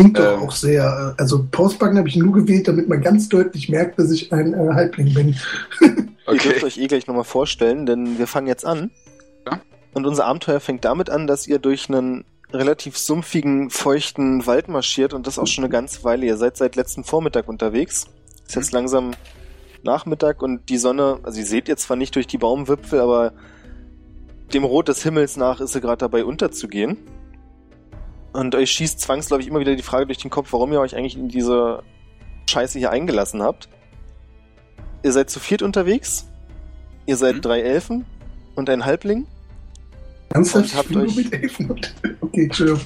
[0.00, 1.14] Klingt doch ähm, auch sehr.
[1.18, 4.72] Also Postbacken habe ich nur gewählt, damit man ganz deutlich merkt, dass ich ein äh,
[4.72, 5.36] Halbling bin.
[5.80, 6.08] okay.
[6.32, 8.90] Ihr dürft euch eh gleich nochmal vorstellen, denn wir fangen jetzt an.
[9.46, 9.60] Ja?
[9.92, 15.14] Und unser Abenteuer fängt damit an, dass ihr durch einen relativ sumpfigen, feuchten Wald marschiert
[15.14, 16.26] und das auch schon eine ganze Weile.
[16.26, 18.06] Ihr seid seit letzten Vormittag unterwegs.
[18.46, 18.78] Ist jetzt mhm.
[18.78, 19.10] langsam
[19.82, 23.32] Nachmittag und die Sonne, also ihr seht jetzt zwar nicht durch die Baumwipfel, aber
[24.52, 26.96] dem Rot des Himmels nach ist sie gerade dabei unterzugehen.
[28.32, 31.16] Und euch schießt zwangsläufig immer wieder die Frage durch den Kopf, warum ihr euch eigentlich
[31.16, 31.82] in diese
[32.48, 33.68] Scheiße hier eingelassen habt.
[35.02, 36.28] Ihr seid zu viert unterwegs.
[37.06, 37.42] Ihr seid mhm.
[37.42, 38.04] drei Elfen
[38.54, 39.26] und ein Halbling.
[40.28, 40.72] Ernsthaft?
[40.72, 41.16] Und habt euch...
[41.16, 41.80] mit Elfen.
[42.20, 42.80] Okay, Entschuldigung.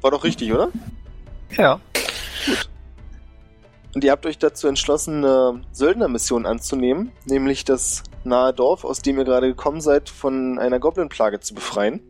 [0.00, 0.70] War doch richtig, oder?
[1.56, 1.80] Ja.
[2.46, 2.68] Gut.
[3.94, 9.18] Und ihr habt euch dazu entschlossen, eine Söldnermission anzunehmen, nämlich das nahe Dorf, aus dem
[9.18, 12.00] ihr gerade gekommen seid, von einer Goblin-Plage zu befreien.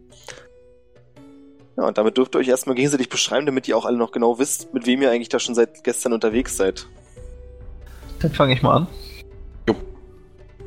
[1.77, 4.39] Ja, und damit dürft ihr euch erstmal gegenseitig beschreiben, damit ihr auch alle noch genau
[4.39, 6.87] wisst, mit wem ihr eigentlich da schon seit gestern unterwegs seid.
[8.21, 8.87] Dann fange ich mal an.
[9.69, 9.75] Jo.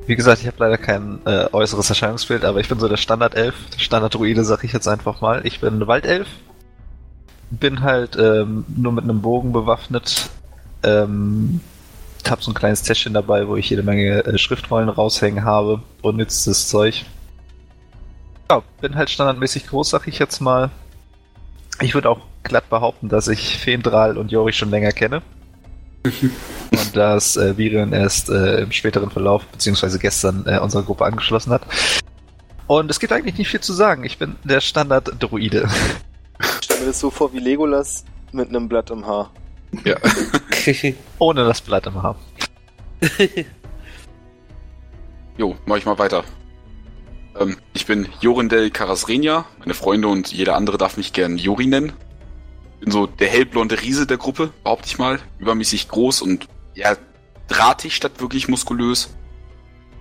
[0.08, 3.56] Wie gesagt, ich habe leider kein äh, äußeres Erscheinungsbild, aber ich bin so der Standard-Elf,
[3.78, 5.46] Standard-Druide, sag ich jetzt einfach mal.
[5.46, 6.28] Ich bin Waldelf,
[7.52, 10.30] bin halt ähm, nur mit einem Bogen bewaffnet,
[10.84, 11.62] ähm,
[12.28, 16.18] hab so ein kleines Täschchen dabei, wo ich jede Menge äh, Schriftrollen raushängen habe und
[16.18, 17.06] nütztes Zeug.
[18.50, 20.72] Ja, bin halt standardmäßig groß, sag ich jetzt mal.
[21.82, 25.22] Ich würde auch glatt behaupten, dass ich Fendral und Jori schon länger kenne.
[26.72, 31.54] und dass äh, Virion erst äh, im späteren Verlauf, beziehungsweise gestern, äh, unsere Gruppe angeschlossen
[31.54, 31.64] hat.
[32.68, 34.04] Und es gibt eigentlich nicht viel zu sagen.
[34.04, 35.70] Ich bin der Standard-Druide.
[36.40, 39.32] Ich stelle mir das so vor wie Legolas mit einem Blatt im Haar.
[39.84, 39.98] Ja.
[41.20, 42.16] Ohne das Blatt im Haar.
[45.38, 46.24] jo, mach ich mal weiter.
[47.40, 49.46] Ähm, ich bin Jorindel Karasrenia.
[49.60, 51.94] Meine Freunde und jeder andere darf mich gern Jori nennen.
[52.80, 55.20] Bin so der hellblonde Riese der Gruppe, behaupte ich mal.
[55.40, 56.96] Übermäßig groß und ja,
[57.48, 59.10] drahtig statt wirklich muskulös.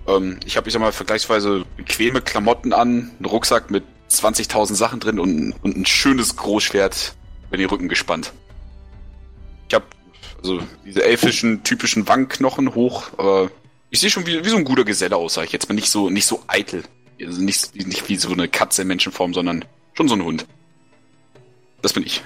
[0.07, 4.99] Ähm, ich habe, ich sag mal, vergleichsweise bequeme Klamotten an, einen Rucksack mit 20.000 Sachen
[4.99, 7.15] drin und, und ein schönes Großschwert
[7.47, 8.33] über den Rücken gespannt.
[9.69, 9.85] Ich habe
[10.37, 13.49] also diese elfischen typischen Wangenknochen hoch, aber
[13.89, 15.89] ich sehe schon wie, wie so ein guter Geselle aus, sag ich jetzt mal nicht
[15.89, 16.83] so nicht so eitel.
[17.25, 20.45] Also nicht, nicht wie so eine Katze in Menschenform, sondern schon so ein Hund.
[21.81, 22.23] Das bin ich.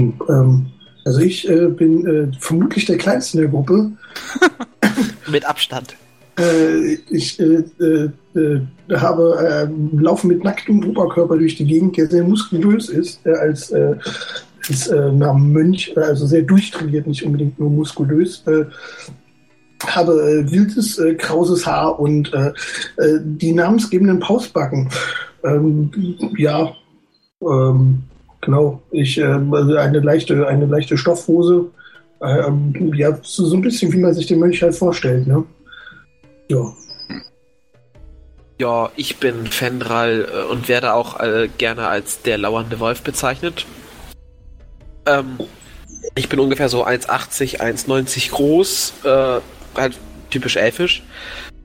[0.00, 0.66] Ähm,
[1.04, 3.92] also ich äh, bin äh, vermutlich der Kleinste in der Gruppe.
[5.28, 5.96] mit Abstand.
[6.38, 8.60] Äh, ich äh, äh, äh,
[8.94, 15.34] habe laufe mit nacktem Oberkörper durch die Gegend, der sehr muskulös ist, als, als nach
[15.34, 18.44] Mönch, also sehr durchtrainiert, nicht unbedingt nur muskulös
[19.86, 22.48] habe äh, wildes, äh, krauses Haar und äh,
[22.98, 24.88] äh, die namensgebenden Pausbacken.
[25.44, 25.90] Ähm,
[26.36, 26.72] ja,
[27.40, 28.02] ähm,
[28.40, 28.82] genau.
[28.90, 31.66] Ich äh, also eine leichte, eine leichte Stoffhose.
[32.22, 35.44] Ähm, ja, so, so ein bisschen wie man sich den Mönch halt vorstellt, ne?
[36.48, 36.72] Ja.
[38.60, 41.18] Ja, ich bin Fendral äh, und werde auch
[41.58, 43.66] gerne als der lauernde Wolf bezeichnet.
[45.06, 45.38] Ähm,
[46.14, 49.40] ich bin ungefähr so 1,80, 1,90 groß, äh,
[49.76, 49.98] halt
[50.30, 51.02] typisch elfisch.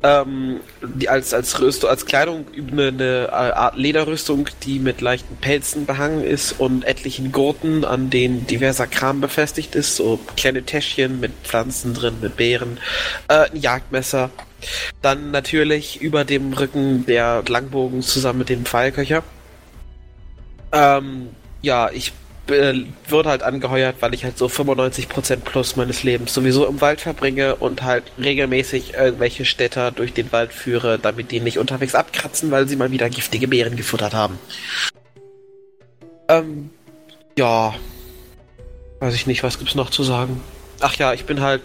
[0.04, 5.88] Ähm, die als, als Rüstung, als Kleidung eine, eine Art Lederrüstung, die mit leichten Pelzen
[5.88, 11.32] behangen ist und etlichen Gurten, an denen diverser Kram befestigt ist, so kleine Täschchen mit
[11.44, 12.80] Pflanzen drin, mit Beeren,
[13.28, 14.30] äh, ein Jagdmesser.
[15.02, 19.24] Dann natürlich über dem Rücken der Langbogen zusammen mit dem Pfeilköcher.
[20.72, 21.30] Ähm,
[21.64, 22.14] ja, ich
[22.50, 27.02] äh, wurde halt angeheuert, weil ich halt so 95% plus meines Lebens sowieso im Wald
[27.02, 32.52] verbringe und halt regelmäßig irgendwelche Städter durch den Wald führe, damit die nicht unterwegs abkratzen,
[32.52, 34.40] weil sie mal wieder giftige Beeren gefuttert haben.
[36.28, 36.70] Ähm,
[37.38, 37.76] ja.
[39.00, 40.42] Weiß ich nicht, was gibt's noch zu sagen?
[40.80, 41.62] Ach ja, ich bin halt.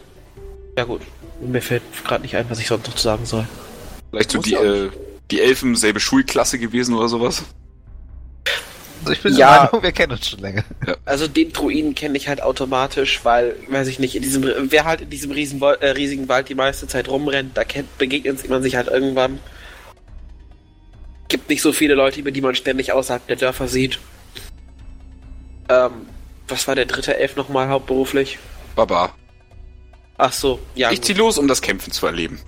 [0.77, 1.03] Ja gut,
[1.41, 3.47] mir fällt gerade nicht ein, was ich sonst noch zu sagen soll.
[4.11, 4.91] Vielleicht so die, äh,
[5.31, 7.43] die Elfen selbe Schulklasse gewesen oder sowas?
[9.03, 10.65] Also ich bin ja, der Meinung, wir kennen uns schon länger.
[11.05, 15.01] Also den Druiden kenne ich halt automatisch, weil, weiß ich nicht, in diesem, wer halt
[15.01, 18.77] in diesem riesen, äh, riesigen Wald die meiste Zeit rumrennt, da kennt, begegnet man sich
[18.77, 19.41] halt irgendwann.
[21.29, 23.99] Gibt nicht so viele Leute, über die man ständig außerhalb der Dörfer sieht.
[25.69, 26.07] Ähm,
[26.47, 28.39] was war der dritte Elf nochmal hauptberuflich?
[28.77, 29.15] Baba.
[30.19, 30.93] Ach so, ja.
[30.93, 32.41] Ich zieh los, um das Kämpfen zu erleben.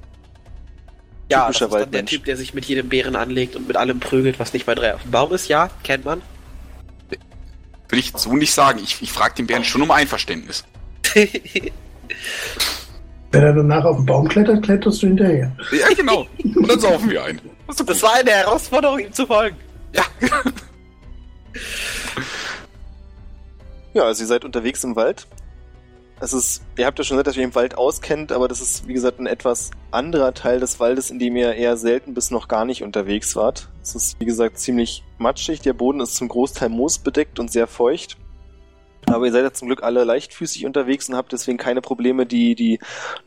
[1.31, 3.99] Ja, das ist dann der Typ, der sich mit jedem Bären anlegt und mit allem
[3.99, 5.49] prügelt, was nicht bei drei auf dem Baum ist.
[5.49, 6.23] Ja, kennt man.
[7.95, 8.81] Will ich so nicht sagen.
[8.83, 10.65] Ich, ich frage den Bären schon um Einverständnis.
[11.15, 11.33] Wenn
[13.31, 15.57] er danach auf den Baum klettert, kletterst du hinterher.
[15.71, 16.27] Ja, genau.
[16.43, 17.41] Und dann saufen wir ein.
[17.69, 19.57] Das war eine Herausforderung, ihm zu folgen.
[19.93, 20.03] Ja.
[23.95, 25.29] ja, also ihr seid unterwegs im Wald
[26.25, 28.89] es ist, ihr habt ja schon gesagt, dass ihr im Wald auskennt, aber das ist,
[28.89, 32.49] wie gesagt, ein etwas anderer Teil des Waldes, in dem ihr eher selten bis noch
[32.49, 33.69] gar nicht unterwegs wart.
[33.83, 35.61] Es ist, wie gesagt, ziemlich matschig.
[35.61, 38.17] Der Boden ist zum Großteil moosbedeckt und sehr feucht.
[39.07, 42.55] Aber ihr seid ja zum Glück alle leichtfüßig unterwegs und habt deswegen keine Probleme, die
[42.55, 42.79] die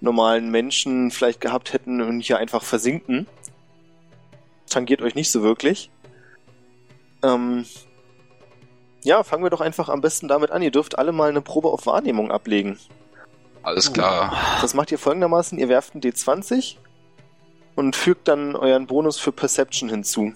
[0.01, 3.27] normalen Menschen vielleicht gehabt hätten und hier einfach versinken.
[4.67, 5.91] Tangiert euch nicht so wirklich.
[7.21, 7.65] Ähm,
[9.07, 10.61] ja, fangen wir doch einfach am besten damit an.
[10.61, 12.77] Ihr dürft alle mal eine Probe auf Wahrnehmung ablegen.
[13.63, 14.35] Alles klar.
[14.61, 16.75] Das macht ihr folgendermaßen: Ihr werft einen D20
[17.75, 20.33] und fügt dann euren Bonus für Perception hinzu.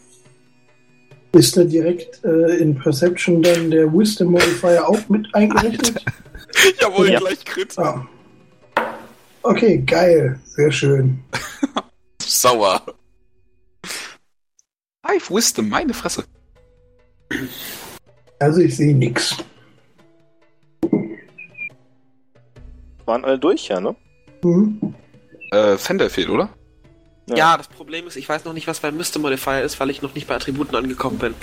[1.34, 6.04] Ist da direkt äh, in Perception dann der Wisdom Modifier auch mit eingerechnet?
[6.80, 7.20] Jawohl, ja.
[7.20, 7.78] gleich Crit.
[7.78, 8.08] Ah.
[9.44, 10.40] Okay, geil.
[10.46, 11.24] Sehr schön.
[12.22, 12.82] Sauer.
[15.06, 16.24] Five Wisdom, meine Fresse.
[18.42, 19.38] Also ich sehe nichts.
[23.06, 23.96] Waren alle durch, ja, ne?
[24.44, 24.96] Mhm.
[25.52, 26.50] Äh, Fender fehlt, oder?
[27.30, 27.36] Ja.
[27.36, 27.58] ja.
[27.58, 30.16] das Problem ist, ich weiß noch nicht, was beim Myster Modifier ist, weil ich noch
[30.16, 31.36] nicht bei Attributen angekommen bin.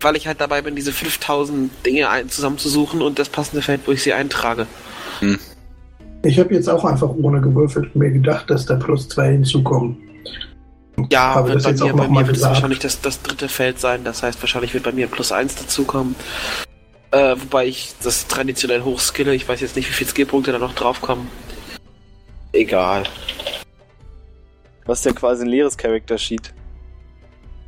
[0.00, 3.92] Weil ich halt dabei bin, diese 5000 Dinge ein zusammenzusuchen und das passende Feld, wo
[3.92, 4.66] ich sie eintrage.
[5.20, 5.38] Hm.
[6.24, 9.96] Ich habe jetzt auch einfach ohne gewürfelt mir gedacht, dass da plus zwei hinzukommen.
[11.10, 14.04] Ja, aber bei mir, bei mir wird es wahrscheinlich das, das dritte Feld sein.
[14.04, 16.14] Das heißt, wahrscheinlich wird bei mir plus eins dazukommen.
[17.10, 19.34] Äh, wobei ich das traditionell hochskille.
[19.34, 21.28] Ich weiß jetzt nicht, wie viele Skillpunkte da noch draufkommen.
[22.52, 23.04] Egal.
[24.84, 26.52] Was ja quasi ein leeres Character Sheet.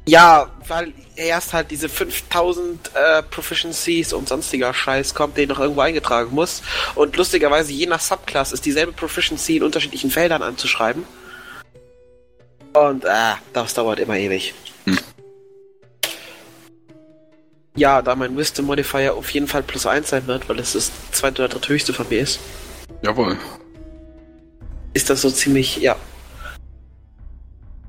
[0.07, 5.81] Ja, weil erst halt diese 5000 äh, Proficiencies und sonstiger Scheiß kommt, den noch irgendwo
[5.81, 6.63] eingetragen muss.
[6.95, 11.05] Und lustigerweise, je nach Subclass ist dieselbe Proficiency in unterschiedlichen Feldern anzuschreiben.
[12.75, 14.53] Und ah, das dauert immer ewig.
[14.85, 14.99] Hm.
[17.77, 20.91] Ja, da mein Wisdom Modifier auf jeden Fall plus 1 sein wird, weil es das
[21.13, 22.41] zweite oder dritte höchste von mir ist.
[23.03, 23.39] Jawohl.
[24.93, 25.97] Ist das so ziemlich, ja.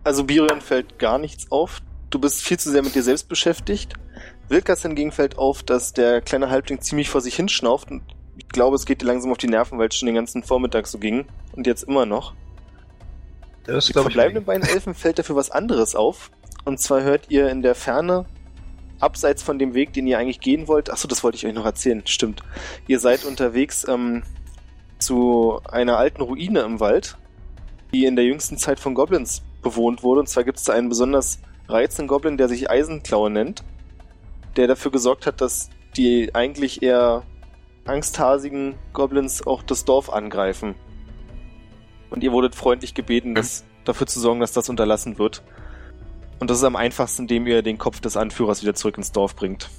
[0.04, 1.80] Also Birion fällt gar nichts auf.
[2.12, 3.94] Du bist viel zu sehr mit dir selbst beschäftigt.
[4.50, 8.04] Wilkas hingegen fällt auf, dass der kleine Halbling ziemlich vor sich hinschnauft und
[8.38, 10.86] ich glaube, es geht dir langsam auf die Nerven, weil es schon den ganzen Vormittag
[10.88, 12.34] so ging und jetzt immer noch.
[13.66, 16.32] Das Die verbleibenden beiden Elfen fällt dafür was anderes auf.
[16.66, 18.26] Und zwar hört ihr in der Ferne,
[19.00, 21.66] abseits von dem Weg, den ihr eigentlich gehen wollt, achso, das wollte ich euch noch
[21.66, 22.42] erzählen, stimmt.
[22.88, 24.24] Ihr seid unterwegs ähm,
[25.00, 27.18] zu einer alten Ruine im Wald,
[27.94, 30.22] die in der jüngsten Zeit von Goblins bewohnt wurde.
[30.22, 33.64] Und zwar gibt es da einen besonders reizenden Goblin, der sich Eisenklaue nennt,
[34.56, 37.24] der dafür gesorgt hat, dass die eigentlich eher
[37.86, 40.76] angsthasigen Goblins auch das Dorf angreifen.
[42.16, 45.44] Und ihr wurdet freundlich gebeten, das, dafür zu sorgen, dass das unterlassen wird.
[46.40, 49.36] Und das ist am einfachsten, indem ihr den Kopf des Anführers wieder zurück ins Dorf
[49.36, 49.70] bringt.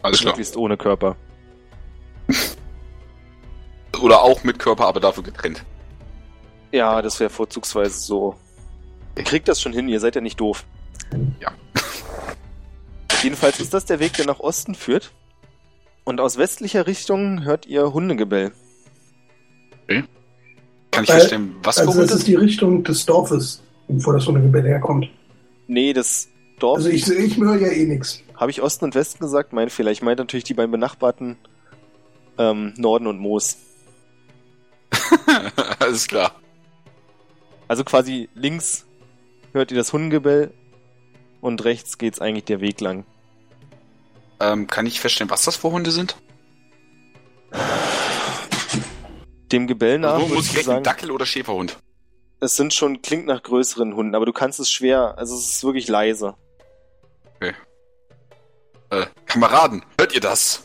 [0.00, 0.32] Alles klar.
[0.32, 1.16] Möglichst ohne Körper.
[4.00, 5.64] Oder auch mit Körper, aber dafür getrennt.
[6.72, 8.36] Ja, das wäre vorzugsweise so.
[9.16, 10.64] Ihr kriegt das schon hin, ihr seid ja nicht doof.
[11.40, 11.52] Ja.
[13.22, 15.12] Jedenfalls ist das der Weg, der nach Osten führt.
[16.04, 18.52] Und aus westlicher Richtung hört ihr Hundegebell.
[19.84, 20.04] Okay.
[20.94, 24.62] Kann ich Weil, verstehen, was Also das ist die Richtung des Dorfes, wo das Hundegebell
[24.62, 25.08] herkommt.
[25.66, 26.76] Nee, das Dorf.
[26.76, 28.22] Also ich, ich höre ja eh nichts.
[28.36, 29.52] Habe ich Osten und Westen gesagt?
[29.52, 29.90] Mein Fehler.
[29.90, 31.36] Ich meine natürlich die beiden benachbarten
[32.38, 33.56] ähm, Norden und Moos.
[35.78, 36.40] Alles klar.
[37.66, 38.86] Also quasi links
[39.52, 40.52] hört ihr das Hundengebell
[41.40, 43.04] und rechts geht's eigentlich der Weg lang.
[44.40, 46.16] Ähm, kann ich feststellen, was das für Hunde sind?
[49.52, 50.14] Dem Gebell nach.
[50.14, 51.78] Also, muss ich sagen, Dackel oder Schäferhund?
[52.40, 55.64] Es sind schon, klingt nach größeren Hunden, aber du kannst es schwer, also es ist
[55.64, 56.34] wirklich leise.
[57.36, 57.54] Okay.
[58.90, 60.62] Äh, Kameraden, hört ihr das?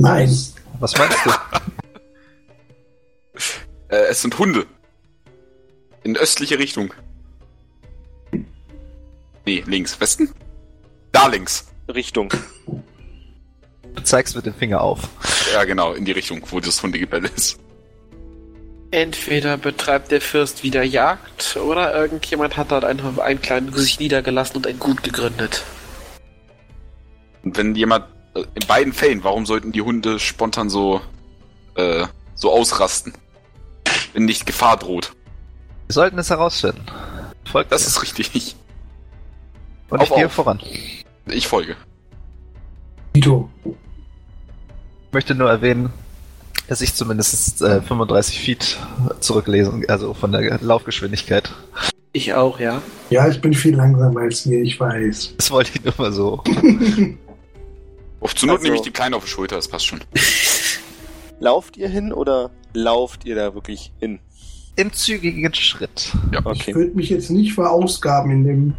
[0.00, 0.36] Nein.
[0.80, 1.30] Was meinst du?
[3.88, 4.66] äh, es sind Hunde.
[6.02, 6.92] In östliche Richtung.
[9.44, 10.00] Nee, links.
[10.00, 10.34] Westen?
[11.12, 11.66] Da links.
[11.88, 12.32] Richtung.
[14.02, 15.08] zeigst mit dem Finger auf.
[15.52, 17.58] Ja, genau, in die Richtung, wo das Hundegebell ist.
[18.92, 24.56] Entweder betreibt der Fürst wieder Jagd oder irgendjemand hat dort einfach einen kleinen sich niedergelassen
[24.56, 25.64] und ein Gut gegründet.
[27.42, 31.00] Und wenn jemand, äh, in beiden Fällen, warum sollten die Hunde spontan so,
[31.74, 33.14] äh, so ausrasten?
[34.12, 35.14] Wenn nicht Gefahr droht.
[35.86, 36.84] Wir sollten es herausfinden.
[37.50, 37.88] Folgt das mir.
[37.88, 38.56] ist richtig.
[39.88, 40.32] Und auf, ich gehe auf.
[40.32, 40.60] voran.
[41.24, 41.76] Ich folge.
[43.14, 43.48] Vito.
[43.64, 45.90] Ich möchte nur erwähnen,
[46.72, 48.78] dass ich zumindest äh, 35 Feet
[49.20, 51.52] zurücklesen, also von der Laufgeschwindigkeit.
[52.14, 52.80] Ich auch, ja.
[53.10, 55.34] Ja, ich bin viel langsamer als ihr, ich weiß.
[55.36, 56.42] Das wollte ich nur mal so.
[58.20, 60.00] auf zur Not also, nehme ich die Kleine auf die Schulter, das passt schon.
[61.40, 64.18] Lauft ihr hin oder lauft ihr da wirklich hin?
[64.76, 66.10] Im zügigen Schritt.
[66.32, 66.40] Ja.
[66.42, 66.70] Okay.
[66.70, 68.74] Ich würde mich jetzt nicht verausgaben in dem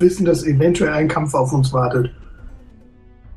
[0.00, 2.10] Wissen, dass eventuell ein Kampf auf uns wartet.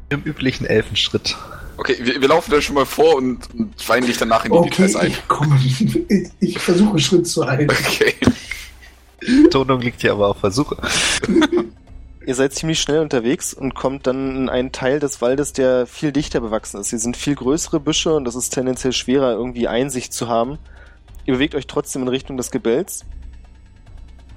[0.10, 1.38] Im üblichen Elfenschritt.
[1.78, 4.58] Okay, wir, wir laufen da schon mal vor und, und fallen dich danach in die
[4.58, 5.12] okay, Details ein.
[5.12, 7.72] Ich, komm, ich, ich versuche Schritt zu halten.
[7.72, 8.14] Okay.
[9.50, 10.78] Tonung liegt hier aber auf Versuche.
[12.26, 16.12] Ihr seid ziemlich schnell unterwegs und kommt dann in einen Teil des Waldes, der viel
[16.12, 16.92] dichter bewachsen ist.
[16.92, 20.60] Hier sind viel größere Büsche und es ist tendenziell schwerer, irgendwie Einsicht zu haben.
[21.26, 23.06] Ihr bewegt euch trotzdem in Richtung des Gebälls.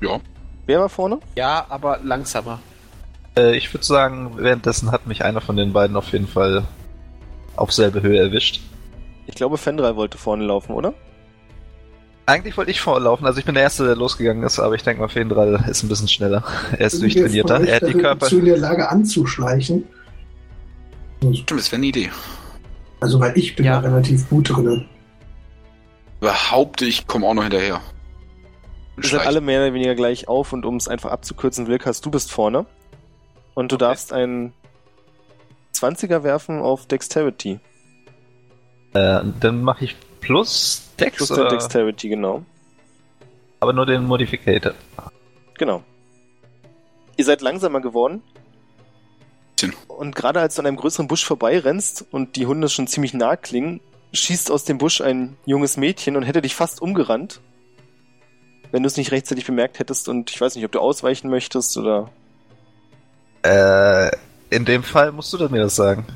[0.00, 0.18] Ja.
[0.66, 1.18] Wer war vorne?
[1.36, 2.60] Ja, aber langsamer.
[3.36, 6.64] Äh, ich würde sagen, währenddessen hat mich einer von den beiden auf jeden Fall
[7.56, 8.60] auf selbe Höhe erwischt.
[9.26, 10.94] Ich glaube, Fendral wollte vorne laufen, oder?
[12.26, 15.02] Eigentlich wollte ich vorlaufen, also ich bin der Erste, der losgegangen ist, aber ich denke
[15.02, 16.42] mal, Fendral ist ein bisschen schneller.
[16.72, 17.60] Er ist durchtrainierter.
[17.66, 18.26] Er hat die Körper.
[18.26, 19.84] Zu in der Lage anzuschleichen.
[21.20, 22.10] Stimmt, das wäre eine Idee.
[23.00, 24.86] Also, weil ich bin ja relativ gut drin.
[26.20, 27.80] Behaupte, ich komme auch noch hinterher.
[28.96, 32.10] Wir sind alle mehr oder weniger gleich auf und um es einfach abzukürzen, Wilkas, du
[32.10, 32.64] bist vorne.
[33.54, 33.84] Und du okay.
[33.84, 34.52] darfst einen
[35.74, 37.60] 20er werfen auf Dexterity.
[38.94, 41.16] Äh, dann mache ich plus Dex.
[41.16, 41.48] Plus oder?
[41.48, 42.44] Dexterity, genau.
[43.60, 44.74] Aber nur den Modificator.
[45.58, 45.82] Genau.
[47.16, 48.22] Ihr seid langsamer geworden.
[49.88, 53.36] Und gerade als du an einem größeren Busch vorbeirennst und die Hunde schon ziemlich nah
[53.36, 53.80] klingen,
[54.12, 57.40] schießt aus dem Busch ein junges Mädchen und hätte dich fast umgerannt.
[58.70, 61.76] Wenn du es nicht rechtzeitig bemerkt hättest und ich weiß nicht, ob du ausweichen möchtest
[61.76, 62.10] oder.
[63.42, 64.10] Äh,
[64.54, 66.06] in dem Fall musst du mir das sagen.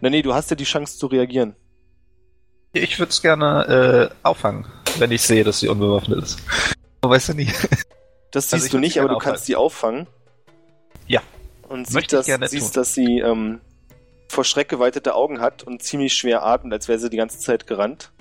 [0.00, 1.54] Na nee, du hast ja die Chance zu reagieren.
[2.72, 4.66] Ich würde es gerne äh, auffangen,
[4.98, 6.38] wenn ich sehe, dass sie unbewaffnet ist.
[7.00, 7.52] Du weißt ja nie.
[8.32, 9.32] Das siehst also du nicht, aber du aufhalten.
[9.32, 10.06] kannst sie auffangen.
[11.08, 11.20] Ja.
[11.68, 13.60] Und siehst, dass, siehst dass sie ähm,
[14.28, 17.66] vor Schreck geweitete Augen hat und ziemlich schwer atmet, als wäre sie die ganze Zeit
[17.66, 18.12] gerannt.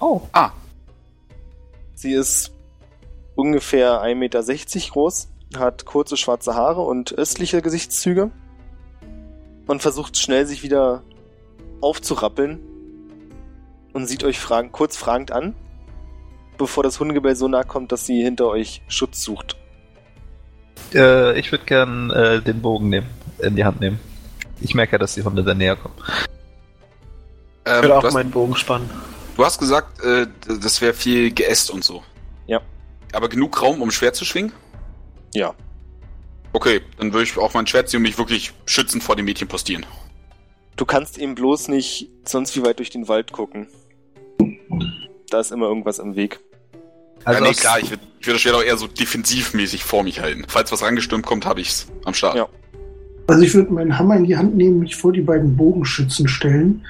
[0.00, 0.20] Oh.
[0.32, 0.50] Ah.
[1.94, 2.52] Sie ist
[3.36, 4.42] ungefähr 1,60 Meter
[4.92, 8.30] groß hat kurze schwarze Haare und östliche Gesichtszüge
[9.66, 11.02] und versucht schnell sich wieder
[11.80, 12.60] aufzurappeln
[13.92, 15.54] und sieht euch fragen, kurz fragend an,
[16.58, 19.56] bevor das Hundegebell so nah kommt, dass sie hinter euch Schutz sucht.
[20.92, 23.08] Äh, ich würde gern äh, den Bogen nehmen,
[23.38, 24.00] in die Hand nehmen.
[24.60, 25.94] Ich merke, dass die Hunde da näher kommen.
[27.64, 28.88] Ähm, ich würde auch meinen Bogen spannen.
[29.36, 32.02] Du hast gesagt, äh, das wäre viel geäst und so.
[32.46, 32.60] Ja.
[33.12, 34.52] Aber genug Raum, um schwer zu schwingen?
[35.34, 35.54] Ja.
[36.52, 39.48] Okay, dann würde ich auch mein Schwert ziehen und mich wirklich schützend vor dem Mädchen
[39.48, 39.84] postieren.
[40.76, 43.68] Du kannst eben bloß nicht sonst wie weit durch den Wald gucken.
[45.30, 46.40] Da ist immer irgendwas im Weg.
[47.24, 50.20] Also ja, nee, klar, ich würde würd das Schwert auch eher so defensivmäßig vor mich
[50.20, 50.44] halten.
[50.48, 52.36] Falls was rangestürmt kommt, habe ich's am Start.
[52.36, 52.48] Ja.
[53.26, 56.84] Also ich würde meinen Hammer in die Hand nehmen, mich vor die beiden Bogenschützen stellen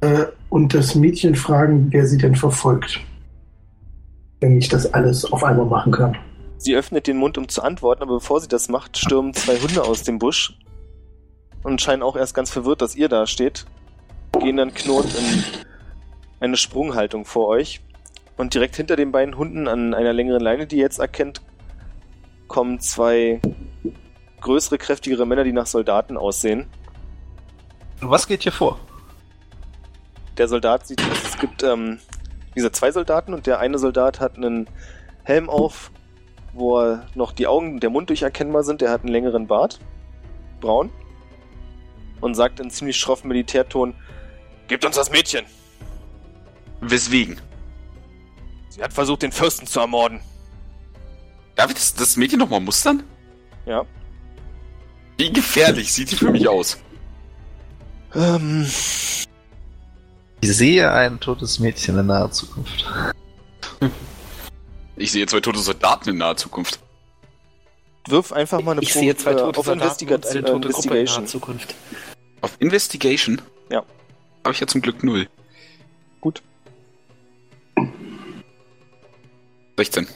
[0.00, 3.00] äh, und das Mädchen fragen, wer sie denn verfolgt.
[4.40, 6.16] Wenn ich das alles auf einmal machen kann.
[6.64, 9.84] Sie öffnet den Mund, um zu antworten, aber bevor sie das macht, stürmen zwei Hunde
[9.84, 10.56] aus dem Busch
[11.62, 13.66] und scheinen auch erst ganz verwirrt, dass ihr da steht.
[14.40, 15.44] Gehen dann knurrend in
[16.40, 17.82] eine Sprunghaltung vor euch.
[18.38, 21.42] Und direkt hinter den beiden Hunden an einer längeren Leine, die ihr jetzt erkennt,
[22.48, 23.42] kommen zwei
[24.40, 26.66] größere, kräftigere Männer, die nach Soldaten aussehen.
[28.00, 28.80] Was geht hier vor?
[30.38, 31.98] Der Soldat sieht, es gibt ähm,
[32.56, 34.66] diese zwei Soldaten und der eine Soldat hat einen
[35.24, 35.90] Helm auf
[36.54, 38.80] wo er noch die Augen, der Mund durcherkennbar sind.
[38.80, 39.80] Der hat einen längeren Bart,
[40.60, 40.90] braun,
[42.20, 43.94] und sagt in ziemlich schroffem Militärton:
[44.68, 45.44] Gebt uns das Mädchen!
[46.80, 47.40] Weswegen?
[48.70, 50.20] Sie hat versucht, den Fürsten zu ermorden.
[51.54, 53.04] Darf ich das, das Mädchen nochmal mustern?
[53.66, 53.84] Ja.
[55.16, 56.78] Wie gefährlich sieht sie für mich aus?
[58.14, 58.66] Ähm.
[60.40, 62.84] Ich sehe ein totes Mädchen in naher Zukunft.
[64.96, 66.78] Ich sehe zwei tote Soldaten in naher Zukunft.
[68.06, 71.04] Wirf einfach mal eine ich Probe sehe zwei tote auf Investigat eine tote Gruppe in
[71.04, 71.74] naher Zukunft.
[72.40, 73.40] Auf Investigation?
[73.70, 73.84] Ja.
[74.44, 75.26] Habe ich ja zum Glück null.
[76.20, 76.42] Gut.
[79.76, 80.06] 16.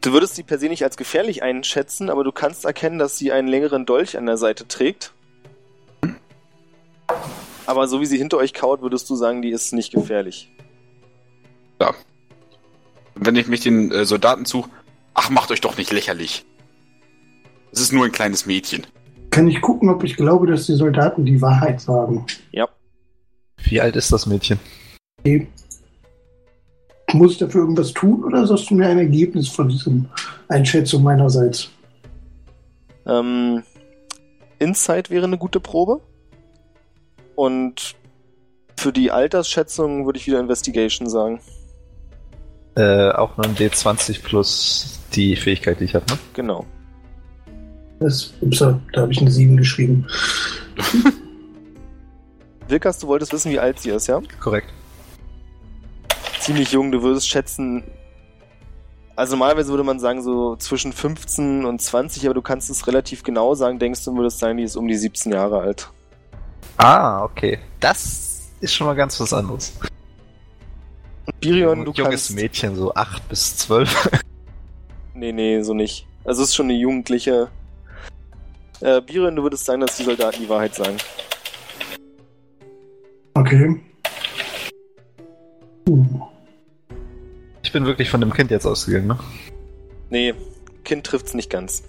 [0.00, 3.32] Du würdest sie per se nicht als gefährlich einschätzen, aber du kannst erkennen, dass sie
[3.32, 5.12] einen längeren Dolch an der Seite trägt.
[7.66, 10.50] Aber so wie sie hinter euch kaut, würdest du sagen, die ist nicht gefährlich.
[11.80, 11.94] Ja.
[13.14, 14.66] Wenn ich mich den äh, Soldaten zu.
[15.14, 16.44] Ach, macht euch doch nicht lächerlich.
[17.72, 18.86] Es ist nur ein kleines Mädchen.
[19.30, 22.26] Kann ich gucken, ob ich glaube, dass die Soldaten die Wahrheit sagen?
[22.52, 22.68] Ja.
[23.56, 24.58] Wie alt ist das Mädchen?
[25.20, 25.48] Okay.
[27.12, 30.06] Muss ich dafür irgendwas tun oder sagst du mir ein Ergebnis von diesem
[30.48, 31.70] Einschätzung meinerseits?
[33.06, 33.62] Ähm,
[34.58, 36.00] Insight wäre eine gute Probe.
[37.34, 37.94] Und
[38.76, 41.40] für die Altersschätzung würde ich wieder Investigation sagen.
[42.76, 46.18] Äh, auch nur ein D20 plus die Fähigkeit, die ich habe, ne?
[46.32, 46.66] Genau.
[48.00, 50.06] Das, ups, da habe ich eine 7 geschrieben.
[52.68, 54.20] Wilkas, du wolltest wissen, wie alt sie ist, ja?
[54.40, 54.68] Korrekt.
[56.40, 57.84] Ziemlich jung, du würdest schätzen.
[59.16, 63.22] Also normalerweise würde man sagen, so zwischen 15 und 20, aber du kannst es relativ
[63.22, 65.90] genau sagen, denkst du, würdest sagen, die ist um die 17 Jahre alt.
[66.78, 67.60] Ah, okay.
[67.78, 69.72] Das ist schon mal ganz was anderes.
[71.44, 72.34] Birion, du Junges kannst...
[72.34, 74.10] Mädchen, so 8 bis 12.
[75.16, 76.08] Nee, nee, so nicht.
[76.24, 77.48] Also es ist schon eine jugendliche...
[78.80, 80.96] Äh, Birion, du würdest sagen, dass die Soldaten die Wahrheit sagen.
[83.34, 83.80] Okay.
[85.88, 86.04] Uh,
[87.62, 89.18] Ich bin wirklich von dem Kind jetzt ausgegangen, ne?
[90.10, 90.34] Nee,
[90.82, 91.84] Kind trifft's nicht ganz.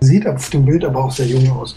[0.00, 1.76] sieht auf dem Bild aber auch sehr jung aus.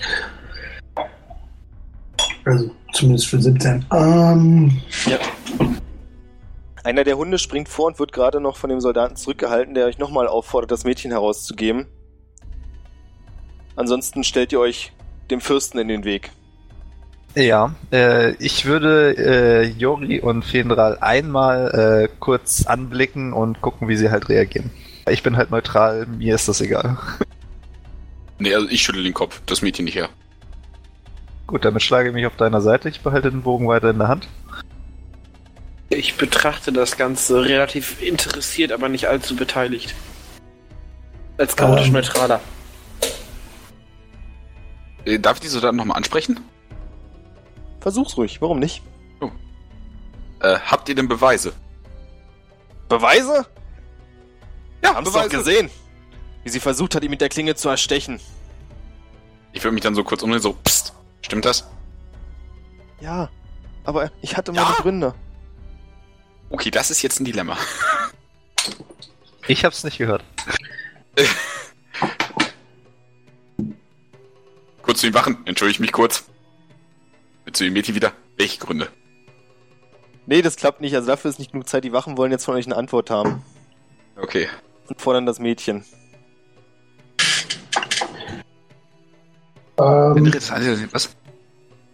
[2.45, 3.85] Also zumindest für 17.
[3.93, 4.81] Ähm,
[6.83, 9.97] Einer der Hunde springt vor und wird gerade noch von dem Soldaten zurückgehalten, der euch
[9.97, 11.87] nochmal auffordert, das Mädchen herauszugeben.
[13.75, 14.93] Ansonsten stellt ihr euch
[15.29, 16.31] dem Fürsten in den Weg.
[17.35, 23.95] Ja, äh, ich würde äh, Jori und Fendral einmal äh, kurz anblicken und gucken, wie
[23.95, 24.71] sie halt reagieren.
[25.07, 26.97] Ich bin halt neutral, mir ist das egal.
[28.41, 29.41] Nee, also ich schüttel den Kopf.
[29.47, 30.07] Das Mädchen nicht her.
[31.45, 32.87] Gut, damit schlage ich mich auf deiner Seite.
[32.87, 34.29] Ich behalte den Bogen weiter in der Hand.
[35.89, 39.95] Ich betrachte das Ganze relativ interessiert, aber nicht allzu beteiligt.
[41.37, 41.93] Als chaotisch Ähm.
[41.93, 42.41] neutraler.
[45.05, 46.39] Äh, darf ich die Soldaten nochmal ansprechen?
[47.79, 48.83] Versuch's ruhig, warum nicht?
[50.41, 51.51] Äh, habt ihr denn Beweise?
[52.87, 53.45] Beweise?
[54.81, 55.69] Ja, Haben's doch gesehen.
[56.43, 58.21] Wie sie versucht hat, ihn mit der Klinge zu erstechen.
[59.51, 61.67] Ich würde mich dann so kurz umdrehen, so, pst, stimmt das?
[63.01, 63.29] Ja,
[63.83, 64.75] aber ich hatte meine Ja?
[64.77, 65.13] Gründe.
[66.49, 67.57] Okay, das ist jetzt ein Dilemma.
[69.47, 70.23] Ich hab's nicht gehört.
[74.81, 76.23] Kurz zu den Wachen, entschuldige ich mich kurz.
[77.53, 78.11] Zu den Mädchen wieder.
[78.37, 78.89] Welche Gründe?
[80.25, 80.95] Nee, das klappt nicht.
[80.95, 81.83] Also dafür ist nicht genug Zeit.
[81.83, 83.43] Die Wachen wollen jetzt von euch eine Antwort haben.
[84.15, 84.47] Okay.
[84.87, 85.85] Und fordern das Mädchen.
[89.79, 90.33] ähm,
[90.91, 91.15] Was?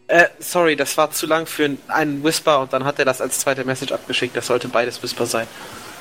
[0.07, 3.39] Äh, sorry, das war zu lang für einen Whisper und dann hat er das als
[3.39, 4.35] zweite Message abgeschickt.
[4.37, 5.47] Das sollte beides Whisper sein.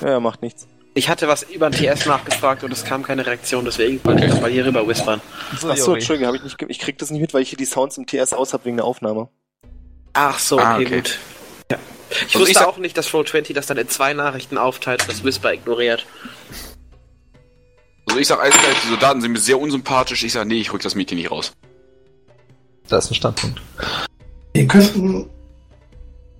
[0.02, 0.66] Ja, macht nichts.
[0.96, 4.24] Ich hatte was über den TS nachgefragt und es kam keine Reaktion, deswegen wollte ich
[4.26, 4.32] Okay.
[4.34, 5.20] das mal hier rüber whispern.
[5.58, 5.94] So, Achso.
[5.94, 8.06] Entschuldigung, hab ich, nicht, ich krieg das nicht mit, weil ich hier die Sounds im
[8.06, 9.28] TS aus hab wegen der Aufnahme.
[10.12, 10.96] Ach so, okay, Ah, okay.
[10.96, 11.18] gut.
[11.72, 11.78] Ja.
[12.10, 15.10] Ich Also wusste ich auch nicht, dass Roll20 das dann in zwei Nachrichten aufteilt und
[15.10, 16.06] das Whisper ignoriert.
[18.06, 20.22] Also ich sag eiskalt, die Soldaten sind mir sehr unsympathisch.
[20.22, 21.52] Ich sag, nee, ich rück das Mädchen nicht raus.
[22.88, 23.60] Da ist ein Standpunkt.
[24.52, 25.28] wir könnten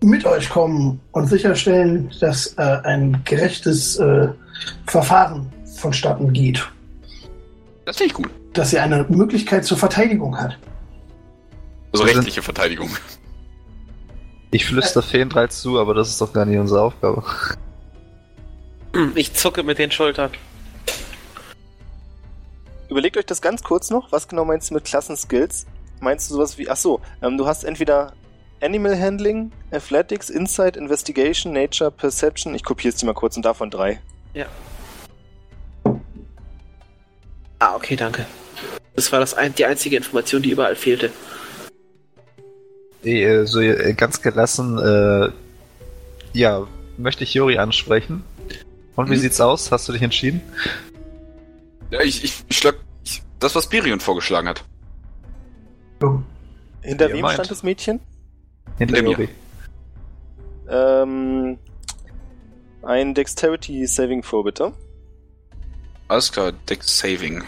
[0.02, 4.28] mit euch kommen und sicherstellen, dass äh, ein gerechtes äh,
[4.86, 6.66] Verfahren vonstatten geht.
[7.86, 8.30] Das finde ich gut.
[8.52, 10.58] Dass sie eine Möglichkeit zur Verteidigung hat.
[11.92, 12.90] Also rechtliche Verteidigung.
[14.50, 17.24] Ich flüster Feendrall zu, aber das ist doch gar nicht unsere Aufgabe.
[18.92, 20.30] Hm, Ich zucke mit den Schultern.
[22.88, 24.12] Überlegt euch das ganz kurz noch.
[24.12, 25.66] Was genau meinst du mit Klassenskills?
[26.00, 28.12] Meinst du sowas wie, ach so, ähm, du hast entweder
[28.60, 32.54] Animal Handling, Athletics, Insight, Investigation, Nature, Perception.
[32.54, 34.00] Ich kopiere es dir mal kurz und davon drei.
[37.58, 38.26] Ah, okay, danke.
[38.94, 41.10] Das war das ein, die einzige Information, die überall fehlte.
[43.02, 45.28] Eh, So äh, ganz gelassen, äh,
[46.32, 48.22] ja, möchte ich Jori ansprechen.
[48.96, 49.20] Und wie Mhm.
[49.20, 49.70] sieht's aus?
[49.72, 50.40] Hast du dich entschieden?
[51.90, 54.64] Ja, ich, ich, ich schlag ich, das, was Berion vorgeschlagen hat.
[56.84, 57.34] Hinter wem meint.
[57.34, 58.00] stand das Mädchen?
[58.78, 59.28] Hinter Hinter mir.
[60.68, 61.58] Ähm,
[62.82, 64.72] ein Dexterity Saving Throw, bitte.
[66.08, 67.42] Alles klar, Deck Saving.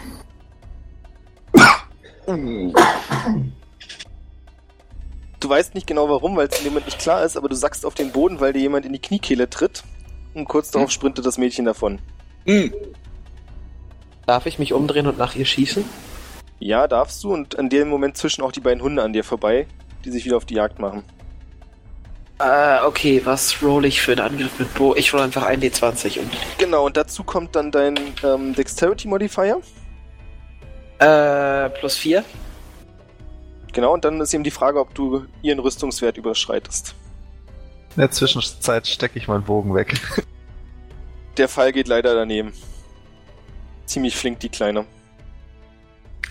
[5.39, 7.85] Du weißt nicht genau warum, weil es im Moment nicht klar ist, aber du sackst
[7.85, 9.83] auf den Boden, weil dir jemand in die Kniekehle tritt
[10.33, 10.93] und kurz darauf hm.
[10.93, 11.99] sprintet das Mädchen davon.
[12.45, 12.73] Hm.
[14.25, 15.85] Darf ich mich umdrehen und nach ihr schießen?
[16.59, 19.67] Ja, darfst du und in dem Moment zwischen auch die beiden Hunde an dir vorbei,
[20.05, 21.03] die sich wieder auf die Jagd machen.
[22.39, 24.95] Äh, okay, was roll ich für einen Angriff mit Bo?
[24.95, 26.31] Ich roll einfach ein D20 und.
[26.57, 29.59] Genau, und dazu kommt dann dein ähm, Dexterity Modifier.
[30.99, 32.23] Äh, plus 4.
[33.73, 36.95] Genau, und dann ist eben die Frage, ob du ihren Rüstungswert überschreitest.
[37.95, 39.99] In der Zwischenzeit stecke ich meinen Bogen weg.
[41.37, 42.53] Der Fall geht leider daneben.
[43.85, 44.85] Ziemlich flink, die Kleine.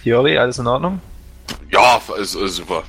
[0.07, 1.01] Jori, alles in Ordnung?
[1.73, 2.85] Ja, ist, ist super.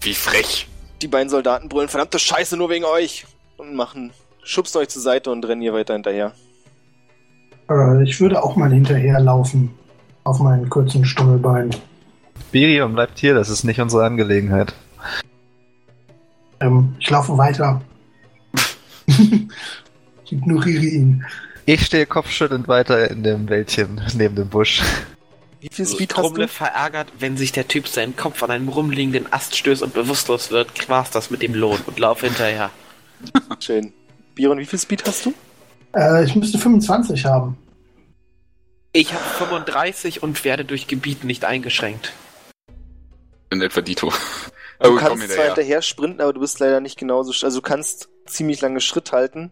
[0.00, 0.66] Wie frech.
[1.02, 3.26] Die beiden Soldaten brüllen, verdammte Scheiße, nur wegen euch!
[3.58, 4.10] Und machen,
[4.42, 6.32] schubst euch zur Seite und rennen ihr weiter hinterher.
[7.68, 9.74] Äh, ich würde auch mal hinterherlaufen.
[10.24, 11.76] Auf meinen kurzen Stummelbeinen.
[12.50, 14.72] Birion bleibt hier, das ist nicht unsere Angelegenheit.
[16.60, 17.82] Ähm, ich laufe weiter.
[19.06, 21.26] ich ignoriere ihn.
[21.66, 24.82] Ich stehe kopfschüttelnd weiter in dem Wäldchen neben dem Busch.
[25.64, 26.46] Wie viel Speed hast du?
[26.46, 30.90] verärgert, wenn sich der Typ seinen Kopf an einem rumliegenden Ast stößt und bewusstlos wird,
[30.90, 32.70] war's das mit dem Lohn und lauf hinterher.
[33.60, 33.94] Schön.
[34.34, 35.32] Biron, wie viel Speed hast du?
[35.96, 37.56] Äh, ich müsste 25 haben.
[38.92, 42.12] Ich habe 35 und werde durch Gebiet nicht eingeschränkt.
[43.48, 44.12] In etwa Dito.
[44.80, 47.32] Du oh, kannst zwar hinterher sprinten, aber du bist leider nicht genauso.
[47.46, 49.50] Also du kannst ziemlich lange Schritt halten.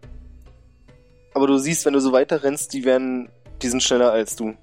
[1.33, 3.29] Aber du siehst, wenn du so weiter rennst, die werden,
[3.61, 4.55] die sind schneller als du.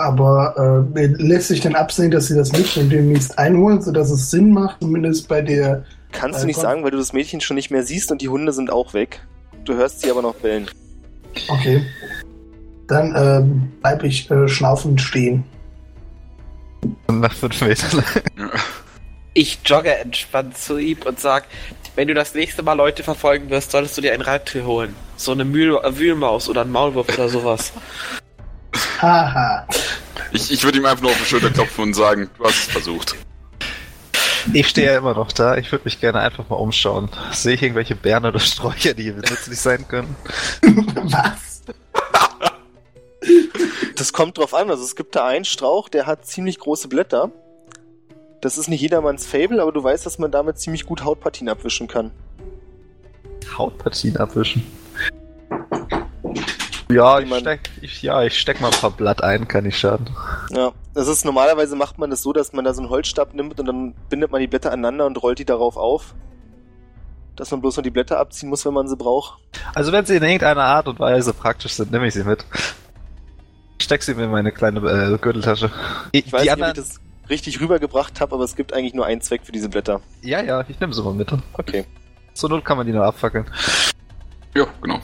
[0.00, 4.52] Aber äh, lässt sich denn absehen, dass sie das Mädchen demnächst einholen, sodass es Sinn
[4.52, 5.84] macht, zumindest bei der.
[6.12, 8.28] Kannst äh, du nicht sagen, weil du das Mädchen schon nicht mehr siehst und die
[8.28, 9.20] Hunde sind auch weg.
[9.64, 10.68] Du hörst sie aber noch bellen.
[11.48, 11.84] Okay.
[12.88, 13.44] Dann äh,
[13.82, 15.44] bleib ich äh, schnaufend stehen.
[17.08, 18.02] Nach fünf Metern.
[19.34, 21.44] ich jogge entspannt zu ihm und sag,
[21.94, 24.94] wenn du das nächste Mal Leute verfolgen wirst, solltest du dir ein Reittier holen.
[25.16, 27.72] So eine Mühl Wühlmaus oder ein Maulwurf oder sowas.
[29.00, 29.66] Haha.
[30.32, 32.64] ich, ich würde ihm einfach nur auf die Schulter klopfen und sagen, du hast es
[32.66, 33.16] versucht.
[34.52, 35.56] Ich stehe ja immer noch da.
[35.56, 37.08] Ich würde mich gerne einfach mal umschauen.
[37.32, 40.16] Sehe ich irgendwelche Bären oder Sträucher, die hier nützlich sein können?
[40.94, 41.62] Was?
[43.96, 44.70] Das kommt drauf an.
[44.70, 47.30] Also es gibt da einen Strauch, der hat ziemlich große Blätter.
[48.40, 51.86] Das ist nicht jedermanns Fable, aber du weißt, dass man damit ziemlich gut Hautpartien abwischen
[51.86, 52.10] kann.
[53.56, 54.66] Hautpartien abwischen?
[56.90, 60.10] Ja, ich steck, ich, ja, ich steck mal ein paar Blatt ein, kann nicht schaden.
[60.50, 63.58] Ja, das ist normalerweise macht man das so, dass man da so einen Holzstab nimmt
[63.60, 66.14] und dann bindet man die Blätter aneinander und rollt die darauf auf.
[67.36, 69.38] Dass man bloß noch die Blätter abziehen muss, wenn man sie braucht.
[69.74, 72.44] Also wenn sie in irgendeiner Art und Weise praktisch sind, nehme ich sie mit.
[73.80, 75.70] Steck sie mir in meine kleine äh, Gürteltasche.
[76.12, 76.72] Ich, ich weiß nicht, anderen...
[76.72, 77.00] ob ich das
[77.30, 80.00] richtig rübergebracht habe, aber es gibt eigentlich nur einen Zweck für diese Blätter.
[80.20, 81.32] Ja, ja, ich nehme sie mal mit.
[81.54, 81.86] Okay.
[82.34, 83.46] Zur Not kann man die noch abfackeln.
[84.54, 85.00] Ja, genau.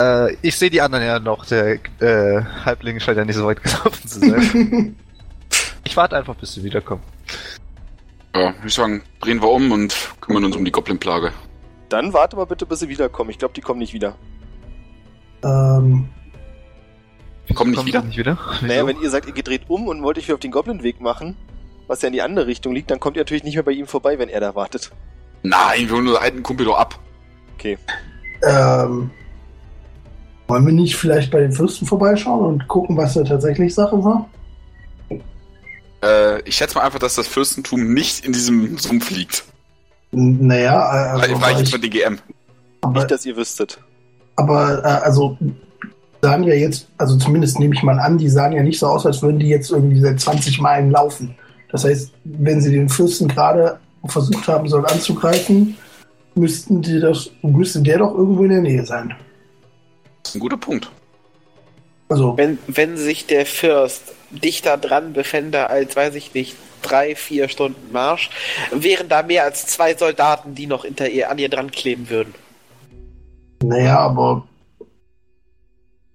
[0.00, 1.46] Äh, ich sehe die anderen ja noch.
[1.46, 4.96] Der äh, Halbling scheint ja nicht so weit gelaufen zu sein.
[5.84, 7.02] ich warte einfach, bis sie wiederkommen.
[8.34, 11.32] Ja, ich sagen, drehen wir um und kümmern uns um die Goblin-Plage.
[11.88, 13.30] Dann warte mal bitte, bis sie wiederkommen.
[13.30, 14.16] Ich glaube, die kommen nicht wieder.
[15.44, 16.08] Ähm.
[17.48, 18.02] Die kommen nicht wieder?
[18.02, 18.38] Nicht wieder?
[18.62, 21.36] Naja, wenn ihr sagt, ihr gedreht um und wollt euch wieder auf den Goblin-Weg machen,
[21.86, 23.86] was ja in die andere Richtung liegt, dann kommt ihr natürlich nicht mehr bei ihm
[23.86, 24.90] vorbei, wenn er da wartet.
[25.42, 26.98] Nein, wir holen unseren alten Kumpel doch ab.
[27.54, 27.78] Okay.
[28.42, 29.10] Ähm.
[30.46, 34.28] Wollen wir nicht vielleicht bei den Fürsten vorbeischauen und gucken, was da tatsächlich Sache war?
[36.02, 39.44] Äh, ich schätze mal einfach, dass das Fürstentum nicht in diesem Sumpf liegt.
[40.12, 41.40] Naja, äh, also.
[41.40, 42.18] Weil ich von DGM.
[42.82, 43.78] Aber, nicht, dass ihr wüsstet.
[44.36, 45.38] Aber, äh, also,
[46.22, 49.06] sahen ja jetzt, also zumindest nehme ich mal an, die sahen ja nicht so aus,
[49.06, 51.34] als würden die jetzt irgendwie seit 20 Meilen laufen.
[51.70, 55.76] Das heißt, wenn sie den Fürsten gerade versucht haben sollen anzugreifen,
[56.34, 59.14] müssten die das, müsste der doch irgendwo in der Nähe sein.
[60.24, 60.90] Das ist ein guter Punkt.
[62.08, 62.36] Also.
[62.36, 67.92] Wenn, wenn sich der Fürst dichter dran befände als, weiß ich nicht, drei, vier Stunden
[67.92, 68.30] Marsch,
[68.72, 72.34] wären da mehr als zwei Soldaten, die noch hinter ihr, an ihr dran kleben würden.
[73.62, 74.46] Naja, aber.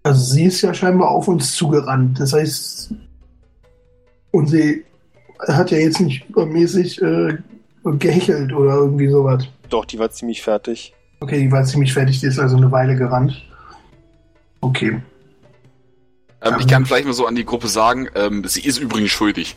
[0.03, 2.19] Also sie ist ja scheinbar auf uns zugerannt.
[2.19, 2.93] Das heißt.
[4.31, 4.85] Und sie
[5.47, 7.37] hat ja jetzt nicht übermäßig äh,
[7.83, 9.45] gehechelt oder irgendwie sowas.
[9.69, 10.93] Doch, die war ziemlich fertig.
[11.21, 13.48] Okay, die war ziemlich fertig, die ist also eine Weile gerannt.
[14.61, 15.01] Okay.
[16.41, 19.55] Ähm, ich kann vielleicht mal so an die Gruppe sagen, ähm, sie ist übrigens schuldig.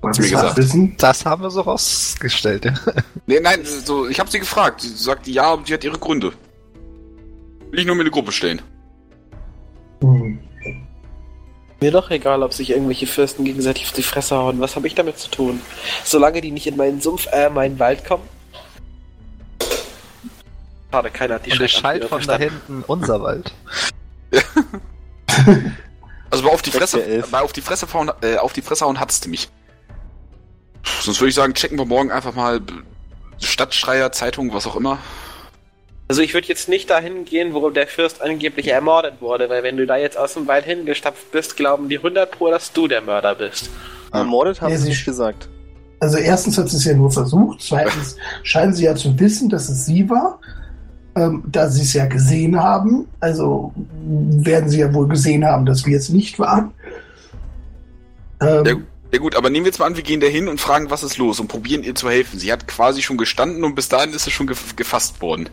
[0.00, 0.56] Was mir gesagt.
[0.56, 0.96] Wissen?
[0.96, 2.74] Das haben wir so rausgestellt, ja.
[3.26, 4.80] Nee, nein, so, ich habe sie gefragt.
[4.80, 6.32] Sie sagt ja, sie hat ihre Gründe.
[7.70, 8.62] Will ich nur mir eine Gruppe stellen.
[10.02, 10.38] Hm.
[11.80, 14.60] Mir doch egal, ob sich irgendwelche Fürsten gegenseitig auf die Fresse hauen.
[14.60, 15.60] Was habe ich damit zu tun?
[16.04, 18.22] Solange die nicht in meinen Sumpf, äh, meinen Wald kommen.
[20.90, 23.52] Schade, keiner hat die Und es schallt von da hinten unser Wald.
[26.30, 28.98] also mal auf die Fresse, mal auf die Fresse hauen, äh, auf die Fresse hauen
[28.98, 29.48] hattest du mich.
[31.00, 32.60] Sonst würde ich sagen, checken wir morgen einfach mal
[33.38, 34.98] Stadtschreier, Zeitung, was auch immer.
[36.08, 39.76] Also ich würde jetzt nicht dahin gehen, wo der Fürst angeblich ermordet wurde, weil wenn
[39.76, 43.00] du da jetzt aus dem Wald hingestapft bist, glauben die 100 pro, dass du der
[43.00, 43.70] Mörder bist.
[44.12, 45.48] Ermordet haben ja, sie nicht gesagt.
[46.00, 49.68] Also erstens hat sie es ja nur versucht, zweitens scheinen sie ja zu wissen, dass
[49.68, 50.40] es sie war.
[51.20, 53.72] Ähm, da sie es ja gesehen haben, also
[54.06, 56.70] werden sie ja wohl gesehen haben, dass wir es nicht waren.
[58.40, 58.74] Ähm, ja,
[59.12, 61.02] ja, gut, aber nehmen wir jetzt mal an, wir gehen da hin und fragen, was
[61.02, 62.38] ist los und probieren ihr zu helfen.
[62.38, 65.48] Sie hat quasi schon gestanden und bis dahin ist sie schon gefasst worden.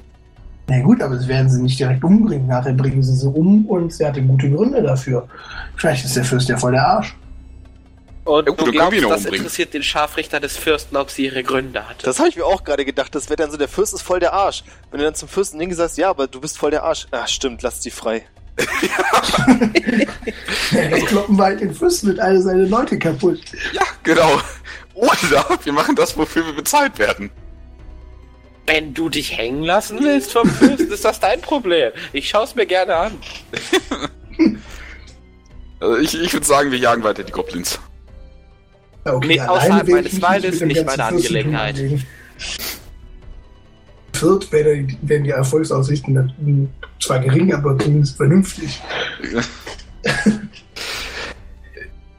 [0.70, 2.48] Na gut, aber sie werden sie nicht direkt umbringen.
[2.48, 5.28] Nachher bringen sie sie um und sie hatte gute Gründe dafür.
[5.76, 7.16] Vielleicht ist der Fürst ja voll der Arsch.
[8.28, 9.36] Und ja, gut, du glaubst, das umbringen.
[9.36, 12.06] interessiert den Scharfrichter des Fürsten, ob sie ihre Gründe hat.
[12.06, 13.16] Das habe ich mir auch gerade gedacht.
[13.16, 14.66] Das wäre dann so, der Fürst ist voll der Arsch.
[14.92, 17.08] Wenn du dann zum Fürsten hingehst, ja, aber du bist voll der Arsch.
[17.12, 18.28] Ah, stimmt, lass sie frei.
[20.72, 23.40] ja, dann kloppen wir halt den Fürsten mit all seine Leute kaputt.
[23.72, 24.42] Ja, genau.
[24.94, 27.30] Oder wir machen das, wofür wir bezahlt werden.
[28.66, 31.94] Wenn du dich hängen lassen willst vom Fürsten, ist das dein Problem.
[32.12, 33.18] Ich schaue es mir gerne an.
[35.80, 37.80] also ich, ich würde sagen, wir jagen weiter die Goblins.
[39.16, 41.76] Okay, nee, außerhalb meines Waldes nicht meine Angelegenheit.
[44.14, 48.82] Viert werden die Erfolgsaussichten zwar gering, aber zumindest vernünftig.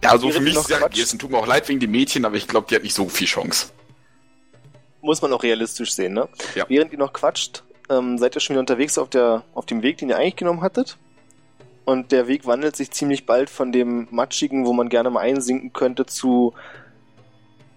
[0.02, 2.36] ja, also für mich ist ja, es tut mir auch leid wegen die Mädchen, aber
[2.36, 3.66] ich glaube, die hat nicht so viel Chance.
[5.00, 6.28] Muss man auch realistisch sehen, ne?
[6.54, 6.64] Ja.
[6.68, 9.98] Während ihr noch quatscht, ähm, seid ihr schon wieder unterwegs auf, der, auf dem Weg,
[9.98, 10.98] den ihr eigentlich genommen hattet.
[11.84, 15.72] Und der Weg wandelt sich ziemlich bald von dem matschigen, wo man gerne mal einsinken
[15.72, 16.52] könnte, zu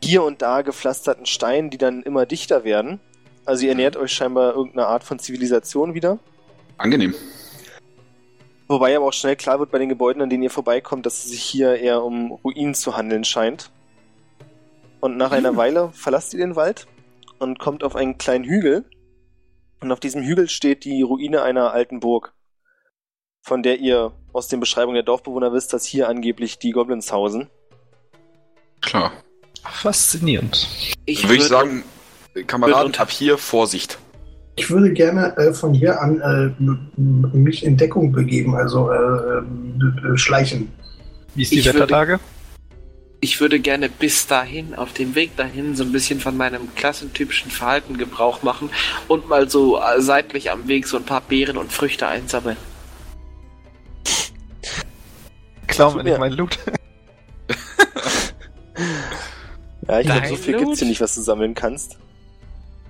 [0.03, 2.99] hier und da gepflasterten Steinen, die dann immer dichter werden.
[3.45, 6.19] Also ihr ernährt euch scheinbar irgendeiner Art von Zivilisation wieder.
[6.77, 7.15] Angenehm.
[8.67, 11.31] Wobei aber auch schnell klar wird bei den Gebäuden, an denen ihr vorbeikommt, dass es
[11.31, 13.71] sich hier eher um Ruinen zu handeln scheint.
[15.01, 16.87] Und nach einer Weile verlasst ihr den Wald
[17.39, 18.85] und kommt auf einen kleinen Hügel.
[19.81, 22.33] Und auf diesem Hügel steht die Ruine einer alten Burg,
[23.41, 27.49] von der ihr aus den Beschreibungen der Dorfbewohner wisst, dass hier angeblich die Goblins hausen.
[28.79, 29.11] Klar.
[29.63, 30.67] Faszinierend.
[31.05, 31.83] Ich würde ich sagen,
[32.47, 33.97] Kameraden, ab hier Vorsicht.
[34.55, 36.51] Ich würde gerne äh, von hier an äh,
[37.35, 40.71] mich in Deckung begeben, also äh, äh schleichen.
[41.35, 42.13] Wie ist die ich Wetterlage?
[42.13, 42.23] Würde,
[43.21, 47.51] ich würde gerne bis dahin, auf dem Weg dahin, so ein bisschen von meinem klassentypischen
[47.51, 48.69] Verhalten Gebrauch machen
[49.07, 52.57] und mal so äh, seitlich am Weg so ein paar Beeren und Früchte einsammeln.
[55.67, 56.59] Klauen wir nicht mein Loot.
[59.91, 61.97] ja, ich glaube, so viel gibt es hier nicht, was du sammeln kannst.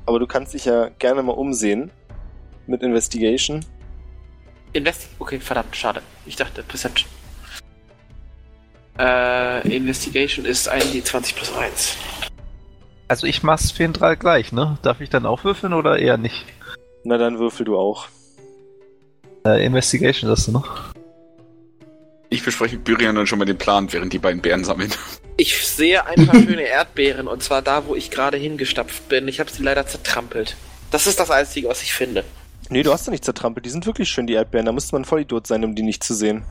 [0.05, 1.89] Aber du kannst dich ja gerne mal umsehen.
[2.67, 3.65] Mit Investigation.
[4.73, 5.09] Invest.
[5.19, 6.01] Okay, verdammt, schade.
[6.25, 7.09] Ich dachte Perception.
[8.99, 11.97] Äh, Investigation ist ein D20 plus 1.
[13.07, 14.77] Also ich mach's für den 3 gleich, ne?
[14.83, 16.45] Darf ich dann auch würfeln oder eher nicht?
[17.03, 18.07] Na dann würfel du auch.
[19.43, 20.90] Äh, Investigation sagst du noch?
[22.31, 24.89] Ich bespreche mit Byrian dann schon mal den Plan, während die beiden Bären sammeln.
[25.35, 29.27] Ich sehe ein paar schöne Erdbeeren und zwar da, wo ich gerade hingestapft bin.
[29.27, 30.55] Ich habe sie leider zertrampelt.
[30.91, 32.23] Das ist das Einzige, was ich finde.
[32.69, 33.65] Nee, du hast sie nicht zertrampelt.
[33.65, 34.65] Die sind wirklich schön, die Erdbeeren.
[34.65, 36.43] Da müsste man voll Idiot sein, um die nicht zu sehen.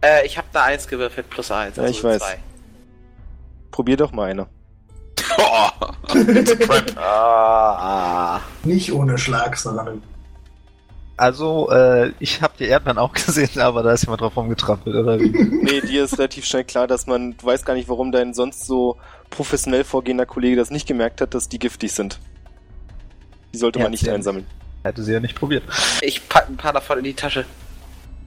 [0.00, 1.78] Äh, ich habe da eins gewürfelt plus eins.
[1.78, 2.20] Also ja, ich weiß.
[2.20, 2.38] Zwei.
[3.70, 4.48] Probier doch mal eine.
[5.38, 5.70] Oh,
[6.96, 10.02] ah, Nicht ohne Schlagsahne.
[11.22, 15.20] Also, äh, ich habe die Erdbeeren auch gesehen, aber da ist jemand drauf rumgetrampelt, oder
[15.20, 15.30] wie?
[15.62, 18.66] nee, dir ist relativ schnell klar, dass man, du weißt gar nicht, warum dein sonst
[18.66, 18.96] so
[19.30, 22.18] professionell vorgehender Kollege das nicht gemerkt hat, dass die giftig sind.
[23.54, 24.48] Die sollte ja, man nicht einsammeln.
[24.82, 25.62] Hätte sie ja nicht probiert.
[26.00, 27.44] Ich pack ein paar davon in die Tasche.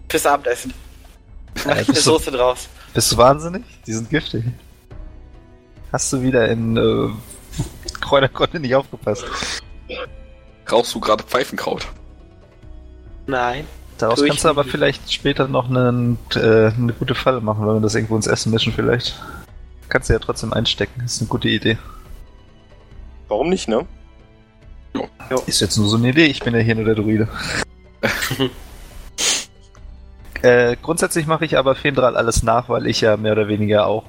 [0.08, 0.74] Fürs Abendessen.
[1.66, 2.70] Mach ich eine Soße draus.
[2.94, 3.66] Bist du wahnsinnig?
[3.86, 4.46] Die sind giftig.
[5.92, 7.10] Hast du wieder in äh,
[8.00, 9.26] Kräuterkunde nicht aufgepasst?
[10.72, 11.86] Rauchst du gerade Pfeifenkraut?
[13.28, 13.66] Nein.
[13.98, 14.72] Daraus kannst du aber nicht.
[14.72, 18.52] vielleicht später noch einen, äh, eine gute Falle machen, wenn wir das irgendwo ins Essen
[18.52, 19.16] mischen vielleicht.
[19.88, 21.78] Kannst du ja trotzdem einstecken, ist eine gute Idee.
[23.28, 23.86] Warum nicht, ne?
[25.30, 25.42] Jo.
[25.48, 27.28] Ist jetzt nur so eine Idee, ich bin ja hier nur der Druide.
[30.42, 34.04] Äh, grundsätzlich mache ich aber Fendral alles nach, weil ich ja mehr oder weniger auch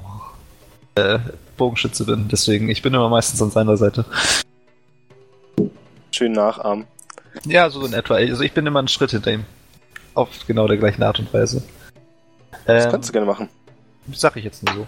[0.97, 1.19] äh,
[1.57, 2.29] Bogenschütze bin.
[2.29, 4.05] Deswegen, ich bin immer meistens an seiner Seite.
[6.11, 6.85] Schön nachahmen.
[7.45, 8.15] Ja, so in etwa.
[8.15, 9.45] Also ich bin immer einen Schritt hinter ihm.
[10.15, 11.63] Auf genau der gleichen Art und Weise.
[12.65, 13.49] Das ähm, kannst du gerne machen.
[14.13, 14.87] Sag ich jetzt nur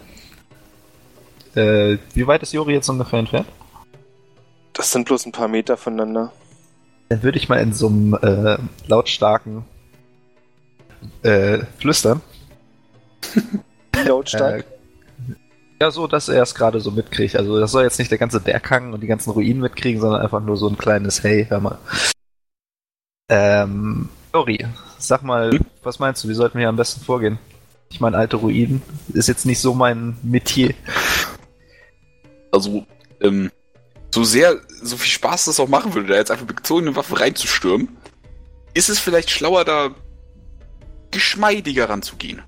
[1.55, 1.61] so.
[1.61, 3.49] Äh, wie weit ist Jori jetzt ungefähr entfernt?
[4.73, 6.33] Das sind bloß ein paar Meter voneinander.
[7.09, 9.65] Dann würde ich mal in so einem äh, lautstarken
[11.23, 12.21] äh, Flüstern.
[14.05, 14.61] Lautstark?
[14.61, 14.79] Äh,
[15.81, 17.37] ja, so, dass er es gerade so mitkriegt.
[17.37, 20.41] Also das soll jetzt nicht der ganze Berghang und die ganzen Ruinen mitkriegen, sondern einfach
[20.41, 21.79] nur so ein kleines Hey, hör mal.
[23.29, 24.67] Ähm, Jori,
[24.99, 27.39] sag mal, was meinst du, wie sollten wir hier am besten vorgehen?
[27.91, 30.75] Ich meine, alte Ruinen ist jetzt nicht so mein Metier.
[32.53, 32.87] Also,
[33.21, 33.51] ähm,
[34.15, 37.17] so sehr, so viel Spaß das auch machen würde, da jetzt einfach mit gezogenen Waffen
[37.17, 37.89] reinzustürmen,
[38.75, 39.91] ist es vielleicht schlauer, da
[41.11, 42.43] geschmeidiger ranzugehen.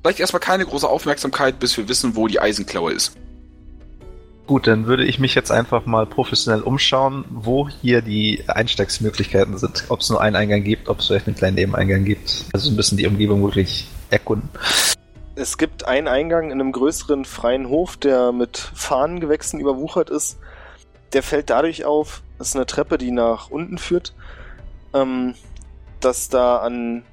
[0.00, 3.16] Vielleicht erstmal keine große Aufmerksamkeit, bis wir wissen, wo die Eisenklaue ist.
[4.46, 9.84] Gut, dann würde ich mich jetzt einfach mal professionell umschauen, wo hier die Einstiegsmöglichkeiten sind.
[9.88, 12.46] Ob es nur einen Eingang gibt, ob es vielleicht einen kleinen Nebeneingang gibt.
[12.52, 14.48] Also ein bisschen die Umgebung wirklich erkunden.
[15.36, 20.38] Es gibt einen Eingang in einem größeren freien Hof, der mit Fahnengewächsen überwuchert ist.
[21.12, 24.12] Der fällt dadurch auf, das ist eine Treppe, die nach unten führt,
[24.92, 25.34] ähm,
[26.00, 27.04] dass da an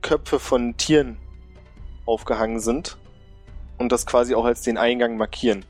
[0.00, 1.18] Köpfe von Tieren
[2.06, 2.96] aufgehangen sind
[3.80, 5.64] und das quasi auch als den Eingang markieren.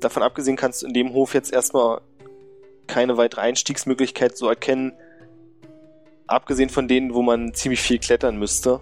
[0.00, 2.00] Davon abgesehen kannst du in dem Hof jetzt erstmal
[2.86, 4.92] keine weitere Einstiegsmöglichkeit so erkennen,
[6.26, 8.80] abgesehen von denen, wo man ziemlich viel klettern müsste.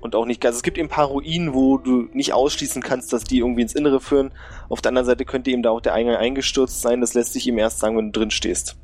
[0.00, 3.10] Und auch nicht, also es gibt eben ein paar Ruinen, wo du nicht ausschließen kannst,
[3.14, 4.32] dass die irgendwie ins Innere führen.
[4.68, 7.00] Auf der anderen Seite könnte eben da auch der Eingang eingestürzt sein.
[7.00, 8.76] Das lässt sich ihm erst sagen, wenn du drin stehst.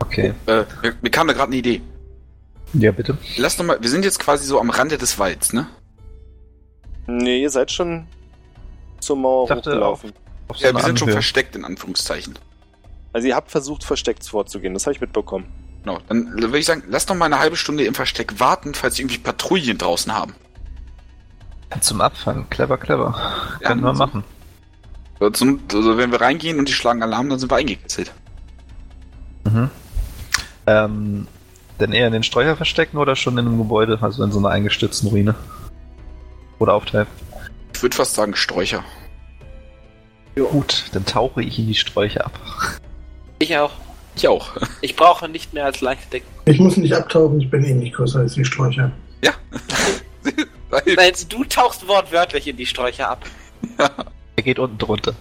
[0.00, 0.34] Okay.
[0.46, 1.80] Äh, mir, mir kam da gerade eine Idee.
[2.74, 3.16] Ja, bitte.
[3.38, 5.66] Lass doch mal, wir sind jetzt quasi so am Rande des Walds, ne?
[7.06, 8.06] Nee, ihr seid schon
[9.00, 10.10] zur Mauer hochgelaufen.
[10.48, 12.38] Auf, auf ja, wir sind schon versteckt, in Anführungszeichen.
[13.12, 15.46] Also ihr habt versucht, versteckt vorzugehen, das habe ich mitbekommen.
[15.82, 18.96] Genau, dann würde ich sagen, lass doch mal eine halbe Stunde im Versteck warten, falls
[18.96, 20.34] sie irgendwie Patrouillen draußen haben.
[21.80, 23.14] Zum Abfangen, clever, clever.
[23.60, 23.98] Ja, Können wir so.
[23.98, 24.24] machen.
[25.20, 28.12] Also, also wenn wir reingehen und die schlagen Alarm, dann sind wir eingekitzelt.
[29.44, 29.70] Mhm.
[30.66, 31.28] Ähm,
[31.78, 34.50] denn eher in den Sträucher verstecken oder schon in einem Gebäude, also in so einer
[34.50, 35.34] eingestürzten Ruine?
[36.58, 37.06] Oder aufteilen?
[37.74, 38.84] Ich würde fast sagen Sträucher.
[40.36, 40.44] Ja.
[40.44, 42.38] Gut, dann tauche ich in die Sträucher ab.
[43.38, 43.72] Ich auch.
[44.14, 44.56] Ich auch.
[44.82, 46.28] Ich brauche nicht mehr als Leichtdecken.
[46.44, 48.92] Ich muss nicht abtauchen, ich bin eh nicht größer als die Sträucher.
[49.22, 49.32] Ja.
[50.96, 53.24] Nein, du tauchst wortwörtlich in die Sträucher ab.
[53.78, 53.90] Ja.
[54.36, 55.14] Er geht unten drunter.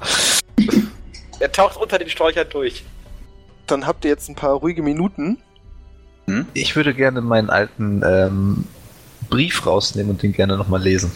[1.40, 2.84] er taucht unter den Sträuchern durch.
[3.66, 5.40] Dann habt ihr jetzt ein paar ruhige Minuten,
[6.28, 6.48] hm?
[6.54, 8.66] Ich würde gerne meinen alten ähm,
[9.30, 11.12] Brief rausnehmen und den gerne nochmal lesen.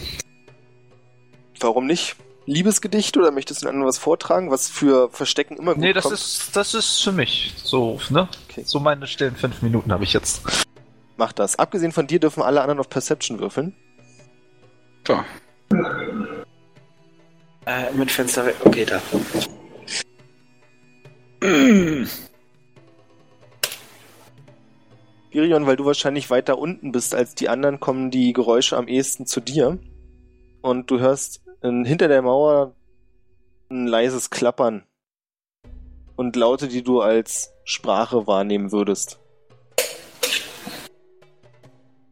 [1.60, 2.16] Warum nicht?
[2.46, 6.14] Liebesgedicht oder möchtest du dann was vortragen, was für Verstecken immer gut Nee, das kommt?
[6.14, 7.54] ist das ist für mich.
[7.62, 8.28] So, ne?
[8.48, 8.62] Okay.
[8.64, 10.42] So meine stillen fünf Minuten habe ich jetzt.
[11.16, 11.58] Mach das.
[11.58, 13.74] Abgesehen von dir dürfen alle anderen auf Perception würfeln.
[15.04, 15.24] Klar.
[17.66, 18.56] Äh, mit Fenster weg.
[18.64, 19.00] Okay, da.
[25.30, 29.26] Virion, weil du wahrscheinlich weiter unten bist als die anderen, kommen die Geräusche am ehesten
[29.26, 29.78] zu dir.
[30.60, 32.74] Und du hörst in, hinter der Mauer
[33.70, 34.82] ein leises Klappern.
[36.16, 39.18] Und Laute, die du als Sprache wahrnehmen würdest.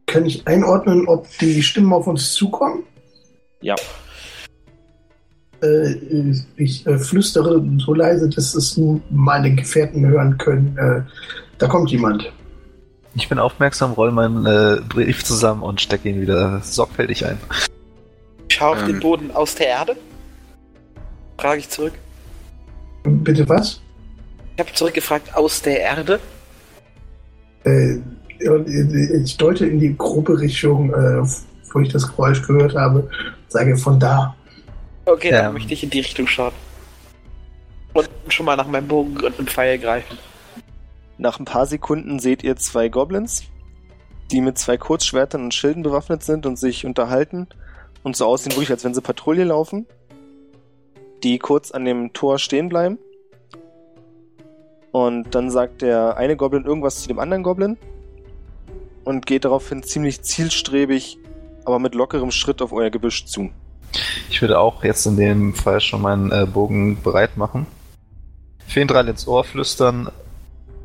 [0.07, 2.83] Kann ich einordnen, ob die Stimmen auf uns zukommen?
[3.61, 3.75] Ja.
[5.61, 8.79] Äh, ich äh, flüstere so leise, dass es
[9.11, 10.75] meine Gefährten hören können.
[10.77, 11.03] Äh,
[11.59, 12.31] da kommt jemand.
[13.15, 17.37] Ich bin aufmerksam, roll meinen äh, Brief zusammen und stecke ihn wieder sorgfältig ein.
[18.49, 18.87] Schau auf ähm.
[18.87, 19.97] den Boden aus der Erde?
[21.37, 21.93] Frage ich zurück.
[23.03, 23.81] Bitte was?
[24.55, 26.19] Ich habe zurückgefragt, aus der Erde?
[27.63, 27.97] Äh,
[29.23, 31.23] ich deute in die grobe Richtung, äh,
[31.71, 33.09] wo ich das Geräusch gehört habe,
[33.47, 34.35] sage von da.
[35.05, 35.53] Okay, dann ähm.
[35.53, 36.53] möchte ich in die Richtung schauen.
[37.93, 40.17] Und schon mal nach meinem Bogen und einem Pfeil greifen.
[41.19, 43.43] Nach ein paar Sekunden seht ihr zwei Goblins,
[44.31, 47.47] die mit zwei Kurzschwertern und Schilden bewaffnet sind und sich unterhalten
[48.03, 49.85] und so aussehen wirklich, als wenn sie Patrouille laufen,
[51.21, 52.99] die kurz an dem Tor stehen bleiben.
[54.93, 57.77] Und dann sagt der eine Goblin irgendwas zu dem anderen Goblin
[59.03, 61.17] und geht daraufhin ziemlich zielstrebig,
[61.65, 63.49] aber mit lockerem Schritt auf euer Gebüsch zu.
[64.29, 67.67] Ich würde auch jetzt in dem Fall schon meinen äh, Bogen bereit machen.
[68.65, 70.09] Fendral ins Ohr flüstern,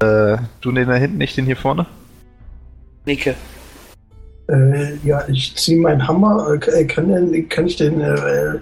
[0.00, 1.86] äh, du den da hinten, nicht den hier vorne?
[3.06, 3.34] Nicke.
[4.48, 6.58] Äh, ja, ich ziehe meinen Hammer.
[6.66, 8.58] Äh, äh kann, denn, kann ich den, äh,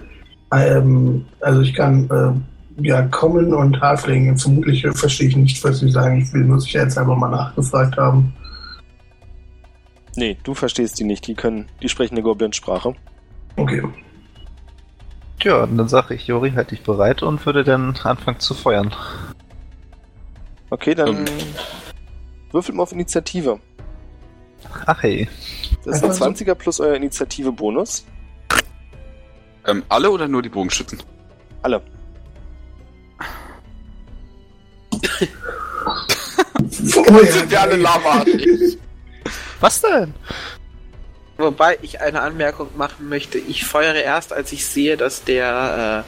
[0.51, 4.37] ähm, also ich kann, äh, ja, kommen und Halfling.
[4.37, 6.21] Vermutlich verstehe ich nicht, was Sie sagen.
[6.21, 8.33] Ich will nur sicherheitshalber mal nachgefragt haben.
[10.15, 11.27] Nee, du verstehst die nicht.
[11.27, 12.95] Die können, die sprechen eine Goblin-Sprache.
[13.55, 13.83] Okay.
[15.41, 18.93] Ja, und dann sage ich, Jori, halt dich bereit und würde dann anfangen zu feuern.
[20.73, 21.25] Okay, dann Ähm.
[22.51, 23.59] würfelt mal auf Initiative.
[24.87, 25.29] Ach hey.
[25.85, 26.45] Das ist ein Einfach so.
[26.45, 28.05] 20er plus euer Initiative-Bonus.
[29.67, 30.97] Ähm, alle oder nur die Bogenschützen?
[31.61, 31.83] Alle.
[36.71, 37.75] Vorher Sind wir alle.
[37.75, 38.25] Lava?
[39.59, 40.15] Was denn?
[41.37, 43.37] Wobei ich eine Anmerkung machen möchte.
[43.37, 46.05] Ich feuere erst, als ich sehe, dass der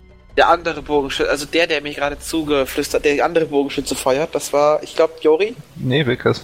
[0.40, 4.82] der andere Bogenschütze, also der, der mir gerade zugeflüstert, der andere Bogenschütze feuert, das war,
[4.82, 5.54] ich glaube, Jori.
[5.76, 6.42] Nee, Wilkes.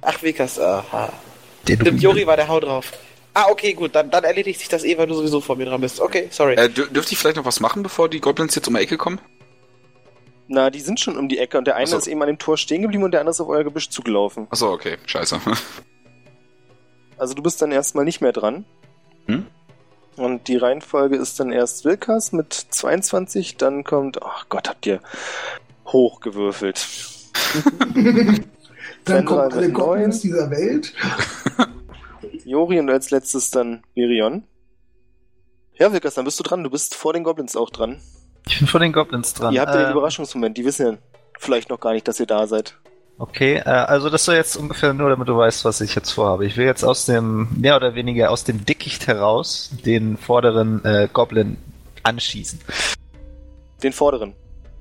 [0.00, 1.12] Ach, Vikas, aha.
[1.68, 2.92] Den Stimmt, Jori war der Hau drauf.
[3.32, 5.80] Ah, okay, gut, dann, dann erledigt sich das eh, weil du sowieso vor mir dran
[5.80, 6.00] bist.
[6.00, 6.56] Okay, sorry.
[6.56, 8.96] Äh, dür dürfte ich vielleicht noch was machen, bevor die Goblins jetzt um die Ecke
[8.96, 9.20] kommen?
[10.48, 11.96] Na, die sind schon um die Ecke und der eine so.
[11.96, 14.48] ist eben an dem Tor stehen geblieben und der andere ist auf euer Gebüsch zugelaufen.
[14.50, 15.40] Achso, okay, scheiße.
[17.18, 18.64] Also du bist dann erstmal nicht mehr dran.
[19.26, 19.46] Hm?
[20.16, 25.00] Und die Reihenfolge ist dann erst Wilkas mit 22, dann kommt, ach Gott, habt ihr
[25.86, 26.86] hochgewürfelt.
[29.04, 30.94] Dann kommt alle Goblins dieser Welt.
[32.44, 34.44] Jori und als letztes dann Mirion.
[35.74, 36.62] Ja, Wilkas, dann bist du dran.
[36.62, 38.00] Du bist vor den Goblins auch dran.
[38.46, 39.52] Ich bin vor den Goblins dran.
[39.54, 40.56] ihr habt ja den Ähm, Überraschungsmoment.
[40.56, 40.98] Die wissen ja
[41.40, 42.76] vielleicht noch gar nicht, dass ihr da seid.
[43.18, 46.44] Okay, äh, also das soll jetzt ungefähr nur, damit du weißt, was ich jetzt vorhabe.
[46.46, 51.08] Ich will jetzt aus dem, mehr oder weniger aus dem Dickicht heraus den vorderen äh,
[51.12, 51.56] Goblin
[52.02, 52.60] anschießen.
[53.82, 54.34] Den vorderen.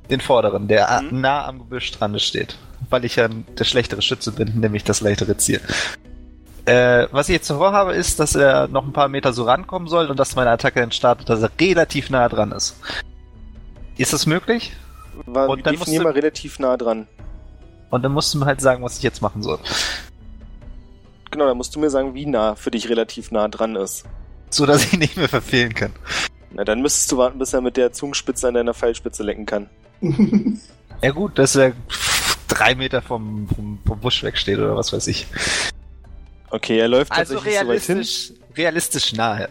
[0.09, 1.21] Den vorderen, der Mhm.
[1.21, 2.57] nah am Gebüsch dran steht.
[2.89, 5.61] Weil ich ja der schlechtere Schütze bin, nämlich das leichtere Ziel.
[6.65, 10.07] Äh, was ich jetzt vorhabe, ist, dass er noch ein paar Meter so rankommen soll
[10.09, 12.75] und dass meine Attacke dann startet, dass er relativ nah dran ist.
[13.97, 14.71] Ist das möglich?
[15.25, 17.07] War Und dann musst du- mal relativ nah dran.
[17.92, 19.60] Und dann musst du mir halt sagen, was ich jetzt machen soll.
[21.30, 24.06] Genau, dann musst du mir sagen, wie nah für dich relativ nah dran ist.
[24.50, 25.92] So, dass ich nicht mehr verfehlen kann.
[26.52, 29.70] Na, dann müsstest du warten, bis er mit der Zungenspitze an deiner Pfeilspitze lecken kann.
[31.04, 31.74] Ja gut, dass er
[32.48, 35.26] drei Meter vom, vom, vom Busch wegsteht oder was weiß ich.
[36.52, 39.50] Okay, er läuft Also tatsächlich so weit hin realistisch, realistisch nahe.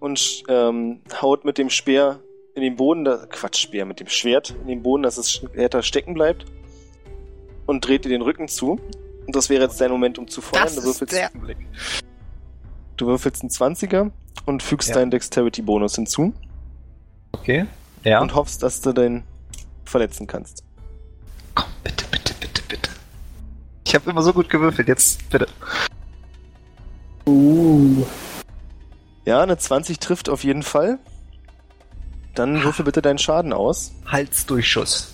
[0.00, 2.20] und ähm, haut mit dem Speer
[2.54, 5.82] in den Boden, da, Quatsch, Speer, mit dem Schwert in den Boden, dass es härter
[5.82, 6.46] stecken bleibt
[7.68, 8.80] und dreht dir den Rücken zu.
[9.26, 10.66] Und das wäre jetzt dein Moment, um zu feuern.
[10.74, 11.58] Du würfelst, Blick.
[12.96, 14.10] du würfelst einen 20er
[14.46, 14.94] und fügst Ja.
[14.96, 16.32] deinen Dexterity-Bonus hinzu
[17.32, 17.66] Okay.
[18.04, 18.20] Ja.
[18.20, 19.22] und hoffst, dass du den
[19.84, 20.64] verletzen kannst.
[21.54, 22.90] Komm, bitte, bitte, bitte, bitte.
[23.86, 25.46] Ich habe immer so gut gewürfelt, jetzt bitte.
[27.26, 28.04] uh.
[29.26, 30.98] Ja, eine 20 trifft auf jeden Fall.
[32.34, 33.92] Dann würfel bitte deinen Schaden aus.
[34.06, 35.12] Halsdurchschuss.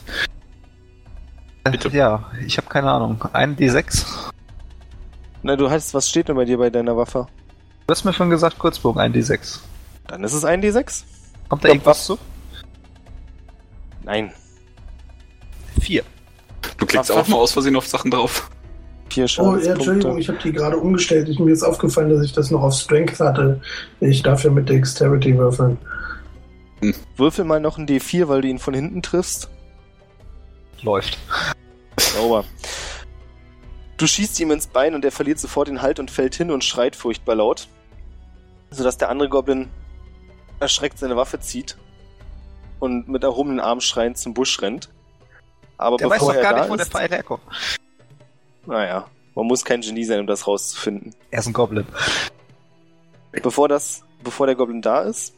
[1.65, 1.89] Bitte.
[1.91, 3.25] Ja, ich habe keine Ahnung.
[3.33, 4.05] Ein D6.
[5.43, 7.27] Na, du hast, was steht denn bei dir bei deiner Waffe?
[7.87, 9.61] Du hast mir schon gesagt, Kurzbogen, ein D6.
[10.07, 11.05] Dann ist es ein D6.
[11.49, 12.19] Kommt da irgendwas zu?
[14.05, 14.33] Nein,
[15.81, 16.03] Vier.
[16.79, 18.51] Du klickst auch mal aus Versehen auf Sachen drauf.
[19.11, 21.29] vier Oh, ja, Entschuldigung, ich habe die gerade umgestellt.
[21.29, 23.61] Ich, mir ist aufgefallen, dass ich das noch auf Strength hatte.
[24.01, 25.79] Ich darf ja mit Dexterity würfeln.
[27.17, 29.51] Würfel mal noch ein D4, weil du ihn von hinten triffst.
[30.85, 31.19] Läuft.
[31.99, 32.45] Sauber.
[33.97, 36.63] Du schießt ihm ins Bein und er verliert sofort den Halt und fällt hin und
[36.65, 37.69] schreit furchtbar laut.
[38.71, 39.71] Sodass der andere Goblin
[40.61, 41.77] erschreckt seine Waffe zieht
[42.81, 44.91] und mit erhobenen Arm schreiend zum Busch rennt.
[45.79, 47.43] Aber Der weiß bevor doch er gar da nicht, wo der ist, Pfeil herkommt.
[48.67, 51.15] naja, man muss kein Genie sein, um das rauszufinden.
[51.31, 51.87] Er ist ein Goblin.
[53.43, 55.35] Bevor das, bevor der Goblin da ist.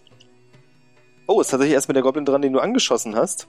[1.26, 3.48] Oh, ist tatsächlich erstmal der Goblin dran, den du angeschossen hast.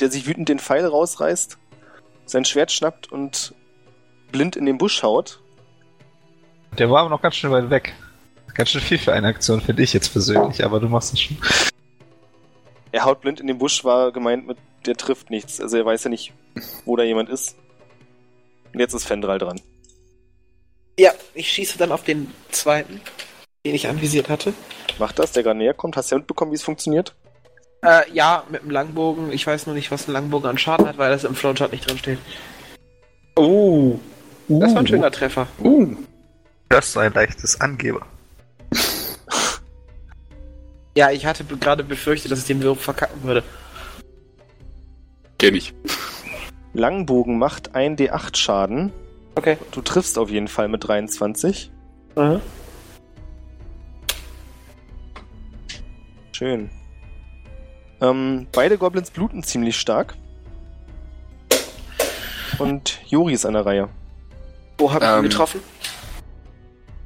[0.00, 1.58] Der sich wütend den Pfeil rausreißt,
[2.26, 3.54] sein Schwert schnappt und
[4.32, 5.40] blind in den Busch haut.
[6.78, 7.94] Der war aber noch ganz schön weit weg.
[8.54, 11.36] Ganz schön viel für eine Aktion, finde ich jetzt persönlich, aber du machst es schon.
[12.92, 15.60] Er haut blind in den Busch, war gemeint mit, der trifft nichts.
[15.60, 16.32] Also er weiß ja nicht,
[16.84, 17.56] wo da jemand ist.
[18.72, 19.60] Und jetzt ist Fendral dran.
[20.98, 23.00] Ja, ich schieße dann auf den zweiten,
[23.66, 24.54] den ich anvisiert hatte.
[24.98, 25.96] Macht das, der gerade näher kommt.
[25.96, 27.16] Hast du ja mitbekommen, wie es funktioniert?
[27.84, 29.30] Äh, ja, mit dem Langbogen.
[29.30, 31.88] Ich weiß nur nicht, was ein Langbogen an Schaden hat, weil das im Flowchart nicht
[31.88, 32.18] drin steht.
[33.36, 33.98] Oh.
[34.48, 35.46] Das war ein schöner Treffer.
[35.62, 35.94] Uh.
[36.70, 38.06] Das ist ein leichtes Angeber.
[40.96, 43.42] Ja, ich hatte gerade befürchtet, dass ich den Wurf verkacken würde.
[45.40, 45.74] Kenn ich.
[46.72, 48.92] Langbogen macht 1d8 Schaden.
[49.34, 49.58] Okay.
[49.72, 51.72] Du triffst auf jeden Fall mit 23.
[52.14, 52.40] Mhm.
[56.30, 56.70] Schön.
[58.04, 60.14] Ähm, beide Goblins bluten ziemlich stark.
[62.58, 63.88] Und Juri ist an der Reihe.
[64.78, 65.22] Wo habe ich ihn Ähm.
[65.24, 65.60] getroffen?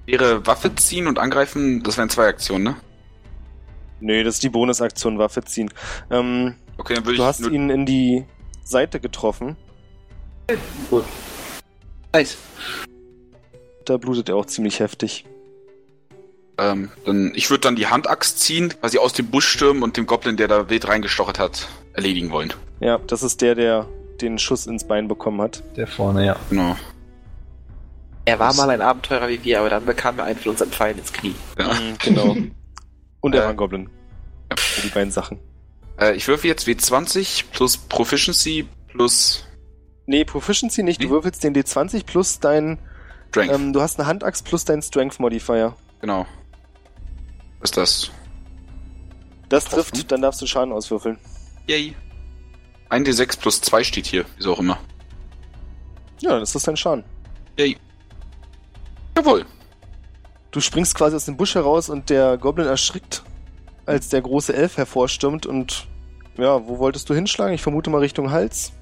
[0.07, 2.76] Wäre Waffe ziehen und angreifen, das wären zwei Aktionen, ne?
[4.01, 5.70] Nee, das ist die Bonusaktion Waffe ziehen.
[6.11, 7.18] Ähm, Okay, dann würde ich.
[7.18, 8.24] du hast ihn in die
[8.64, 9.57] Seite getroffen.
[10.88, 11.05] Gut.
[12.14, 12.38] Nice.
[13.84, 15.24] Da blutet er auch ziemlich heftig.
[16.59, 20.06] Ähm, dann, ich würde dann die Handaxt ziehen, quasi aus dem Busch stürmen und dem
[20.06, 22.52] Goblin, der da wild reingestochert hat, erledigen wollen.
[22.80, 23.86] Ja, das ist der, der
[24.20, 25.62] den Schuss ins Bein bekommen hat.
[25.76, 26.36] Der vorne, ja.
[26.50, 26.76] Genau.
[28.24, 30.98] Er war mal ein Abenteurer wie wir, aber dann bekam er einen von unseren Pfeilen
[30.98, 31.34] ins Knie.
[31.59, 31.72] Ja.
[31.74, 32.36] Mhm, genau.
[33.20, 33.88] Und er Äh, war ein Goblin.
[34.50, 34.56] ja.
[34.84, 35.38] Die beiden Sachen.
[35.98, 39.44] Äh, ich würfe jetzt W20 plus Proficiency plus
[40.06, 41.00] Nee, Proficiency nicht.
[41.02, 41.11] Du Wie?
[41.11, 42.78] würfelst den D20 plus dein.
[43.30, 43.54] Strength.
[43.54, 45.74] Ähm, du hast eine Handaxt plus dein Strength Modifier.
[46.00, 46.26] Genau.
[47.61, 48.11] Was ist das?
[49.48, 51.18] Das trifft, dann darfst du Schaden auswürfeln.
[51.66, 51.94] Yay.
[52.90, 54.78] 1d6 plus 2 steht hier, wieso auch immer.
[56.20, 57.04] Ja, das ist dein Schaden.
[57.59, 57.76] Yay.
[59.16, 59.44] Jawohl.
[60.50, 63.22] Du springst quasi aus dem Busch heraus und der Goblin erschrickt,
[63.86, 65.86] als der große Elf hervorstürmt und
[66.36, 67.54] ja, wo wolltest du hinschlagen?
[67.54, 68.72] Ich vermute mal Richtung Hals.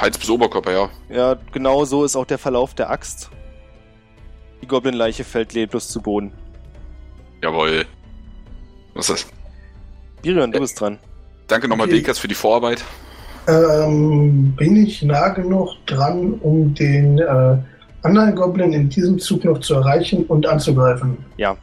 [0.00, 0.90] Hals bis Oberkörper, ja.
[1.08, 3.30] Ja, genau so ist auch der Verlauf der Axt.
[4.62, 6.32] Die Goblin-Leiche fällt leblos zu Boden.
[7.42, 7.86] Jawohl.
[8.94, 9.32] Was ist das?
[10.22, 10.60] Birion, du Äh.
[10.60, 10.98] bist dran.
[11.48, 11.96] Danke nochmal, Okay.
[11.98, 12.84] Bekas, für die Vorarbeit.
[13.48, 17.56] Ähm, bin ich nah genug dran, um den äh,
[18.02, 21.16] anderen Goblin in diesem Zug noch zu erreichen und anzugreifen?
[21.36, 21.56] Ja.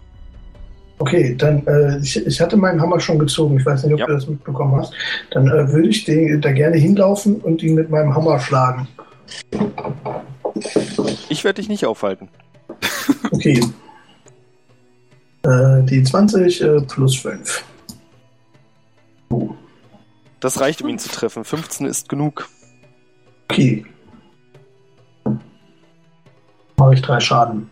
[0.97, 3.57] Okay, dann, äh, ich, ich hatte meinen Hammer schon gezogen.
[3.57, 4.05] Ich weiß nicht, ob Ja.
[4.07, 4.93] du das mitbekommen hast.
[5.31, 8.85] Dann äh, würde ich den, da gerne hinlaufen und ihn mit meinem Hammer schlagen.
[11.29, 12.27] Ich werde dich nicht aufhalten.
[13.31, 13.61] Okay.
[15.43, 17.63] äh, die 20 äh, plus 5.
[20.39, 21.43] Das reicht, um ihn zu treffen.
[21.43, 22.47] 15 ist genug.
[23.49, 23.85] Okay.
[26.77, 27.69] Mache ich drei Schaden.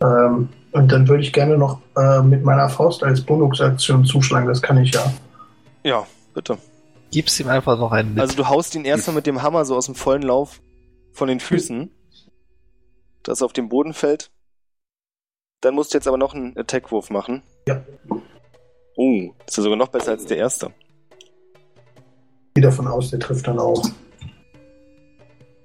[0.00, 4.48] Ähm, und dann würde ich gerne noch äh, mit meiner Faust als Bonusaktion zuschlagen.
[4.48, 5.12] Das kann ich ja.
[5.82, 6.58] Ja, bitte.
[7.10, 8.20] Gib's ihm einfach noch einen mit.
[8.20, 10.60] Also du haust ihn erstmal mit dem Hammer so aus dem vollen Lauf
[11.12, 11.90] von den Füßen,
[13.22, 14.30] dass er auf den Boden fällt.
[15.60, 17.42] Dann musst du jetzt aber noch einen Attackwurf machen.
[17.66, 17.82] Ja.
[18.96, 20.72] Oh, das ist ja sogar noch besser als der erste.
[22.54, 23.82] Gehe davon aus, der trifft dann auch.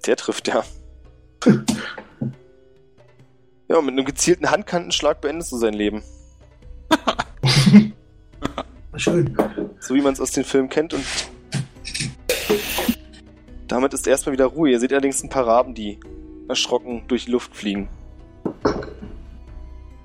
[0.06, 0.64] Der trifft ja.
[3.68, 6.02] ja, mit einem gezielten Handkantenschlag beendest du sein Leben.
[8.96, 9.36] Schön.
[9.80, 11.04] So wie man es aus den Filmen kennt und
[13.66, 14.70] damit ist erstmal wieder Ruhe.
[14.70, 15.98] Ihr seht allerdings ein paar Raben, die
[16.48, 17.88] erschrocken durch die Luft fliegen.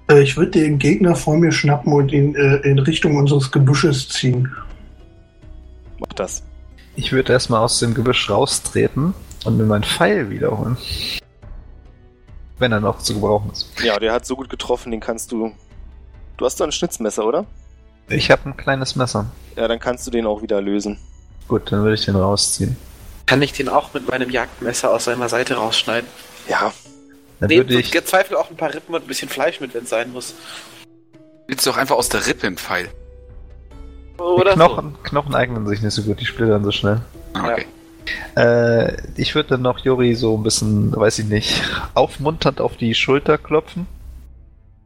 [0.09, 4.09] Äh, ich würde den Gegner vor mir schnappen und ihn äh, in Richtung unseres Gebüsches
[4.09, 4.51] ziehen.
[5.99, 6.43] Mach das.
[6.95, 9.13] Ich würde erstmal aus dem Gebüsch raustreten
[9.45, 10.77] und mir meinen Pfeil wiederholen.
[12.57, 13.69] Wenn er noch zu gebrauchen ist.
[13.81, 15.53] Ja, der hat so gut getroffen, den kannst du.
[16.35, 17.45] Du hast doch ein Schnitzmesser, oder?
[18.09, 19.27] Ich habe ein kleines Messer.
[19.55, 20.97] Ja, dann kannst du den auch wieder lösen.
[21.47, 22.75] Gut, dann würde ich den rausziehen.
[23.25, 26.09] Kann ich den auch mit meinem Jagdmesser aus seiner Seite rausschneiden?
[26.49, 26.73] Ja,
[27.39, 27.91] Dann würde ich.
[27.91, 30.33] gezweifelt auch ein paar Rippen und ein bisschen Fleisch mit, wenn es sein muss.
[31.47, 32.89] Willst du doch einfach aus der Rippe einen Pfeil?
[34.17, 37.01] Oder Knochen, Knochen eignen sich nicht so gut, die splittern so schnell.
[37.33, 37.65] Ah, okay.
[38.35, 41.61] Äh, ich würde dann noch Juri so ein bisschen, weiß ich nicht,
[41.93, 43.87] aufmunternd auf die Schulter klopfen.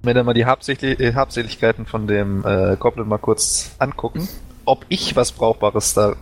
[0.04, 4.28] Mir dann mal die Habsächli äh, Habseligkeiten von dem äh, Goblin mal kurz angucken.
[4.66, 6.16] Ob ich was Brauchbares da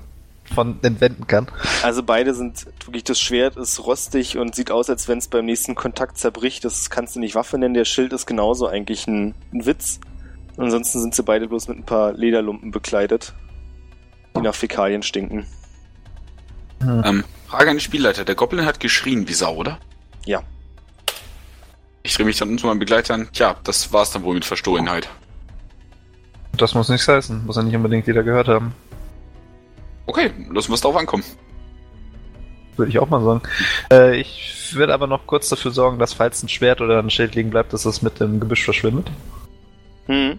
[0.54, 1.48] von entwenden kann.
[1.84, 5.46] also beide sind wirklich, das Schwert ist rostig und sieht aus, als wenn es beim
[5.46, 6.66] nächsten Kontakt zerbricht.
[6.66, 7.74] Das kannst du nicht Waffe nennen.
[7.74, 10.00] Der Schild ist genauso eigentlich ein, ein Witz.
[10.58, 13.34] Ansonsten sind sie beide bloß mit ein paar Lederlumpen bekleidet,
[14.36, 15.46] die nach Fäkalien stinken.
[16.82, 18.26] Ähm, Frage an den Spielleiter.
[18.26, 19.80] Der Goblin hat geschrien wie Sau, oder?
[20.26, 20.42] Ja.
[22.04, 23.30] Ich drehe mich dann zu meinen Begleitern.
[23.34, 25.10] Tja, das war's dann wohl mit Verstohlenheit.
[26.58, 28.74] Das muss nichts heißen, muss ja nicht unbedingt jeder gehört haben.
[30.12, 31.24] Okay, lassen wir es darauf ankommen.
[32.76, 33.42] Würde ich auch mal sagen.
[33.90, 37.34] Äh, ich würde aber noch kurz dafür sorgen, dass falls ein Schwert oder ein Schild
[37.34, 39.10] liegen bleibt, dass das mit dem Gebüsch verschwindet.
[40.08, 40.38] Hm.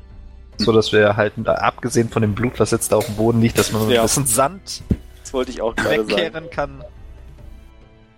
[0.59, 3.59] So dass wir halt, abgesehen von dem Blut, was jetzt da auf dem Boden liegt,
[3.59, 4.03] dass man Ja.
[4.03, 4.83] ein bisschen Sand
[5.23, 6.09] Das wollte ich auch gerade sagen.
[6.11, 6.85] wegkehren kann.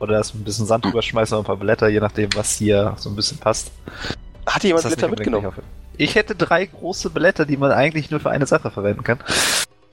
[0.01, 2.95] Oder dass wir ein bisschen Sand rüberschmeißen und ein paar Blätter, je nachdem, was hier
[2.99, 3.71] so ein bisschen passt.
[4.45, 5.53] Hat jemand Blätter mitgenommen?
[5.97, 9.21] Ich hätte drei große Blätter, die man eigentlich nur für eine Sache verwenden kann.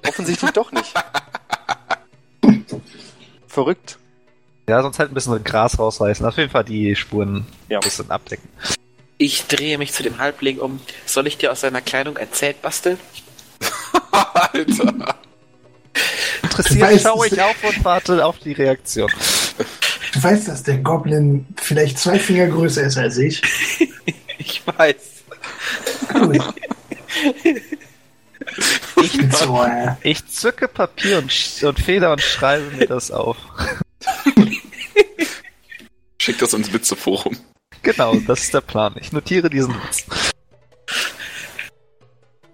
[0.08, 0.94] Offensichtlich doch nicht.
[3.48, 3.98] Verrückt.
[4.68, 6.26] Ja, sonst halt ein bisschen Gras rausreißen.
[6.26, 7.80] Auf jeden Fall die Spuren Ja.
[7.80, 8.48] ein bisschen abdecken.
[9.18, 10.80] Ich drehe mich zu dem Halbling um.
[11.06, 12.98] Soll ich dir aus seiner Kleidung ein Zelt basteln?
[14.12, 15.16] Alter.
[16.44, 19.12] Interessiert schaue ich auf und warte auf die Reaktion.
[20.14, 23.42] Du weißt, dass der Goblin vielleicht zwei Finger größer ist als ich.
[24.44, 24.96] Ich weiß.
[29.02, 29.20] Ich,
[30.04, 33.38] ich zücke Papier und, und Feder und schreibe mir das auf.
[36.20, 37.38] Schick das ins Witzeforum.
[37.82, 38.96] Genau, das ist der Plan.
[39.00, 40.06] Ich notiere diesen Witz.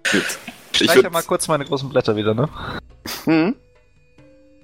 [0.10, 0.24] Gut.
[0.72, 2.50] Ich streiche mal kurz meine großen Blätter wieder, ne?
[3.26, 3.56] Hm?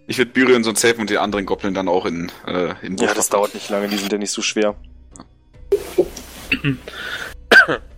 [0.07, 3.13] Ich würde Byrion sonst helfen und den anderen Goblin dann auch in, äh, in Ja,
[3.13, 4.75] das dauert nicht lange, die sind ja nicht so schwer.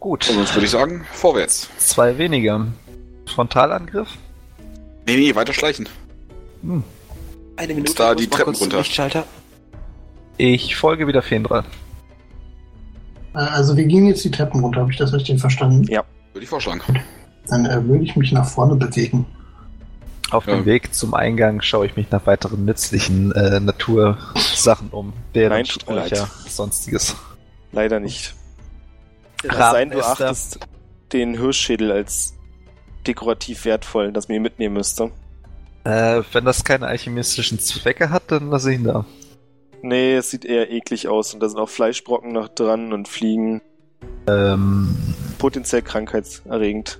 [0.00, 0.28] Gut.
[0.28, 1.68] Und sonst würde ich sagen, vorwärts.
[1.78, 2.66] Zwei weniger.
[3.26, 4.08] Frontalangriff?
[5.06, 5.88] Nee, nee, weiter schleichen.
[6.62, 6.82] Hm.
[7.56, 7.94] Eine Minute.
[7.94, 8.78] da die Treppen runter.
[8.78, 9.24] Lichtschalter.
[10.36, 11.64] Ich folge wieder Fendra.
[13.34, 15.84] Äh, also wir gehen jetzt die Treppen runter, habe ich das richtig verstanden?
[15.84, 16.04] Ja.
[16.32, 16.82] Würde ich vorschlagen.
[17.48, 19.24] Dann äh, würde ich mich nach vorne bewegen.
[20.30, 20.56] Auf Ja.
[20.56, 25.12] dem Weg zum Eingang schaue ich mich nach weiteren nützlichen äh, Natursachen um.
[25.32, 27.14] Bären, Nein, sonstiges.
[27.72, 28.34] Leider nicht.
[29.48, 30.58] Es Raben sei denn, du achtest
[31.12, 32.34] den Hirschschädel als
[33.06, 35.12] dekorativ wertvoll, das mir mitnehmen müsste.
[35.84, 39.04] Äh, wenn das keine alchemistischen Zwecke hat, dann lasse ich ihn da.
[39.82, 43.62] Nee, es sieht eher eklig aus und da sind auch Fleischbrocken noch dran und Fliegen.
[44.26, 44.96] Ähm,
[45.38, 46.98] Potenziell krankheitserregend.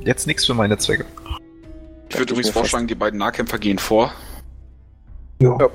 [0.00, 1.06] jetzt nichts für meine Zwecke.
[2.10, 4.12] Ich würde übrigens vorschlagen, die beiden Nahkämpfer gehen vor.
[5.40, 5.56] Ja.
[5.58, 5.68] Ja.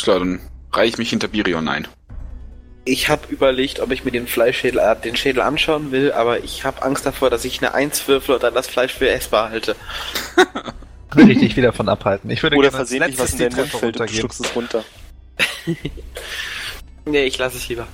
[0.00, 0.40] Klar, dann
[0.72, 1.88] reihe ich mich hinter Birion ein.
[2.84, 6.64] Ich habe überlegt, ob ich mir den Fleischschädel, äh, den Schädel anschauen will, aber ich
[6.64, 9.76] habe Angst davor, dass ich eine Eins würfel und dann das Fleisch für essbar halte.
[11.14, 12.30] Würde ich dich wieder von abhalten.
[12.30, 14.84] Ich würde Oder versehentlich was in deinen Mund fällt und du es runter.
[17.04, 17.86] Nee, ich lasse es lieber.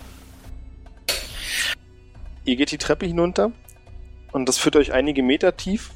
[2.45, 3.53] Ihr geht die Treppe hinunter
[4.33, 5.91] und das führt euch einige Meter tief.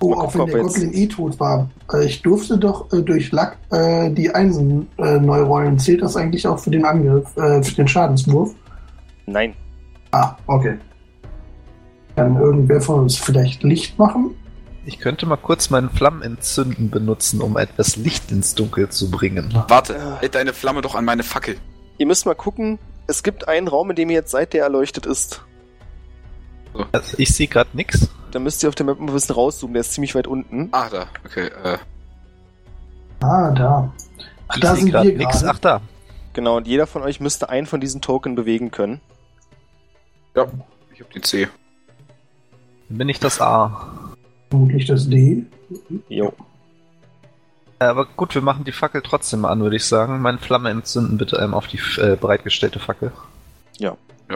[0.00, 1.68] Oh, auch wenn der Goblin eh tot war.
[1.92, 5.78] Äh, ich durfte doch äh, durch Lack äh, die Einsen äh, neu rollen.
[5.78, 8.54] Zählt das eigentlich auch für den Angriff, äh, für den Schadenswurf?
[9.26, 9.54] Nein.
[10.12, 10.78] Ah, okay.
[12.16, 14.34] Kann irgendwer von uns vielleicht Licht machen?
[14.86, 19.52] Ich könnte mal kurz meinen Flammenentzünden benutzen, um etwas Licht ins Dunkel zu bringen.
[19.68, 20.18] Warte, Ja.
[20.20, 21.56] halt deine Flamme doch an meine Fackel.
[21.98, 22.78] Ihr müsst mal gucken.
[23.06, 25.42] Es gibt einen Raum, in dem ihr jetzt seid, der erleuchtet ist.
[26.92, 28.08] Also ich sehe gerade nix.
[28.30, 29.74] Da müsst ihr auf der Map mal ein bisschen rauszoomen.
[29.74, 30.68] Der ist ziemlich weit unten.
[30.72, 31.06] Ah, da.
[31.24, 31.78] Okay, äh.
[33.20, 33.92] Ah, da.
[34.48, 35.40] Ach, Ich da sind gerade wir nix.
[35.40, 35.50] gerade.
[35.50, 35.80] Ach da.
[36.34, 39.00] Genau, und jeder von euch müsste einen von diesen Token bewegen können.
[40.36, 40.46] Ja,
[40.94, 41.48] ich hab den C.
[42.88, 43.88] Dann bin ich das A.
[44.50, 45.44] Vermutlich das D.
[46.08, 46.32] Jo.
[47.80, 50.20] Äh, Aber gut, wir machen die Fackel trotzdem mal an, würde ich sagen.
[50.20, 53.12] Meine Flamme entzünden bitte ähm, auf die äh, bereitgestellte Fackel.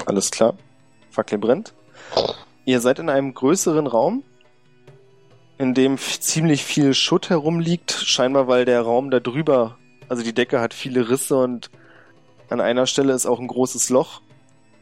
[0.06, 0.54] Alles klar.
[1.10, 1.74] Fackel brennt.
[2.64, 4.22] Ihr seid in einem größeren Raum,
[5.58, 7.92] in dem ziemlich viel Schutt herumliegt.
[7.92, 11.70] Scheinbar, weil der Raum da drüber, also die Decke hat viele Risse und
[12.48, 14.20] an einer Stelle ist auch ein großes Loch.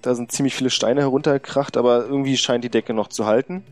[0.02, 3.64] Da sind ziemlich viele Steine heruntergekracht, aber irgendwie scheint die Decke noch zu halten.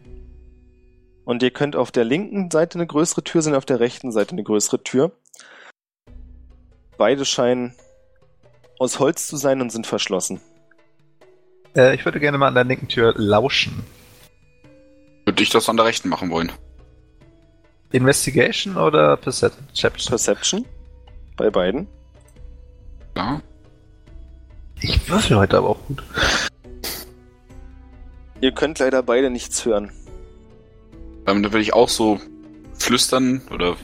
[1.25, 4.33] Und ihr könnt auf der linken Seite eine größere Tür sehen, auf der rechten Seite
[4.33, 5.13] eine größere Tür.
[6.97, 7.75] Beide scheinen
[8.79, 10.41] aus Holz zu sein und sind verschlossen.
[11.77, 13.85] Äh, ich würde gerne mal an der linken Tür lauschen.
[15.39, 16.51] Würde ich das an der rechten machen wollen.
[17.93, 19.93] Investigation oder Perception?
[20.09, 20.65] Perception
[21.37, 21.87] bei beiden.
[23.17, 23.41] Ja.
[24.81, 26.03] Ich würfel heute aber auch gut.
[28.41, 29.93] Ihr könnt leider beide nichts hören.
[31.29, 32.21] Ähm, da würde ich auch so
[32.77, 33.77] flüstern oder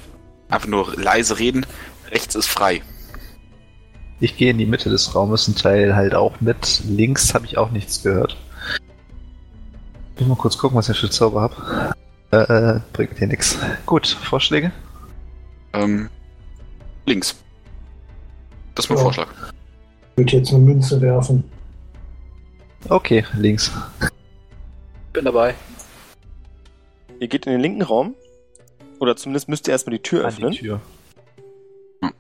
[0.49, 1.67] einfach nur leise reden.
[2.11, 2.83] Rechts ist frei.
[4.19, 6.83] Ich gehe in die Mitte des Raumes und teile halt auch mit.
[6.85, 8.37] Links habe ich auch nichts gehört.
[10.15, 11.95] Ich will mal kurz gucken, was ich für Zauber habe.
[12.31, 12.37] Äh,
[12.77, 13.59] äh, bringt hier nichts.
[13.87, 14.71] Gut, Vorschläge?
[15.73, 16.09] Ähm,
[17.07, 17.37] links.
[18.75, 19.05] Das ist mein Ja.
[19.05, 19.29] Vorschlag.
[20.13, 21.45] Ich würde jetzt eine Münze werfen.
[22.89, 23.73] Okay, links.
[25.13, 25.55] Bin dabei.
[27.19, 28.15] Ihr geht in den linken Raum.
[29.01, 30.53] Oder zumindest müsst ihr erstmal die Tür An öffnen.
[30.53, 30.81] die Tür.
[32.01, 32.13] Das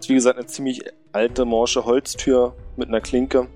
[0.00, 0.82] ist wie gesagt eine ziemlich
[1.12, 3.48] alte, morsche Holztür mit einer Klinke.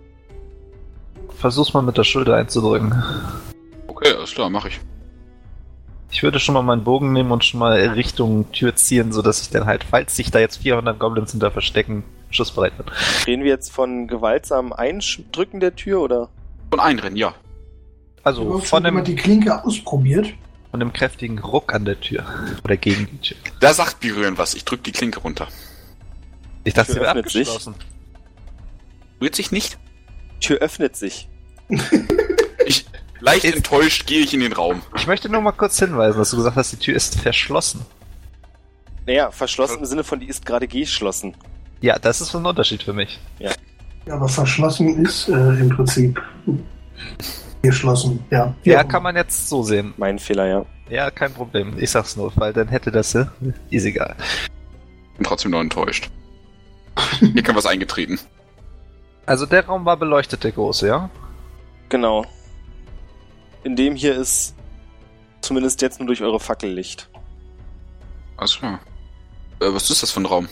[1.39, 2.95] Versuch's mal mit der Schulter einzudrücken.
[4.05, 4.81] Okay, alles klar, mache ich.
[6.11, 9.51] Ich würde schon mal meinen Bogen nehmen und schon mal Richtung Tür ziehen, sodass ich
[9.51, 12.87] dann halt, falls sich da jetzt 400 Goblins hinter verstecken, schussbereit bin.
[13.27, 16.29] Reden wir jetzt von gewaltsamen Eindrücken der Tür oder?
[16.71, 17.35] Von einrennen, ja.
[18.25, 20.35] Also hast von dem, die Klinke ausprobiert.
[20.71, 22.25] von dem kräftigen Ruck an der Tür.
[22.65, 23.37] Oder gegen die Tür.
[23.61, 24.55] Da sagt Berühren was.
[24.55, 25.47] Ich drück die Klinke runter.
[26.65, 27.49] Ich dachte, Tür sie wäre öffnet sich.
[27.49, 27.75] abgeschlossen.
[29.21, 29.79] Rührt sich nicht?
[30.41, 31.29] Tür öffnet sich.
[32.67, 32.87] Ich,
[33.23, 34.83] leicht Ist- enttäuscht gehe ich in den Raum.
[34.97, 37.87] Ich möchte nur mal kurz hinweisen, dass du gesagt hast, die Tür ist verschlossen.
[39.07, 41.35] Naja, verschlossen im Sinne von, die ist gerade geschlossen.
[41.81, 43.19] Ja, das ist ein Unterschied für mich.
[43.39, 43.51] Ja,
[44.11, 46.21] aber verschlossen ist äh, im Prinzip
[47.63, 48.55] geschlossen, ja.
[48.65, 49.95] Ja, kann man jetzt so sehen.
[49.97, 50.67] Mein Fehler, ja.
[50.91, 51.75] Ja, kein Problem.
[51.79, 53.27] Ich sag's nur, weil dann hätte das, äh,
[53.71, 54.15] ist egal.
[55.17, 56.11] Bin trotzdem noch enttäuscht.
[57.21, 58.19] Hier kann was eingetreten.
[59.27, 61.09] Also der Raum war beleuchtet, der große, ja?
[61.89, 62.25] Genau.
[63.65, 64.55] In dem hier ist
[65.41, 67.09] zumindest jetzt nur durch eure Fackellicht.
[68.37, 68.67] Achso.
[68.67, 68.79] Äh,
[69.61, 70.49] was ist das für ein Raum?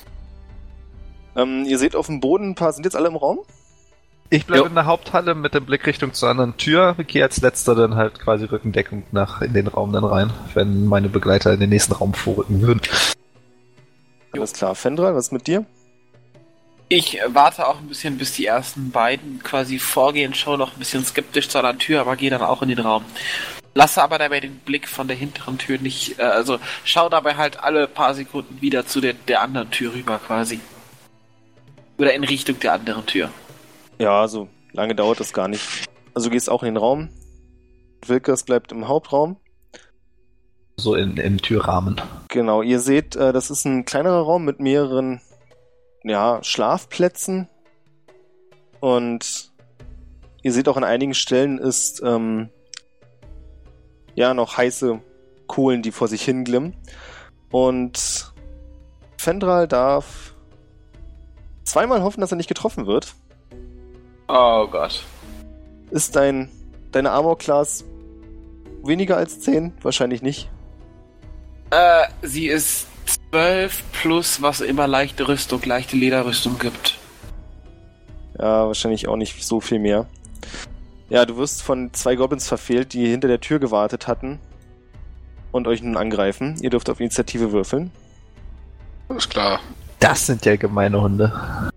[1.37, 3.41] Ähm, ihr seht auf dem Boden ein paar, sind jetzt alle im Raum?
[4.33, 4.69] Ich bleibe Jo.
[4.69, 8.45] in der Haupthalle mit der Blickrichtung zur anderen Tür, gehe als letzter dann halt quasi
[8.45, 12.63] Rückendeckung nach in den Raum dann rein, wenn meine Begleiter in den nächsten Raum vorrücken
[12.63, 12.81] würden.
[14.33, 14.77] Alles klar.
[14.77, 15.67] Fendral, was ist mit dir?
[16.93, 21.05] Ich warte auch ein bisschen, bis die ersten beiden quasi vorgehen, schaue noch ein bisschen
[21.05, 23.05] skeptisch zu einer Tür, aber gehe dann auch in den Raum.
[23.75, 27.63] Lasse aber dabei den Blick von der hinteren Tür nicht, äh, also schau dabei halt
[27.63, 30.59] alle paar Sekunden wieder zu der, der anderen Tür rüber quasi.
[31.97, 33.31] Oder in Richtung der anderen Tür.
[34.01, 35.63] Ja, so lange dauert das gar nicht.
[36.15, 37.09] Also du gehst auch in den Raum.
[38.05, 39.37] Wilkers bleibt im Hauptraum.
[40.77, 42.01] So in, im Türrahmen.
[42.27, 45.21] Genau, ihr seht, äh, das ist ein kleinerer Raum mit mehreren
[46.05, 47.49] ja, Schlafplätzen.
[48.81, 49.53] Und
[50.43, 52.49] ihr seht auch an einigen Stellen ist ähm,
[54.15, 55.01] ja noch heiße
[55.47, 56.75] Kohlen, die vor sich hinglimmen.
[57.51, 58.33] Und
[59.19, 60.35] Fendral darf
[61.65, 63.15] zweimal hoffen, dass er nicht getroffen wird.
[64.29, 65.05] Oh Gott.
[65.91, 66.49] Ist dein
[66.93, 67.85] deine Armor Class
[68.83, 69.75] weniger als 10?
[69.83, 70.51] Wahrscheinlich nicht.
[71.71, 72.87] Äh, sie ist
[73.31, 76.99] 12 plus, was immer leichte Rüstung, leichte Lederrüstung gibt.
[78.39, 80.07] Ja, wahrscheinlich auch nicht so viel mehr.
[81.09, 84.39] Ja, du wirst von zwei Goblins verfehlt, die hinter der Tür gewartet hatten
[85.53, 86.57] und euch nun angreifen.
[86.63, 87.91] Ihr dürft auf Initiative würfeln.
[89.09, 89.61] Alles klar.
[89.99, 91.71] Das sind ja gemeine Hunde.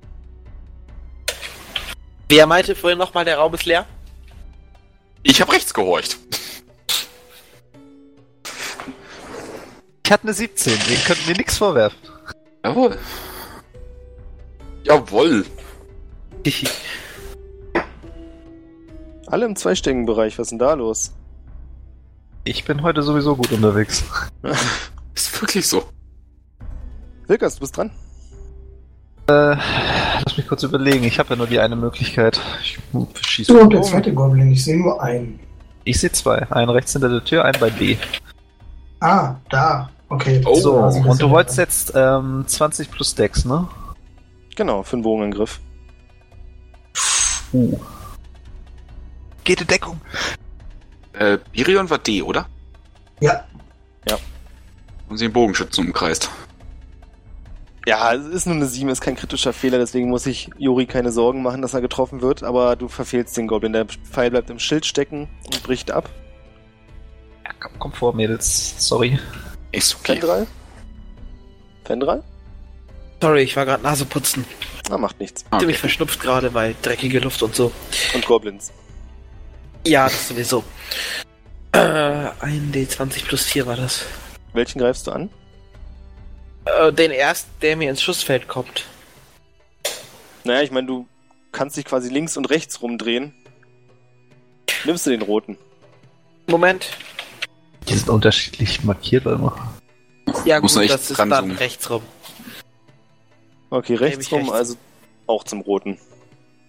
[2.29, 3.85] Wer meinte vorhin nochmal, der Raum ist leer?
[5.23, 6.17] Ich habe rechts gehorcht.
[10.05, 11.97] Ich hatte eine 17, ihr könnt mir nichts vorwerfen.
[12.63, 12.97] Jawohl.
[14.83, 15.45] Jawohl.
[19.27, 21.13] Alle im zweistelligen Bereich, was ist denn da los?
[22.43, 24.03] Ich bin heute sowieso gut unterwegs.
[25.15, 25.83] Ist wirklich so.
[27.27, 27.91] Wilkers, du bist dran.
[29.27, 29.55] Äh,
[30.25, 31.05] lass mich kurz überlegen.
[31.05, 32.41] Ich habe ja nur die eine Möglichkeit.
[32.61, 32.77] Ich
[33.21, 35.39] schieße So, und der zweite Goblin, ich sehe nur einen.
[35.85, 36.51] Ich sehe zwei.
[36.51, 37.95] Einen rechts hinter der Tür, einen bei B.
[38.99, 39.89] Ah, da.
[40.13, 40.41] Okay.
[40.45, 40.55] Oh.
[40.55, 43.67] so, Also, und du ja- wolltest jetzt ähm, 20 plus Dex, ne?
[44.55, 45.59] Genau, für einen Bogenangriff.
[47.51, 47.79] Uh.
[49.43, 49.99] Geht in Deckung.
[51.13, 52.47] Äh, Birion war D, oder?
[53.19, 53.45] Ja,
[55.09, 56.29] Und sie den Bogenschützen umkreist.
[57.85, 61.11] Ja, es ist nur eine 7, ist kein kritischer Fehler, deswegen muss ich Juri keine
[61.11, 63.73] Sorgen machen, dass er getroffen wird, aber du verfehlst den Goblin.
[63.73, 66.09] Der Pfeil bleibt im Schild stecken und bricht ab.
[67.45, 68.75] Ja, komm, komm vor, Mädels.
[68.77, 69.19] Sorry.
[69.73, 70.13] Ist okay.
[70.13, 70.47] Fendral?
[71.83, 72.23] Fendral?
[73.21, 74.45] Sorry, ich war gerade Naseputzen.
[74.89, 75.43] Na, macht nichts.
[75.49, 75.81] Ah, Ziemlich okay.
[75.81, 77.71] verschnupft gerade, weil dreckige Luft und so.
[78.13, 78.71] Und Goblins.
[79.85, 80.63] Ja, das sowieso.
[81.73, 84.05] Äh, ein D20 plus 4 war das.
[84.53, 85.29] Welchen greifst du an?
[86.65, 88.85] Äh, den ersten, der mir ins Schussfeld kommt.
[90.43, 91.07] Naja, ich meine, du
[91.51, 93.33] kannst dich quasi links und rechts rumdrehen.
[94.85, 95.57] Nimmst du den roten?
[96.47, 96.89] Moment.
[97.87, 99.73] Die sind unterschiedlich markiert immer.
[100.45, 101.57] Ja Muss gut, man echt das ist dann zoomen.
[101.57, 102.01] rechts rum.
[103.69, 104.53] Okay, rechts rum, rechts.
[104.53, 104.75] also
[105.27, 105.97] auch zum roten.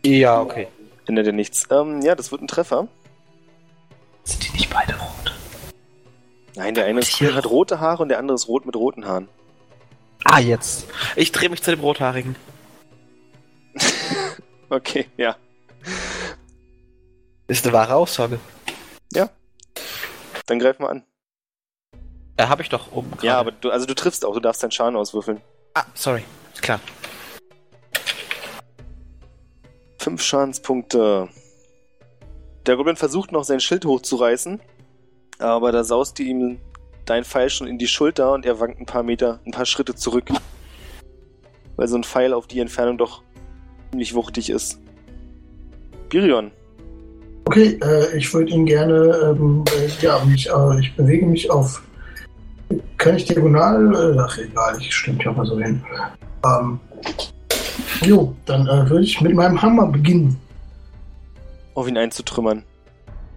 [0.05, 0.69] Ja, okay.
[1.07, 1.65] Hindert dir nichts.
[1.71, 2.89] Ähm, ja, das wird ein Treffer.
[4.25, 5.35] Sind die nicht beide rot?
[6.57, 9.05] Nein, der eine ist grün, hat rote Haare und der andere ist rot mit roten
[9.07, 9.29] Haaren.
[10.25, 10.87] Ah, jetzt.
[11.17, 12.37] Ich drehe mich zu dem Rothaarigen.
[14.71, 15.37] Okay, ja.
[17.47, 18.41] Ist eine wahre Aussage.
[20.47, 21.05] Dann greif mal an.
[22.37, 23.27] Da habe ich doch oben gerade.
[23.27, 25.41] Ja, aber du, also du triffst auch, du darfst deinen Schaden auswürfeln.
[25.75, 26.25] Ah, sorry.
[26.53, 26.81] Ist klar.
[29.99, 31.29] Fünf Schadenspunkte.
[32.67, 34.61] Der Goblin versucht noch sein Schild hochzureißen,
[35.39, 36.61] aber da saust du ihm
[37.05, 39.95] dein Pfeil schon in die Schulter und er wankt ein paar Meter, ein paar Schritte
[39.95, 40.31] zurück.
[41.77, 43.23] Weil so ein Pfeil auf die Entfernung doch
[43.91, 44.81] ziemlich wuchtig ist.
[46.09, 46.53] Birion.
[47.45, 51.83] Okay, äh, ich würde ihn gerne, ähm, äh, ja, mich, äh, ich bewege mich auf,
[52.99, 55.83] kann ich diagonal, äh, ach egal, ich stimmt ja mal so hin.
[56.45, 56.81] Ähm,
[58.03, 60.39] jo, dann äh, würde ich mit meinem Hammer beginnen.
[61.75, 62.63] Auf ihn einzutrümmern.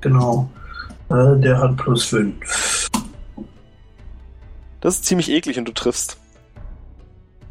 [0.01, 0.49] Genau.
[1.09, 2.89] Äh, der hat plus 5.
[4.81, 6.17] Das ist ziemlich eklig und du triffst.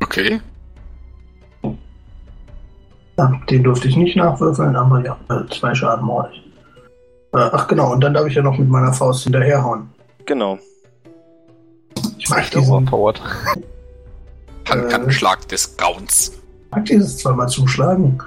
[0.02, 0.40] Okay.
[3.18, 5.16] Ja, den durfte ich nicht nachwürfeln, aber ja,
[5.50, 6.42] zwei Schaden ordentlich.
[6.42, 6.45] Äh,
[7.52, 9.88] ach genau, und dann darf ich ja noch mit meiner Faust hinterherhauen.
[10.24, 10.58] Genau.
[12.18, 13.20] Ich mag diesen, Overpowered.
[14.68, 16.32] Handkantenschlag äh, des Grauens.
[16.64, 18.18] Ich mag dieses zweimal zuschlagen.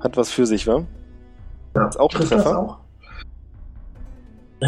[0.00, 0.82] Hat was für sich, wa?
[1.74, 2.58] Ja, Ist auch ein trifft das Treffer.
[2.58, 2.78] auch?
[4.60, 4.66] Du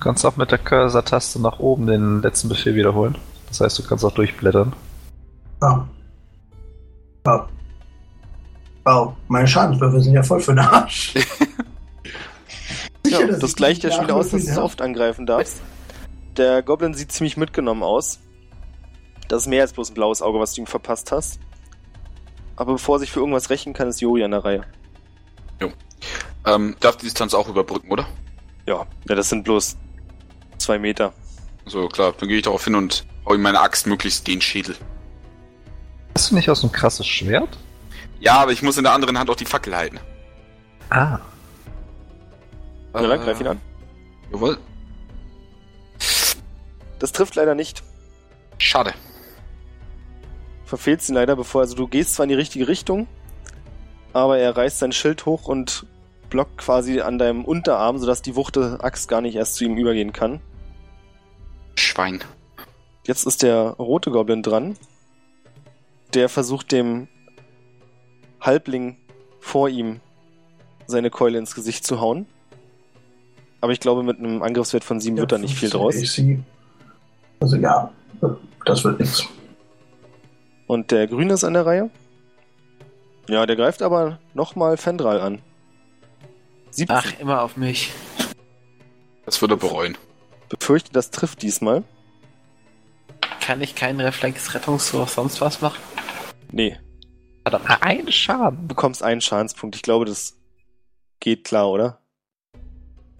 [0.00, 3.16] kannst auch mit der Cursor-Taste nach oben den letzten Befehl wiederholen.
[3.48, 4.72] Das heißt, du kannst auch durchblättern.
[5.60, 5.84] Ah.
[7.24, 7.46] Ah.
[8.86, 11.14] Oh, meine Schadenswürfe sind ja voll für den Arsch.
[13.04, 14.64] Sicher, Ja, dass das ich gleicht ja schon wieder aus, dass du so darf?
[14.64, 15.60] oft angreifen darfst.
[16.36, 18.20] Der Goblin sieht ziemlich mitgenommen aus.
[19.28, 21.38] Das ist mehr als bloß ein blaues Auge, was du ihm verpasst hast.
[22.56, 24.64] Aber bevor er sich für irgendwas rächen kann, ist Jori an der Reihe.
[26.46, 28.06] Ähm, darf die Distanz auch überbrücken, oder?
[28.66, 29.76] Ja, ja das sind bloß
[30.56, 31.12] zwei Meter.
[31.66, 34.74] So, klar, dann gehe ich darauf hin und hau ihm meine Axt möglichst den Schädel.
[36.14, 37.58] Hast du nicht auch so ein krasses Schwert?
[38.20, 39.98] Ja, aber ich muss in der anderen Hand auch die Fackel halten.
[40.90, 41.18] Ah.
[42.92, 43.60] Na dann, greif ihn an.
[44.30, 44.58] Jawohl.
[46.98, 47.82] Das trifft leider nicht.
[48.58, 48.92] Schade.
[50.66, 53.08] Verfehlst ihn leider, bevor, also du gehst zwar in die richtige Richtung,
[54.12, 55.86] aber er reißt sein Schild hoch und
[56.28, 60.12] blockt quasi an deinem Unterarm, sodass die Wuchte Axt gar nicht erst zu ihm übergehen
[60.12, 60.40] kann.
[61.74, 62.22] Schwein.
[63.04, 64.76] Jetzt ist der rote Goblin dran.
[66.14, 67.08] Der versucht dem
[68.40, 68.96] Halbling
[69.40, 70.00] vor ihm
[70.86, 72.26] seine Keule ins Gesicht zu hauen.
[73.60, 75.94] Aber ich glaube, mit einem Angriffswert von 7 wird da nicht viel draus.
[75.94, 76.42] Sie.
[77.40, 77.92] Also ja,
[78.64, 79.26] das wird nichts.
[80.66, 81.90] Und der Grüne ist an der Reihe.
[83.28, 85.42] Ja, der greift aber nochmal Fendral an.
[86.70, 86.96] 17.
[86.96, 87.92] Ach, immer auf mich.
[89.26, 89.98] Das würde er bereuen.
[90.48, 91.84] Befürchte, das trifft diesmal.
[93.40, 94.54] Kann ich keinen Reflex,
[94.94, 95.80] oder sonst was machen?
[96.50, 96.78] Nee,
[97.50, 97.70] Verdammt.
[97.70, 98.58] Ah, ein Schaden.
[98.62, 99.76] du bekommst einen Schadenspunkt.
[99.76, 100.36] Ich glaube, das
[101.18, 101.98] geht klar, oder?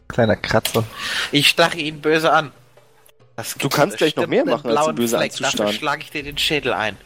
[0.09, 0.85] Kleiner Kratzer.
[1.33, 2.53] Ich starre ihn böse an.
[3.37, 5.33] Das Du kannst gleich noch mehr machen, als ihn blauen böse Fleck.
[5.33, 5.67] anzustarren.
[5.67, 6.97] Dafür schlage ich dir den Schädel ein.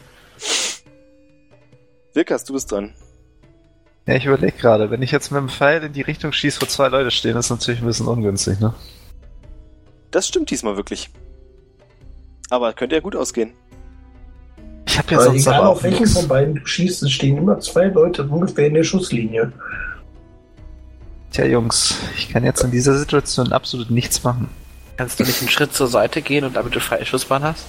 [2.13, 2.93] Wilkas, du bist dran.
[4.07, 6.65] Ja, ich überlege gerade, wenn ich jetzt mit dem Pfeil in die Richtung schieße, wo
[6.67, 8.73] zwei Leute stehen, ist natürlich ein bisschen ungünstig, ne?
[10.11, 11.09] Das stimmt diesmal wirklich.
[12.51, 13.53] Aber könnte ja gut ausgehen.
[14.87, 16.13] Ich habe ja Aber sonst egal aber auf welchen nix.
[16.13, 19.51] von beiden du schießt, es stehen immer zwei Leute ungefähr in der Schusslinie.
[21.31, 24.47] Tja, Jungs, ich kann jetzt in dieser Situation absolut nichts machen.
[24.97, 27.65] Kannst du nicht einen Schritt zur Seite gehen und damit du freie Schussbahn hast?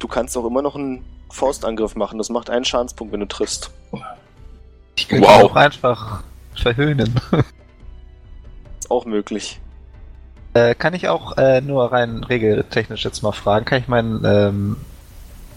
[0.00, 2.18] Du kannst auch immer noch einen Faustangriff machen.
[2.18, 3.70] Das macht einen Schadenspunkt, wenn du triffst.
[4.96, 5.42] Ich könnte Wow.
[5.44, 6.22] auch einfach
[6.56, 7.14] verhöhnen.
[8.80, 9.60] Ist auch möglich.
[10.54, 14.76] Äh, kann ich auch äh, nur rein regeltechnisch jetzt mal fragen, kann ich meinen ähm,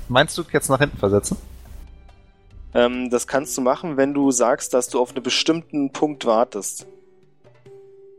[0.10, 1.38] meinst du jetzt nach hinten versetzen?
[2.74, 6.88] Ähm, das kannst du machen, wenn du sagst, dass du auf einen bestimmten Punkt wartest.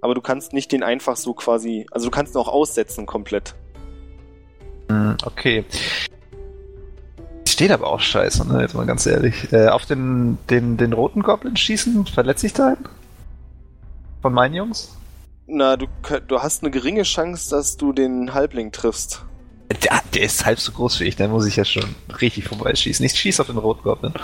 [0.01, 1.86] Aber du kannst nicht den einfach so quasi.
[1.91, 3.55] Also du kannst ihn auch aussetzen komplett.
[4.89, 5.64] Hm, okay.
[7.47, 8.62] Steht aber auch scheiße, ne?
[8.62, 9.53] Jetzt mal ganz ehrlich.
[9.53, 12.89] Äh, auf den, den, den roten Goblin schießen, verletzt sich da einen?
[14.22, 14.97] Von meinen Jungs?
[15.47, 15.86] Na, du,
[16.26, 19.24] du hast eine geringe Chance, dass du den Halbling triffst.
[19.71, 23.05] Der, der ist halb so groß wie ich, da muss ich ja schon richtig vorbeischießen.
[23.05, 24.14] Ich schieße auf den roten Goblin.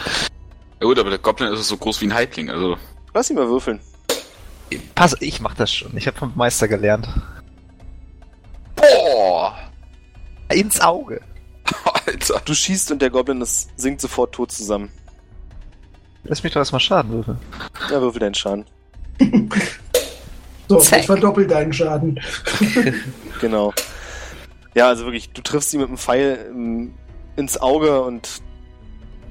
[0.81, 2.77] Ja gut, aber der Goblin ist so groß wie ein Halbling, also.
[3.13, 3.81] Lass ihn mal würfeln.
[4.95, 5.97] Pass, ich mach das schon.
[5.97, 7.09] Ich habe vom Meister gelernt.
[8.75, 9.55] Boah!
[10.51, 11.21] Ins Auge.
[12.07, 12.41] Alter.
[12.45, 14.91] Du schießt und der Goblin ist, sinkt sofort tot zusammen.
[16.25, 17.39] Lass mich doch erstmal Schaden würfeln.
[17.91, 18.65] Ja, würfel deinen Schaden.
[20.67, 21.01] So, Zack.
[21.01, 22.19] ich verdoppel deinen Schaden.
[23.39, 23.75] Genau.
[24.75, 26.95] Ja, also wirklich, du triffst ihn mit dem Pfeil ähm,
[27.37, 28.43] ins Auge und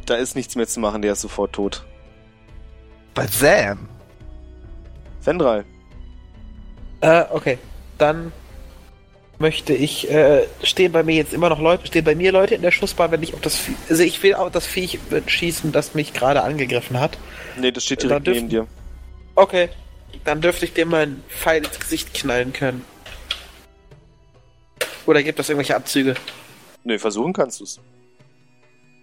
[0.06, 1.86] da ist nichts mehr zu machen, der ist sofort tot.
[3.14, 3.88] Bazam!
[5.22, 5.66] Fendral.
[7.02, 7.58] Äh, okay.
[7.98, 8.32] Dann
[9.40, 12.62] möchte ich, äh, stehen bei mir jetzt immer noch Leute, stehen bei mir Leute in
[12.62, 15.96] der Schussbahn, wenn ich auf das Vieh, also ich will auf das Viech schießen, das
[15.96, 17.18] mich gerade angegriffen hat.
[17.58, 18.68] Nee, das steht direkt dürften- neben dir.
[19.36, 19.70] Okay.
[20.26, 22.86] Dann dürfte ich mal einen Pfeil ins Gesicht knallen können.
[25.06, 26.16] Oder gibt das irgendwelche Abzüge?
[26.84, 27.80] Nee, versuchen kannst du's.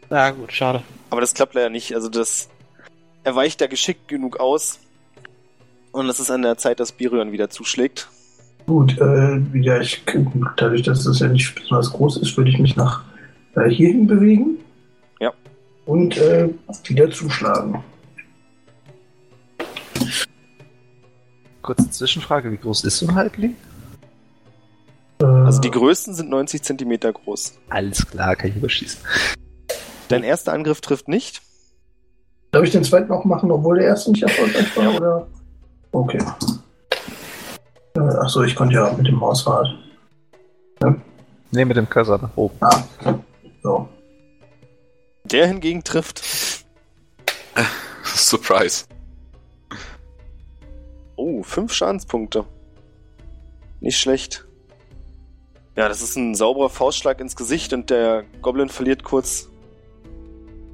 [0.08, 0.82] Na gut, schade.
[1.10, 1.94] Aber das klappt leider nicht.
[1.94, 2.48] Also das
[3.22, 4.80] er weicht da geschickt genug aus.
[5.92, 8.08] Und es ist an der Zeit, dass Birion wieder zuschlägt.
[8.66, 10.02] Gut, äh, ja, ich,
[10.56, 13.02] dadurch, dass das ja nicht besonders groß ist, würde ich mich nach
[13.56, 14.58] äh, hierhin bewegen.
[15.18, 15.32] Ja.
[15.86, 16.48] Und äh,
[16.84, 17.82] wieder zuschlagen.
[21.62, 23.56] Kurze Zwischenfrage, wie groß ist so ein Halbling?
[25.20, 27.58] Äh, Also die größten sind 90 Zentimeter groß.
[27.68, 29.00] Alles klar, kann ich überschießen.
[30.08, 31.42] Dein erster Angriff trifft nicht.
[32.52, 34.94] Darf ich den zweiten auch machen, obwohl der erste nicht erfolgreich war?
[34.96, 35.26] Oder?
[35.92, 36.18] Okay.
[37.94, 39.68] Äh, Achso, ich konnte ja mit dem Mausrad.
[40.82, 40.96] Ja?
[41.52, 42.56] Ne, mit dem Cursor nach oben.
[42.60, 42.82] Ah,
[43.62, 43.88] so.
[45.24, 46.22] Der hingegen trifft.
[48.04, 48.84] Surprise.
[51.16, 52.44] Oh, fünf Schadenspunkte.
[53.80, 54.44] Nicht schlecht.
[55.80, 59.48] Ja, das ist ein sauberer Faustschlag ins Gesicht und der Goblin verliert kurz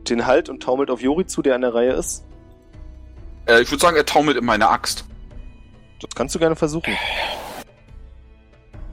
[0.08, 2.24] den Halt und taumelt auf Jori zu, der an der Reihe ist.
[3.46, 5.04] Äh, ich würde sagen, er taumelt in meine Axt.
[6.00, 6.92] Das kannst du gerne versuchen.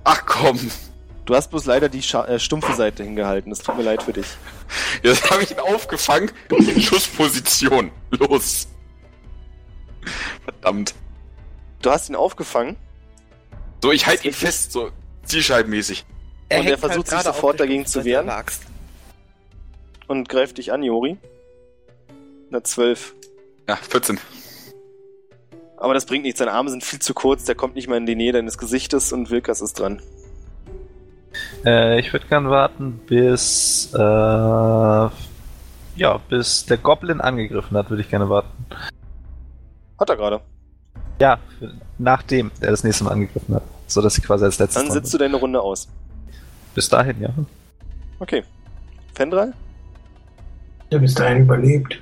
[0.03, 0.59] Ach komm.
[1.25, 3.49] Du hast bloß leider die Scha äh, stumpfe Seite hingehalten.
[3.49, 4.27] Das tut mir leid für dich.
[5.01, 6.29] Jetzt habe ich ihn aufgefangen.
[6.51, 7.89] In Schussposition.
[8.11, 8.67] Los.
[10.43, 10.93] Verdammt.
[11.81, 12.77] Du hast ihn aufgefangen.
[13.81, 14.91] So, ich halte ihn fest, so
[15.23, 16.05] zielscheibenmäßig.
[16.49, 18.29] Er und er versucht halt sich sofort dagegen zu wehren.
[20.07, 21.17] Und greift dich an, Jori.
[22.49, 23.15] Na, 12.
[23.67, 24.19] Ja, 14.
[25.77, 26.39] Aber das bringt nichts.
[26.39, 27.45] Seine Arme sind viel zu kurz.
[27.45, 30.01] Der kommt nicht mal in die Nähe deines Gesichtes und Wilkas ist dran.
[31.65, 33.97] Äh, ich würde gern warten, bis äh,
[35.95, 38.65] ja, bis der Goblin angegriffen hat, würde ich gerne warten.
[39.99, 40.41] Hat er gerade.
[41.19, 41.39] Ja,
[41.97, 43.63] nachdem er das nächste Mal angegriffen hat.
[43.93, 44.81] So dass ich quasi als letztes.
[44.81, 45.87] Dann sitzt du deine Runde aus.
[46.73, 47.29] Bis dahin, ja.
[48.17, 48.43] Okay.
[49.13, 49.53] Fendral?
[50.89, 52.01] Ja, bis dahin überlebt.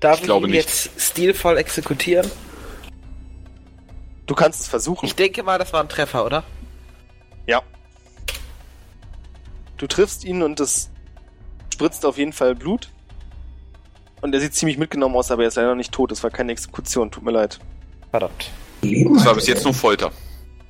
[0.00, 0.54] Darf ich, ich ihn nicht.
[0.54, 2.28] jetzt stilvoll exekutieren?
[4.26, 5.06] Du kannst es versuchen.
[5.06, 6.42] Ich denke mal, das war ein Treffer, oder?
[7.46, 7.62] Ja.
[9.76, 10.90] Du triffst ihn und es
[11.72, 12.90] spritzt auf jeden Fall Blut.
[14.22, 16.10] Und er sieht ziemlich mitgenommen aus, aber er ist leider noch nicht tot.
[16.10, 17.60] Es war keine Exekution, tut mir leid.
[18.10, 18.50] Verdammt.
[18.82, 20.10] Das war bis jetzt nur Folter.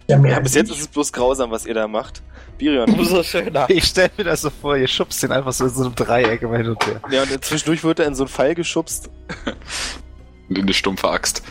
[0.09, 2.23] Ja, ja bis jetzt ist es bloß grausam, was ihr da macht.
[2.57, 2.91] Birion.
[2.99, 3.69] Umso schöner.
[3.69, 6.43] Ich stell mir das so vor, ihr schubst ihn einfach so in so einem Dreieck
[6.43, 7.01] immer hin und her.
[7.11, 9.11] Ja, und zwischendurch wird er in so einen Pfeil geschubst.
[10.49, 11.43] und in eine stumpfe Axt.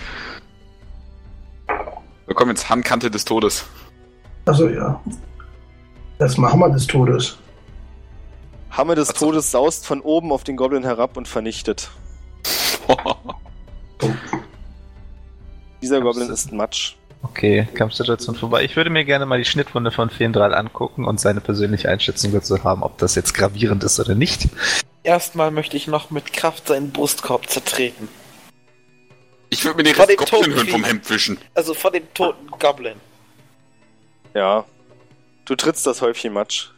[2.26, 3.66] Wir kommen jetzt Handkante des Todes.
[4.46, 5.00] Also ja.
[6.18, 7.38] Das machen wir des Todes.
[8.72, 9.28] Hammer des also.
[9.28, 11.92] Todes saust von oben auf den Goblin herab und vernichtet.
[15.82, 16.96] Dieser Goblin ist Matsch.
[17.24, 18.64] Okay, Kampfsituation vorbei.
[18.64, 22.64] Ich würde mir gerne mal die Schnittwunde von Fendral angucken und seine persönliche Einschätzung dazu
[22.64, 24.48] haben, ob das jetzt gravierend ist oder nicht.
[25.04, 28.08] Erstmal möchte ich noch mit Kraft seinen Brustkorb zertreten.
[29.50, 31.38] Ich würde mir den Rest Goblin vom Hemd wischen.
[31.56, 32.98] Also von dem toten Goblin.
[34.34, 34.66] Ja.
[35.46, 36.70] Du trittst das Häufchen Matsch.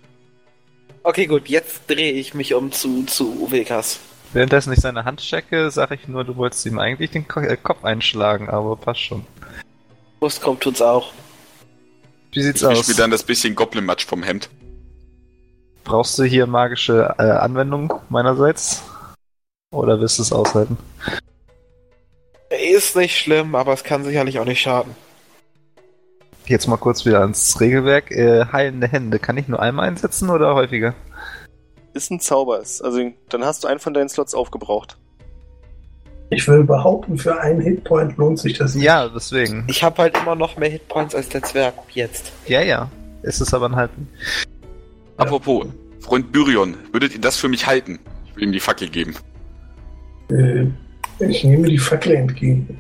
[1.04, 4.00] Okay, gut, jetzt drehe ich mich um zu, zu Wilkas.
[4.32, 7.84] Währenddessen ich seine Hand checke, sage ich nur, du wolltest ihm eigentlich den äh, Kopf
[7.84, 9.26] einschlagen, aber passt schon.
[10.20, 11.12] Brustkorb tut's auch.
[12.32, 12.90] Wie sieht's ich aus?
[12.90, 14.50] Ich dann das bisschen Goblin-Matsch vom Hemd.
[15.84, 18.84] Brauchst du hier magische äh, Anwendung meinerseits?
[19.72, 20.78] Oder wirst du es aushalten?
[22.50, 24.96] Ist nicht schlimm, aber es kann sicherlich auch nicht schaden.
[26.46, 28.12] Jetzt mal kurz wieder ans Regelwerk.
[28.12, 30.96] Äh, heilende Hände, kann ich nur einmal einsetzen oder häufiger?
[31.94, 32.58] Ist ein Zauber.
[32.58, 34.98] Also dann hast du einen von deinen Slots aufgebraucht.
[36.32, 38.84] Ich will behaupten, für einen Hitpoint lohnt sich das nicht.
[38.84, 39.66] Ja, deswegen.
[39.68, 42.32] Ich habe halt immer noch mehr Hitpoints als der Zwerg jetzt.
[42.46, 42.90] Ja, ja.
[43.24, 44.08] Es ist aber ein Halten.
[45.18, 45.26] Ja.
[45.26, 45.66] Apropos,
[46.00, 48.00] Freund Byrion, würdet ihr das für mich halten?
[48.26, 49.16] Ich will ihm die Fackel geben.
[50.30, 50.68] Äh,
[51.20, 52.80] ich nehme die Fackel entgegen.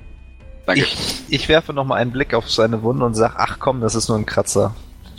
[0.65, 0.81] Danke.
[0.81, 4.07] Ich, ich werfe nochmal einen Blick auf seine Wunde und sage, ach komm, das ist
[4.07, 4.75] nur ein Kratzer.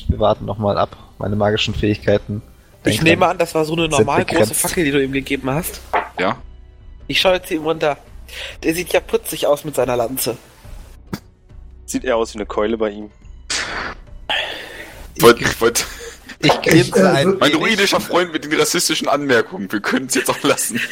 [0.08, 0.96] Wir warten nochmal ab.
[1.18, 2.42] Meine magischen Fähigkeiten.
[2.84, 5.82] Ich nehme an, das war so eine normal große Fackel, die du ihm gegeben hast.
[6.18, 6.36] Ja.
[7.08, 7.98] Ich schaue jetzt ihm runter.
[8.62, 10.36] Der sieht ja putzig aus mit seiner Lanze.
[11.86, 13.10] Sieht eher aus wie eine Keule bei ihm.
[15.14, 15.44] Ich wollte.
[15.44, 15.86] Ich, wollt,
[16.40, 17.38] ich grinse äh, ein.
[17.38, 19.70] Mein druidischer Freund mit den rassistischen Anmerkungen.
[19.70, 20.80] Wir können es jetzt auch lassen.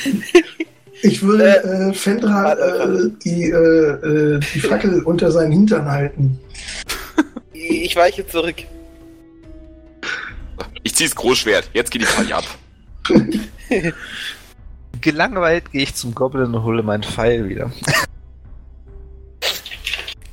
[1.03, 6.41] Ich würde äh, Fendra äh, die, äh, äh, die Fackel unter seinen Hintern halten.
[7.53, 8.57] Ich weiche zurück.
[10.82, 11.70] Ich zieh's Großschwert.
[11.72, 12.45] Jetzt geht die Party ab.
[15.01, 17.70] Gelangweilt gehe ich zum Goblin und hole meinen Pfeil wieder.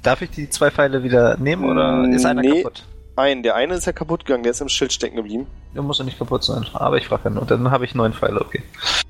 [0.04, 2.86] Darf ich die zwei Pfeile wieder nehmen oder ist einer nee, kaputt?
[3.16, 5.48] Ein, der eine ist ja kaputt gegangen, der ist im Schild stecken geblieben.
[5.74, 7.46] Der muss ja nicht kaputt sein, aber ich frage ja nur.
[7.46, 8.62] Dann habe ich neun Pfeile, okay.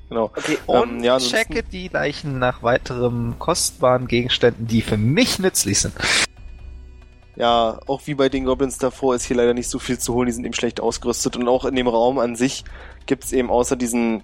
[0.08, 0.24] Genau.
[0.24, 5.80] Okay, und ähm, ja, checke die Leichen nach weiteren kostbaren Gegenständen, die für mich nützlich
[5.80, 5.94] sind.
[7.34, 10.26] Ja, auch wie bei den Goblins davor ist hier leider nicht so viel zu holen,
[10.26, 12.64] die sind eben schlecht ausgerüstet und auch in dem Raum an sich
[13.04, 14.22] gibt es eben außer diesen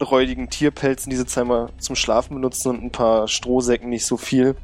[0.00, 4.56] räudigen Tierpelzen, die sie zweimal zum Schlafen benutzen und ein paar Strohsäcken nicht so viel.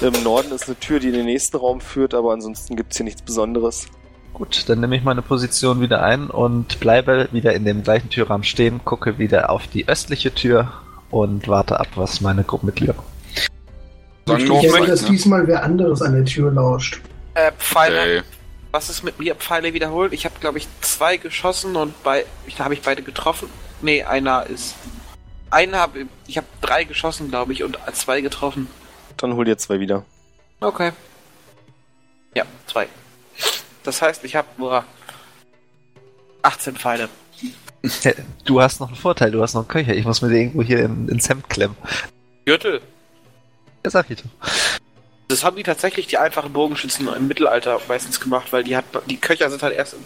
[0.00, 2.98] Im Norden ist eine Tür, die in den nächsten Raum führt, aber ansonsten gibt es
[2.98, 3.86] hier nichts Besonderes.
[4.32, 8.44] Gut, dann nehme ich meine Position wieder ein und bleibe wieder in dem gleichen Türrahmen
[8.44, 10.72] stehen, gucke wieder auf die östliche Tür
[11.10, 12.94] und warte ab, was meine Gruppenmitglieder.
[14.26, 15.08] Ich denke, dass ne?
[15.10, 17.00] diesmal wer anderes an der Tür lauscht.
[17.34, 18.00] Äh, Pfeile.
[18.00, 18.22] Okay.
[18.70, 19.34] Was ist mit mir?
[19.34, 20.12] Pfeile wiederholt.
[20.12, 22.24] Ich habe, glaube ich, zwei geschossen und bei.
[22.56, 23.48] Da habe ich beide getroffen.
[23.82, 24.74] Nee, einer ist.
[25.50, 28.68] Einen habe ich habe drei geschossen, glaube ich, und zwei getroffen.
[29.18, 30.04] Dann hol dir zwei wieder.
[30.60, 30.92] Okay.
[32.34, 32.88] Ja, zwei.
[33.82, 34.84] Das heißt, ich habe nur
[36.42, 37.08] 18 Pfeile.
[38.44, 39.94] Du hast noch einen Vorteil, du hast noch einen Köcher.
[39.94, 41.76] Ich muss mir den irgendwo hier in, ins Hemd klemmen.
[42.44, 42.80] Gürtel.
[43.84, 44.30] Ja, sag ich doch.
[45.26, 49.16] Das haben die tatsächlich die einfachen Bogenschützen im Mittelalter meistens gemacht, weil die hat die
[49.16, 49.96] Köcher sind halt erst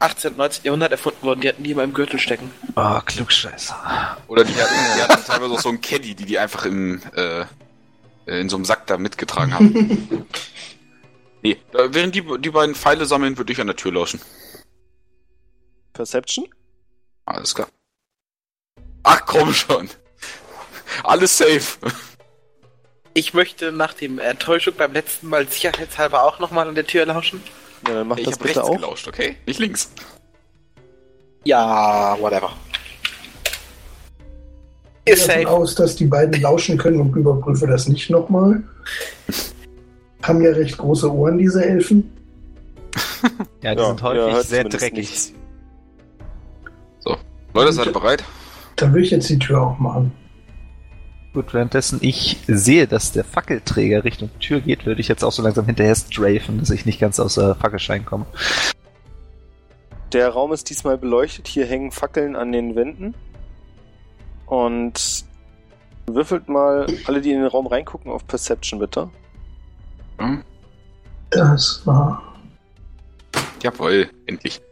[0.00, 0.36] im 18.
[0.36, 0.64] 19.
[0.64, 2.50] Jahrhundert erfunden worden, die hatten die immer im Gürtel stecken.
[2.76, 4.18] Oh, Klugscheißer.
[4.28, 7.44] Oder die hatten, die hatten teilweise auch so einen Caddy, die die einfach im, äh,
[8.26, 10.26] in so einem Sack da mitgetragen haben.
[11.42, 14.20] nee, während die, die beiden Pfeile sammeln, würde ich an der Tür lauschen.
[15.92, 16.46] Perception?
[17.24, 17.68] Alles klar.
[19.02, 19.90] Ach komm schon.
[21.02, 21.78] Alles safe.
[23.14, 27.42] Ich möchte nach dem Enttäuschung beim letzten Mal sicherheitshalber auch nochmal an der Tür lauschen.
[27.86, 28.76] Ja, dann mach ich das bitte auch.
[28.76, 29.36] Gelauscht, okay?
[29.46, 29.90] Nicht links.
[31.44, 32.52] Ja, whatever.
[35.04, 38.62] Ich gehe davon aus, dass die beiden lauschen können und überprüfe das nicht nochmal.
[40.22, 42.12] Haben ja recht große Ohren, diese Elfen.
[43.62, 44.92] ja, die ja, sind häufig ja, sehr dreckig.
[44.92, 45.32] Nichts.
[46.98, 47.16] So,
[47.54, 48.24] Leute, seid ihr bereit?
[48.76, 50.12] Dann will ich jetzt die Tür aufmachen.
[51.34, 55.42] Gut, währenddessen ich sehe, dass der Fackelträger Richtung Tür geht, würde ich jetzt auch so
[55.42, 58.26] langsam hinterher strafen, dass ich nicht ganz aus der Fackelschein komme.
[60.12, 61.46] Der Raum ist diesmal beleuchtet.
[61.46, 63.14] Hier hängen Fackeln an den Wänden.
[64.46, 65.26] Und
[66.06, 69.10] würfelt mal alle, die in den Raum reingucken, auf Perception bitte.
[70.18, 70.42] Hm?
[71.30, 72.22] Das war.
[73.62, 74.62] Jawohl, endlich.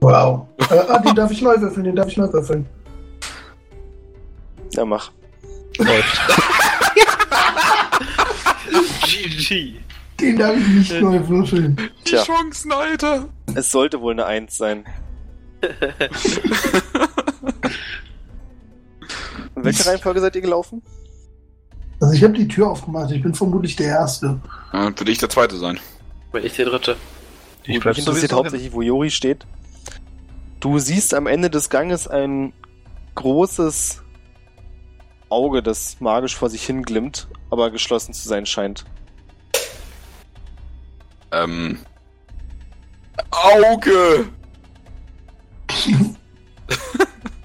[0.00, 0.48] Wow.
[0.70, 2.66] Äh, ah, den darf ich neu würfeln, den darf ich neu würfeln.
[4.74, 5.10] Ja, mach.
[5.78, 6.20] Läuft.
[9.04, 9.74] GG.
[10.20, 11.76] Den darf ich nicht neu würfeln.
[11.76, 12.24] Die Tja.
[12.24, 13.28] Chancen, Alter.
[13.54, 14.84] Es sollte wohl eine Eins sein.
[19.56, 20.82] In welcher Reihenfolge seid ihr gelaufen?
[22.00, 24.40] Also ich habe die Tür aufgemacht, ich bin vermutlich der Erste.
[24.72, 25.78] Ja, würde ich der Zweite sein.
[26.32, 26.96] Bin ich der Dritte.
[27.62, 29.46] Ich Gut, mich interessiert hauptsächlich, wo Jori steht.
[30.64, 32.54] Du siehst am Ende des Ganges ein
[33.16, 34.02] großes
[35.28, 38.86] Auge, das magisch vor sich hin glimmt, aber geschlossen zu sein scheint.
[41.32, 41.80] Ähm.
[43.30, 44.30] Auge!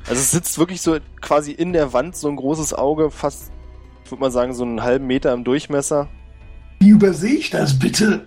[0.08, 3.52] also es sitzt wirklich so quasi in der Wand so ein großes Auge, fast,
[4.06, 6.08] würde man sagen, so einen halben Meter im Durchmesser.
[6.80, 8.26] Wie übersehe ich das bitte?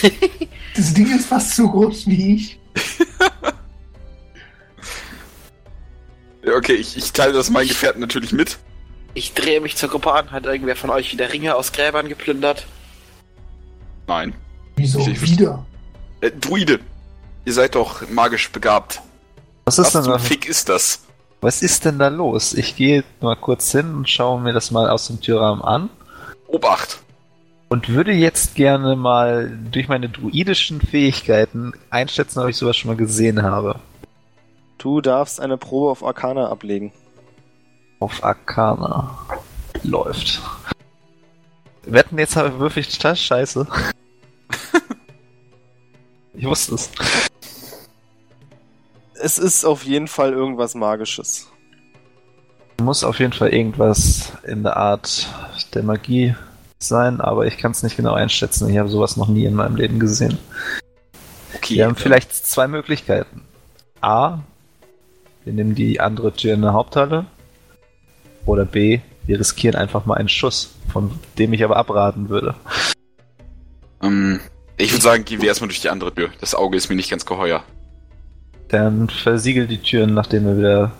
[0.74, 2.63] das Ding ist fast so groß wie ich.
[6.56, 8.58] Okay, ich, ich teile das meinen Gefährten natürlich mit.
[9.14, 10.30] Ich drehe mich zur Gruppe an.
[10.32, 12.66] Hat irgendwer von euch wieder Ringe aus Gräbern geplündert?
[14.06, 14.34] Nein.
[14.76, 15.64] Wieso ich, wieder?
[16.20, 16.80] Äh, Druide.
[17.44, 19.00] Ihr seid doch magisch begabt.
[19.64, 20.18] Was ist Was denn da?
[20.18, 21.00] Fick ist das?
[21.40, 22.54] Was ist denn da los?
[22.54, 25.90] Ich gehe mal kurz hin und schaue mir das mal aus dem Türrahmen an.
[26.46, 27.03] Obacht!
[27.74, 32.96] Und würde jetzt gerne mal durch meine druidischen Fähigkeiten einschätzen, ob ich sowas schon mal
[32.96, 33.80] gesehen habe.
[34.78, 36.92] Du darfst eine Probe auf Arcana ablegen.
[37.98, 39.18] Auf Arcana.
[39.82, 40.40] Läuft.
[41.82, 43.66] Wetten, jetzt habe ich wirklich das Scheiße.
[46.34, 46.92] ich wusste es.
[49.14, 51.50] Es ist auf jeden Fall irgendwas Magisches.
[52.80, 55.26] Muss auf jeden Fall irgendwas in der Art
[55.74, 56.36] der Magie
[56.84, 58.68] sein, aber ich kann es nicht genau einschätzen.
[58.68, 60.38] Ich habe sowas noch nie in meinem Leben gesehen.
[61.54, 63.42] Okay, wir haben vielleicht zwei Möglichkeiten.
[64.00, 64.38] A,
[65.44, 67.26] wir nehmen die andere Tür in der Haupthalle.
[68.46, 72.54] Oder B, wir riskieren einfach mal einen Schuss, von dem ich aber abraten würde.
[74.00, 74.40] Um, ähm,
[74.76, 76.30] ich würde sagen, gehen wir erstmal durch die andere Tür.
[76.40, 77.62] Das Auge ist mir nicht ganz geheuer.
[78.68, 80.92] Dann versiegel die Türen, nachdem wir wieder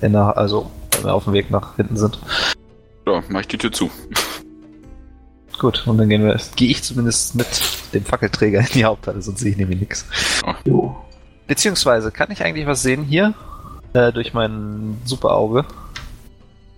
[0.00, 2.18] in der, also wenn wir auf dem Weg nach hinten sind.
[3.06, 3.90] So, mach ich die Tür zu.
[5.58, 7.46] Gut, und dann gehen wir, gehe ich zumindest mit
[7.92, 10.06] dem Fackelträger in die Haupthalle, sonst sehe ich nämlich nichts.
[10.68, 10.92] Oh.
[11.46, 13.34] Beziehungsweise, kann ich eigentlich was sehen hier?
[13.92, 15.64] Äh, durch mein Superauge?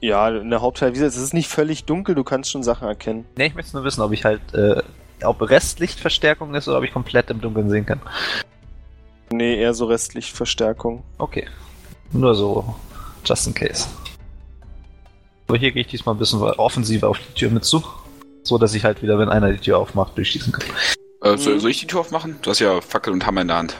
[0.00, 2.86] Ja, in der Haupthalle, wie gesagt, es ist nicht völlig dunkel, du kannst schon Sachen
[2.86, 3.24] erkennen.
[3.36, 4.82] Ne, ich möchte nur wissen, ob ich halt, äh,
[5.22, 8.00] ob Restlichtverstärkung ist oder ob ich komplett im Dunkeln sehen kann.
[9.32, 11.02] Nee, eher so Restlichtverstärkung.
[11.18, 11.46] Okay.
[12.12, 12.74] Nur so,
[13.24, 13.88] just in case.
[15.48, 17.82] Aber hier gehe ich diesmal ein bisschen offensiver auf die Tür mit zu.
[18.44, 20.64] So dass ich halt wieder, wenn einer die Tür aufmacht, durchschießen kann.
[21.22, 22.36] Äh, soll, soll, ich die Tür aufmachen?
[22.42, 23.76] Du hast ja Fackel und Hammer in der Hand.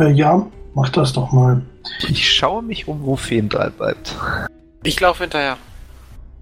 [0.00, 1.62] Äh, ja, mach das doch mal.
[2.08, 4.16] Ich schaue mich um, wo Feendal bleibt.
[4.82, 5.58] Ich laufe hinterher.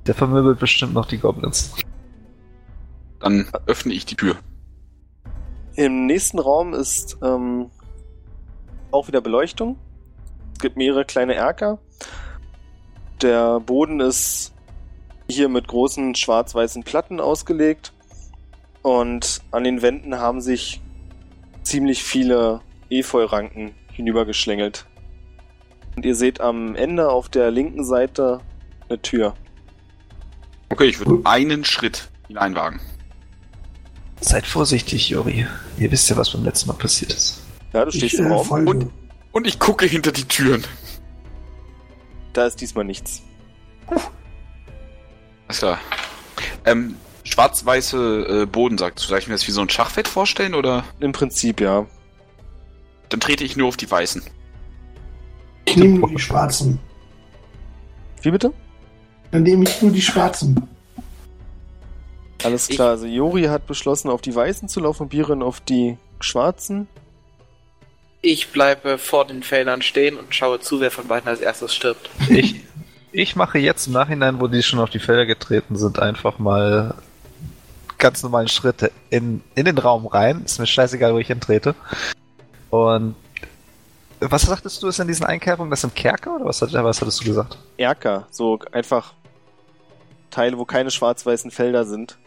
[0.06, 1.74] Der vermöbelt bestimmt noch die Goblins.
[3.18, 4.36] Dann öffne ich die Tür.
[5.74, 7.70] Im nächsten Raum ist ähm,
[8.92, 9.76] auch wieder Beleuchtung.
[10.54, 11.78] Es gibt mehrere kleine Erker.
[13.22, 14.54] Der Boden ist
[15.30, 17.92] hier mit großen schwarz-weißen Platten ausgelegt.
[18.82, 20.80] Und an den Wänden haben sich
[21.62, 22.60] ziemlich viele
[22.90, 24.86] Efeu-Ranken hinübergeschlängelt.
[25.96, 28.40] Und ihr seht am Ende auf der linken Seite
[28.88, 29.34] eine Tür.
[30.70, 32.80] Okay, ich würde einen Schritt hineinwagen.
[34.20, 35.46] Seid vorsichtig, Juri.
[35.78, 37.42] Ihr wisst ja, was beim letzten Mal passiert ist.
[37.72, 38.46] Ja, du stehst Ich, im äh, Raum.
[38.46, 38.70] folge.
[38.70, 38.90] Und,
[39.32, 40.64] und ich gucke hinter die Türen.
[42.32, 43.22] Da ist diesmal nichts.
[45.48, 45.78] Alles klar.
[46.64, 49.08] Ähm, schwarz-weiße äh, Boden, sagst du.
[49.08, 50.84] Soll ich mir das wie so ein Schachfeld vorstellen oder?
[51.00, 51.86] Im Prinzip ja.
[53.08, 54.22] Dann trete ich nur auf die weißen.
[55.64, 56.78] Ich nehme nur die Schwarzen.
[58.22, 58.52] Wie bitte?
[59.30, 60.68] Dann nehme ich nur die Schwarzen.
[62.44, 65.60] Alles Ich- klar, also Jori hat beschlossen, auf die Weißen zu laufen und Biren auf
[65.60, 66.86] die Schwarzen.
[68.20, 72.10] Ich bleibe vor den Feldern stehen und schaue zu, wer von beiden als erstes stirbt.
[72.28, 72.56] Ich,
[73.12, 76.94] ich mache jetzt im Nachhinein, wo die schon auf die Felder getreten sind, einfach mal
[77.98, 80.42] ganz normalen Schritte in, in den Raum rein.
[80.44, 81.74] Ist mir scheißegal, wo ich hintrete.
[82.70, 83.14] Und
[84.20, 85.70] was sagtest du, ist in diesen Einkerbungen?
[85.70, 87.58] Das sind Kerker oder was, was hattest du gesagt?
[87.76, 89.14] Erker, so einfach
[90.30, 92.18] Teile, wo keine schwarz-weißen Felder sind.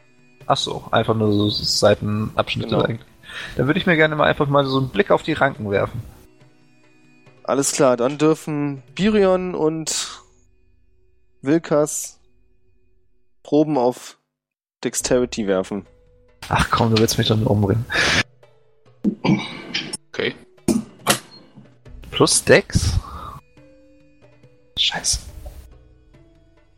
[0.47, 2.81] Ach so, einfach nur so Seitenabschnitte Genau.
[2.83, 3.07] eigentlich.
[3.55, 6.01] Dann würde ich mir gerne mal einfach mal so einen Blick auf die Ranken werfen.
[7.43, 10.20] Alles klar, dann dürfen Birion und
[11.41, 12.19] Wilkas
[13.43, 14.19] Proben auf
[14.83, 15.87] Dexterity werfen.
[16.49, 17.85] Ach komm, du willst mich nur umbringen.
[20.09, 20.35] Okay.
[22.11, 22.99] Plus Dex?
[24.77, 25.19] Scheiße.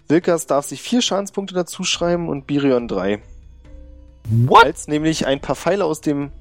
[0.07, 3.21] Wilkas darf sich vier Schadenspunkte dazu schreiben und Birion drei.
[4.25, 4.63] What?
[4.63, 6.31] Als nämlich ein paar Pfeile aus dem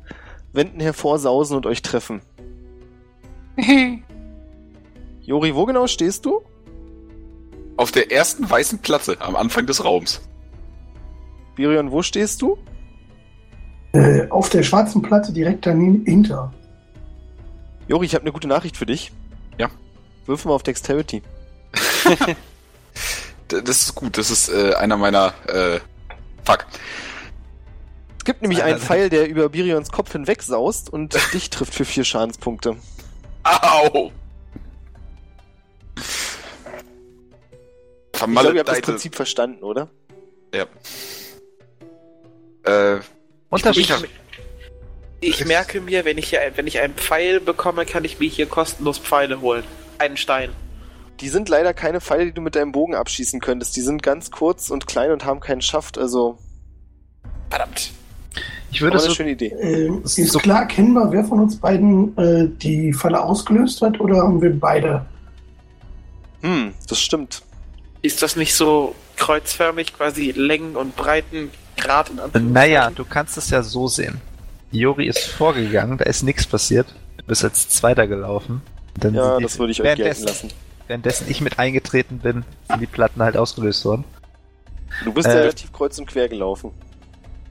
[0.52, 2.22] Wänden hervorsausen und euch treffen.
[5.22, 6.42] Jori, wo genau stehst du?
[7.76, 10.20] Auf der ersten weißen Platte am Anfang des Raums.
[11.54, 12.58] Birion, wo stehst du?
[13.92, 16.52] Äh, auf der schwarzen Platte direkt daneben hinter.
[17.88, 19.12] Jori, ich habe eine gute Nachricht für dich.
[19.58, 19.68] Ja.
[20.26, 21.22] Wirf mal auf Dexterity.
[23.48, 24.16] Das ist gut.
[24.16, 25.34] Das ist äh, einer meiner.
[25.46, 25.80] Äh,
[26.44, 26.66] fuck.
[28.18, 31.84] Es gibt nämlich einen Pfeil, der über Birions Kopf hinweg saust und dich trifft für
[31.84, 32.76] vier Schadenspunkte.
[33.42, 34.10] Au!
[38.26, 38.82] Ich glaube, ihr habt das Vermaledeite.
[38.92, 39.88] Prinzip verstanden, oder?
[40.54, 40.66] Ja.
[42.64, 43.00] Äh,
[43.50, 43.90] Unterschied.
[45.20, 48.28] Ich- Ich merke mir, wenn ich, hier, wenn ich einen Pfeil bekomme, kann ich mir
[48.28, 49.62] hier kostenlos Pfeile holen.
[49.98, 50.50] Einen Stein.
[51.20, 53.76] Die sind leider keine Pfeile, die du mit deinem Bogen abschießen könntest.
[53.76, 56.38] Die sind ganz kurz und klein und haben keinen Schaft, also
[57.50, 57.92] Verdammt.
[58.72, 59.48] Ich aber würde eine so, schöne Idee.
[59.48, 63.80] Äh, Das ist ist so- klar erkennbar, wer von uns beiden äh, die Falle ausgelöst
[63.82, 65.04] hat oder haben wir beide?
[66.40, 67.42] Hm, das stimmt.
[68.02, 73.50] Ist das nicht so kreuzförmig, quasi Längen und Breiten, Grad in naja, du kannst es
[73.50, 74.20] ja so sehen.
[74.70, 76.86] Jori ist vorgegangen, da ist nichts passiert.
[77.18, 78.62] Du bist als Zweiter gelaufen.
[78.98, 80.48] Dann Ja, sind die- das würde ich euch gelten währenddessen, lassen.
[80.86, 84.04] währenddessen ich mit eingetreten bin, sind die Platten halt ausgelöst worden.
[85.04, 86.70] Du bist Äh, ja relativ kreuz und quer gelaufen.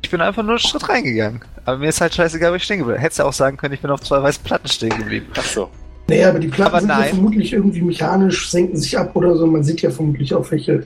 [0.01, 1.41] Ich bin einfach nur einen Schritt reingegangen.
[1.65, 3.01] Aber mir ist halt scheißegal, wo ich stehen geblieben bin.
[3.01, 5.27] Hättest du auch sagen können, ich bin auf zwei weißen Platten stehen geblieben.
[5.37, 5.69] Ach so.
[6.11, 7.09] Naja, aber die Platten Aber sind ja nein.
[7.09, 9.47] vermutlich irgendwie mechanisch, senken sich ab oder so.
[9.47, 10.85] Man sieht ja vermutlich auch welche.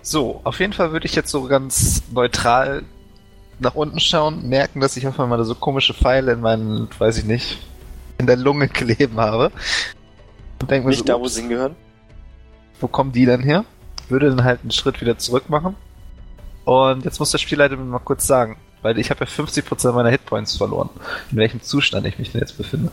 [0.00, 2.82] So, auf jeden Fall würde ich jetzt so ganz neutral
[3.58, 7.24] nach unten schauen, merken, dass ich auf einmal so komische Pfeile in meinen, weiß ich
[7.26, 7.58] nicht,
[8.16, 9.52] in der Lunge kleben habe.
[10.62, 11.76] Und denke mir Nicht so, da, wo sie hingehören.
[12.80, 13.66] wo kommen die denn her?
[14.08, 15.76] Würde dann halt einen Schritt wieder zurück machen.
[16.64, 20.08] Und jetzt muss der Spielleiter mir mal kurz sagen, weil ich habe ja 50% meiner
[20.08, 20.88] Hitpoints verloren.
[21.30, 22.90] In welchem Zustand ich mich denn jetzt befinde.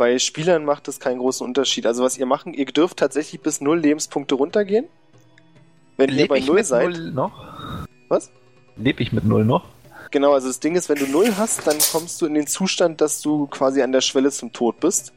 [0.00, 1.84] Bei Spielern macht das keinen großen Unterschied.
[1.84, 4.88] Also was ihr machen, ihr dürft tatsächlich bis null Lebenspunkte runtergehen.
[5.98, 6.88] Wenn ihr Leb bei ich null mit seid.
[6.88, 7.86] null noch?
[8.08, 8.30] Was?
[8.76, 9.66] Lebe ich mit null noch?
[10.10, 13.02] Genau, also das Ding ist, wenn du null hast, dann kommst du in den Zustand,
[13.02, 15.12] dass du quasi an der Schwelle zum Tod bist.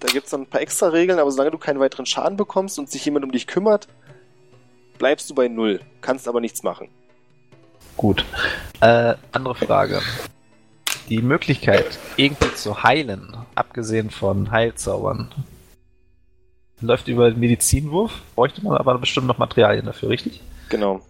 [0.00, 2.90] Da gibt's noch ein paar extra Regeln, aber solange du keinen weiteren Schaden bekommst und
[2.90, 3.88] sich jemand um dich kümmert,
[4.98, 5.80] bleibst du bei null.
[6.02, 6.90] Kannst aber nichts machen.
[7.96, 8.26] Gut.
[8.82, 10.02] Äh, andere Frage.
[11.08, 15.32] Die Möglichkeit, irgendwie zu heilen, abgesehen von Heilzaubern,
[16.80, 18.12] läuft über den Medizinwurf.
[18.34, 20.40] Bräuchte man aber bestimmt noch Materialien dafür, richtig?
[20.68, 21.00] Genau.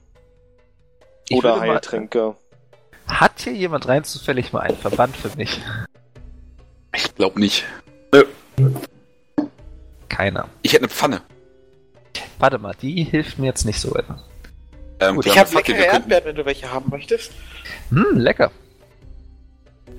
[1.30, 2.34] Oder mal- Heiltränke.
[3.08, 5.60] Hat hier jemand rein zufällig mal einen Verband für mich?
[6.94, 7.64] ich glaube nicht.
[8.12, 8.24] Nö.
[10.08, 10.48] Keiner.
[10.62, 11.22] Ich hätte eine Pfanne.
[12.38, 14.22] Warte mal, die hilft mir jetzt nicht so weiter.
[15.00, 17.32] Ähm, Gut, ich habe leckere Erdbeeren, wenn du welche haben möchtest.
[17.90, 18.50] Hm, lecker.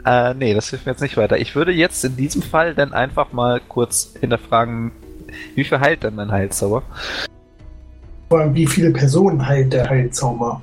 [0.07, 1.37] Äh, nee, das hilft mir jetzt nicht weiter.
[1.37, 4.93] Ich würde jetzt in diesem Fall dann einfach mal kurz hinterfragen,
[5.53, 6.81] wie viel heilt denn mein Heilzauber?
[8.29, 10.61] Vor allem, wie viele Personen heilt der Heilzauber?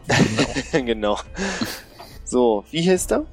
[0.73, 0.87] Genau.
[0.87, 1.19] genau.
[2.25, 3.25] So, wie hieß der?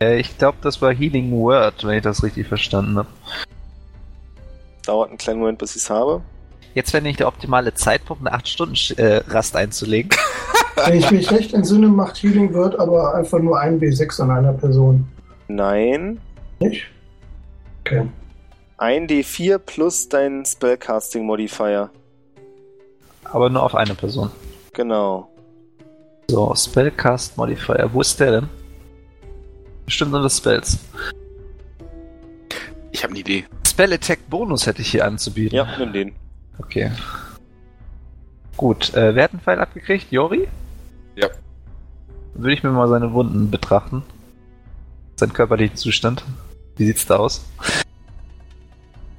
[0.00, 3.08] Äh, ich glaube, das war Healing Word, wenn ich das richtig verstanden habe.
[4.84, 6.20] Dauert einen kleinen Moment, bis ich es habe.
[6.74, 10.10] Jetzt wäre nicht der optimale Zeitpunkt, eine 8-Stunden-Rast äh, einzulegen.
[10.84, 14.52] Wenn ich mich recht entsinne, macht Healing Word aber einfach nur ein W6 an einer
[14.52, 15.06] Person.
[15.54, 16.20] Nein.
[16.60, 16.86] Nicht?
[17.80, 18.08] Okay.
[18.78, 21.90] Ein D4 plus dein Spellcasting Modifier.
[23.24, 24.30] Aber nur auf eine Person.
[24.72, 25.30] Genau.
[26.28, 27.90] So, Spellcast Modifier.
[27.92, 28.48] Wo ist der denn?
[29.84, 30.78] Bestimmt sind das Spells.
[32.92, 33.44] Ich habe eine Idee.
[33.66, 35.56] Spell Attack Bonus hätte ich hier anzubieten.
[35.56, 36.12] Ja, nimm den.
[36.58, 36.90] Okay.
[38.56, 40.12] Gut, äh, wer hat einen Pfeil abgekriegt?
[40.12, 40.46] Jori?
[41.16, 41.28] Ja.
[42.34, 44.02] Würde ich mir mal seine Wunden betrachten.
[45.20, 46.24] Sein körperlichen Zustand.
[46.78, 47.44] Wie sieht's da aus?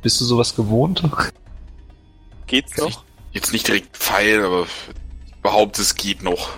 [0.01, 1.03] Bist du sowas gewohnt?
[2.47, 3.03] Geht's noch?
[3.33, 4.63] Jetzt nicht direkt Pfeil, aber
[5.27, 6.49] ich behaupte, es geht noch.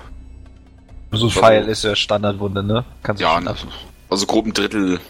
[1.11, 2.85] So ein Pfeil also, ist ja Standardwunde, ne?
[3.03, 3.37] Kannst ja,
[4.09, 5.01] also grob ein Drittel,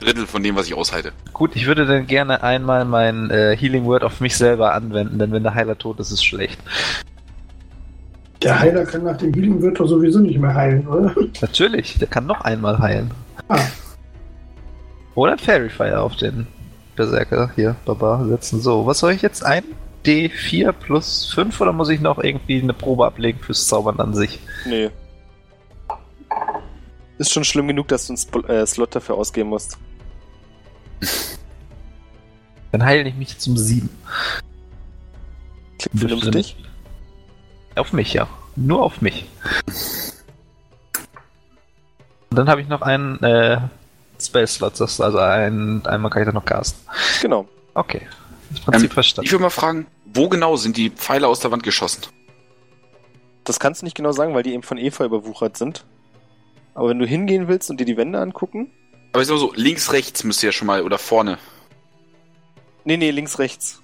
[0.00, 1.12] Drittel von dem, was ich aushalte.
[1.32, 5.32] Gut, ich würde dann gerne einmal mein äh, Healing Word auf mich selber anwenden, denn
[5.32, 6.60] wenn der Heiler tot ist, ist es schlecht.
[8.42, 11.14] Der Heiler kann nach dem Healing Word doch sowieso nicht mehr heilen, oder?
[11.40, 13.10] Natürlich, der kann noch einmal heilen.
[13.48, 13.66] Ah.
[15.14, 16.46] Oder Fairy Fire auf den
[16.96, 18.60] Berserker hier, Baba, setzen.
[18.60, 19.64] So, was soll ich jetzt ein?
[20.04, 24.38] D4 plus 5 oder muss ich noch irgendwie eine Probe ablegen fürs Zaubern an sich?
[24.64, 24.90] Nee.
[27.18, 29.76] Ist schon schlimm genug, dass du einen Sp äh, Slot dafür ausgeben musst.
[32.72, 33.90] Dann heile ich mich zum 7.
[35.78, 36.56] Klingt vernünftig.
[37.76, 38.28] Auf mich, ja.
[38.56, 39.26] Nur auf mich.
[42.30, 43.58] Und dann habe ich noch einen äh,
[44.20, 46.80] Spell-Slot, also ein, einmal kann ich da noch casten.
[47.20, 47.48] Genau.
[47.74, 48.06] Okay.
[48.50, 49.26] Das Prinzip ähm, verstanden.
[49.26, 52.02] Ich würde mal fragen, wo genau sind die Pfeile aus der Wand geschossen?
[53.42, 55.84] Das kannst du nicht genau sagen, weil die eben von Eva überwuchert sind.
[56.74, 58.70] Aber wenn du hingehen willst und dir die Wände angucken.
[59.12, 61.38] Aber ich sag mal so, links, rechts müsst ihr ja schon mal, oder vorne.
[62.84, 63.82] Nee, nee, links, rechts.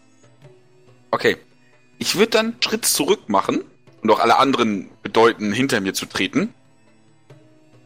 [1.10, 1.36] Okay.
[1.98, 3.64] Ich würde dann einen Schritt zurück machen
[4.02, 6.54] und auch alle anderen bedeuten, hinter mir zu treten.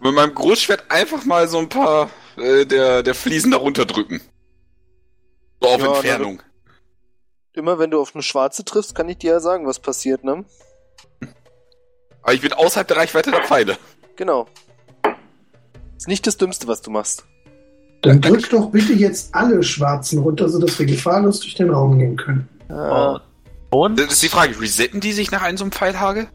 [0.01, 4.21] Mit meinem Großschwert einfach mal so ein paar äh, der, der Fliesen darunter drücken.
[5.61, 6.43] So auf ja, Entfernung.
[7.53, 10.45] Immer wenn du auf eine schwarze triffst, kann ich dir ja sagen, was passiert, ne?
[12.23, 13.77] Aber ich bin außerhalb der Reichweite der Pfeile.
[14.17, 14.47] Genau.
[15.97, 17.25] Ist nicht das Dümmste, was du machst.
[18.03, 22.17] Dann drück doch bitte jetzt alle Schwarzen runter, sodass wir gefahrlos durch den Raum gehen
[22.17, 22.49] können.
[22.71, 23.21] Ah.
[23.71, 23.99] Und?
[23.99, 26.29] Das ist die Frage, resetten die sich nach einem so einem Pfeilhage?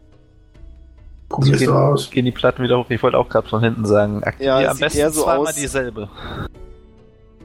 [1.28, 2.10] Probier's gehen, aus.
[2.10, 2.86] Gehen die Platten wieder hoch?
[2.88, 5.54] Ich wollte auch gerade von hinten sagen, aktivier ja, am besten eher so zweimal aus.
[5.54, 6.08] dieselbe.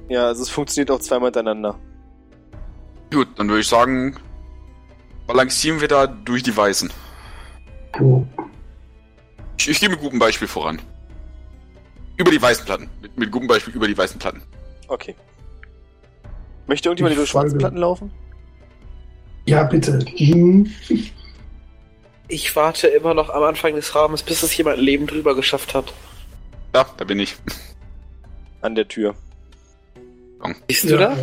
[0.07, 1.75] Ja, also es funktioniert auch zweimal hintereinander.
[3.11, 4.17] Gut, dann würde ich sagen,
[5.25, 6.91] balancieren wir da durch die Weißen.
[7.99, 8.23] Oh.
[9.57, 10.79] Ich, ich gehe mit gutem Beispiel voran.
[12.17, 12.89] Über die weißen Platten.
[13.01, 14.43] Mit, mit gutem Beispiel über die weißen Platten.
[14.87, 15.15] Okay.
[16.67, 18.11] Möchte irgendjemand über die schwarzen Platten laufen?
[19.45, 19.99] Ja, bitte.
[20.17, 20.71] Hm.
[22.31, 25.91] Ich warte immer noch am Anfang des Rahmens, bis es jemand Leben drüber geschafft hat.
[26.73, 27.35] Ja, da bin ich.
[28.61, 29.15] An der Tür.
[30.65, 31.17] Bist du ja, da?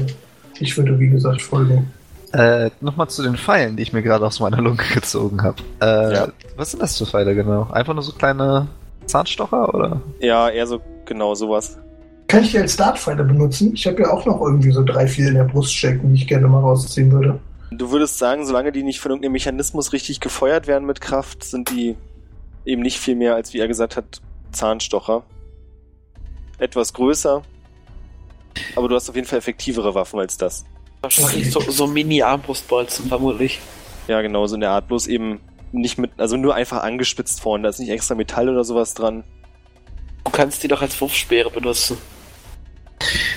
[0.60, 1.90] Ich würde, wie gesagt, folgen.
[2.34, 5.62] Äh, nochmal zu den Pfeilen, die ich mir gerade aus meiner Lunge gezogen habe.
[5.80, 6.28] Äh, ja.
[6.56, 7.70] Was sind das für Pfeile genau?
[7.72, 8.68] Einfach nur so kleine
[9.06, 10.02] Zahnstocher, oder?
[10.20, 11.78] Ja, eher so genau sowas.
[12.26, 13.72] Kann ich die als Startpfeile benutzen?
[13.72, 16.28] Ich habe ja auch noch irgendwie so drei, vier in der Brust stecken, die ich
[16.28, 17.38] gerne mal rausziehen würde.
[17.70, 21.70] Du würdest sagen, solange die nicht von irgendeinem Mechanismus richtig gefeuert werden mit Kraft, sind
[21.70, 21.96] die
[22.64, 24.22] eben nicht viel mehr als, wie er gesagt hat,
[24.52, 25.24] Zahnstocher.
[26.58, 27.42] Etwas größer,
[28.76, 30.64] aber du hast auf jeden Fall effektivere Waffen als das.
[31.00, 33.60] Wahrscheinlich so, so Mini-Armbrustbolzen, vermutlich.
[34.08, 34.88] Ja, genau, so in der Art.
[34.88, 35.40] Bloß eben
[35.70, 37.62] nicht mit, also nur einfach angespitzt vorne.
[37.62, 39.22] Da ist nicht extra Metall oder sowas dran.
[40.24, 41.98] Du kannst die doch als Wurfspeere benutzen.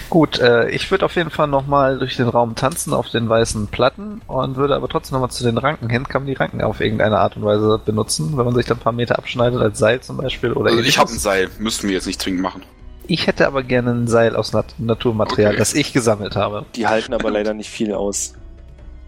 [0.09, 3.67] Gut, äh, ich würde auf jeden Fall nochmal durch den Raum tanzen auf den weißen
[3.67, 6.07] Platten und würde aber trotzdem nochmal zu den Ranken hin.
[6.07, 8.81] Kann man die Ranken auf irgendeine Art und Weise benutzen, wenn man sich dann ein
[8.81, 10.53] paar Meter abschneidet als Seil zum Beispiel?
[10.53, 12.63] Oder also ich habe ein Seil, müssten wir jetzt nicht zwingend machen.
[13.07, 15.59] Ich hätte aber gerne ein Seil aus Nat Naturmaterial, okay.
[15.59, 16.65] das ich gesammelt habe.
[16.75, 18.33] Die halten aber leider nicht viel aus.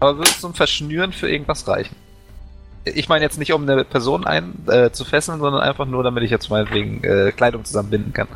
[0.00, 1.96] Aber würde es zum Verschnüren für irgendwas reichen?
[2.86, 6.22] Ich meine jetzt nicht, um eine Person ein, äh, zu fesseln, sondern einfach nur, damit
[6.22, 8.28] ich jetzt meinetwegen äh, Kleidung zusammenbinden kann.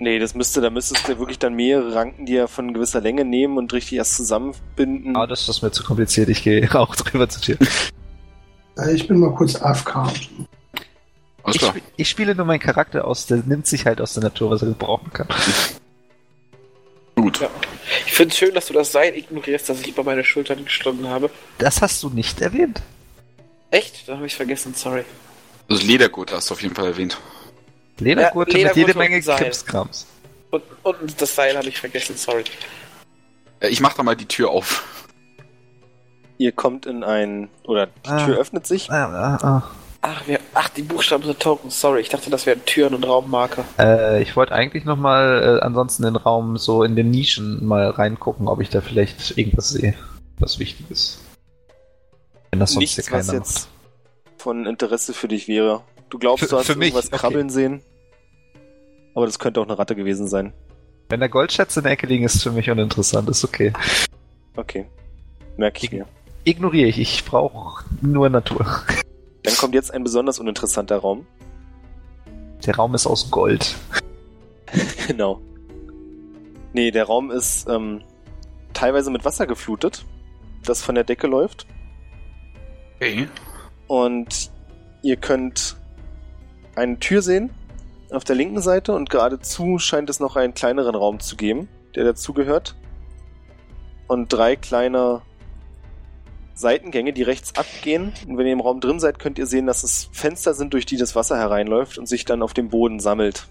[0.00, 3.24] Nee, das müsste, da müsstest du wirklich dann mehrere Ranken, die ja von gewisser Länge
[3.24, 5.16] nehmen und richtig erst zusammenbinden.
[5.16, 6.28] Ah, das ist mir zu kompliziert.
[6.28, 7.58] Ich gehe auch drüber zu dir.
[8.78, 9.94] Äh, Ich bin mal kurz AFK.
[9.96, 10.12] Alles
[11.46, 11.70] Ich, klar.
[11.78, 14.62] sp- ich spiele nur meinen Charakter aus, der nimmt sich halt aus der Natur, was
[14.62, 15.28] er gebrauchen kann.
[17.16, 17.40] Gut.
[17.40, 17.48] Ja.
[18.06, 21.06] Ich finde es schön, dass du das Seil ignorierst, das ich über meine Schultern geschlungen
[21.08, 21.30] habe.
[21.58, 22.82] Das hast du nicht erwähnt.
[23.74, 24.08] Echt?
[24.08, 25.04] Dann habe ich vergessen, sorry.
[25.68, 27.18] Also Ledergurt hast du auf jeden Fall erwähnt.
[27.98, 29.20] Ledergurte Ja, mit jede Menge.
[29.20, 30.06] Krimskrams.
[30.50, 32.44] Und, und das Seil habe ich vergessen, sorry.
[33.58, 34.84] Äh, Ich mach da mal die Tür auf.
[36.38, 38.24] Ihr kommt in ein, oder die Ah.
[38.24, 38.90] Tür öffnet sich.
[38.92, 39.62] Ah, ah,
[40.02, 42.00] Ach, wir, ach, die Buchstaben sind Tokens, sorry.
[42.00, 43.64] Ich dachte, das wären Türen und Raummarker.
[43.78, 43.82] ah.
[43.82, 48.46] Äh, ich wollte eigentlich nochmal äh, ansonsten den Raum so in den Nischen mal reingucken,
[48.46, 49.94] ob ich da vielleicht irgendwas sehe,
[50.38, 51.18] was wichtig ist.
[52.54, 53.68] Wenn das sonst Nichts, hier was jetzt
[54.38, 55.82] von Interesse für dich wäre.
[56.08, 57.16] Du glaubst, Für- du hast für mich, irgendwas okay.
[57.16, 57.82] krabbeln sehen.
[59.16, 60.52] Aber das könnte auch eine Ratte gewesen sein.
[61.08, 63.72] Wenn da Goldschätze in der Ecke liegen, ist für mich uninteressant, ist okay.
[64.54, 64.86] Okay.
[65.56, 66.06] Merke ich mir.
[66.44, 68.64] Ignoriere ich, ich brauche nur Natur.
[69.42, 71.26] Dann kommt jetzt ein besonders uninteressanter Raum.
[72.64, 73.74] Der Raum ist aus Gold.
[75.08, 75.40] genau.
[76.72, 78.04] Nee, der Raum ist ähm,
[78.74, 80.04] teilweise mit Wasser geflutet,
[80.64, 81.66] das von der Decke läuft.
[83.04, 83.28] Okay.
[83.86, 84.50] Und
[85.02, 85.76] ihr könnt
[86.74, 87.50] eine Tür sehen
[88.10, 92.04] auf der linken Seite und geradezu scheint es noch einen kleineren Raum zu geben, der
[92.04, 92.74] dazugehört.
[94.06, 95.22] Und drei kleine
[96.54, 98.12] Seitengänge, die rechts abgehen.
[98.28, 100.86] Und wenn ihr im Raum drin seid, könnt ihr sehen, dass es Fenster sind, durch
[100.86, 103.48] die das Wasser hereinläuft und sich dann auf dem Boden sammelt.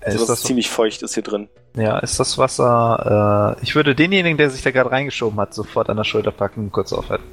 [0.00, 1.48] Also ist das das, ziemlich feucht ist hier drin.
[1.76, 3.56] ja, ist das Wasser.
[3.58, 6.60] Äh, ich würde denjenigen, der sich da gerade reingeschoben hat, sofort an der Schulter packen
[6.60, 7.26] und kurz aufhalten.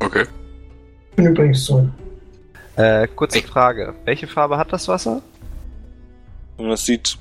[0.00, 0.26] Okay.
[1.10, 1.88] Ich bin übrigens so.
[2.76, 3.42] Äh, kurze.
[3.42, 3.94] Frage.
[4.04, 5.22] Welche Farbe hat das Wasser?
[6.56, 7.18] Und es sieht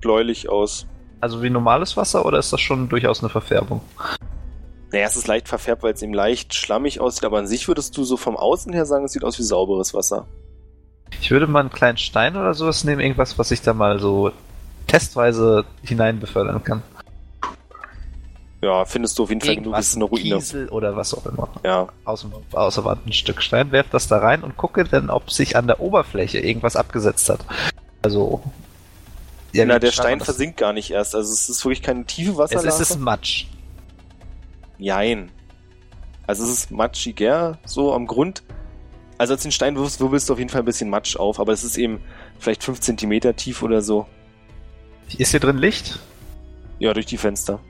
[0.00, 0.86] bläulich aus.
[1.20, 3.80] Also wie normales Wasser oder ist das schon durchaus eine Verfärbung?
[4.92, 7.96] Naja, es ist leicht verfärbt, weil es eben leicht schlammig aussieht, aber an sich würdest
[7.96, 10.26] du so vom Außen her sagen, es sieht aus wie sauberes Wasser.
[11.20, 14.30] Ich würde mal einen kleinen Stein oder sowas nehmen, irgendwas, was ich da mal so
[14.86, 16.82] testweise hinein befördern kann.
[18.64, 20.36] Ja, findest du auf jeden Fall genug, es ist eine Ruine.
[20.36, 21.50] Kiesel oder was auch immer.
[21.62, 25.30] Ja, Aus außer Wand ein Stück Stein, werf das da rein und gucke dann, ob
[25.30, 27.40] sich an der Oberfläche irgendwas abgesetzt hat.
[28.00, 28.42] Also.
[29.52, 31.14] ja na, der Stein versinkt gar nicht erst.
[31.14, 32.68] Also es ist wirklich keine tiefe Es Wasserlache.
[32.68, 33.44] ist, es ist Matsch.
[34.78, 35.30] Jein.
[36.26, 38.42] Also es ist matschiger, so am Grund.
[39.18, 41.38] Also als du den Stein wirfst, wirbelst du auf jeden Fall ein bisschen Matsch auf,
[41.38, 42.00] aber es ist eben
[42.38, 44.06] vielleicht 5 Zentimeter tief oder so.
[45.18, 45.98] Ist hier drin Licht?
[46.78, 47.60] Ja, durch die Fenster.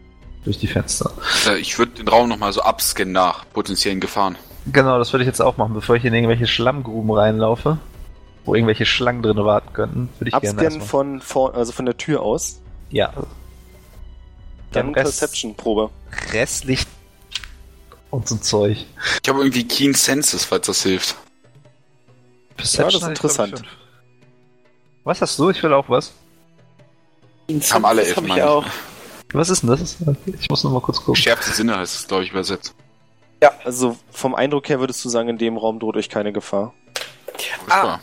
[0.44, 1.10] Durch die Fenster.
[1.46, 4.36] Äh, Ich würde den Raum nochmal so abscannen nach potenziellen Gefahren.
[4.72, 7.78] Genau, das würde ich jetzt auch machen, bevor ich in irgendwelche Schlammgruben reinlaufe,
[8.44, 10.88] wo irgendwelche Schlangen drin warten könnten, würde ich gerne Abscannen erstmal.
[10.88, 12.60] von vor, also von der Tür aus.
[12.90, 13.12] Ja.
[13.14, 13.26] Dann
[14.72, 15.90] Dann Rest, Perception-Probe.
[16.32, 16.88] Restlicht
[18.10, 18.86] und so ein Zeug.
[19.22, 21.16] Ich habe irgendwie Keen Senses, falls das hilft.
[22.56, 23.58] Perception das ist ich, ich, interessant.
[23.58, 23.68] fünf.
[25.04, 25.50] Was hast du?
[25.50, 26.12] Ich will auch was.
[27.70, 28.42] Haben alle elf, ich ich.
[28.42, 28.64] auch.
[29.34, 29.96] Was ist denn das?
[30.40, 31.14] Ich muss noch mal kurz gucken.
[31.14, 32.74] Geschärfte Sinne heißt es, glaube ich, übersetzt.
[33.64, 36.74] Also vom Eindruck her würdest du sagen, in dem Raum droht euch keine Gefahr.
[37.68, 37.98] Ah.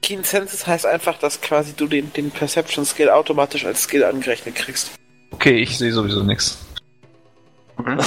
[0.00, 4.54] Keen Senses heißt einfach, dass quasi du den, den Perception Skill automatisch als Skill angerechnet
[4.54, 4.92] kriegst.
[5.30, 6.58] Okay, ich sehe sowieso nichts.
[7.76, 7.98] Okay.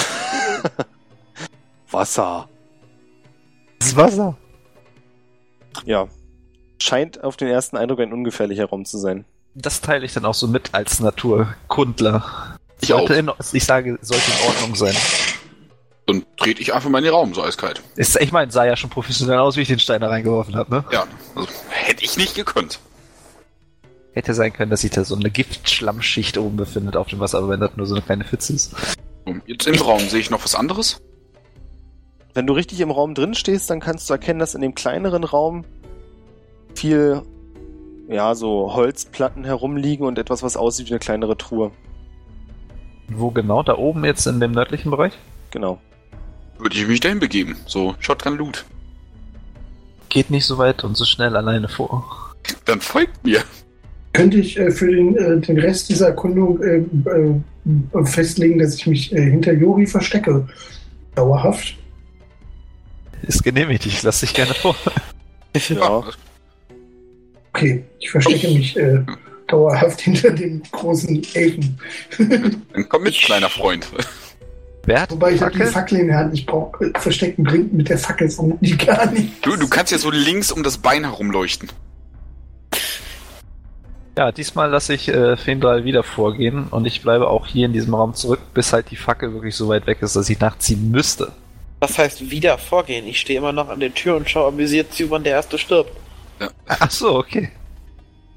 [1.92, 2.50] Wasser.
[3.80, 4.38] Das ist Wasser.
[5.86, 6.08] Ja.
[6.82, 9.26] Scheint auf den ersten Eindruck ein ungefährlicher Raum zu sein.
[9.54, 12.55] Das teile ich dann auch so mit als Naturkundler.
[12.81, 13.18] Ich sollte auch.
[13.18, 14.95] In, ich sage, sollte in Ordnung sein.
[16.07, 17.81] Dann trete ich einfach mal in den Raum, so eiskalt.
[17.95, 20.73] Ist, ich meine, sah ja schon professionell aus, wie ich den Stein da reingeworfen habe,
[20.73, 20.85] ne?
[20.91, 22.80] Ja, also hätte ich nicht gekonnt.
[24.14, 27.49] Hätte sein können, dass sich da so eine Giftschlammschicht oben befindet auf dem Wasser, aber
[27.49, 28.76] wenn das nur so eine kleine Pfütze ist.
[29.47, 31.02] Jetzt im Raum sehe ich noch was anderes.
[32.35, 35.23] Wenn du richtig im Raum drin stehst, dann kannst du erkennen, dass in dem kleineren
[35.23, 35.65] Raum
[36.76, 37.23] viel,
[38.07, 41.72] ja, so Holzplatten herumliegen und etwas, was aussieht wie eine kleinere Truhe.
[43.10, 43.64] Wo genau?
[43.64, 45.14] Da oben jetzt in dem nördlichen Bereich?
[45.52, 45.80] Genau.
[46.57, 47.56] Würde ich mich dahin begeben.
[47.65, 48.65] So, Shotgun Loot.
[50.10, 52.34] Geht nicht so weit und so schnell alleine vor.
[52.65, 53.41] Dann folgt mir.
[54.14, 58.88] Könnte ich äh, für den, äh, den Rest dieser Erkundung äh, äh, festlegen, dass ich
[58.88, 60.48] mich äh, hinter Jori verstecke?
[61.15, 61.76] Dauerhaft?
[63.23, 64.76] Ist genehmigt, ich lass dich gerne vor.
[65.69, 66.03] Ja.
[67.53, 69.06] Okay, ich verstecke mich äh,
[69.48, 71.80] dauerhaft hinter dem großen Elfen.
[72.18, 73.88] Dann komm mit, kleiner Freund.
[74.86, 76.34] Wer hat Wobei ich habe die Fackel in der Hand.
[76.34, 79.46] Ich brauche äh, versteckten bringt mit der Fackel vermutlich gar nicht.
[79.46, 81.70] Du, du kannst ja so links um das Bein herumleuchten.
[84.18, 87.96] Ja, diesmal lasse ich äh, Fendral wieder vorgehen und ich bleibe auch hier in diesem
[87.96, 91.34] Raum zurück, bis halt die Fackel wirklich so weit weg ist, dass ich nachziehen müsste.
[91.82, 93.06] Was heißt wieder vorgehen?
[93.08, 95.92] Ich stehe immer noch an der Tür und schaue amüsiert zu, wann der erste stirbt.
[96.40, 96.50] Ja.
[96.68, 97.52] Ach so, okay.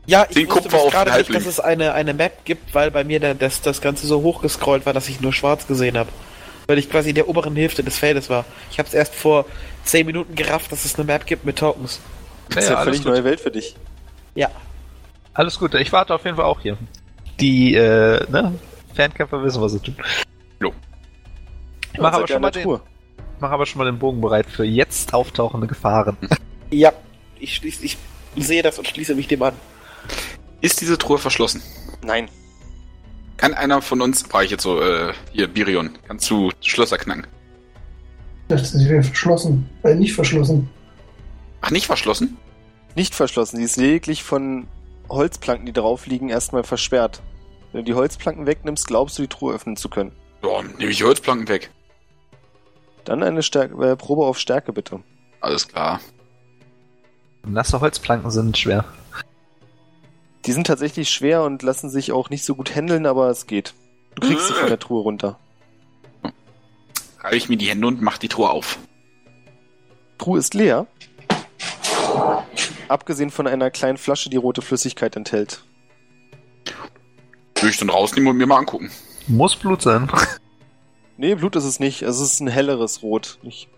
[0.09, 3.21] Ja, ich Den wusste gerade nicht, dass es eine, eine Map gibt, weil bei mir
[3.21, 6.09] der, das, das Ganze so hochgescrollt war, dass ich nur schwarz gesehen habe.
[6.67, 8.47] Weil ich quasi in der oberen Hälfte des Feldes war.
[8.71, 9.45] Ich habe es erst vor
[9.85, 12.01] 10 Minuten gerafft, dass es eine Map gibt mit Tokens.
[12.49, 13.77] Das ist ja, ja völlig neue Welt für dich.
[14.35, 14.49] Ja.
[15.35, 16.79] Alles gut, ich warte auf jeden Fall auch hier.
[17.39, 18.55] Die, äh, ne?
[18.95, 19.97] Fernkämpfer wissen, was sie tun.
[20.59, 20.73] Jo.
[21.93, 22.81] Ich mache aber, schon mal den,
[23.41, 26.17] mach aber schon mal den Bogen bereit für jetzt auftauchende Gefahren.
[26.71, 26.95] Ja,
[27.39, 27.99] ich, schließ, ich
[28.37, 29.53] sehe das und schließe mich dem an.
[30.61, 31.63] Ist diese Truhe verschlossen?
[32.03, 32.29] Nein.
[33.37, 37.27] Kann einer von uns, war ich jetzt so, äh, hier, Birion, kannst du Schlösser knacken?
[38.49, 39.69] Das ist wieder verschlossen.
[39.85, 40.69] Äh, nicht verschlossen.
[41.61, 42.37] Ach, nicht verschlossen?
[42.97, 43.59] Nicht verschlossen.
[43.59, 44.67] Sie ist lediglich von
[45.09, 47.23] Holzplanken, die drauf liegen, erstmal versperrt.
[47.73, 50.13] Wenn du die Holzplanken wegnimmst, glaubst du, die Truhe öffnen zu können.
[50.43, 51.71] Ja, nehme ich die Holzplanken weg.
[53.05, 55.01] Dann eine Stärke, äh, Probe auf Stärke, bitte.
[55.41, 56.01] Alles klar.
[57.47, 58.85] Nasse Holzplanken sind schwer.
[60.47, 63.75] Die sind tatsächlich schwer und lassen sich auch nicht so gut handeln, aber es geht.
[64.15, 65.39] Du kriegst sie von der Truhe runter.
[67.21, 68.79] Reibe ich mir die Hände und mach die Truhe auf.
[70.19, 70.87] Truhe ist leer.
[72.89, 75.63] Abgesehen von einer kleinen Flasche, die rote Flüssigkeit enthält.
[77.61, 78.91] Will ich dann rausnehmen und mir mal angucken.
[79.27, 80.11] Muss Blut sein.
[81.19, 82.03] Nee, Blut ist es nicht.
[82.03, 83.39] Es ist ein helleres Rot.
[83.43, 83.69] Nicht,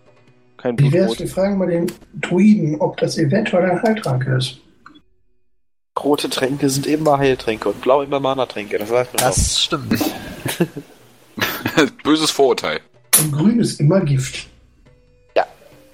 [0.57, 0.93] kein Blutrot.
[0.93, 4.60] Wie wär's, wir fragen mal den Druiden, ob das eventuell ein Heiltrank ist.
[5.99, 8.79] Rote Tränke sind immer Heiltränke und blau immer Mana-Tränke.
[8.79, 9.59] Das, weiß man das auch.
[9.59, 10.03] stimmt.
[12.03, 12.79] Böses Vorurteil.
[13.19, 14.47] Und grün ist immer Gift.
[15.35, 15.45] Ja.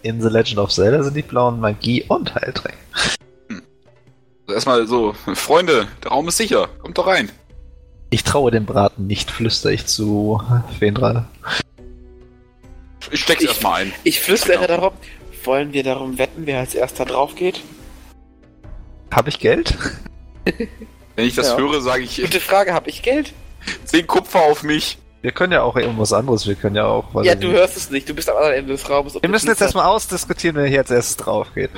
[0.04, 2.78] In The Legend of Zelda sind die blauen Magie und Heiltränke.
[3.50, 3.62] Hm.
[4.46, 6.70] Also erstmal so, Freunde, der Raum ist sicher.
[6.80, 7.32] Kommt doch rein.
[8.10, 10.42] Ich traue dem Braten nicht, flüstere ich zu
[10.80, 11.26] Fendral.
[13.12, 13.94] Ich steck's erstmal ein.
[14.04, 14.68] Ich flüstere genau.
[14.68, 14.94] darum,
[15.44, 17.62] wollen wir darum wetten, wer als erster drauf geht?
[19.12, 19.78] Habe ich Geld?
[21.16, 21.58] Wenn ich das ja.
[21.58, 22.22] höre, sage ich.
[22.22, 23.34] Gute Frage, habe ich Geld?
[23.86, 24.98] Zehn Kupfer auf mich.
[25.22, 27.24] Wir können ja auch irgendwas anderes, wir können ja auch.
[27.24, 29.16] Ja, du hörst es nicht, du bist am anderen Ende des Raumes.
[29.20, 31.72] Wir müssen jetzt erstmal ausdiskutieren, wer hier als erstes drauf geht.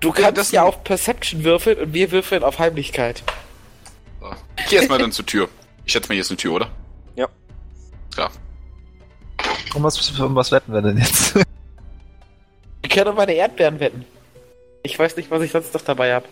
[0.00, 3.22] Du kannst das ja auf Perception würfeln und wir würfeln auf Heimlichkeit.
[4.20, 4.30] So.
[4.58, 5.48] Ich geh erstmal dann zur Tür.
[5.84, 6.70] Ich schätze mal, hier ist eine Tür, oder?
[7.16, 7.28] Ja.
[8.16, 8.30] Ja.
[9.74, 11.34] Um was, um was wetten wir denn jetzt?
[11.34, 14.04] Wir können um meine Erdbeeren wetten.
[14.82, 16.26] Ich weiß nicht, was ich sonst noch dabei habe.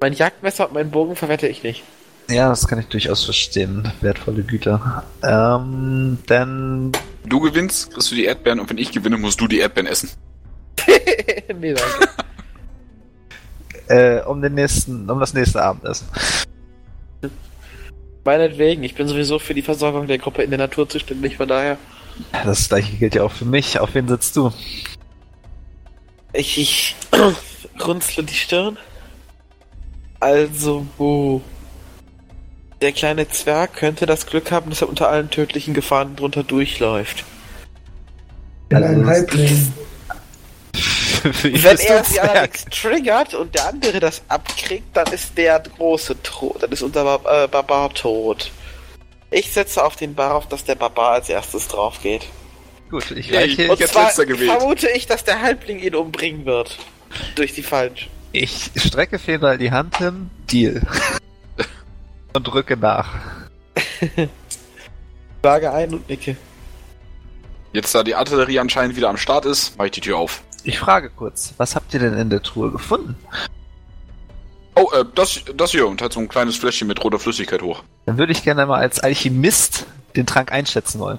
[0.00, 1.82] Mein Jagdmesser und meinen Bogen verwette ich nicht.
[2.28, 3.90] Ja, das kann ich durchaus verstehen.
[4.00, 5.04] Wertvolle Güter.
[5.22, 6.92] Ähm, denn.
[7.26, 10.10] Du gewinnst, kriegst du die Erdbeeren und wenn ich gewinne, musst du die Erdbeeren essen.
[11.58, 12.08] nee, danke.
[13.88, 16.06] äh, um den nächsten, um das nächste Abendessen.
[18.24, 21.76] Meinetwegen, ich bin sowieso für die Versorgung der Gruppe in der Natur zuständig, von daher.
[22.44, 23.78] Das gleiche gilt ja auch für mich.
[23.80, 24.52] Auf wen sitzt du?
[26.34, 26.96] Ich, ich
[27.86, 28.76] runzle die Stirn.
[30.20, 31.40] Also, wo?
[32.82, 37.24] Der kleine Zwerg könnte das Glück haben, dass er unter allen tödlichen Gefahren drunter durchläuft.
[38.72, 39.72] Ja, ein Halbling.
[41.42, 46.62] Wenn er sie allerdings triggert und der andere das abkriegt, dann ist der große tot.
[46.62, 48.50] Dann ist unser Bar äh, Barbar tot.
[49.30, 52.26] Ich setze auf den Bar auf, dass der Barbar als erstes drauf geht.
[52.94, 53.72] Gut, ich ja, reiche.
[53.72, 56.78] Und zwar vermute ich, dass der Halbling ihn umbringen wird.
[57.34, 58.08] Durch die Falsch.
[58.30, 60.80] Ich strecke Fedal die Hand hin, Deal.
[62.34, 63.16] und drücke nach.
[65.42, 66.36] Sage ein und nicke.
[67.72, 70.44] Jetzt, da die Artillerie anscheinend wieder am Start ist, mache ich die Tür auf.
[70.62, 73.16] Ich frage kurz, was habt ihr denn in der Truhe gefunden?
[74.76, 77.82] Oh, äh, das, das hier und hat so ein kleines Fläschchen mit roter Flüssigkeit hoch.
[78.06, 79.84] Dann würde ich gerne mal als Alchemist
[80.14, 81.18] den Trank einschätzen wollen.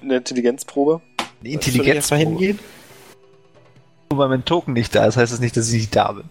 [0.00, 1.00] Eine Intelligenzprobe?
[1.40, 2.20] Eine Intelligenzprobe.
[2.20, 2.58] hingehen?
[4.10, 6.24] Nur weil mein Token nicht da ist, heißt das nicht, dass ich nicht da bin.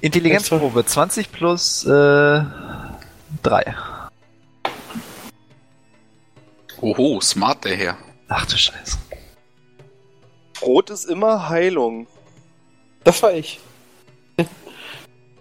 [0.00, 2.42] Intelligenzprobe 20 plus äh,
[3.42, 3.74] 3.
[6.80, 7.96] Oho, smart der Herr.
[8.28, 8.98] Ach du Scheiße.
[10.62, 12.06] Rot ist immer Heilung.
[13.04, 13.60] Das war ich.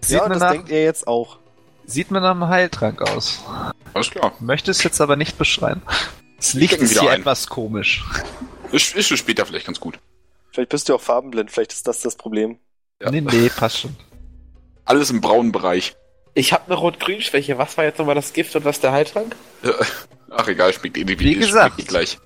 [0.02, 1.38] Sieht ja, das nach, denkt ihr jetzt auch.
[1.86, 3.42] Sieht mir nach einem Heiltrank aus.
[3.94, 4.34] Alles klar.
[4.40, 5.82] Möchte es jetzt aber nicht beschreiben.
[6.38, 7.22] Das Licht ist hier ein.
[7.22, 8.04] etwas komisch.
[8.74, 10.00] Ist, ist später vielleicht ganz gut.
[10.52, 12.58] Vielleicht bist du auch farbenblind, vielleicht ist das das Problem.
[13.02, 13.12] Ja.
[13.12, 13.96] Nee, nee, passt schon.
[14.86, 15.96] Alles im braunen Bereich.
[16.34, 17.58] Ich habe eine Rot-Grün-Schwäche.
[17.60, 19.36] Was war jetzt nochmal das Gift und was der Heiltrank?
[20.32, 22.18] Ach egal, schmeckt eh Wie gesagt, gleich.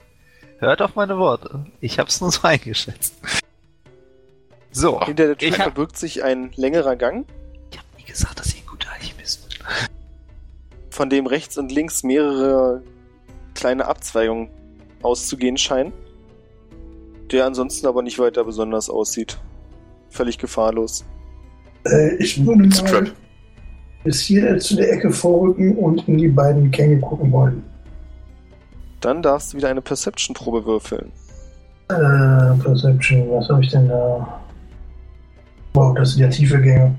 [0.60, 1.66] Hört auf meine Worte.
[1.82, 3.16] Ich hab's nur so eingeschätzt.
[4.72, 7.26] So, hinter der Tür verbirgt sich ein längerer Gang.
[7.72, 9.58] Ich hab nie gesagt, dass ihr ein guter Alchemist bin.
[10.90, 12.84] Von dem rechts und links mehrere
[13.54, 14.50] kleine Abzweigungen
[15.02, 15.92] auszugehen scheinen.
[17.32, 19.38] Der ansonsten aber nicht weiter besonders aussieht.
[20.10, 21.06] Völlig gefahrlos.
[21.86, 23.12] Äh, ich würde mal
[24.04, 27.64] bis hier zu der Ecke vorrücken und in die beiden Gänge gucken wollen.
[29.02, 31.12] Dann darfst du wieder eine Perception-Probe würfeln.
[31.90, 34.42] Äh, Perception, was habe ich denn da?
[35.74, 36.96] Wow, das sind ja tiefe Gänge.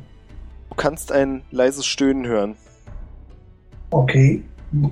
[0.68, 2.56] Du kannst ein leises Stöhnen hören.
[3.90, 4.42] Okay,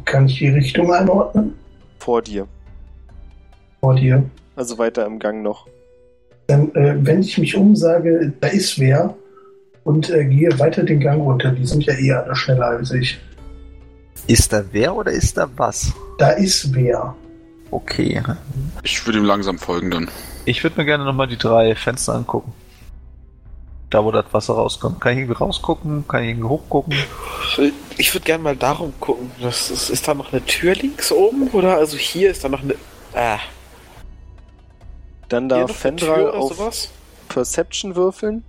[0.04, 1.54] kann ich die Richtung einordnen?
[1.98, 2.48] Vor dir.
[3.80, 4.24] Vor dir.
[4.56, 5.66] Also weiter im Gang noch.
[6.48, 9.14] Dann, äh, wenn ich mich umsage, da ist wer,
[9.86, 11.52] und äh, gehe weiter den Gang runter.
[11.52, 13.18] Die sind ja eher schneller als ich.
[14.26, 15.92] Ist da wer oder ist da was?
[16.18, 17.14] Da ist wer.
[17.70, 18.20] Okay.
[18.82, 20.08] Ich würde ihm langsam folgen dann.
[20.44, 22.52] Ich würde mir gerne nochmal die drei Fenster angucken.
[23.90, 25.00] Da, wo das Wasser rauskommt.
[25.00, 26.08] Kann ich irgendwie rausgucken?
[26.08, 26.94] Kann ich irgendwie hochgucken?
[27.96, 29.30] Ich würde gerne mal darum gucken.
[29.40, 31.48] Das ist, ist da noch eine Tür links oben?
[31.50, 31.76] Oder?
[31.76, 32.74] Also hier ist da noch eine.
[33.14, 33.38] Ah.
[35.28, 36.90] Dann darf Fendral auf sowas?
[37.28, 38.44] Perception würfeln.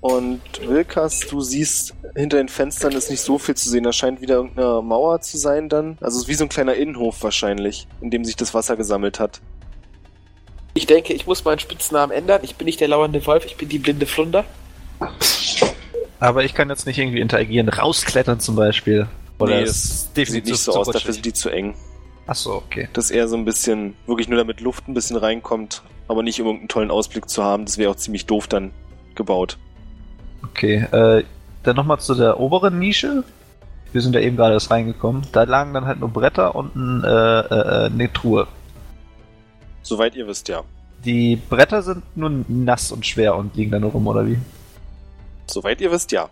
[0.00, 3.84] Und Wilkas, du siehst, hinter den Fenstern ist nicht so viel zu sehen.
[3.84, 5.98] Da scheint wieder irgendeine Mauer zu sein dann.
[6.00, 9.20] Also es ist wie so ein kleiner Innenhof wahrscheinlich, in dem sich das Wasser gesammelt
[9.20, 9.40] hat.
[10.72, 12.40] Ich denke, ich muss meinen Spitznamen ändern.
[12.44, 14.44] Ich bin nicht der lauernde Wolf, ich bin die blinde Flunder.
[16.18, 19.06] Aber ich kann jetzt nicht irgendwie interagieren, rausklettern zum Beispiel.
[19.38, 21.74] Oder nee, das sieht nicht so aus, dafür sind die zu eng.
[22.26, 22.88] Ach so, okay.
[22.92, 26.40] Das ist eher so ein bisschen, wirklich nur damit Luft ein bisschen reinkommt, aber nicht
[26.40, 27.64] um irgendeinen tollen Ausblick zu haben.
[27.64, 28.70] Das wäre auch ziemlich doof dann
[29.14, 29.58] gebaut.
[30.42, 31.24] Okay, äh,
[31.62, 33.24] dann nochmal zu der oberen Nische.
[33.92, 35.26] Wir sind ja eben gerade erst reingekommen.
[35.32, 38.46] Da lagen dann halt nur Bretter und ein, äh, äh, eine Truhe.
[39.82, 40.62] Soweit ihr wisst, ja.
[41.04, 44.38] Die Bretter sind nur nass und schwer und liegen da nur rum, oder wie?
[45.46, 46.28] Soweit ihr wisst, ja.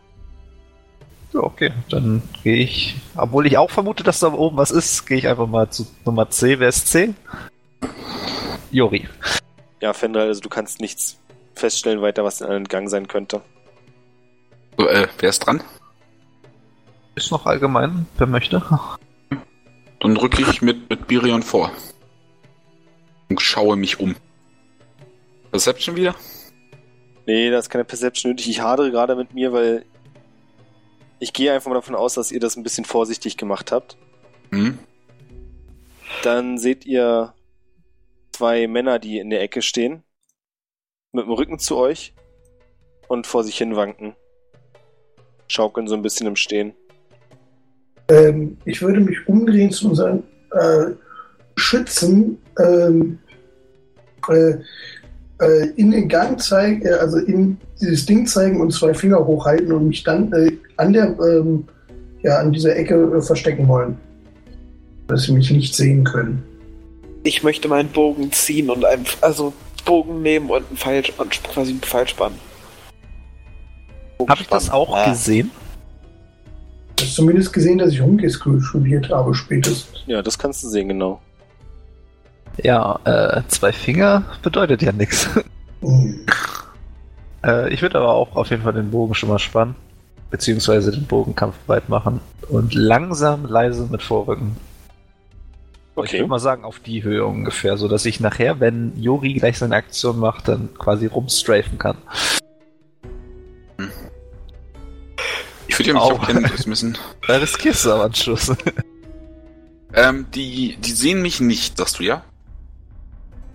[1.32, 1.72] Ja, okay.
[1.90, 5.46] Dann gehe ich, obwohl ich auch vermute, dass da oben was ist, gehe ich einfach
[5.46, 6.58] mal zu Nummer C.
[6.58, 7.14] Wer ist C?
[8.70, 9.08] Jori.
[9.80, 11.18] Ja, Fendral, also du kannst nichts
[11.54, 13.42] feststellen weiter, was in einem Gang sein könnte.
[14.76, 15.62] So, äh, wer ist dran?
[17.14, 18.62] Ist noch allgemein, wer möchte.
[20.00, 21.72] Dann rücke ich mit, mit Birion vor.
[23.28, 24.14] Und schaue mich um.
[25.50, 26.14] Perception wieder?
[27.26, 28.48] Nee, da ist keine Perception nötig.
[28.48, 29.84] Ich hadere gerade mit mir, weil
[31.20, 33.96] ich gehe einfach mal davon aus, dass ihr das ein bisschen vorsichtig gemacht habt.
[34.50, 34.78] Hm?
[36.22, 37.34] Dann seht ihr
[38.32, 40.02] zwei Männer, die in der Ecke stehen,
[41.12, 42.14] mit dem Rücken zu euch
[43.08, 44.14] und vor sich hin wanken
[45.48, 46.74] schaukeln so ein bisschen im Stehen.
[48.08, 50.22] Ähm, ich würde mich umdrehen zu unseren
[50.52, 50.92] äh,
[51.56, 53.18] Schützen, ähm,
[54.28, 54.54] äh,
[55.40, 59.72] äh, in den Gang zeigen, äh, also in dieses Ding zeigen und zwei Finger hochhalten
[59.72, 61.64] und mich dann äh, an der, ähm,
[62.22, 63.96] ja, an dieser Ecke äh, verstecken wollen.
[65.06, 66.42] Dass sie mich nicht sehen können.
[67.24, 69.52] Ich möchte meinen Bogen ziehen und einen, also
[69.84, 72.38] Bogen nehmen und einen Pfeil, und quasi einen Pfeil spannen.
[74.28, 75.10] Habe ich das auch ah.
[75.10, 75.50] gesehen?
[76.96, 80.02] Du hast zumindest gesehen, dass ich Humgeschool studiert habe, spätestens.
[80.06, 81.20] Ja, das kannst du sehen, genau.
[82.62, 85.28] Ja, äh, zwei Finger bedeutet ja nichts.
[87.44, 89.76] Äh, ich würde aber auch auf jeden Fall den Bogen schon mal spannen.
[90.28, 92.20] Beziehungsweise den Bogenkampf weit machen.
[92.48, 94.56] Und langsam, leise mit Vorrücken.
[95.94, 96.06] Okay.
[96.06, 99.58] Ich würde mal sagen, auf die Höhe ungefähr, so dass ich nachher, wenn Jori gleich
[99.58, 101.96] seine Aktion macht, dann quasi rumstrafen kann.
[105.68, 106.98] Ich würde ja mich auch kennen müssen.
[107.26, 108.52] Da riskierst du aber einen Schuss.
[109.92, 112.24] Ähm, die, die sehen mich nicht, sagst du, ja?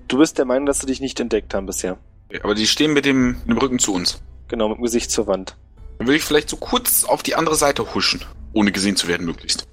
[0.07, 1.97] Du bist der Meinung, dass sie dich nicht entdeckt haben bisher.
[2.41, 4.21] Aber die stehen mit dem, mit dem Rücken zu uns.
[4.47, 5.55] Genau, mit dem Gesicht zur Wand.
[5.97, 8.23] Dann will ich vielleicht so kurz auf die andere Seite huschen,
[8.53, 9.67] ohne gesehen zu werden möglichst.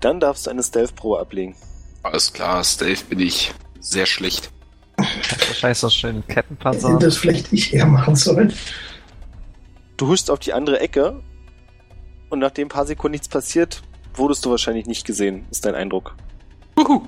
[0.00, 1.54] Dann darfst du eine Stealth-Probe ablegen.
[2.02, 4.50] Alles klar, Stealth bin ich sehr schlecht.
[4.96, 6.98] Wahrscheinlich so schön Kettenpanzer.
[6.98, 8.52] Das vielleicht ich eher machen sollen.
[9.96, 11.22] Du hust auf die andere Ecke
[12.30, 13.82] und nachdem ein paar Sekunden nichts passiert,
[14.14, 16.16] wurdest du wahrscheinlich nicht gesehen, ist dein Eindruck.
[16.78, 17.06] Uhu.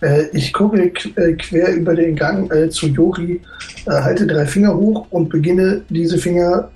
[0.00, 3.40] Äh, ich gucke äh, quer über den Gang äh, zu Jori,
[3.86, 6.70] halte drei Finger hoch und beginne diese Finger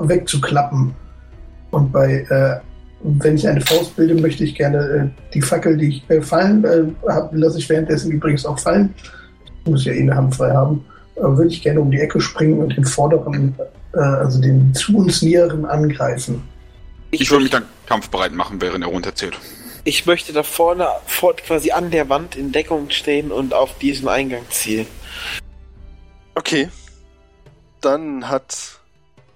[0.00, 0.94] wegzuklappen.
[1.70, 2.60] Und bei,
[3.02, 7.58] wenn ich eine Faust bilde, möchte ich gerne die Fackel, die ich fallen habe, lasse
[7.58, 8.94] ich währenddessen übrigens auch fallen.
[9.64, 10.84] Ich muss ja eh eine Hand frei haben
[11.16, 13.54] würde ich gerne um die Ecke springen und den vorderen,
[13.92, 16.42] also den zu uns näheren angreifen.
[17.10, 19.36] Ich würde mich dann kampfbereit machen, während er runterzählt.
[19.88, 24.06] Ich möchte da vorne vor, quasi an der Wand in Deckung stehen und auf diesen
[24.06, 24.86] Eingang zielen.
[26.34, 26.68] Okay.
[27.80, 28.80] Dann hat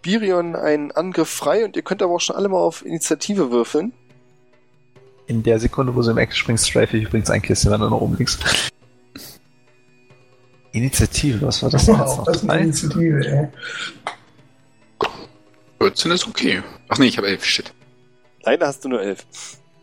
[0.02, 3.94] Birion einen Angriff frei und ihr könnt aber auch schon alle mal auf Initiative würfeln.
[5.26, 7.88] In der Sekunde, wo sie im Eck springt, strafe ich übrigens ein Kiste, wenn du
[7.88, 8.44] nach oben liegst.
[10.72, 12.24] Initiative, was war das denn jetzt noch?
[12.26, 13.48] Das ist eine Initiative, ey.
[15.78, 16.62] 14 ist okay.
[16.88, 17.72] Ach nee, ich habe 11, shit.
[18.42, 19.24] Leider hast du nur 11.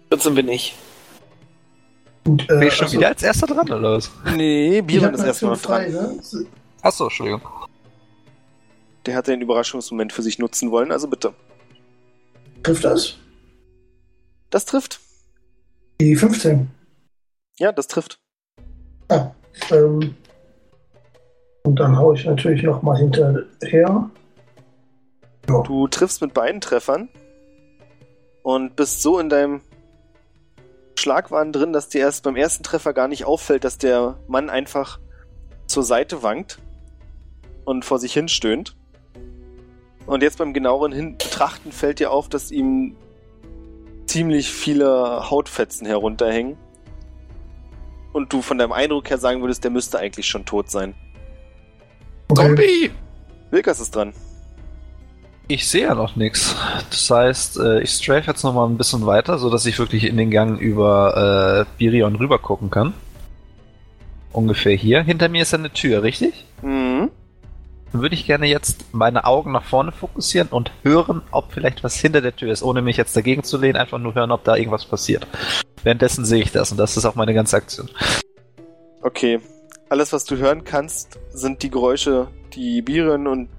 [0.10, 0.76] 14 bin ich.
[2.26, 4.12] Und, äh, bin ich schon also, wieder als erster dran, oder was?
[4.36, 5.92] Nee, Biran ist erstmal noch dran.
[5.92, 6.20] Ne?
[6.82, 7.42] Achso, Entschuldigung.
[9.06, 11.34] Der hat den Überraschungsmoment für sich nutzen wollen, also bitte.
[12.64, 13.16] Trifft das?
[14.50, 15.00] Das trifft.
[16.02, 16.70] Die 15.
[17.60, 18.20] Ja, das trifft.
[19.10, 19.32] Ah,
[19.72, 20.16] ähm,
[21.64, 24.10] und dann haue ich natürlich nochmal hinterher.
[25.48, 25.62] Ja.
[25.64, 27.10] Du triffst mit beiden Treffern
[28.44, 29.62] und bist so in deinem
[31.00, 35.00] Schlagwahn drin, dass dir erst beim ersten Treffer gar nicht auffällt, dass der Mann einfach
[35.66, 36.60] zur Seite wankt
[37.66, 38.76] und vor sich hin stöhnt.
[40.06, 42.96] Und jetzt beim genaueren hin Betrachten fällt dir auf, dass ihm
[44.08, 46.58] ziemlich viele Hautfetzen herunterhängen.
[48.12, 50.96] Und du von deinem Eindruck her sagen würdest, der müsste eigentlich schon tot sein.
[52.30, 52.42] Okay.
[52.42, 52.92] Zombie!
[53.52, 54.14] Wilkas ist dran.
[55.50, 56.56] Ich sehe ja noch nichts.
[56.90, 60.16] Das heißt, äh, ich strafe jetzt noch mal ein bisschen weiter, sodass ich wirklich in
[60.16, 62.94] den Gang über äh, Birion rüber gucken kann.
[64.32, 65.02] Ungefähr hier.
[65.02, 66.46] Hinter mir ist eine Tür, richtig?
[66.62, 67.10] Mhm
[67.92, 72.22] würde ich gerne jetzt meine Augen nach vorne fokussieren und hören, ob vielleicht was hinter
[72.22, 74.86] der Tür ist, ohne mich jetzt dagegen zu lehnen, einfach nur hören, ob da irgendwas
[74.86, 75.26] passiert.
[75.84, 77.90] Währenddessen sehe ich das und das ist auch meine ganze Aktion.
[79.02, 79.40] Okay.
[79.90, 83.50] Alles, was du hören kannst, sind die Geräusche, die Biren und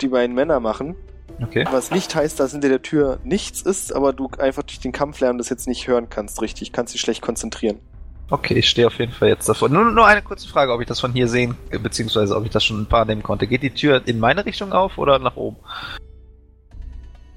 [0.00, 0.94] die beiden Männer machen.
[1.42, 1.66] Okay.
[1.70, 5.38] Was nicht heißt, dass hinter der Tür nichts ist, aber du einfach durch den Kampflärm
[5.38, 6.72] das jetzt nicht hören kannst, richtig.
[6.72, 7.80] Kannst dich schlecht konzentrieren.
[8.30, 9.68] Okay, ich stehe auf jeden Fall jetzt davor.
[9.68, 12.64] Nur, nur eine kurze Frage, ob ich das von hier sehen, beziehungsweise ob ich das
[12.64, 13.46] schon ein paar nehmen konnte.
[13.46, 15.56] Geht die Tür in meine Richtung auf oder nach oben?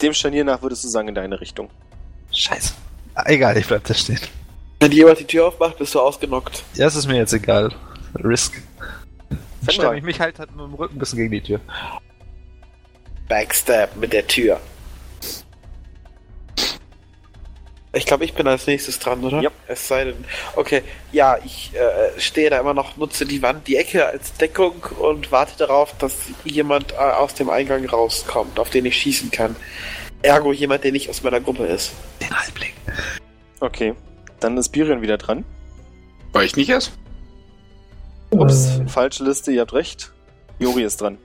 [0.01, 1.69] Dem Scharnier nach würdest du sagen in deine Richtung.
[2.31, 2.73] Scheiße.
[3.15, 4.19] Ah, egal, ich bleib da stehen.
[4.79, 6.63] Wenn jemand die Tür aufmacht, bist du ausgenockt.
[6.75, 7.73] Ja, es ist mir jetzt egal.
[8.23, 8.61] Risk.
[9.29, 9.39] Dann
[9.73, 11.59] stelle ich mich halt, halt mit dem Rücken ein bisschen gegen die Tür.
[13.27, 14.59] Backstab mit der Tür.
[17.93, 19.41] Ich glaube, ich bin als nächstes dran, oder?
[19.41, 19.49] Ja.
[19.67, 20.25] Es sei denn.
[20.55, 24.83] Okay, ja, ich äh, stehe da immer noch, nutze die Wand, die Ecke als Deckung
[24.99, 26.13] und warte darauf, dass
[26.43, 29.55] jemand äh, aus dem Eingang rauskommt, auf den ich schießen kann.
[30.21, 31.93] Ergo jemand, der nicht aus meiner Gruppe ist.
[32.21, 32.73] Den Halbling.
[33.61, 33.93] Okay,
[34.39, 35.43] dann ist Birion wieder dran.
[36.33, 36.91] War ich nicht erst?
[38.29, 38.87] Ups, äh.
[38.87, 40.11] falsche Liste, ihr habt recht.
[40.59, 41.17] Jori ist dran.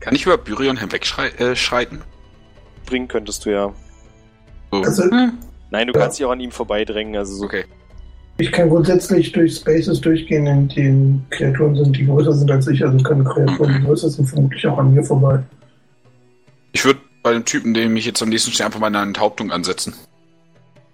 [0.00, 1.98] Kann ich über Byrion hinwegschreiten?
[1.98, 3.72] Äh, Bringen könntest du ja.
[4.70, 4.82] So.
[4.82, 5.38] Also, hm.
[5.70, 6.00] Nein, du ja.
[6.00, 7.16] kannst dich auch an ihm vorbeidrängen.
[7.16, 7.44] Also so.
[7.44, 7.64] Okay.
[8.38, 12.84] Ich kann grundsätzlich durch Spaces durchgehen, in denen Kreaturen sind, die größer sind als ich.
[12.84, 15.42] Also können Kreaturen, die größer sind, vermutlich auch an mir vorbei.
[16.72, 19.94] Ich würde bei dem Typen, dem ich jetzt am nächsten stehe, einfach meine Enthauptung ansetzen.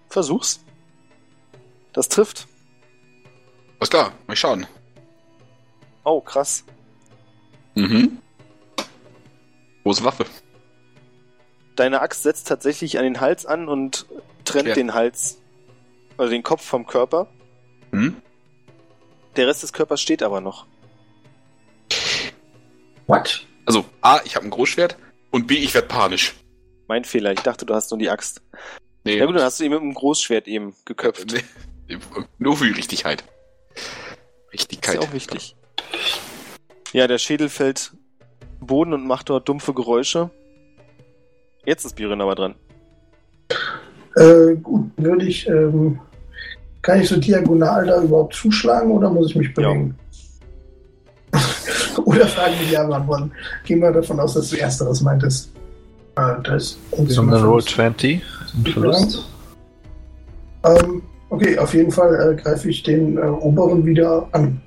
[0.09, 0.61] Versuch's.
[1.93, 2.47] Das trifft.
[3.81, 4.67] Alles klar, mal schauen.
[6.05, 6.65] Oh, krass.
[7.75, 8.19] Mhm.
[9.83, 10.27] Große Waffe.
[11.77, 14.07] Deine Axt setzt tatsächlich an den Hals an und
[14.45, 14.75] trennt ja.
[14.75, 15.39] den Hals,
[16.17, 17.29] also den Kopf vom Körper.
[17.91, 18.17] Hm?
[19.37, 20.67] Der Rest des Körpers steht aber noch.
[23.07, 23.47] What?
[23.65, 24.97] Also, A, ich habe ein Großschwert
[25.31, 26.35] und B, ich werde panisch.
[26.89, 28.43] Mein Fehler, ich dachte, du hast nur die Axt.
[29.05, 29.17] Nee.
[29.17, 31.33] Ja gut, dann hast du ihn mit dem Großschwert eben geköpft.
[31.89, 31.99] Nee,
[32.39, 33.25] nur für die Richtigkeit.
[34.53, 34.95] Richtigkeit.
[34.97, 35.57] Ist ja auch wichtig.
[36.93, 37.93] Ja, der Schädel fällt
[38.61, 40.31] Boden und macht dort dumpfe Geräusche.
[41.65, 42.55] Jetzt ist Biren aber dran.
[44.17, 45.49] Äh, gut, würde ich.
[45.49, 46.01] Ähm,
[46.83, 49.97] kann ich so diagonal da überhaupt zuschlagen oder muss ich mich bewegen?
[51.33, 51.41] Ja.
[52.05, 53.33] oder fragen die anderen,
[53.65, 55.53] gehen wir davon aus, dass du Ersteres meintest.
[56.17, 58.21] Äh, das so eine Roll 20.
[58.73, 59.25] Verlust.
[60.65, 64.61] Ähm, okay, auf jeden Fall äh, greife ich den äh, oberen wieder an.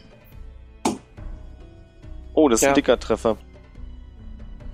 [2.34, 2.70] Oh, das ist ja.
[2.70, 3.38] ein dicker Treffer.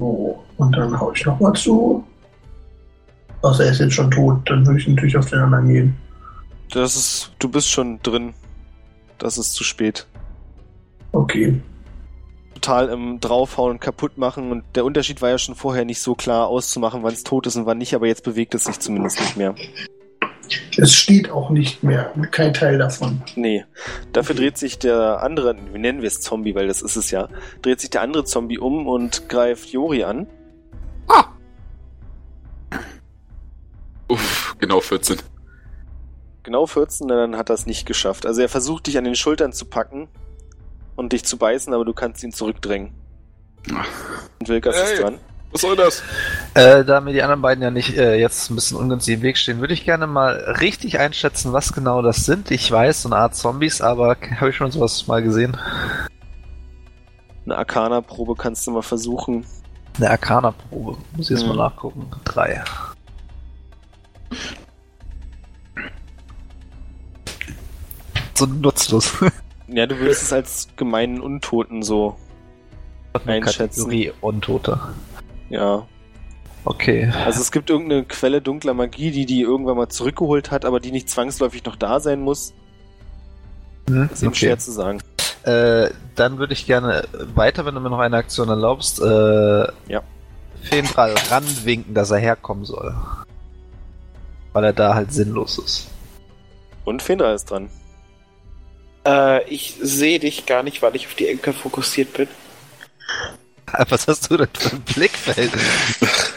[0.01, 2.03] So, und dann hau ich nochmal zu.
[3.43, 5.97] Außer er ist jetzt schon tot, dann würde ich natürlich auf den anderen gehen.
[6.71, 7.31] Das ist.
[7.37, 8.33] Du bist schon drin.
[9.19, 10.07] Das ist zu spät.
[11.11, 11.61] Okay.
[12.55, 16.15] Total im Draufhauen und kaputt machen und der Unterschied war ja schon vorher nicht so
[16.15, 19.19] klar auszumachen, wann es tot ist und wann nicht, aber jetzt bewegt es sich zumindest
[19.19, 19.53] nicht mehr.
[20.77, 23.21] Es steht auch nicht mehr, kein Teil davon.
[23.35, 23.65] Nee.
[24.13, 27.29] Dafür dreht sich der andere, wie nennen wir es Zombie, weil das ist es ja,
[27.61, 30.27] dreht sich der andere Zombie um und greift Jori an.
[31.07, 31.25] Ah!
[34.59, 35.17] Genau 14.
[36.43, 38.25] Genau 14, dann hat er es nicht geschafft.
[38.25, 40.07] Also er versucht dich an den Schultern zu packen
[40.95, 42.93] und dich zu beißen, aber du kannst ihn zurückdrängen.
[44.39, 44.93] Und Wilkas Hey.
[44.93, 45.19] ist dran.
[45.51, 46.01] Was soll das?
[46.53, 49.37] Äh, da mir die anderen beiden ja nicht äh, jetzt ein bisschen ungünstig im Weg
[49.37, 52.51] stehen, würde ich gerne mal richtig einschätzen, was genau das sind.
[52.51, 55.57] Ich weiß, so eine Art Zombies, aber habe ich schon sowas mal gesehen?
[57.45, 59.45] Eine Arcana-Probe kannst du mal versuchen.
[59.97, 60.97] Eine Arcana-Probe.
[61.17, 61.55] Muss ich jetzt Mhm.
[61.55, 62.09] mal nachgucken.
[62.23, 62.63] Drei.
[68.35, 69.13] So nutzlos.
[69.73, 72.17] Ja, du würdest es als gemeinen Untoten so
[73.25, 73.83] einschätzen.
[73.89, 74.81] Kategorie Untote.
[75.51, 75.85] Ja.
[76.63, 77.11] Okay.
[77.25, 80.91] Also es gibt irgendeine Quelle dunkler Magie, die die irgendwann mal zurückgeholt hat, aber die
[80.91, 82.53] nicht zwangsläufig noch da sein muss.
[83.89, 85.01] Hm, Ist eben schwer zu sagen.
[85.43, 87.03] Äh, dann würde ich gerne
[87.33, 90.03] weiter, wenn du mir noch eine Aktion erlaubst, äh, Ja.
[90.61, 92.95] Feendrall ranwinken, dass er herkommen soll.
[94.53, 95.87] Weil er da halt sinnlos ist.
[96.85, 97.69] Und Fendra ist dran.
[99.05, 102.27] Äh, ich sehe dich gar nicht, weil ich auf die Enkel fokussiert bin.
[103.89, 105.51] Was hast du denn für ein Blickfeld?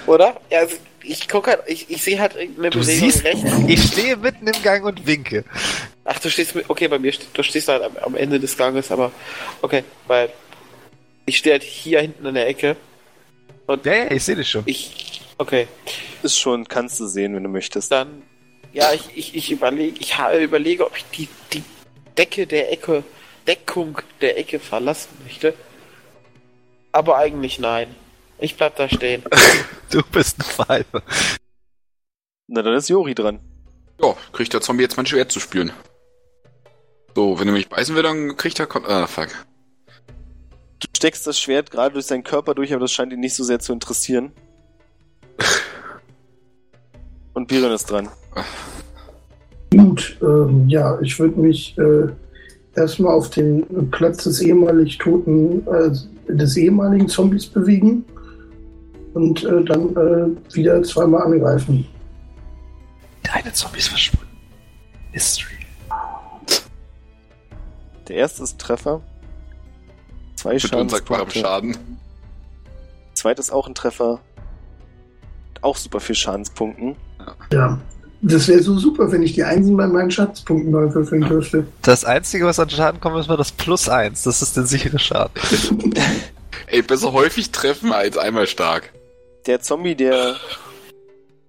[0.07, 0.41] Oder?
[0.51, 3.43] Ja, also ich gucke halt, ich, ich sehe halt irgendeine Du Bewegung siehst, rechts.
[3.67, 5.45] ich stehe mitten im Gang und winke.
[6.05, 8.91] Ach, du stehst mit, okay, bei mir, du stehst halt am, am Ende des Ganges,
[8.91, 9.13] aber
[9.63, 10.31] okay, weil
[11.27, 12.77] ich stehe halt hier hinten in der Ecke.
[13.67, 14.63] Und Ja, ja, ich sehe dich schon.
[14.67, 15.67] ich, okay,
[16.23, 17.91] Ist schon, kannst du sehen, wenn du möchtest.
[17.93, 18.23] dann,
[18.73, 21.63] ja, ich, ich, ich überlege, ich habe überlege, ob ich die, die
[22.17, 23.03] Decke der Ecke,
[23.47, 25.55] Deckung der Ecke verlassen möchte.
[26.95, 27.89] Aber eigentlich nein.
[28.39, 29.25] Ich bleib da stehen.
[29.91, 31.03] Du bist ein Pfeife.
[32.49, 33.39] Na, dann ist Jori dran.
[34.01, 35.73] Ja, kriegt der Zombie jetzt mein Schwert zu spüren.
[37.15, 38.67] So, wenn er mich beißen will, dann kriegt er...
[38.67, 39.29] Kon ah, fuck.
[40.81, 43.45] Du steckst das Schwert gerade durch seinen Körper durch, aber das scheint ihn nicht so
[43.45, 44.33] sehr zu interessieren.
[47.35, 48.09] Und Biron ist dran.
[49.71, 52.09] Gut, ähm, ja, ich würde mich äh,
[52.75, 55.91] erstmal auf den Platz des ehemalig toten, äh,
[56.29, 58.05] des ehemaligen Zombies bewegen
[59.15, 61.87] und äh, dann äh, wieder zweimal angreifen.
[63.23, 64.27] Deine Zombies verschwunden.
[65.13, 65.55] Mystery.
[68.09, 69.01] Der erste ist ein Treffer.
[70.37, 71.41] Zwei Mit unsagbarem Schadenspunkte.
[71.41, 71.99] Schaden.
[73.15, 74.21] Zweites auch ein Treffer.
[75.63, 76.97] Auch super viel Schadenspunkten.
[77.53, 77.79] Ja,
[78.25, 81.67] das wäre so super, wenn ich die Einsen bei meinen Schatzpunkten neu würfeln dürfte.
[81.83, 84.23] Das Einzige, was an Schaden kommt, ist mal das Plus 1.
[84.23, 85.33] Das ist der sichere Schaden.
[86.67, 88.93] Ey, besser häufig treffen als einmal stark.
[89.47, 90.37] Der Zombie, der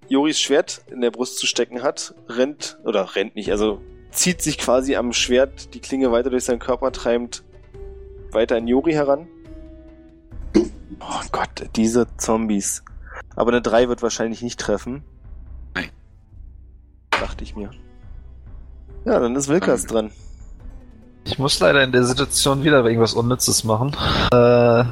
[0.09, 3.81] Joris Schwert in der Brust zu stecken hat, rennt, oder rennt nicht, also
[4.11, 7.43] zieht sich quasi am Schwert die Klinge weiter durch seinen Körper treibend
[8.31, 9.27] weiter an Jori heran.
[10.99, 12.83] Oh Gott, diese Zombies.
[13.35, 15.03] Aber eine 3 wird wahrscheinlich nicht treffen.
[17.19, 17.69] Dachte ich mir.
[19.05, 20.11] Ja, dann ist Wilkas dran.
[21.25, 23.95] Ich muss leider in der Situation wieder irgendwas Unnützes machen.
[24.31, 24.83] Äh,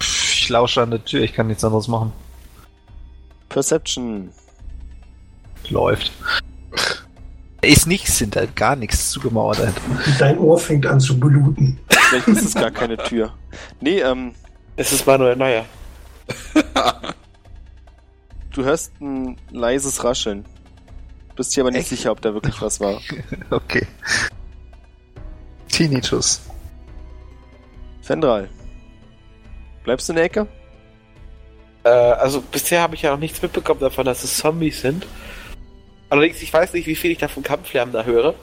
[0.00, 2.12] ich lausche an der Tür, ich kann nichts anderes machen.
[3.48, 4.30] Perception.
[5.68, 6.12] Läuft.
[7.62, 9.58] Ist nichts hinter, gar nichts zugemauert.
[9.58, 9.80] dahinter.
[10.18, 11.78] Dein Ohr fängt an zu bluten.
[11.88, 13.32] Vielleicht ist es gar keine Tür.
[13.80, 14.34] Nee, ähm,
[14.76, 15.64] Es ist Manuel Neuer.
[18.52, 20.44] du hörst ein leises Rascheln.
[21.36, 21.88] Bist dir aber nicht Echt?
[21.90, 23.00] sicher, ob da wirklich was war.
[23.50, 23.86] Okay.
[25.68, 26.42] Tinnitus.
[28.00, 28.48] Fendral.
[29.84, 30.46] Bleibst du in der Ecke?
[31.84, 35.06] Äh, also bisher habe ich ja noch nichts mitbekommen davon, dass es Zombies sind.
[36.08, 38.34] Allerdings, ich weiß nicht, wie viel ich davon Kampflärm da höre.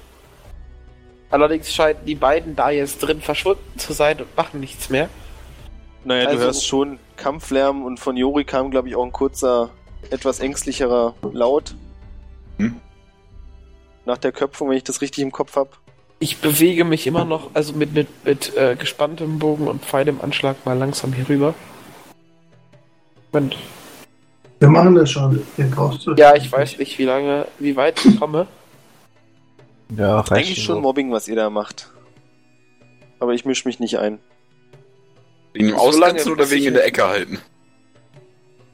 [1.30, 5.10] Allerdings scheinen die beiden da jetzt drin verschwunden zu sein und machen nichts mehr.
[6.03, 9.70] Naja, Also- du hörst schon Kampflärm und von Jori kam, glaube ich, auch ein kurzer,
[10.11, 11.74] etwas ängstlicherer Laut.
[12.72, 12.76] Hm?
[14.06, 15.69] Nach der Köpfung, wenn ich das richtig im Kopf habe.
[16.19, 20.22] Ich bewege mich immer noch, also mit, mit, mit äh, gespanntem Bogen und Pfeil im
[20.22, 21.53] Anschlag mal langsam hier rüber.
[23.31, 23.57] Moment.
[24.60, 25.41] Wir machen das schon.
[26.18, 28.48] Ja, ich weiß nicht, wie lange, wie weit ich komme.
[29.98, 30.81] Ja, reicht Eigentlich schon so.
[30.81, 31.90] Mobbing, was ihr da macht.
[33.19, 34.19] Aber ich mische mich nicht ein.
[35.53, 37.40] Wegen dem Ausgrenzen oder wegen ich- in der Ecke halten?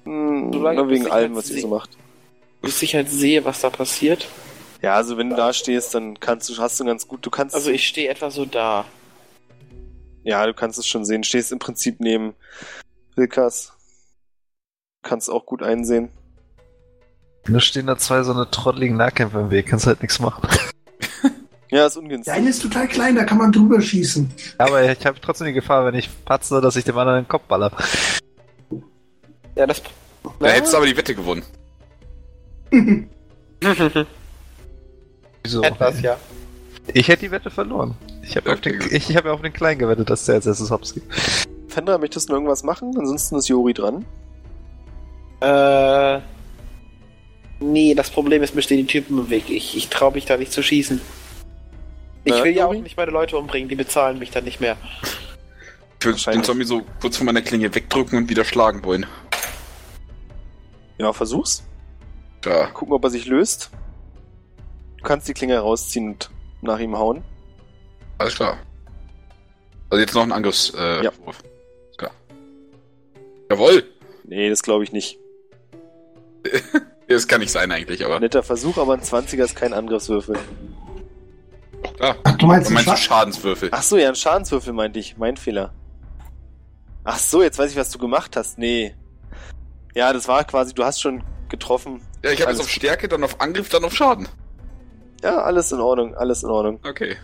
[0.03, 1.98] Hm, Solange nur wegen allem, was ihr so macht.
[2.61, 4.27] Bis ich halt sehe, was da passiert.
[4.81, 7.56] Ja, also wenn du da stehst, dann kannst du, hast du ganz gut, du kannst,
[7.56, 8.86] Also ich stehe etwa so da.
[10.23, 11.23] ja, du kannst es schon sehen.
[11.23, 12.34] Stehst im Prinzip neben
[13.15, 13.73] Wilkas.
[15.02, 16.10] Kannst auch gut einsehen.
[17.45, 20.48] Da stehen da zwei so eine trotteligen Nahkämpfer im Weg, kannst halt nichts machen.
[21.72, 22.26] Ja, ist ungünstig.
[22.26, 24.34] Der eine ist total klein, da kann man drüber schießen.
[24.57, 27.44] Aber ich habe trotzdem die Gefahr, wenn ich patze, dass ich dem anderen den Kopf
[27.44, 27.72] baller.
[29.56, 29.84] Ja, das.
[30.40, 31.44] Da hättest du aber die Wette gewonnen.
[35.44, 35.62] Wieso?
[35.64, 36.18] Etwas, ja.
[36.94, 37.96] Ich hätte die Wette verloren.
[38.24, 40.72] Ich habe auf, den- ich hab ja auf den Kleinen gewettet, dass der als erstes
[40.72, 41.04] hops geht.
[41.68, 42.94] Fendra, möchtest du noch irgendwas machen?
[42.98, 44.06] Ansonsten ist Jori dran.
[45.41, 46.20] Äh.
[47.62, 49.50] Nee, das Problem ist, mir stehen die Typen im Weg.
[49.50, 51.00] Ich, ich traue mich da nicht zu schießen.
[52.24, 52.84] Ich will ja auch Juri?
[52.84, 54.78] nicht meine Leute umbringen, die bezahlen mich dann nicht mehr.
[56.00, 56.44] Ich würde den.
[56.44, 59.06] Zombie so kurz von meiner Klinge wegdrücken und wieder schlagen wollen.
[60.98, 61.64] Ja, versuch's.
[62.45, 63.70] Ja, Gucken, ob er sich löst.
[64.98, 66.30] Du kannst die Klinge rausziehen und
[66.61, 67.24] nach ihm hauen.
[68.18, 68.57] alles klar.
[69.90, 70.80] Also jetzt noch ein Angriffswurf.
[70.82, 71.11] Äh, Ja.
[71.26, 71.41] Wurf.
[71.98, 72.11] Klar.
[73.49, 73.84] Jawohl!
[74.26, 75.18] Nee, das glaube ich nicht.
[77.11, 78.20] Das kann nicht sein eigentlich, aber.
[78.20, 80.38] Netter Versuch, aber ein 20er ist kein Angriffswürfel.
[81.99, 83.70] Ja, Ach, du meinst, du meinst Scha- Schadenswürfel?
[83.72, 85.18] Ach so, ja, ein Schadenswürfel meinte ich.
[85.18, 85.74] Mein Fehler.
[87.03, 88.60] Ach so, jetzt weiß ich, was du gemacht hast.
[88.60, 88.94] Nee.
[89.95, 92.02] Ja, das war quasi, du hast schon getroffen.
[92.24, 94.28] Ja, ich habe Alles jetzt auf Stärke, dann auf Angriff, dann auf Schaden.
[95.24, 96.80] Ja, alles in Ordnung, alles in Ordnung.
[96.88, 97.16] Okay.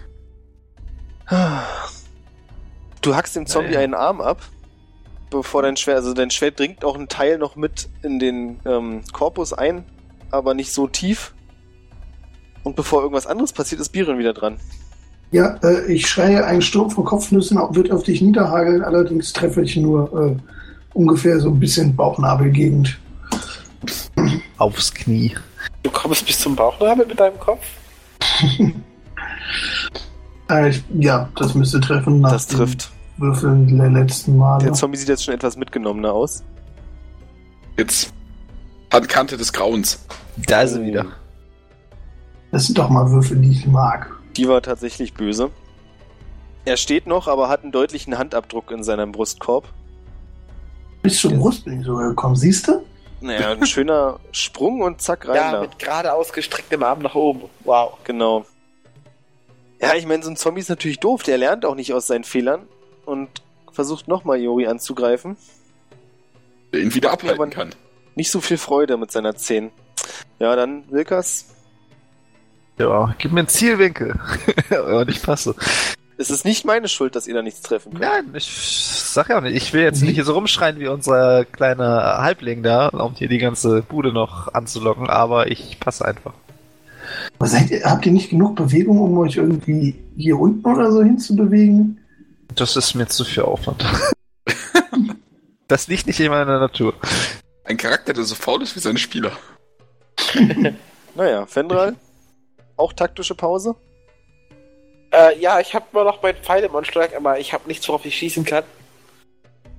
[3.02, 3.82] Du hackst dem Zombie Naja.
[3.82, 4.42] einen Arm ab,
[5.30, 9.02] bevor dein Schwert, also dein Schwert dringt auch einen Teil noch mit in den ähm,
[9.12, 9.84] Korpus ein,
[10.32, 11.34] aber nicht so tief.
[12.64, 14.58] Und bevor irgendwas anderes passiert, ist Biren wieder dran.
[15.32, 19.76] Ja, äh, ich schreie, ein Sturm von Kopfnüssen wird auf dich niederhageln, allerdings treffe ich
[19.76, 20.36] nur äh,
[20.94, 23.00] ungefähr so ein bisschen Bauchnabelgegend.
[24.57, 25.36] Aufs Knie.
[25.84, 27.65] Du kommst bis zum Bauchnabel mit deinem Kopf?
[30.48, 32.91] Äh, ja, das müsste treffen nach Das den trifft.
[33.18, 34.64] Würfeln der letzten Male.
[34.64, 36.44] Der Zombie sieht jetzt schon etwas mitgenommener aus.
[37.77, 38.14] Jetzt
[38.91, 40.06] Handkante des Grauens.
[40.48, 41.06] Da ist er wieder.
[42.52, 44.11] Das sind doch mal Würfel, die ich mag.
[44.38, 45.49] Die war tatsächlich böse.
[46.65, 49.68] Er steht noch, aber hat einen deutlichen Handabdruck in seinem Brustkorb.
[51.02, 52.84] Bis zur Brust bin ich sogar gekommen, siehst du?
[53.26, 55.61] Naja, ein schöner Sprung und zack rein Ja, da.
[55.61, 57.43] mit gerade ausgestrecktem Arm nach oben.
[57.64, 57.97] Wow.
[58.03, 58.45] Genau.
[59.81, 61.23] Ja, ich meine, so ein Zombie ist natürlich doof.
[61.23, 62.68] Der lernt auch nicht aus seinen Fehlern
[63.06, 63.30] und
[63.72, 65.35] versucht nochmal Jori anzugreifen.
[66.73, 67.76] Der ihn wieder abhalten aber- kann.
[68.15, 69.72] Nicht so viel Freude mit seiner 10.
[70.39, 71.47] Ja, dann Wilkas.
[72.77, 74.18] Ja, gib mir einen Zielwinkel.
[74.88, 75.53] Und ich passe.
[76.18, 78.04] Es ist nicht meine Schuld, dass ihr da nichts treffen könnt.
[78.04, 79.56] Nein, ich sag ja auch nicht.
[79.56, 83.38] Ich will jetzt nicht hier so rumschreien wie unser kleiner Halbling da, um hier die
[83.38, 86.34] ganze Bude noch anzulocken, aber ich passe einfach.
[87.38, 91.04] Aber seid ihr, habt ihr nicht genug Bewegung, um euch irgendwie hier unten oder so
[91.04, 92.00] hinzubewegen?
[92.56, 93.86] Das ist mir zu viel Aufwand.
[95.68, 96.94] das liegt nicht in meiner Natur.
[97.66, 99.32] Ein Charakter, der so faul ist wie seine Spieler.
[101.16, 101.96] Naja, Fendral.
[102.76, 103.76] Auch taktische Pause?
[105.16, 108.06] Äh, ja, ich habe immer noch meinen Pfeil im Anschlag, aber ich habe nichts, worauf
[108.06, 108.64] ich schießen kann.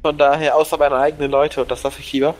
[0.02, 2.34] Von daher, außer meine eigenen Leute, und das lasse ich lieber.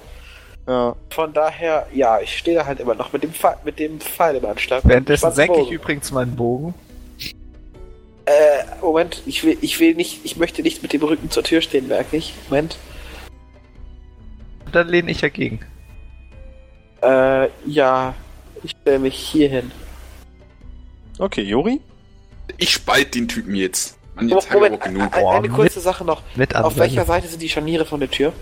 [0.66, 0.96] Ja.
[1.10, 4.36] Von daher, ja, ich stehe da halt immer noch mit dem Pfeil, mit dem Pfeil
[4.36, 4.82] im Anschlag.
[4.84, 6.74] Währenddessen senke ich übrigens meinen Bogen.
[8.24, 11.60] Äh, Moment, ich will, ich will nicht, ich möchte nicht mit dem Rücken zur Tür
[11.60, 12.34] stehen, merke ich.
[12.48, 12.78] Moment.
[14.72, 15.60] Dann lehne ich dagegen.
[17.02, 18.14] Äh, ja,
[18.64, 19.70] ich stelle mich hier hin.
[21.18, 21.80] Okay, Jori?
[22.58, 23.96] Ich spalt den Typen jetzt.
[24.14, 25.14] Mann, jetzt Moment, aber genug.
[25.14, 26.22] eine, eine kurze Sache noch.
[26.36, 28.32] Mit Auf welcher Seite sind die Scharniere von der Tür?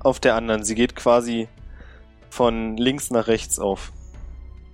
[0.00, 0.62] Auf der anderen.
[0.64, 1.48] Sie geht quasi
[2.30, 3.92] von links nach rechts auf.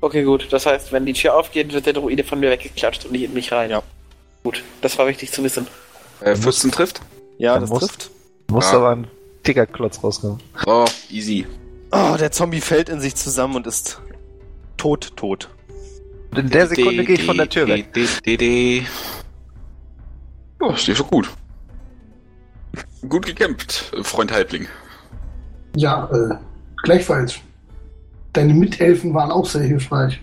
[0.00, 0.48] Okay, gut.
[0.50, 3.34] Das heißt, wenn die Tür aufgeht, wird der Druide von mir weggeklatscht und nicht in
[3.34, 3.70] mich rein.
[3.70, 3.82] Ja.
[4.42, 5.66] Gut, das war wichtig zu wissen.
[6.20, 7.02] Äh, 14 trifft.
[7.38, 8.10] Ja, das muss- trifft.
[8.48, 8.78] Muss Ja.
[8.78, 9.06] aber ein
[9.44, 10.40] Tickerklotz rauskommen.
[10.64, 11.46] So, easy.
[11.92, 14.00] Oh, der Zombie fällt in sich zusammen und ist
[14.76, 15.48] tot, tot.
[16.30, 17.88] Und in der Sekunde gehe ich von der Tür weg.
[20.60, 21.30] Ja, steht schon gut.
[23.08, 24.68] Gut gekämpft, Freund Halbling.
[25.74, 26.34] Ja, äh,
[26.82, 27.36] gleichfalls.
[28.32, 30.20] Deine Mithelfen waren auch sehr hilfreich.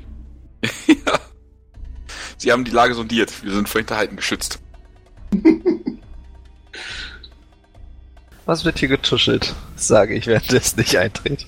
[0.87, 1.19] ja.
[2.37, 3.43] Sie haben die Lage sondiert.
[3.43, 4.59] Wir sind vor Hinterhalten geschützt.
[8.45, 9.53] Was wird hier getuschelt?
[9.75, 11.45] Sage ich, während es nicht eintritt.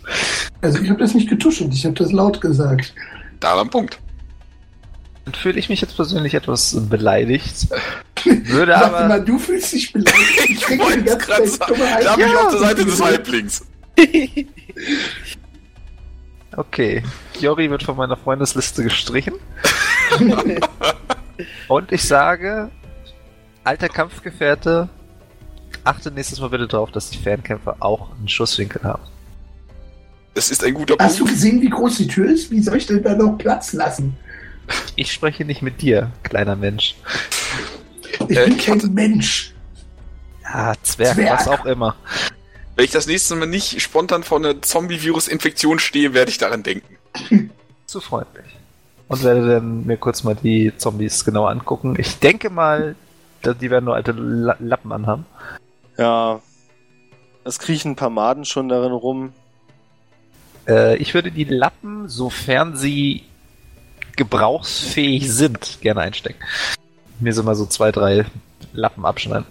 [0.61, 2.93] Also ich habe das nicht getuschelt, ich habe das laut gesagt.
[3.39, 3.99] Da am Punkt.
[5.37, 7.67] Fühle ich mich jetzt persönlich etwas beleidigt.
[8.25, 9.07] Würde Sag aber.
[9.07, 10.49] mal, du fühlst dich beleidigt.
[10.49, 13.65] Ich krieg die ganze Zeit dumme Da bin ich auf der Seite des Halblings.
[16.55, 17.03] Okay.
[17.39, 19.35] Jori wird von meiner Freundesliste gestrichen.
[21.67, 22.69] Und ich sage,
[23.63, 24.89] alter Kampfgefährte,
[25.83, 29.03] achte nächstes Mal bitte darauf, dass die Fernkämpfer auch einen Schusswinkel haben.
[30.33, 31.33] Das ist ein guter Hast du Punkt.
[31.33, 32.51] gesehen, wie groß die Tür ist?
[32.51, 34.17] Wie soll ich denn da noch Platz lassen?
[34.95, 36.95] Ich spreche nicht mit dir, kleiner Mensch.
[38.27, 39.53] Ich Äh, bin kein Mensch.
[40.43, 41.39] Ja, Zwerg, Zwerg.
[41.39, 41.95] was auch immer.
[42.75, 46.97] Wenn ich das nächste Mal nicht spontan vor einer Zombie-Virus-Infektion stehe, werde ich daran denken.
[47.85, 48.45] zu freundlich.
[49.07, 51.95] Und werde dann mir kurz mal die Zombies genau angucken.
[51.97, 52.95] Ich denke mal,
[53.43, 55.25] die werden nur alte Lappen anhaben.
[55.97, 56.41] Ja.
[57.43, 59.33] Es kriechen ein paar Maden schon darin rum.
[60.67, 63.23] Äh, ich würde die Lappen, sofern sie
[64.19, 66.43] gebrauchsfähig sind, gerne einstecken.
[67.21, 68.25] Mir so mal so zwei, drei
[68.73, 69.45] Lappen abschneiden.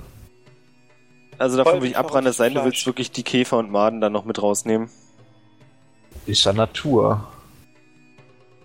[1.39, 4.13] Also davon würde ich abraten, es sein, du willst wirklich die Käfer und Maden dann
[4.13, 4.91] noch mit rausnehmen.
[6.27, 7.27] Ist ja Natur.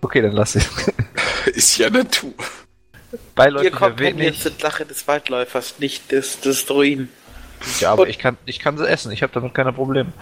[0.02, 0.66] Okay, dann lass ich.
[1.54, 2.34] Ist ja Natur.
[3.34, 7.08] Beiläufig Hier kommt jetzt die Lache des Waldläufers, nicht des, des Druiden.
[7.80, 10.12] Ja, aber ich kann, ich kann sie essen, ich habe damit keine Probleme.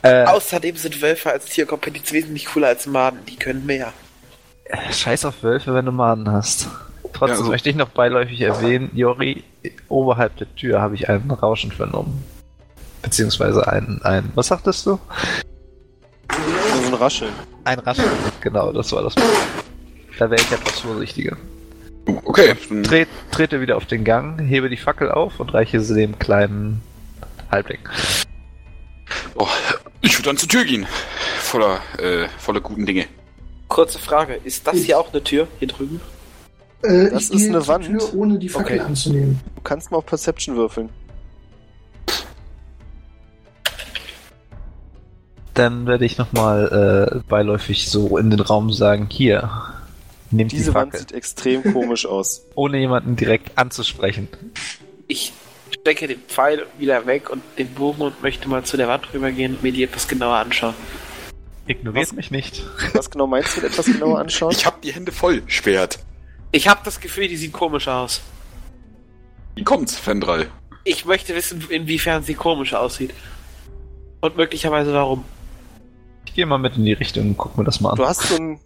[0.00, 3.92] Äh, Außerdem sind Wölfe als Tierkompetenz wesentlich cooler als Maden, die können mehr.
[4.90, 6.68] Scheiß auf Wölfe, wenn du Maden hast.
[7.12, 7.50] Trotzdem ja, also.
[7.50, 9.44] möchte ich noch beiläufig erwähnen, Jori,
[9.88, 12.24] oberhalb der Tür habe ich ein Rauschen vernommen.
[13.02, 14.98] Beziehungsweise ein, ein, was sagtest du?
[16.30, 17.32] So ein Rascheln.
[17.64, 19.14] Ein Rascheln, genau, das war das.
[20.18, 21.36] Da wäre ich etwas vorsichtiger.
[22.24, 22.54] Okay.
[22.84, 26.82] Tret, trete wieder auf den Gang, hebe die Fackel auf und reiche sie dem kleinen
[27.50, 27.80] Halbling.
[29.34, 29.48] Oh,
[30.00, 30.86] ich würde dann zur Tür gehen.
[31.38, 33.06] Voller, äh, voller guten Dinge.
[33.68, 36.00] Kurze Frage, ist das hier auch eine Tür, hier drüben?
[36.82, 37.86] Äh, das ist eine Wand.
[37.86, 38.86] Tür, ohne die Fackel okay.
[38.86, 39.40] anzunehmen.
[39.56, 40.88] Du kannst mal auf Perception würfeln.
[45.54, 49.50] Dann werde ich nochmal äh, beiläufig so in den Raum sagen, hier,
[50.30, 52.42] nehmt Diese die Wand sieht extrem komisch aus.
[52.54, 54.28] Ohne jemanden direkt anzusprechen.
[55.08, 55.32] Ich
[55.72, 59.56] stecke den Pfeil wieder weg und den Bogen und möchte mal zu der Wand rübergehen
[59.56, 60.74] und mir die etwas genauer anschauen.
[61.68, 62.62] Ignoriert mich nicht.
[62.94, 64.52] Was genau meinst du mit etwas genauer anschauen?
[64.52, 65.98] Ich habe die Hände voll, Schwert.
[66.50, 68.22] Ich habe das Gefühl, die sieht komisch aus.
[69.54, 70.48] Wie kommt's, Fendral?
[70.84, 73.12] Ich möchte wissen, inwiefern sie komisch aussieht.
[74.22, 75.24] Und möglicherweise warum.
[76.24, 77.96] Ich gehe mal mit in die Richtung und guck mir das mal an.
[77.96, 78.58] Du hast so ein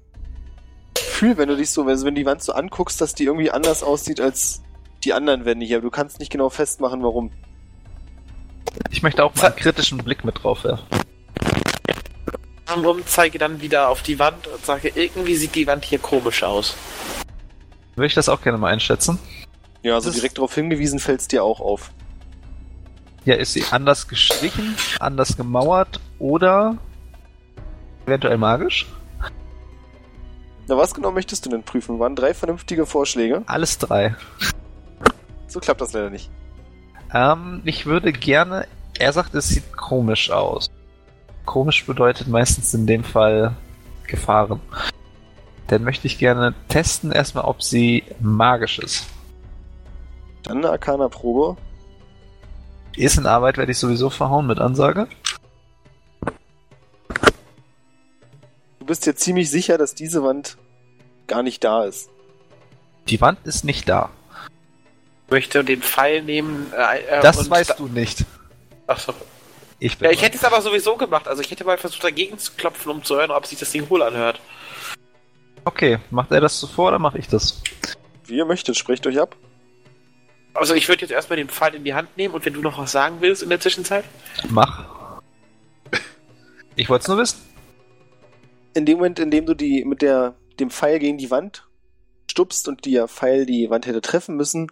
[0.94, 3.82] Gefühl, wenn du dich so, wenn du die Wand so anguckst, dass die irgendwie anders
[3.82, 4.62] aussieht als
[5.02, 5.80] die anderen Wände hier.
[5.80, 7.32] Du kannst nicht genau festmachen, warum.
[8.90, 10.86] Ich möchte auch mal einen kritischen Blick mit drauf werfen.
[12.72, 16.42] Und zeige dann wieder auf die Wand und sage, irgendwie sieht die Wand hier komisch
[16.42, 16.76] aus.
[17.94, 19.18] Würde ich das auch gerne mal einschätzen?
[19.82, 21.90] Ja, also direkt darauf hingewiesen fällt es dir auch auf.
[23.24, 26.78] Ja, ist sie anders gestrichen, anders gemauert oder
[28.06, 28.86] eventuell magisch?
[30.68, 31.98] Na, was genau möchtest du denn prüfen?
[31.98, 33.42] Waren drei vernünftige Vorschläge?
[33.46, 34.16] Alles drei.
[35.46, 36.30] So klappt das leider nicht.
[37.12, 38.66] Ähm, ich würde gerne.
[38.98, 40.70] Er sagt, es sieht komisch aus.
[41.44, 43.56] Komisch bedeutet meistens in dem Fall
[44.06, 44.60] Gefahren.
[45.68, 49.06] Dann möchte ich gerne testen erstmal, ob sie magisch ist.
[50.42, 51.56] Dann eine Arcana-Probe.
[52.96, 55.08] Ist in Arbeit, werde ich sowieso verhauen mit Ansage.
[58.80, 60.58] Du bist dir ziemlich sicher, dass diese Wand
[61.26, 62.10] gar nicht da ist.
[63.08, 64.10] Die Wand ist nicht da.
[65.26, 66.70] Ich möchte den Pfeil nehmen.
[66.76, 68.26] Äh, äh das weißt du nicht.
[68.86, 69.14] Achso.
[69.82, 71.26] Ich, ja, ich hätte es aber sowieso gemacht.
[71.26, 73.90] Also ich hätte mal versucht dagegen zu klopfen, um zu hören, ob sich das Ding
[73.90, 74.40] wohl anhört.
[75.64, 77.60] Okay, macht er das zuvor oder mache ich das?
[78.24, 79.34] Wie ihr möchtet, sprecht euch ab.
[80.54, 82.78] Also ich würde jetzt erstmal den Pfeil in die Hand nehmen und wenn du noch
[82.78, 84.04] was sagen willst in der Zwischenzeit?
[84.50, 85.20] Mach.
[86.76, 87.40] Ich wollte es nur wissen.
[88.74, 91.66] In dem Moment, in dem du die mit der, dem Pfeil gegen die Wand
[92.30, 94.68] stupst und der Pfeil die Wand hätte treffen müssen,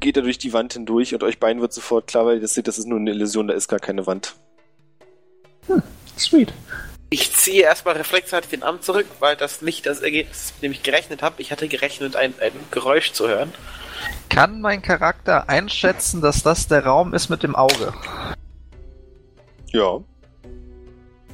[0.00, 2.68] geht er durch die Wand hindurch und euch beiden wird sofort klar, weil ihr seht,
[2.68, 4.36] das ist nur eine Illusion, da ist gar keine Wand.
[5.66, 5.82] Hm,
[6.16, 6.52] sweet.
[7.10, 10.82] Ich ziehe erstmal reflexartig den Arm zurück, weil das nicht das Ergebnis, mit dem ich
[10.82, 11.40] gerechnet habe.
[11.40, 13.52] Ich hatte gerechnet, ein, ein Geräusch zu hören.
[14.28, 17.94] Kann mein Charakter einschätzen, dass das der Raum ist mit dem Auge?
[19.72, 20.00] Ja.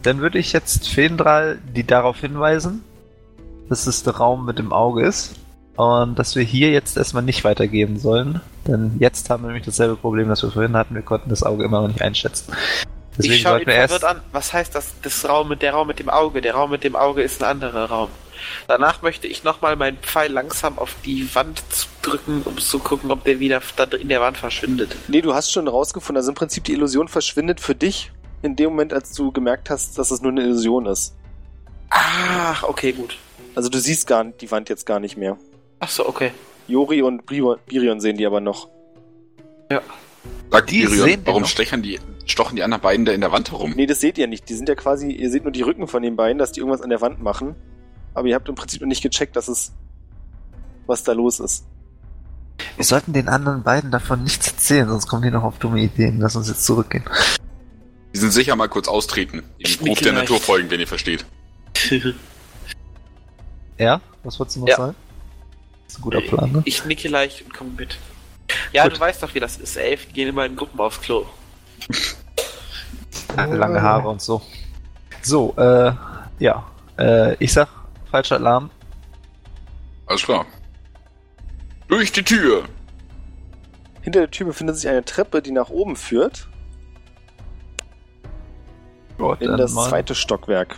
[0.03, 2.85] Dann würde ich jetzt Fendral die darauf hinweisen,
[3.69, 5.35] dass es der Raum mit dem Auge ist.
[5.77, 8.41] Und dass wir hier jetzt erstmal nicht weitergeben sollen.
[8.67, 10.95] Denn jetzt haben wir nämlich dasselbe Problem, das wir vorhin hatten.
[10.95, 12.53] Wir konnten das Auge immer noch nicht einschätzen.
[13.17, 14.21] Deswegen ich schaue ihn verwirrt an.
[14.33, 16.41] Was heißt das, das Raum mit der Raum mit dem Auge?
[16.41, 18.11] Der Raum mit dem Auge ist ein anderer Raum.
[18.69, 21.63] Danach möchte ich nochmal meinen Pfeil langsam auf die Wand
[22.03, 23.61] drücken, um zu gucken, ob der wieder
[24.01, 24.95] in der Wand verschwindet.
[25.09, 28.71] Nee, du hast schon rausgefunden, also im Prinzip die Illusion verschwindet für dich in dem
[28.71, 31.15] Moment, als du gemerkt hast, dass es nur eine Illusion ist.
[31.89, 33.17] Ach, okay, gut.
[33.55, 35.39] Also du siehst gar die Wand jetzt gar nicht mehr.
[35.81, 36.33] Ach so, okay.
[36.67, 38.69] Jori und Birion sehen die aber noch.
[39.71, 39.83] Ja.
[40.51, 43.73] Sagt die Birion, warum stechen die, stochen die anderen beiden da in der Wand herum?
[43.77, 44.49] Nee, das seht ihr nicht.
[44.49, 46.81] Die sind ja quasi, ihr seht nur die Rücken von den beiden, dass die irgendwas
[46.81, 47.55] an der Wand machen.
[48.15, 49.73] Aber ihr habt im Prinzip noch nicht gecheckt, dass es,
[50.87, 51.67] was da los ist.
[52.77, 56.21] Wir sollten den anderen beiden davon nichts erzählen, sonst kommen die noch auf dumme Ideen.
[56.21, 57.05] Lass uns jetzt zurückgehen.
[58.15, 59.43] Die sind sicher mal kurz austreten.
[59.59, 61.25] Im Ruf der Natur folgen, wenn ihr versteht.
[63.79, 64.01] Ja?
[64.23, 64.77] Was wolltest du noch ja.
[64.77, 64.95] sagen?
[65.95, 66.63] Ist ein guter Plan, ne?
[66.65, 67.99] Ich nicke leicht und komme mit.
[68.73, 68.97] Ja, Gut.
[68.97, 69.77] du weißt doch, wie das ist.
[69.77, 71.25] Elf gehen immer in Gruppen aufs Klo.
[73.37, 74.43] Lange Haare und so.
[75.23, 75.93] So, äh,
[76.41, 76.67] ja.
[76.99, 77.69] Äh, ich sag,
[78.11, 78.71] falscher Alarm.
[80.07, 80.47] Alles klar.
[81.87, 82.65] Durch die Tür!
[84.03, 86.49] Hinter der Tür befindet sich eine Treppe, die nach oben führt.
[89.17, 89.89] Gott, in das Mann.
[89.89, 90.77] zweite Stockwerk.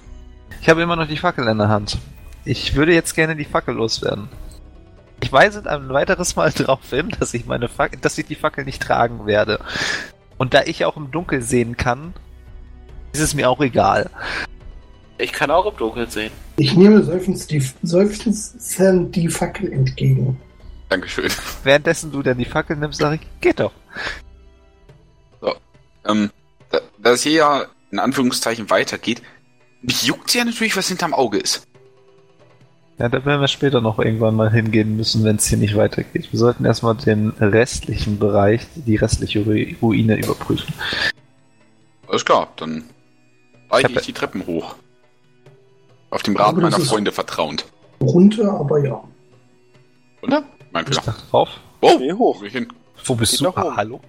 [0.60, 1.96] Ich habe immer noch die Fackel in der Hand.
[2.44, 4.28] Ich würde jetzt gerne die Fackel loswerden.
[5.20, 8.64] Ich weise ein weiteres Mal darauf hin, dass ich meine Fackel, dass ich die Fackel
[8.64, 9.60] nicht tragen werde.
[10.38, 12.14] Und da ich auch im Dunkeln sehen kann,
[13.12, 14.10] ist es mir auch egal.
[15.18, 16.30] Ich kann auch im Dunkeln sehen.
[16.56, 20.38] Ich nehme seufzend die, seufzend die Fackel entgegen.
[20.88, 21.30] Dankeschön.
[21.64, 23.72] Währenddessen du dann die Fackel nimmst, sage ich, geht doch.
[25.40, 25.54] So,
[26.06, 26.30] ähm,
[26.70, 29.22] da, da es hier ja in Anführungszeichen weitergeht,
[29.82, 31.66] mich juckt ja natürlich, was hinterm Auge ist.
[32.98, 36.32] Ja, da werden wir später noch irgendwann mal hingehen müssen, wenn es hier nicht weitergeht.
[36.32, 39.44] Wir sollten erstmal den restlichen Bereich, die restliche
[39.82, 40.72] Ruine überprüfen.
[42.08, 42.84] Alles klar, dann
[43.70, 44.76] reiche ich, ich die Treppen hoch.
[46.08, 47.66] Auf dem Rat meiner Freunde vertrauend.
[48.00, 49.04] Runter, aber ja.
[50.22, 50.44] Runter?
[50.72, 51.02] Mein Fehler.
[51.06, 51.50] Ich drauf.
[51.82, 52.42] Oh, Geh hoch.
[53.04, 53.48] Wo bist Geht du?
[53.56, 54.00] Ah, hallo?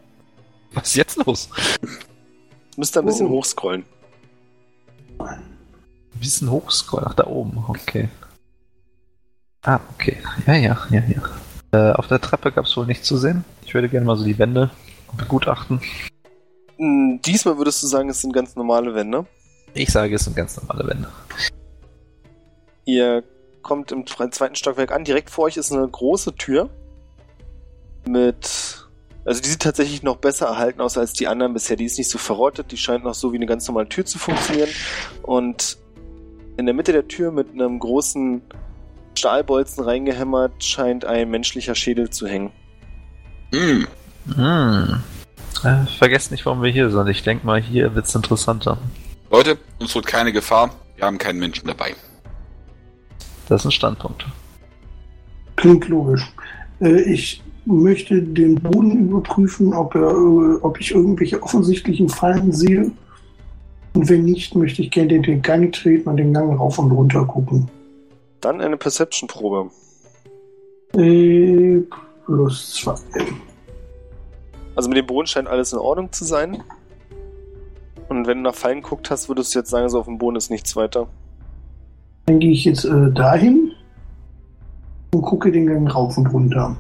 [0.73, 1.49] Was ist jetzt los?
[2.77, 3.31] Müsst ihr ein bisschen oh.
[3.31, 3.83] hochscrollen.
[5.19, 5.39] Ein
[6.13, 7.07] bisschen hochscrollen.
[7.09, 7.63] Ach, da oben.
[7.67, 8.07] Okay.
[9.67, 10.15] Ah, okay.
[10.45, 11.21] Ja, ja, ja, ja.
[11.73, 13.43] Äh, auf der Treppe gab es wohl nichts zu sehen.
[13.65, 14.71] Ich würde gerne mal so die Wände
[15.17, 15.81] begutachten.
[16.77, 19.25] Hm, diesmal würdest du sagen, es sind ganz normale Wände?
[19.73, 21.09] Ich sage, es sind ganz normale Wände.
[22.85, 23.25] Ihr
[23.61, 25.03] kommt im zweiten Stockwerk an.
[25.03, 26.69] Direkt vor euch ist eine große Tür
[28.07, 28.87] mit
[29.25, 31.75] also die sieht tatsächlich noch besser erhalten aus als die anderen bisher.
[31.75, 34.17] Die ist nicht so verrottet, die scheint noch so wie eine ganz normale Tür zu
[34.17, 34.69] funktionieren.
[35.23, 35.77] Und
[36.55, 38.41] in der Mitte der Tür mit einem großen
[39.17, 42.51] Stahlbolzen reingehämmert scheint ein menschlicher Schädel zu hängen.
[43.51, 43.83] Mm.
[44.35, 45.01] Hm.
[45.63, 47.07] Äh, vergesst nicht, warum wir hier sind.
[47.07, 48.77] Ich denke mal, hier wird es interessanter.
[49.31, 50.69] Leute, uns droht keine Gefahr.
[50.95, 51.95] Wir haben keinen Menschen dabei.
[53.49, 54.25] Das ist ein Standpunkt.
[55.55, 56.31] Klingt logisch.
[56.79, 62.91] Äh, ich möchte den Boden überprüfen, ob, er, äh, ob ich irgendwelche offensichtlichen Fallen sehe.
[63.93, 67.25] Und wenn nicht, möchte ich gerne den Gang treten und den Gang rauf und runter
[67.25, 67.67] gucken.
[68.41, 69.71] Dann eine Perception-Probe.
[70.93, 71.81] Äh,
[72.25, 72.95] plus zwei.
[74.75, 76.63] Also mit dem Boden scheint alles in Ordnung zu sein.
[78.09, 80.37] Und wenn du nach Fallen geguckt hast, würdest du jetzt sagen, so auf dem Boden
[80.37, 81.07] ist nichts weiter.
[82.25, 83.71] Dann gehe ich jetzt äh, dahin
[85.13, 86.75] und gucke den Gang rauf und runter.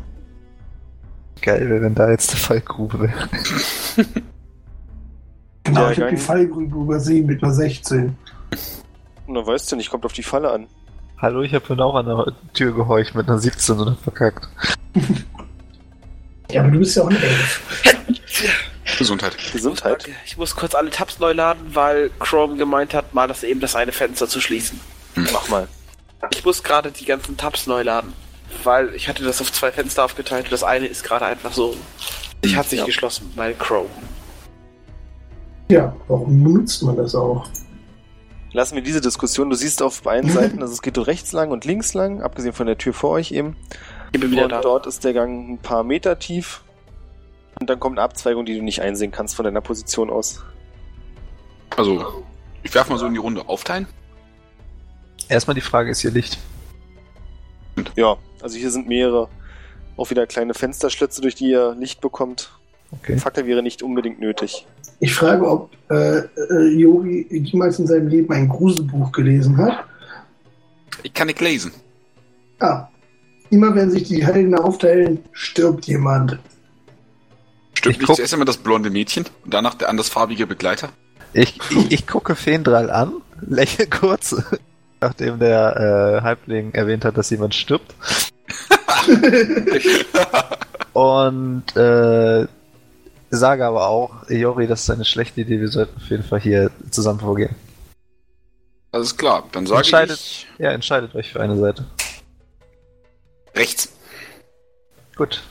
[1.41, 3.29] Geil wäre, wenn da jetzt eine Fallgrube wäre.
[5.63, 8.15] genau, ja, ich habe die Fallgrube übersehen mit einer 16.
[9.27, 10.67] Na, weißt du nicht, kommt auf die Falle an.
[11.19, 14.47] Hallo, ich habe vorhin auch an der Tür gehorcht mit einer 17 und verkackt.
[16.51, 17.61] ja, aber du bist ja auch ein Elf.
[18.99, 19.35] Gesundheit.
[19.51, 20.07] Gesundheit.
[20.27, 23.75] Ich muss kurz alle Tabs neu laden, weil Chrome gemeint hat, mal das eben das
[23.75, 24.79] eine Fenster zu schließen.
[25.15, 25.27] Hm.
[25.33, 25.67] Mach mal.
[26.31, 28.13] Ich muss gerade die ganzen Tabs neu laden,
[28.63, 31.75] weil ich hatte das auf zwei Fenster aufgeteilt und das eine ist gerade einfach so.
[32.41, 32.85] Ich hat sich ja.
[32.85, 33.89] geschlossen, weil Chrome.
[35.69, 37.49] Ja, warum benutzt man das auch?
[38.53, 39.49] Lassen wir diese Diskussion.
[39.49, 42.67] Du siehst auf beiden Seiten, also es geht rechts lang und links lang, abgesehen von
[42.67, 43.55] der Tür vor euch eben.
[44.11, 44.61] Ich bin wieder und da.
[44.61, 46.63] dort ist der Gang ein paar Meter tief.
[47.59, 50.43] Und dann kommt eine Abzweigung, die du nicht einsehen kannst von deiner Position aus.
[51.75, 52.23] Also,
[52.63, 53.87] ich werfe mal so in die Runde aufteilen.
[55.27, 56.37] Erstmal die Frage, ist hier Licht?
[57.95, 59.29] Ja, also hier sind mehrere.
[59.97, 62.56] Auch wieder kleine Fensterschlitze, durch die ihr Licht bekommt.
[62.91, 63.17] Okay.
[63.17, 64.65] Fackel wäre nicht unbedingt nötig.
[64.99, 69.85] Ich frage, ob äh, äh, Jori jemals in seinem Leben ein Gruselbuch gelesen hat.
[71.03, 71.71] Ich kann nicht lesen.
[72.59, 72.87] Ah.
[73.49, 76.39] Immer wenn sich die Helden aufteilen, stirbt jemand.
[77.73, 80.89] Stirbt nicht zuerst immer das blonde Mädchen und danach der andersfarbige Begleiter?
[81.33, 83.13] Ich, ich, ich gucke Fendral an,
[83.47, 84.35] lächle kurz,
[85.01, 87.93] nachdem der äh, Halbling erwähnt hat, dass jemand stirbt.
[90.93, 92.47] und äh,
[93.29, 96.71] sage aber auch, Jori, das ist eine schlechte Idee, wir sollten auf jeden Fall hier
[96.91, 97.55] zusammen vorgehen.
[98.91, 100.47] Alles klar, dann sage entscheidet, ich...
[100.57, 101.85] Ja, entscheidet euch für eine Seite.
[103.55, 103.91] Rechts.
[105.15, 105.43] Gut.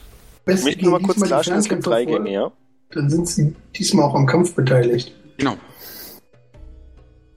[0.47, 2.51] Ich möchte nur mal kurz klarstellen, es gibt drei Gänge, ja?
[2.91, 5.13] Dann sind sie diesmal auch am Kampf beteiligt.
[5.37, 5.57] Genau.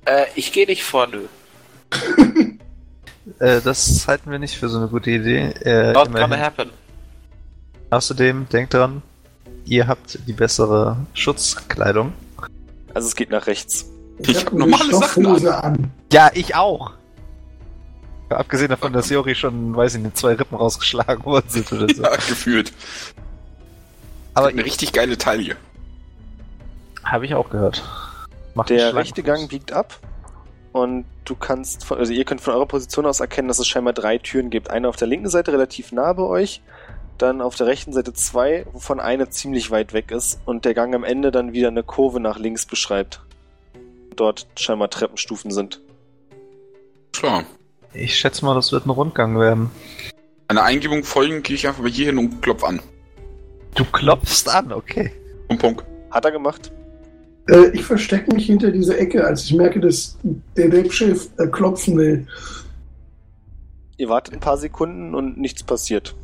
[0.05, 1.25] Äh, ich gehe nicht vor, nö.
[3.41, 5.53] äh, das halten wir nicht für so eine gute Idee.
[5.65, 6.71] Äh, Not gonna happen.
[7.91, 9.03] Außerdem, denkt dran,
[9.65, 12.13] ihr habt die bessere Schutzkleidung.
[12.95, 13.87] Also es geht nach rechts.
[14.19, 15.47] Ich, ich habe normale Sachen an.
[15.47, 15.91] an.
[16.13, 16.93] Ja, ich auch.
[18.29, 22.03] Abgesehen davon, dass Jori schon, weiß ich nicht, zwei Rippen rausgeschlagen worden sind oder so.
[22.03, 22.73] Ja, gefühlt.
[24.35, 25.57] Aber eine richtig geile Taille.
[27.03, 27.83] Habe ich auch gehört.
[28.55, 29.99] Macht der rechte Gang biegt ab
[30.73, 33.93] und du kannst, von, also ihr könnt von eurer Position aus erkennen, dass es scheinbar
[33.93, 34.71] drei Türen gibt.
[34.71, 36.61] Eine auf der linken Seite relativ nah bei euch,
[37.23, 40.95] dann auf der rechten Seite zwei, wovon eine ziemlich weit weg ist und der Gang
[40.95, 43.21] am Ende dann wieder eine Kurve nach links beschreibt.
[44.17, 45.81] Dort scheinbar Treppenstufen sind.
[47.13, 47.45] Klar.
[47.93, 49.71] Ich schätze mal, das wird ein Rundgang werden.
[50.49, 52.81] Eine Eingebung folgen, gehe ich einfach mal hier hin und klopf an.
[53.75, 55.13] Du klopfst an, okay.
[55.49, 55.85] Punkt, Punkt.
[56.11, 56.73] Hat er gemacht?
[57.49, 60.19] Äh, ich verstecke mich hinter dieser Ecke, als ich merke, dass
[60.57, 62.27] der Webchef äh, klopfen will.
[63.97, 66.15] Ihr wartet ein paar Sekunden und nichts passiert.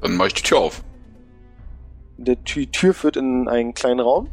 [0.00, 0.82] Dann mache ich die Tür auf.
[2.16, 4.28] Der Tür, Tür führt in einen kleinen Raum.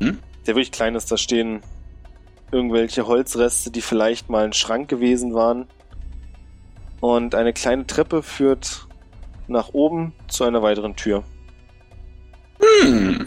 [0.00, 0.18] Hm?
[0.46, 1.10] Der wirklich klein ist.
[1.10, 1.62] Da stehen
[2.50, 5.66] irgendwelche Holzreste, die vielleicht mal ein Schrank gewesen waren.
[7.00, 8.86] Und eine kleine Treppe führt
[9.46, 11.24] nach oben zu einer weiteren Tür.
[12.82, 13.26] Hm.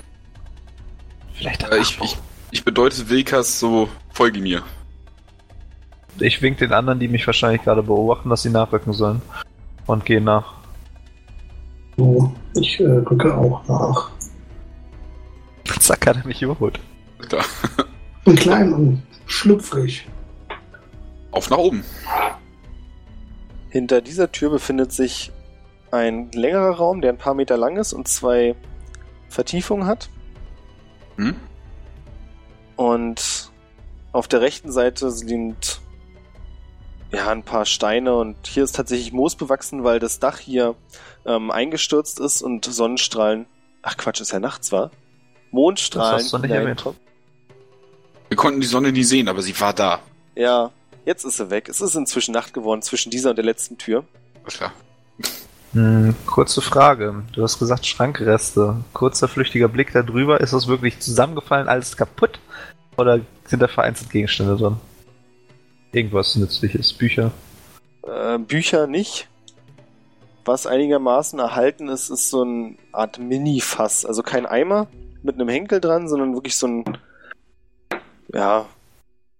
[1.33, 2.17] Vielleicht äh, ich, ich,
[2.51, 4.63] ich bedeute Wilkas so, folge mir.
[6.19, 9.21] Ich wink den anderen, die mich wahrscheinlich gerade beobachten, dass sie nachrücken sollen.
[9.87, 10.60] Und gehe nach.
[12.01, 14.09] So, ich äh, rücke auch nach.
[15.79, 16.79] Zack, hat er mich überholt.
[17.29, 17.43] Da.
[18.25, 20.07] Und klein und schlüpfrig.
[21.31, 21.83] Auf nach oben.
[23.69, 25.31] Hinter dieser Tür befindet sich
[25.91, 28.55] ein längerer Raum, der ein paar Meter lang ist und zwei
[29.27, 30.09] Vertiefungen hat.
[31.17, 31.35] Hm?
[32.75, 33.51] Und
[34.11, 35.80] auf der rechten Seite sind
[37.11, 40.75] ja ein paar Steine und hier ist tatsächlich Moos bewachsen, weil das Dach hier
[41.25, 43.45] ähm, eingestürzt ist und Sonnenstrahlen.
[43.81, 44.91] Ach Quatsch, ist ja nachts, war?
[45.51, 46.17] Mondstrahlen.
[46.19, 46.31] Das
[48.29, 49.99] Wir konnten die Sonne nie sehen, aber sie war da.
[50.35, 50.71] Ja,
[51.05, 51.67] jetzt ist sie weg.
[51.67, 54.05] Es ist inzwischen Nacht geworden zwischen dieser und der letzten Tür.
[54.45, 54.71] Klar.
[55.73, 57.23] Hm, kurze Frage.
[57.33, 58.77] Du hast gesagt Schrankreste.
[58.93, 60.39] Kurzer flüchtiger Blick da drüber.
[60.41, 62.39] Ist das wirklich zusammengefallen, alles kaputt?
[62.97, 64.77] Oder sind da vereinzelt Gegenstände drin?
[65.91, 66.93] Irgendwas Nützliches?
[66.93, 67.31] Bücher?
[68.03, 69.27] Äh, Bücher nicht.
[70.45, 74.05] Was einigermaßen erhalten ist, ist so eine Art Mini-Fass.
[74.05, 74.87] Also kein Eimer
[75.21, 76.97] mit einem Henkel dran, sondern wirklich so ein,
[78.33, 78.65] ja,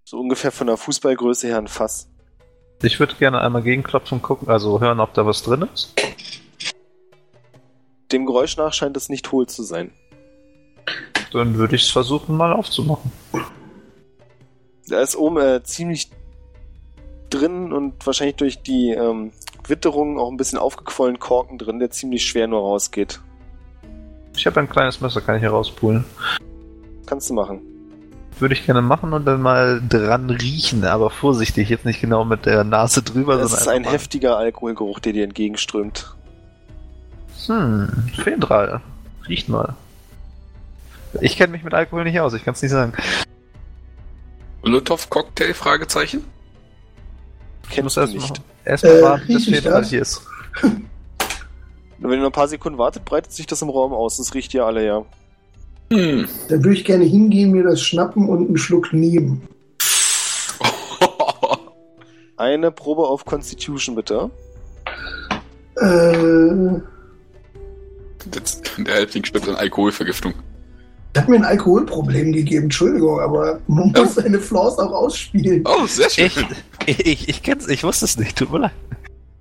[0.04, 2.08] so ungefähr von der Fußballgröße her ein Fass.
[2.84, 5.94] Ich würde gerne einmal gegenklopfen und gucken, also hören, ob da was drin ist.
[8.12, 9.92] Dem Geräusch nach scheint es nicht hohl zu sein.
[11.32, 13.12] Dann würde ich es versuchen, mal aufzumachen.
[14.88, 16.10] Da ist oben äh, ziemlich
[17.34, 19.32] drin und wahrscheinlich durch die ähm,
[19.68, 23.20] Witterung auch ein bisschen aufgequollen Korken drin, der ziemlich schwer nur rausgeht.
[24.36, 26.06] Ich habe ein kleines Messer, kann ich herauspulen.
[27.06, 27.62] Kannst du machen.
[28.40, 32.46] Würde ich gerne machen und dann mal dran riechen, aber vorsichtig, jetzt nicht genau mit
[32.46, 33.38] der Nase drüber.
[33.38, 36.16] Das ist ein heftiger Alkoholgeruch, der dir entgegenströmt.
[37.46, 38.82] Hm, Fedral.
[39.28, 39.76] Riecht mal.
[41.20, 42.94] Ich kenne mich mit Alkohol nicht aus, ich kann es nicht sagen.
[44.64, 45.54] Molotov Cocktail?
[45.54, 46.24] Fragezeichen?
[47.72, 48.42] Kennst du nicht.
[48.66, 50.22] Erstmal äh, warten, bis Fedral hier ist.
[51.98, 54.18] Wenn ihr noch ein paar Sekunden wartet, breitet sich das im Raum aus.
[54.18, 55.06] Das riecht ihr alle, ja.
[55.92, 56.28] Hm.
[56.48, 59.48] Da würde ich gerne hingehen, mir das schnappen und einen Schluck nehmen.
[62.38, 64.32] Eine Probe auf Constitution, bitte.
[65.76, 66.80] Äh.
[68.78, 70.34] Der Halbling stirbt an Alkoholvergiftung.
[71.16, 75.64] Hat mir ein Alkoholproblem gegeben, Entschuldigung, aber man muss seine Flaws auch ausspielen.
[75.66, 76.46] Oh, sehr schön.
[76.86, 78.72] Ich, ich, ich kenn's, ich wusste es nicht, tut mir leid.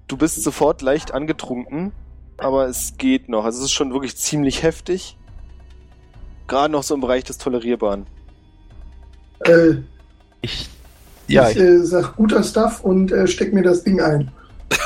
[0.09, 1.93] Du bist sofort leicht angetrunken,
[2.39, 3.45] aber es geht noch.
[3.45, 5.17] Also es ist schon wirklich ziemlich heftig.
[6.49, 8.07] Gerade noch so im Bereich des Tolerierbaren.
[9.45, 9.75] Äh,
[10.41, 10.69] ich,
[11.29, 14.33] ja, ich, ich äh, sag guter Stuff und äh, steck mir das Ding ein.
[14.69, 14.77] du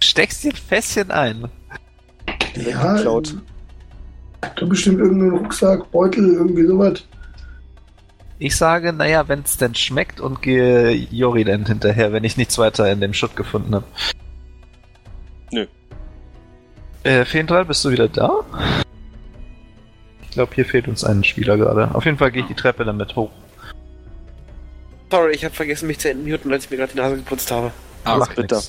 [0.00, 1.50] steckst dir ein Fässchen ein.
[2.54, 3.36] Ja, geklaut.
[4.54, 7.04] Da bestimmt irgendeinen Rucksack, Beutel, irgendwie sowas.
[8.38, 12.58] Ich sage, naja, wenn es denn schmeckt und gehe Jori dann hinterher, wenn ich nichts
[12.58, 13.86] weiter in dem Schutt gefunden habe.
[15.50, 15.66] Nö.
[17.02, 18.44] Äh, Feendrall, bist du wieder da?
[20.36, 21.92] glaube, hier fehlt uns ein Spieler gerade.
[21.94, 23.30] Auf jeden Fall gehe ich die Treppe damit hoch.
[25.10, 27.72] Sorry, ich habe vergessen, mich zu entmuten, als ich mir gerade die Nase geputzt habe.
[28.04, 28.60] Ah, Mach bitte.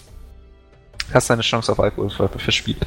[1.13, 2.79] Hast deine Chance auf Alkohol verspielt.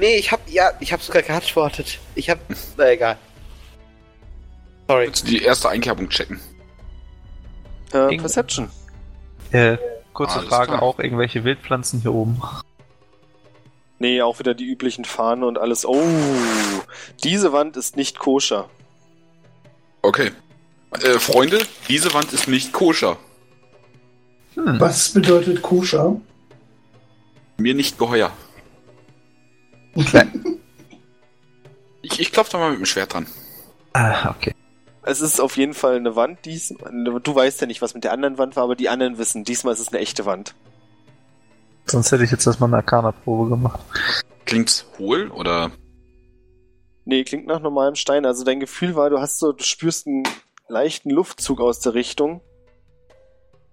[0.00, 1.98] Nee, ich hab, ja, ich hab sogar geantwortet.
[2.14, 2.38] Ich hab,
[2.78, 3.18] na egal.
[4.88, 5.06] Sorry.
[5.06, 6.40] Willst du die erste Einkerbung checken?
[7.92, 8.70] Äh, Perception.
[9.52, 9.76] Äh,
[10.14, 10.82] kurze Frage, klar.
[10.82, 12.40] auch irgendwelche Wildpflanzen hier oben?
[13.98, 15.84] Nee, auch wieder die üblichen Fahnen und alles.
[15.84, 16.02] Oh,
[17.22, 18.70] diese Wand ist nicht koscher.
[20.00, 20.30] Okay.
[20.92, 23.18] Äh, Freunde, diese Wand ist nicht koscher.
[24.54, 24.80] Hm.
[24.80, 26.16] Was bedeutet koscher?
[27.58, 28.32] Mir nicht geheuer.
[32.02, 33.26] ich ich klopfe da mal mit dem Schwert dran.
[33.92, 34.54] Ah, okay.
[35.02, 36.44] Es ist auf jeden Fall eine Wand.
[36.44, 39.44] Dies, du weißt ja nicht, was mit der anderen Wand war, aber die anderen wissen,
[39.44, 40.54] diesmal ist es eine echte Wand.
[41.86, 43.80] Sonst hätte ich jetzt erstmal eine Arcana-Probe gemacht.
[44.44, 45.72] Klingt's hohl oder?
[47.04, 48.26] Nee, klingt nach normalem Stein.
[48.26, 50.24] Also dein Gefühl war, du hast so, du spürst einen
[50.68, 52.42] leichten Luftzug aus der Richtung.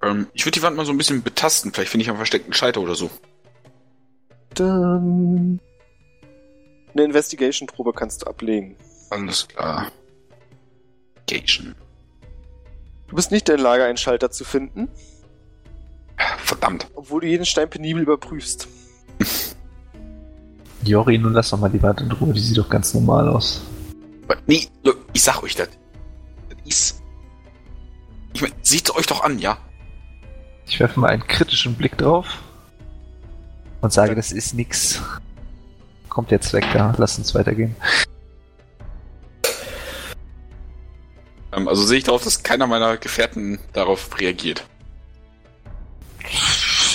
[0.02, 1.74] Ähm, ich würde die Wand mal so ein bisschen betasten.
[1.74, 3.10] Vielleicht finde ich einen versteckten Scheiter oder so.
[4.54, 5.60] Dann.
[6.98, 8.76] Eine Investigation-Probe kannst du ablegen.
[9.12, 9.92] Alles klar.
[11.30, 11.76] Investigation.
[13.08, 14.90] Du bist nicht in der Lage, einen Schalter zu finden.
[16.40, 16.88] Verdammt.
[16.96, 18.68] Obwohl du jeden Stein penibel überprüfst.
[20.84, 23.62] Jori, nun lass doch mal die Wand in Ruhe, die sieht doch ganz normal aus.
[24.48, 24.68] Nee,
[25.14, 25.70] ich sag euch das.
[26.50, 27.04] Das ist.
[28.34, 29.60] Ich mein, seht euch doch an, ja?
[30.66, 32.26] Ich werfe mal einen kritischen Blick drauf
[33.82, 35.00] und sage, das ist nix.
[36.18, 37.76] Kommt jetzt weg da, lass uns weitergehen.
[41.54, 44.66] Ähm, also sehe ich darauf, dass keiner meiner Gefährten darauf reagiert.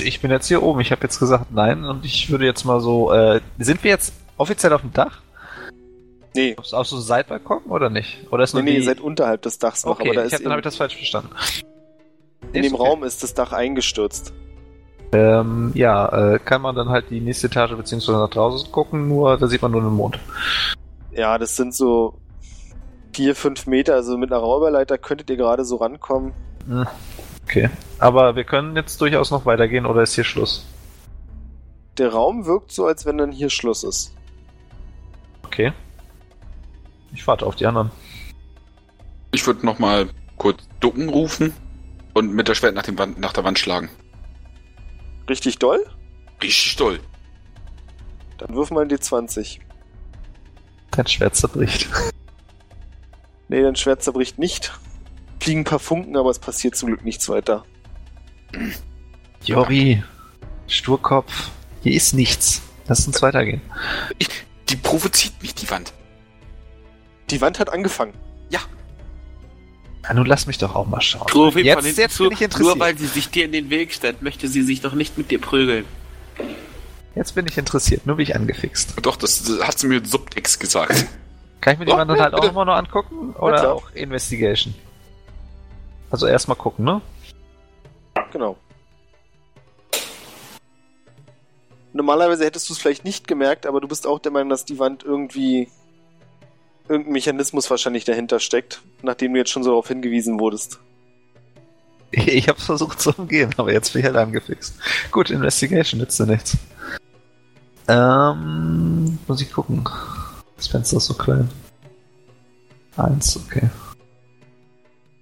[0.03, 0.81] Ich bin jetzt hier oben.
[0.81, 3.12] Ich habe jetzt gesagt nein und ich würde jetzt mal so.
[3.12, 5.20] Äh, sind wir jetzt offiziell auf dem Dach?
[6.35, 6.57] Nee.
[6.57, 8.27] Auf, auf so einem Seitbalkon oder nicht?
[8.32, 10.01] Oder ist nee, nee, ihr seid unterhalb des Dachs noch.
[10.01, 11.31] Okay, aber da ich hab, dann habe ich das falsch verstanden.
[12.53, 12.82] In dem okay.
[12.82, 14.32] Raum ist das Dach eingestürzt.
[15.12, 19.36] Ähm, ja, äh, kann man dann halt die nächste Etage beziehungsweise nach draußen gucken, nur
[19.36, 20.18] da sieht man nur den Mond.
[21.12, 22.14] Ja, das sind so
[23.12, 26.32] vier, fünf Meter, also mit einer Räuberleiter könntet ihr gerade so rankommen.
[26.66, 26.86] Hm.
[27.44, 27.68] Okay.
[27.98, 30.66] Aber wir können jetzt durchaus noch weitergehen oder ist hier Schluss?
[31.98, 34.14] Der Raum wirkt so, als wenn dann hier Schluss ist.
[35.43, 35.72] Okay.
[37.12, 37.90] Ich warte auf die anderen.
[39.32, 40.09] Ich würde nochmal
[40.39, 41.52] kurz ducken rufen
[42.14, 43.90] und mit der Schwert nach, dem Wand, nach der Wand schlagen.
[45.32, 45.82] Richtig doll?
[46.42, 47.00] Richtig doll.
[48.36, 49.60] Dann wirf mal in die 20.
[50.90, 51.88] Dein Schwert zerbricht.
[53.48, 54.72] Nee, dein Schwert zerbricht nicht.
[55.38, 57.66] Fliegen ein paar Funken, aber es passiert zum Glück nichts weiter.
[59.44, 60.02] Jori,
[60.68, 61.50] Sturkopf,
[61.82, 62.62] hier ist nichts.
[62.86, 63.60] Lass uns weitergehen.
[64.18, 64.28] Ich,
[64.70, 65.92] die provoziert mich, die Wand.
[67.28, 68.14] Die Wand hat angefangen.
[70.03, 71.31] Na, nun lass mich doch auch mal schauen.
[71.33, 72.77] Ruf jetzt, jetzt zu, bin ich interessiert.
[72.77, 75.31] Nur weil sie sich dir in den Weg stellt, möchte sie sich doch nicht mit
[75.31, 75.85] dir prügeln.
[77.15, 78.95] Jetzt bin ich interessiert, nur bin ich angefixt.
[79.03, 81.07] Doch, das, das hat sie mir Subtext gesagt.
[81.61, 82.47] Kann ich mir die oh, Wand dann halt bitte.
[82.47, 83.35] auch immer nur angucken?
[83.39, 84.74] Oder auch Investigation?
[86.11, 87.01] Also erstmal gucken, ne?
[88.33, 88.57] Genau.
[91.93, 94.79] Normalerweise hättest du es vielleicht nicht gemerkt, aber du bist auch der Meinung, dass die
[94.79, 95.69] Wand irgendwie
[96.88, 100.78] irgendein Mechanismus wahrscheinlich dahinter steckt, nachdem du jetzt schon so darauf hingewiesen wurdest.
[102.14, 104.74] Ich hab's versucht zu umgehen, aber jetzt bin ich halt angefixt.
[105.10, 106.59] Gut, Investigation nützt ja nichts.
[107.88, 109.82] Ähm, muss ich gucken.
[110.56, 111.48] Das Fenster ist so klein.
[112.96, 113.70] Eins, okay.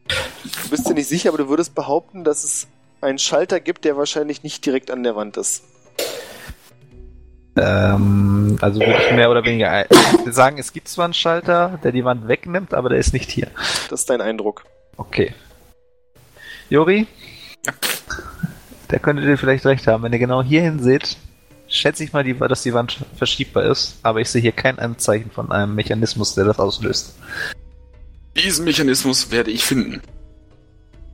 [0.09, 2.67] Du bist dir nicht sicher, aber du würdest behaupten, dass es
[3.01, 5.63] einen Schalter gibt, der wahrscheinlich nicht direkt an der Wand ist.
[7.63, 9.85] Ähm, also würde ich mehr oder weniger
[10.31, 13.49] sagen, es gibt zwar einen Schalter, der die Wand wegnimmt, aber der ist nicht hier.
[13.91, 14.65] Das ist dein Eindruck.
[14.97, 15.35] Okay.
[16.71, 17.07] Jori?
[17.67, 17.73] Ja.
[18.91, 20.03] Der könnte dir vielleicht recht haben.
[20.03, 21.19] Wenn ihr genau hierhin seht,
[21.69, 25.31] schätze ich mal, die, dass die Wand verschiebbar ist, aber ich sehe hier kein Anzeichen
[25.31, 27.15] von einem Mechanismus, der das auslöst.
[28.37, 30.01] Diesen Mechanismus werde ich finden.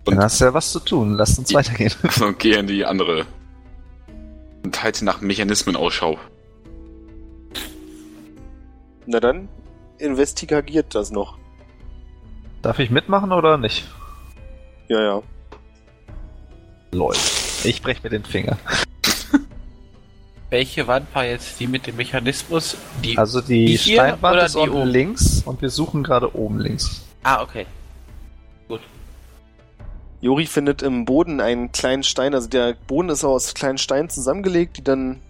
[0.05, 1.15] Und Dann hast du ja was zu tun.
[1.15, 1.93] Lass uns weitergehen.
[2.03, 3.27] Also geh in die andere.
[4.63, 6.19] Und halte nach Mechanismen Ausschau.
[9.07, 9.49] Na dann,
[9.99, 11.39] investigagiert das noch.
[12.63, 13.87] Darf ich mitmachen oder nicht?
[14.89, 15.23] Ja, ja.
[16.93, 17.65] Läuft.
[17.65, 18.59] Ich brech mir den Finger.
[20.51, 22.77] Welche Wand war jetzt die mit dem Mechanismus?
[23.05, 24.89] Die, also die, die Steinwand ist unten oben?
[24.89, 27.05] links und wir suchen gerade oben links.
[27.23, 27.67] Ah, okay.
[28.69, 28.81] Gut.
[30.21, 34.79] Jori findet im Boden einen kleinen Stein, also der Boden ist aus kleinen Steinen zusammengelegt,
[34.79, 35.21] die dann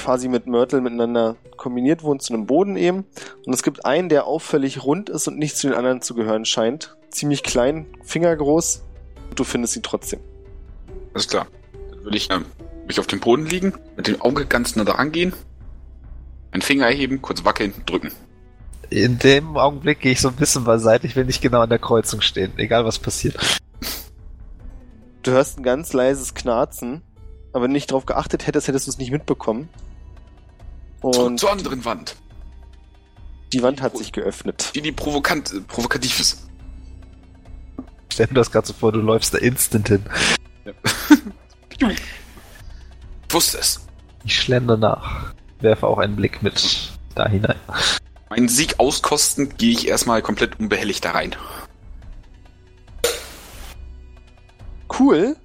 [0.00, 3.04] quasi mit Mörtel miteinander kombiniert wurden zu einem Boden eben.
[3.44, 6.46] Und es gibt einen, der auffällig rund ist und nicht zu den anderen zu gehören
[6.46, 6.96] scheint.
[7.10, 8.82] Ziemlich klein, fingergroß.
[9.34, 10.20] Du findest ihn trotzdem.
[11.12, 11.46] Alles klar.
[11.90, 12.46] Dann würde ich ähm,
[12.86, 15.34] mich auf dem Boden liegen, mit dem Auge ganz nah dran gehen,
[16.50, 18.10] einen Finger erheben, kurz wackeln, drücken.
[18.88, 21.78] In dem Augenblick gehe ich so ein bisschen beiseite, ich will nicht genau an der
[21.78, 23.60] Kreuzung stehen, egal was passiert.
[25.22, 27.02] Du hörst ein ganz leises Knarzen,
[27.52, 29.68] aber wenn du nicht darauf geachtet hättest, hättest du es nicht mitbekommen.
[31.00, 32.16] Und zur anderen Wand.
[33.52, 34.72] Die Wand hat sich geöffnet.
[34.74, 36.46] Die, die provokant, äh, provokativ ist.
[38.12, 40.04] Stell mir das gerade so vor, du läufst da instant hin.
[40.64, 40.72] Ja.
[41.70, 42.02] ich
[43.30, 43.86] wusste es.
[44.24, 45.34] Ich schlender nach.
[45.60, 47.56] Werfe auch einen Blick mit da hinein.
[48.28, 51.34] Meinen Sieg auskostend gehe ich erstmal komplett unbehelligt da rein.
[54.98, 55.36] Cool.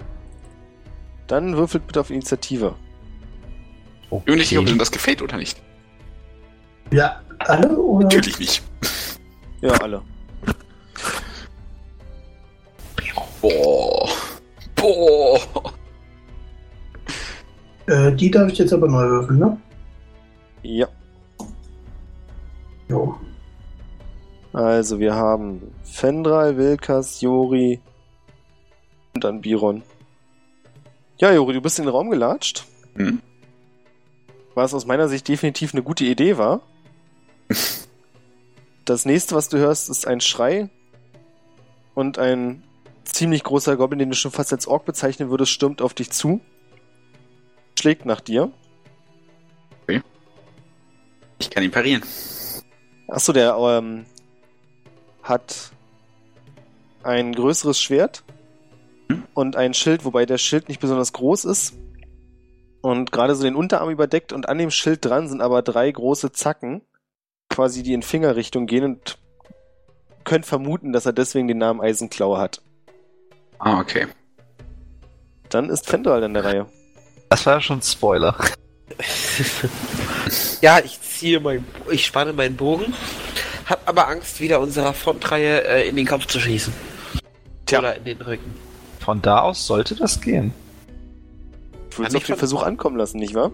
[1.27, 2.75] Dann würfelt bitte auf Initiative.
[4.15, 4.21] Okay.
[4.21, 5.61] Ich bin nicht sicher, ob dir das gefällt oder nicht.
[6.91, 8.05] Ja, alle oder?
[8.05, 8.63] Natürlich nicht.
[9.61, 10.01] Ja, alle.
[13.41, 14.09] Boah.
[14.75, 15.39] Boah.
[17.87, 19.57] Äh, die darf ich jetzt aber neu würfeln, ne?
[20.63, 20.87] Ja.
[22.87, 23.19] Jo.
[24.53, 27.81] Also wir haben Fendral, Wilkas, Jori
[29.13, 29.83] und dann Biron.
[31.17, 32.65] Ja, Jori, du bist in den Raum gelatscht.
[32.95, 33.21] Hm.
[34.55, 36.61] Was aus meiner Sicht definitiv eine gute Idee war.
[38.85, 40.69] Das nächste, was du hörst, ist ein Schrei
[41.95, 42.61] und ein
[43.03, 46.39] ziemlich großer Goblin, den du schon fast als Ork bezeichnen würdest, stürmt auf dich zu.
[47.79, 48.51] Schlägt nach dir.
[51.39, 52.03] Ich kann ihn parieren.
[53.07, 54.05] Achso, der ähm,
[55.23, 55.71] hat
[57.01, 58.23] ein größeres Schwert
[59.09, 59.23] Hm?
[59.33, 61.73] und ein Schild, wobei der Schild nicht besonders groß ist.
[62.85, 66.31] Und gerade so den Unterarm überdeckt und an dem Schild dran sind aber drei große
[66.33, 66.83] Zacken,
[67.49, 69.17] quasi die in Fingerrichtung gehen und
[70.23, 72.61] könnt vermuten, dass er deswegen den Namen Eisenklaue hat.
[73.57, 74.05] Ah, okay.
[75.49, 76.65] Dann ist Fendral an der Reihe.
[77.29, 78.37] Das war ja schon ein Spoiler.
[80.61, 82.93] Ja, ich ziehe mein, ich spanne meinen Bogen,
[83.65, 86.73] hab aber Angst, wieder unserer Frontreihe äh, in den Kopf zu schießen.
[87.65, 87.79] Tja.
[87.79, 88.55] Oder in den Rücken.
[88.99, 90.53] Von da aus sollte das gehen.
[91.95, 93.51] Du willst auf den von- Versuch ankommen lassen, nicht wahr?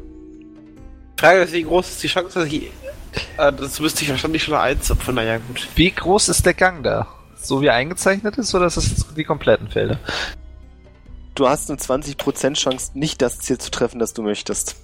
[1.20, 2.72] Frage ist, wie groß ist die Chance, dass ich.
[3.38, 5.68] Äh, das müsste ich wahrscheinlich schon einzupfen, naja, gut.
[5.76, 7.08] Wie groß ist der Gang da?
[7.36, 10.00] So wie er eingezeichnet ist, oder ist das jetzt die kompletten Felder?
[11.36, 14.76] Du hast eine 20% Chance, nicht das Ziel zu treffen, das du möchtest.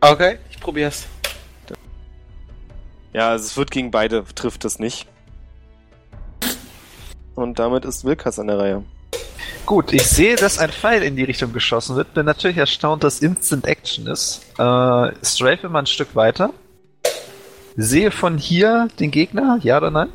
[0.00, 1.06] Okay, ich probier's.
[3.12, 5.06] Ja, also es wird gegen beide, trifft es nicht.
[7.34, 8.84] Und damit ist Wilkas an der Reihe.
[9.66, 12.12] Gut, ich sehe, dass ein Pfeil in die Richtung geschossen wird.
[12.12, 14.42] Bin natürlich erstaunt, dass Instant Action ist.
[14.58, 16.50] Äh, strafe mal ein Stück weiter.
[17.76, 20.08] Sehe von hier den Gegner, ja oder nein?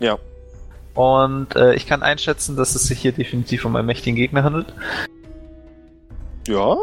[0.00, 0.18] Ja.
[0.94, 4.72] Und äh, ich kann einschätzen, dass es sich hier definitiv um einen mächtigen Gegner handelt.
[6.48, 6.76] Ja?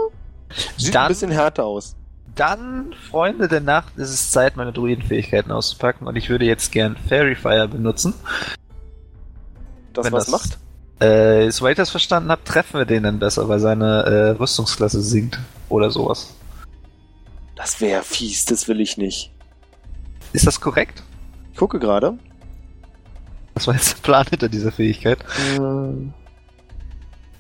[0.77, 1.95] Sieht Dann- ein bisschen härter aus.
[2.35, 6.95] Dann, Freunde der Nacht, ist es Zeit, meine Druidenfähigkeiten auszupacken und ich würde jetzt gern
[7.10, 8.14] Fairy Fire benutzen.
[9.91, 10.57] Das Wenn was das- macht?
[11.02, 15.02] Äh, soweit ich das verstanden habe, treffen wir den dann besser, weil seine äh, Rüstungsklasse
[15.02, 16.36] sinkt oder sowas.
[17.56, 19.32] Das wäre fies, das will ich nicht.
[20.32, 21.03] Ist das korrekt?
[21.52, 22.18] Ich gucke gerade.
[23.56, 25.19] Was war jetzt der Plan hinter dieser Fähigkeit?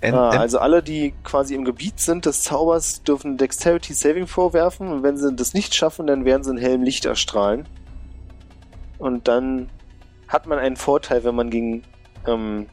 [0.01, 4.87] En- ah, also alle, die quasi im Gebiet sind des Zaubers, dürfen Dexterity Saving vorwerfen
[4.91, 7.67] und wenn sie das nicht schaffen, dann werden sie in hellem Licht erstrahlen.
[8.97, 9.69] Und dann
[10.27, 11.83] hat man einen Vorteil, wenn man gegen,
[12.27, 12.65] ähm,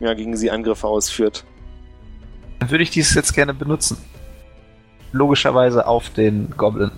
[0.00, 1.44] ja, gegen sie Angriffe ausführt.
[2.58, 3.98] Dann würde ich dies jetzt gerne benutzen.
[5.12, 6.90] Logischerweise auf den Goblin.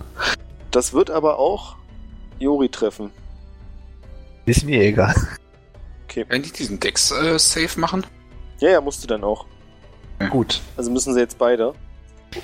[0.71, 1.75] Das wird aber auch
[2.39, 3.11] Jori treffen.
[4.45, 5.15] Ist mir egal.
[6.13, 8.05] Werden die diesen Dex-Safe machen?
[8.59, 9.45] Ja, ja, musst du dann auch.
[10.29, 10.61] Gut.
[10.77, 11.73] Also müssen sie jetzt beide.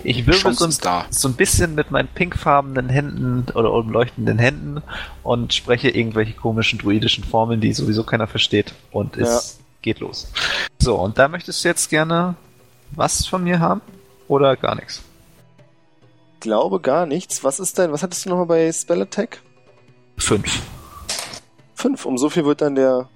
[0.03, 0.69] Ich wirbel so
[1.09, 4.83] so ein bisschen mit meinen pinkfarbenen Händen oder umleuchtenden Händen
[5.23, 8.73] und spreche irgendwelche komischen druidischen Formeln, die sowieso keiner versteht.
[8.91, 10.31] Und es geht los.
[10.79, 12.35] So, und da möchtest du jetzt gerne
[12.91, 13.81] was von mir haben?
[14.27, 15.01] Oder gar nichts?
[16.39, 17.43] Glaube gar nichts.
[17.43, 19.41] Was ist dein, was hattest du nochmal bei Spell Attack?
[20.17, 20.61] Fünf.
[21.75, 22.05] Fünf.
[22.05, 23.09] Um so viel wird dann der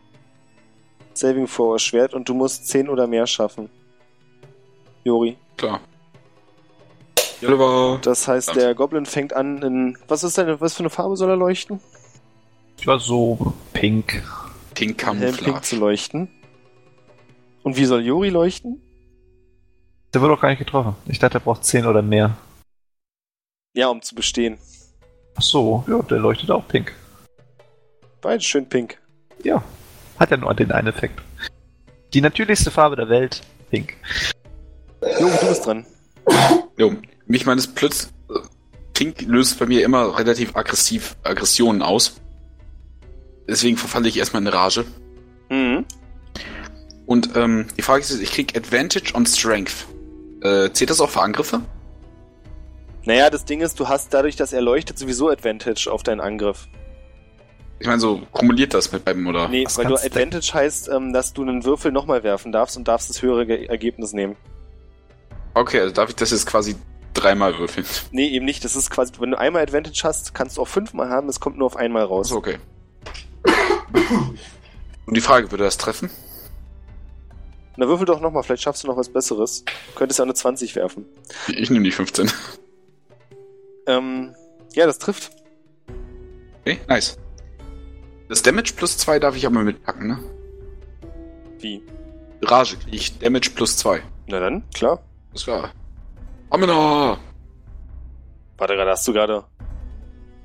[1.13, 3.69] Saving Throw erschwert und du musst zehn oder mehr schaffen.
[5.03, 5.37] Jori.
[5.57, 5.79] Klar.
[8.01, 9.97] Das heißt, der Goblin fängt an in.
[10.07, 11.81] Was ist deine, was für eine Farbe soll er leuchten?
[12.77, 14.23] Ich war so pink.
[14.73, 15.75] Pink In hellem Pink zu Camouflage.
[15.79, 16.29] leuchten.
[17.63, 18.81] Und wie soll Jori leuchten?
[20.13, 20.95] Der wird doch gar nicht getroffen.
[21.07, 22.37] Ich dachte, er braucht zehn oder mehr.
[23.73, 24.59] Ja, um zu bestehen.
[25.35, 26.93] Ach so, ja, der leuchtet auch pink.
[28.21, 28.99] Beide schön pink.
[29.43, 29.63] Ja,
[30.19, 31.19] hat ja nur den einen Effekt.
[32.13, 33.41] Die natürlichste Farbe der Welt,
[33.71, 33.95] pink.
[35.01, 35.85] Jori, du bist dran.
[36.77, 36.95] Jo,
[37.25, 38.13] mich meines Plötz.
[38.93, 42.21] Pink löst bei mir immer relativ aggressiv Aggressionen aus.
[43.47, 44.85] Deswegen verfalle ich erstmal in Rage.
[45.49, 45.85] Mhm.
[47.13, 49.85] Und ähm, die Frage ist, ich krieg Advantage on Strength.
[50.41, 51.61] Äh, zählt das auch für Angriffe?
[53.03, 56.67] Naja, das Ding ist, du hast dadurch, dass er leuchtet, sowieso Advantage auf deinen Angriff.
[57.77, 59.47] Ich meine, so kumuliert das mit beim, oder?
[59.47, 62.87] Nee, Was weil du Advantage heißt, ähm, dass du einen Würfel nochmal werfen darfst und
[62.87, 64.35] darfst das höhere Ge Ergebnis nehmen.
[65.53, 66.75] Okay, also darf ich das jetzt quasi
[67.13, 67.85] dreimal würfeln?
[68.09, 68.65] Nee, eben nicht.
[68.65, 71.59] Das ist quasi, wenn du einmal Advantage hast, kannst du auch fünfmal haben, es kommt
[71.59, 72.31] nur auf einmal raus.
[72.31, 72.57] Achso, okay.
[75.05, 76.09] Und die Frage, würde das treffen?
[77.77, 79.63] Na, würfel doch nochmal, vielleicht schaffst du noch was Besseres.
[79.65, 81.05] Du könntest ja eine 20 werfen.
[81.47, 82.31] Ich nehme die 15.
[83.85, 84.33] Ähm,
[84.73, 85.31] ja, das trifft.
[86.61, 87.17] Okay, nice.
[88.29, 90.19] Das Damage plus 2 darf ich aber mitpacken, ne?
[91.59, 91.83] Wie?
[92.41, 94.01] Rage kriege ich Damage plus 2.
[94.27, 95.03] Na dann, klar.
[95.33, 95.71] Das war.
[96.49, 97.17] Amina!
[98.57, 99.43] Warte gerade, hast du gerade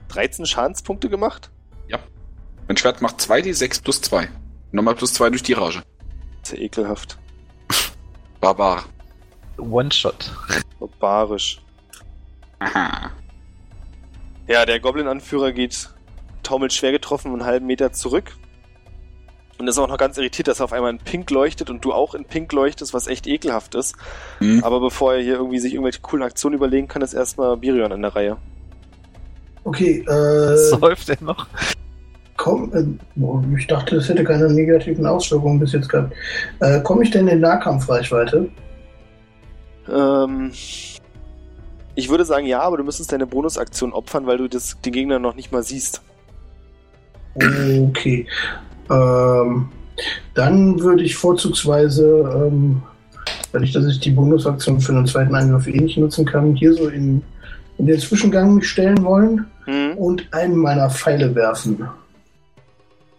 [0.09, 1.51] 13 Schadenspunkte gemacht?
[2.69, 4.29] Mein Schwert macht 2d6 plus 2.
[4.73, 5.83] Nochmal plus 2 durch die Rage.
[6.49, 7.19] Sehr ekelhaft.
[8.41, 8.85] Barbar.
[9.59, 10.33] One-Shot.
[10.81, 11.61] Barbarisch.
[12.59, 13.11] Aha.
[14.47, 15.91] Ja, der Goblin-Anführer geht
[16.43, 18.33] taumelt schwer getroffen einen halben Meter zurück.
[19.59, 21.93] Und ist auch noch ganz irritiert, dass er auf einmal in Pink leuchtet und du
[21.93, 23.95] auch in Pink leuchtest, was echt ekelhaft ist.
[24.39, 24.65] Hm.
[24.65, 28.01] Aber bevor er hier irgendwie sich irgendwelche coolen Aktionen überlegen kann, ist erstmal Birion an
[28.01, 28.37] der Reihe.
[29.65, 31.47] Okay, äh, Säuft er noch?
[32.39, 36.15] Komm, äh, ich dachte, es hätte keine negativen Auswirkungen bis jetzt gehabt.
[36.61, 38.49] Äh, Komme ich denn in Nahkampfreichweite?
[39.91, 40.51] Ähm,
[41.95, 45.19] ich würde sagen ja, aber du müsstest deine Bonusaktion opfern, weil du das, den Gegner
[45.19, 46.01] noch nicht mal siehst.
[47.35, 48.27] Okay.
[48.91, 49.69] Ähm,
[50.35, 52.83] dann würde ich vorzugsweise, ähm,
[53.53, 56.73] weil ich, dass ich die Bonusaktion für einen zweiten Angriff eh nicht nutzen kann, hier
[56.73, 57.23] so in,
[57.77, 61.87] in den Zwischengang stellen wollen Hm, und einen meiner Pfeile werfen.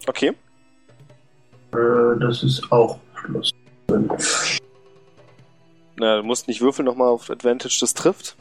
[0.09, 0.33] Okay.
[1.73, 3.51] Äh, das ist auch plus
[3.89, 4.59] 5.
[5.97, 8.35] Na, du musst nicht würfeln nochmal auf Advantage, das trifft.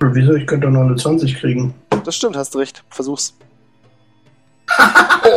[0.00, 0.34] Wieso?
[0.34, 1.74] Ich könnte doch noch eine 20 kriegen.
[2.04, 2.82] Das stimmt, hast recht.
[2.88, 3.36] Versuch's.
[5.24, 5.28] Oh.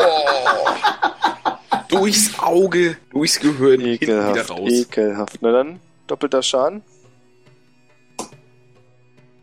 [1.90, 4.72] durchs Auge, durchs Gehirn, hinten wieder Ekelhaft, raus.
[4.72, 5.38] ekelhaft.
[5.42, 6.82] Na dann, doppelter Schaden.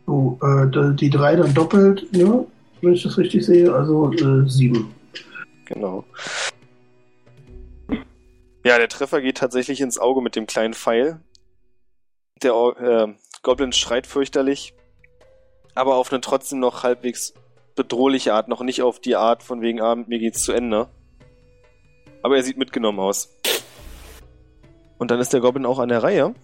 [0.07, 2.43] So, äh, da- die drei dann doppelt, ja,
[2.81, 4.91] wenn ich das richtig sehe, also äh, 7.
[5.73, 6.03] Genau.
[8.63, 11.21] Ja, der Treffer geht tatsächlich ins Auge mit dem kleinen Pfeil.
[12.43, 14.73] Der äh, Goblin schreit fürchterlich,
[15.73, 17.33] aber auf eine trotzdem noch halbwegs
[17.75, 20.89] bedrohliche Art, noch nicht auf die Art von wegen, ah, mir geht's zu Ende.
[22.21, 23.29] Aber er sieht mitgenommen aus.
[24.97, 26.35] Und dann ist der Goblin auch an der Reihe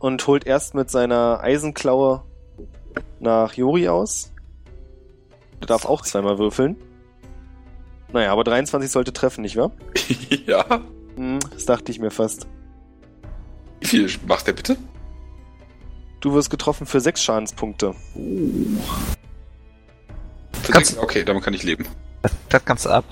[0.00, 2.24] und holt erst mit seiner Eisenklaue
[3.20, 4.32] nach Jori aus.
[5.60, 6.76] Der darf auch zweimal würfeln.
[8.12, 9.72] Naja, aber 23 sollte treffen, nicht wahr?
[10.46, 10.64] ja.
[11.16, 12.46] Hm, das dachte ich mir fast.
[13.80, 14.76] Wie viel macht der bitte?
[16.20, 17.94] Du wirst getroffen für 6 Schadenspunkte.
[20.70, 21.86] Kannst- okay, damit kann ich leben.
[22.22, 23.04] Das, das kannst du ab.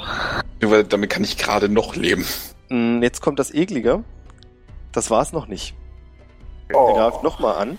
[0.60, 2.24] Nur weil damit kann ich gerade noch leben.
[2.68, 4.04] Hm, jetzt kommt das Eklige.
[4.92, 5.74] Das war's noch nicht.
[6.68, 7.70] Er greift nochmal an.
[7.70, 7.78] Und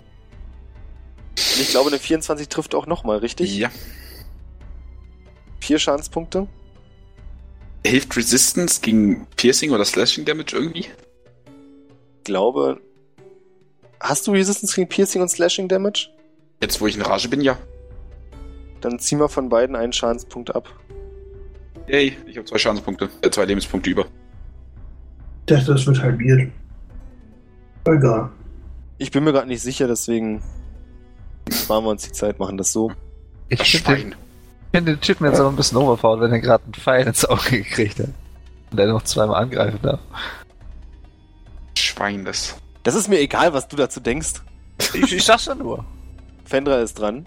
[1.62, 3.56] ich glaube, eine 24 trifft auch nochmal, richtig?
[3.58, 3.70] Ja.
[5.62, 6.48] 4 Schadenspunkte.
[7.86, 10.88] Hilft Resistance gegen Piercing oder Slashing Damage irgendwie?
[12.18, 12.80] Ich glaube.
[14.00, 16.10] Hast du Resistance gegen Piercing und Slashing Damage?
[16.62, 17.58] Jetzt, wo ich in Rage bin, ja.
[18.82, 20.70] Dann zieh mal von beiden einen Schadenspunkt ab.
[21.88, 24.06] Yay, ich habe zwei Schadenspunkte, äh, zwei Lebenspunkte über.
[25.46, 26.52] Das, das wird halbiert.
[27.86, 28.30] Egal.
[28.98, 30.44] Ich bin mir gerade nicht sicher, deswegen
[31.52, 32.92] sparen wir uns die Zeit, machen das so.
[33.50, 34.16] Ich Das Schwein.
[34.72, 37.64] Find den Typen jetzt aber ein bisschen overpowered, wenn er gerade einen Pfeil ins Auge
[37.64, 38.10] gekriegt hat.
[38.72, 40.00] Und er noch zweimal angreifen darf.
[41.78, 42.56] Schwein, das.
[42.84, 44.42] Das ist mir egal, was du dazu denkst.
[44.94, 45.86] Ich, ich sag's ja nur.
[46.46, 47.26] Fendra ist dran.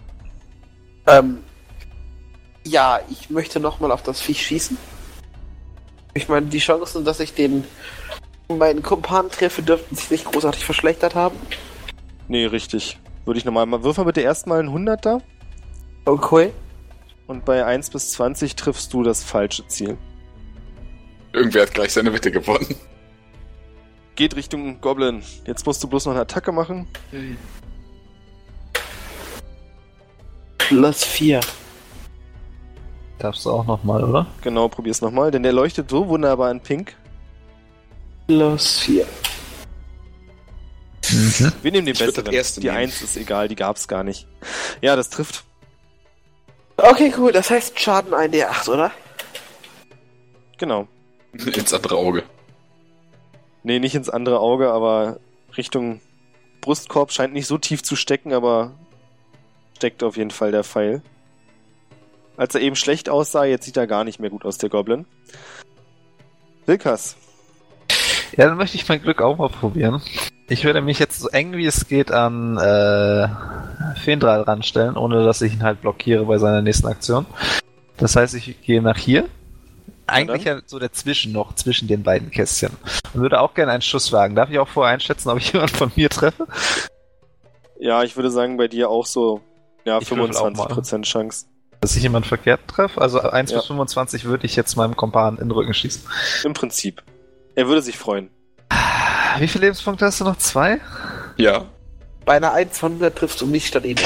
[1.07, 1.39] Ähm,
[2.65, 4.77] ja, ich möchte nochmal auf das Viech schießen.
[6.15, 7.65] Ich meine, die Chancen, dass ich den
[8.49, 11.37] meinen Kumpan treffe, dürften sich nicht großartig verschlechtert haben.
[12.29, 12.99] Nee, richtig.
[13.25, 15.21] Würde ich nochmal mal bitte erstmal einen 100er
[16.07, 16.53] Okay.
[17.27, 19.97] Und bei 1 bis 20 triffst du das falsche Ziel.
[21.33, 22.75] Irgendwer hat gleich seine Wette gewonnen.
[24.15, 25.23] Geht Richtung Goblin.
[25.47, 26.87] Jetzt musst du bloß noch eine Attacke machen.
[30.59, 31.41] Plus 4.
[33.19, 34.27] Darfst du auch nochmal, oder?
[34.43, 36.95] Genau, probier's nochmal, denn der leuchtet so wunderbar in Pink.
[38.27, 39.07] Plus 4.
[41.11, 41.53] Mhm.
[41.63, 42.33] Wir nehmen den Ich besseren.
[42.33, 42.79] erste die nehmen.
[42.79, 44.27] 1 ist egal, die gab's gar nicht.
[44.81, 45.45] Ja, das trifft.
[46.77, 47.33] Okay, cool.
[47.33, 48.93] Das heißt Schaden 1d8, oder?
[50.59, 50.89] Genau.
[51.33, 52.23] Ins andere Auge.
[53.63, 55.19] Nee, nicht ins andere Auge, aber
[55.57, 56.03] Richtung
[56.61, 58.73] Brustkorb scheint nicht so tief zu stecken, aber
[59.77, 61.03] steckt auf jeden Fall der Pfeil.
[62.37, 65.07] Als er eben schlecht aussah, jetzt sieht er gar nicht mehr gut aus, der Goblin.
[66.67, 67.17] Wilkas.
[68.37, 70.03] Ja, dann möchte ich mein Glück auch mal probieren.
[70.49, 73.29] Ich würde mich jetzt so eng wie es geht an äh,
[73.99, 77.25] Fendral ranstellen, ohne dass ich ihn halt blockiere bei seiner nächsten Aktion.
[77.97, 79.29] Das heißt, ich gehe nach hier.
[80.07, 82.73] Eigentlich ja so dazwischen noch, zwischen den beiden Kästchen.
[83.15, 84.35] Und würde auch gerne einen Schuss wagen.
[84.35, 86.47] Darf ich auch vorher einschätzen, ob ich jemanden von mir treffe?
[87.81, 89.41] Ja, ich würde sagen, bei dir auch so
[89.85, 91.47] ja, 25% Chance.
[91.81, 93.01] Dass ich jemanden verkehrt treffe?
[93.01, 93.59] Also 1 ja.
[93.59, 96.03] bis 25 würde ich jetzt meinem Kompan in den Rücken schießen.
[96.45, 97.03] Im Prinzip.
[97.55, 98.31] Er würde sich freuen.
[99.39, 100.37] Wie viele Lebenspunkte hast du noch?
[100.39, 100.81] Zwei?
[101.37, 101.67] Ja.
[102.25, 103.99] Bei einer 1 von 100 triffst du mich statt ihn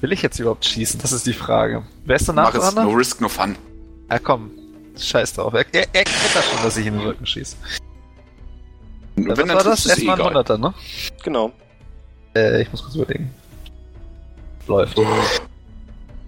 [0.00, 1.00] Will ich jetzt überhaupt schießen?
[1.00, 1.82] Das ist die Frage.
[2.04, 3.56] Wer ist danach Mach es, no risk, no fun.
[4.08, 4.50] Ah komm,
[4.98, 5.54] scheiß drauf.
[5.54, 7.56] Er, er, er kennt das schon, dass ich in den Rücken schieße.
[9.16, 9.86] Wenn Was war das?
[9.86, 10.74] Erstmal ein 100er, ne?
[11.22, 11.52] Genau.
[12.34, 13.32] Äh, ich muss kurz überlegen.
[14.66, 14.98] Läuft.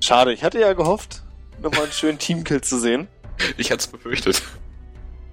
[0.01, 1.23] Schade, ich hatte ja gehofft,
[1.63, 3.09] nochmal einen schönen Teamkill zu sehen.
[3.57, 4.43] Ich hatte es befürchtet.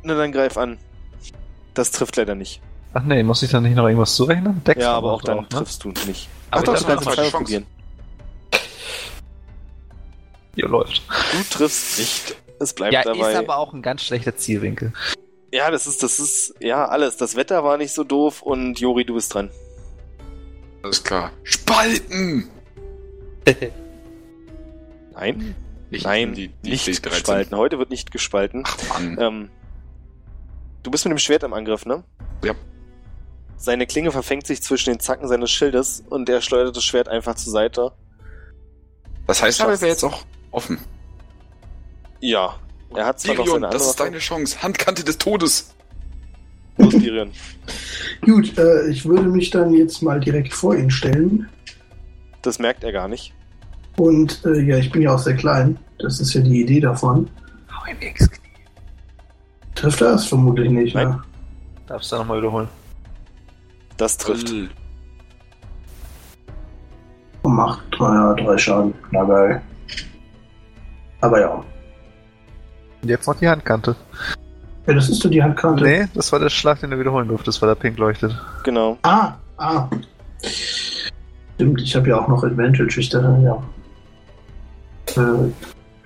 [0.01, 0.77] Na dann greif an.
[1.73, 2.61] Das trifft leider nicht.
[2.93, 4.63] Ach nee, muss ich dann nicht noch irgendwas zurechnen?
[4.63, 5.49] Dex ja, aber auch dann ne?
[5.49, 6.29] triffst du nicht.
[6.51, 7.65] Aber Ach doch, du kannst mal probieren.
[10.55, 11.01] Ja, läuft.
[11.31, 12.35] Du triffst nicht.
[12.59, 13.17] Es bleibt ja, dabei.
[13.17, 14.93] Ja, ist aber auch ein ganz schlechter Zielwinkel.
[15.51, 17.17] Ja, das ist, das ist, ja, alles.
[17.17, 19.49] Das Wetter war nicht so doof und Jori, du bist dran.
[20.83, 21.31] Alles klar.
[21.43, 22.49] Spalten!
[25.13, 25.55] Nein?
[25.89, 27.57] Ich Nein, die, die nicht gespalten.
[27.57, 28.63] Heute wird nicht gespalten.
[28.65, 29.17] Ach Mann.
[29.19, 29.49] Ähm,
[30.83, 32.03] du bist mit dem Schwert im Angriff, ne?
[32.43, 32.53] Ja.
[33.57, 37.35] Seine Klinge verfängt sich zwischen den Zacken seines Schildes und er schleudert das Schwert einfach
[37.35, 37.93] zur Seite.
[39.25, 40.79] Das heißt, er wäre jetzt auch offen.
[42.19, 42.59] Ja.
[42.95, 44.61] Er hat zwar Dirion, noch seine das ist deine Chance.
[44.61, 45.73] Handkante des Todes.
[46.77, 47.31] Los, Dirion.
[48.21, 51.47] Gut, äh, ich würde mich dann jetzt mal direkt vor ihn stellen.
[52.41, 53.33] Das merkt er gar nicht.
[53.97, 55.77] Und äh, ja, ich bin ja auch sehr klein.
[55.99, 57.29] Das ist ja die Idee davon.
[57.71, 58.32] Hau ihm Knie.
[59.83, 60.27] Trifft das?
[60.27, 61.09] Vermutlich nicht, Nein.
[61.09, 61.23] ne?
[61.87, 62.69] Darfst du nochmal wiederholen.
[63.97, 64.49] Das trifft.
[67.41, 68.93] Und macht drei, drei Schaden.
[69.11, 69.61] Na geil.
[71.19, 71.61] Aber ja.
[73.01, 73.93] Jetzt noch die Handkante.
[74.87, 75.83] Ja, das ist doch die Handkante.
[75.83, 78.33] Nee, das war der Schlag, den du wiederholen durftest, weil er pink leuchtet.
[78.63, 78.97] Genau.
[79.01, 79.89] Ah, ah.
[81.55, 83.61] Stimmt, ich habe ja auch noch Advantage, ich dachte, ja.
[85.21, 85.51] Äh,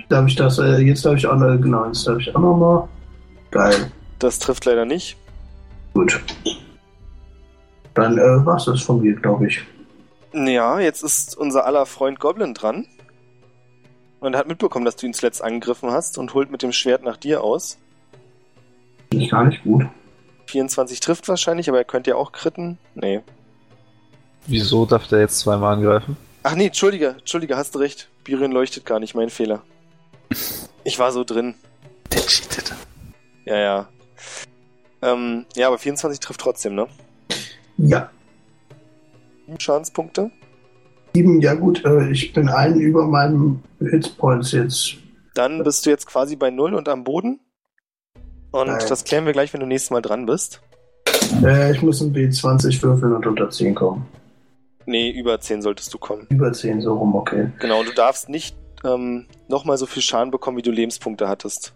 [0.10, 2.58] darf ich das, äh, jetzt darf ich auch noch, genau, jetzt darf ich auch noch
[2.58, 2.90] mal.
[3.58, 3.92] Geil.
[4.20, 5.18] Das trifft leider nicht.
[5.96, 6.22] Gut.
[7.96, 9.66] Dann äh, war's das von mir, glaube ich.
[10.32, 12.86] Ja, jetzt ist unser aller Freund Goblin dran.
[14.20, 17.02] Und er hat mitbekommen, dass du ihn zuletzt angegriffen hast und holt mit dem Schwert
[17.02, 17.80] nach dir aus.
[19.10, 19.86] Ist gar nicht gut.
[20.46, 22.78] 24 trifft wahrscheinlich, aber er könnte ja auch kritten.
[22.94, 23.22] Nee.
[24.46, 26.16] Wieso darf der jetzt zweimal angreifen?
[26.44, 28.08] Ach nee, Entschuldige, Entschuldige, hast du recht.
[28.24, 29.64] Biren leuchtet gar nicht, mein Fehler.
[30.84, 31.56] Ich war so drin.
[32.12, 32.76] Der cheatet.
[33.48, 33.90] Ja, ja.
[35.02, 36.88] Ähm, ja, aber 24 trifft trotzdem, ne?
[37.78, 38.10] Ja.
[39.58, 40.32] Schadenspunkte?
[41.14, 44.98] Sieben, ja gut, äh, ich bin einen über meinem Hitpoints jetzt.
[45.34, 47.40] Dann bist du jetzt quasi bei null und am Boden.
[48.52, 48.86] Und Nein.
[48.90, 50.62] das klären wir gleich, wenn du nächstes Mal dran bist.
[51.44, 54.06] Äh, ich muss ein B20 würfeln und unter 10 kommen.
[54.86, 56.28] Nee, über 10 solltest du kommen.
[56.30, 57.50] Über 10, so rum, okay.
[57.60, 61.74] Genau, du darfst nicht ähm, nochmal so viel Schaden bekommen, wie du Lebenspunkte hattest.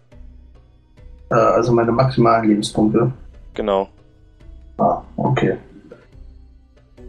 [1.32, 3.10] Äh, also meine maximalen Lebenspunkte.
[3.54, 3.88] Genau.
[4.76, 5.56] Ah, okay.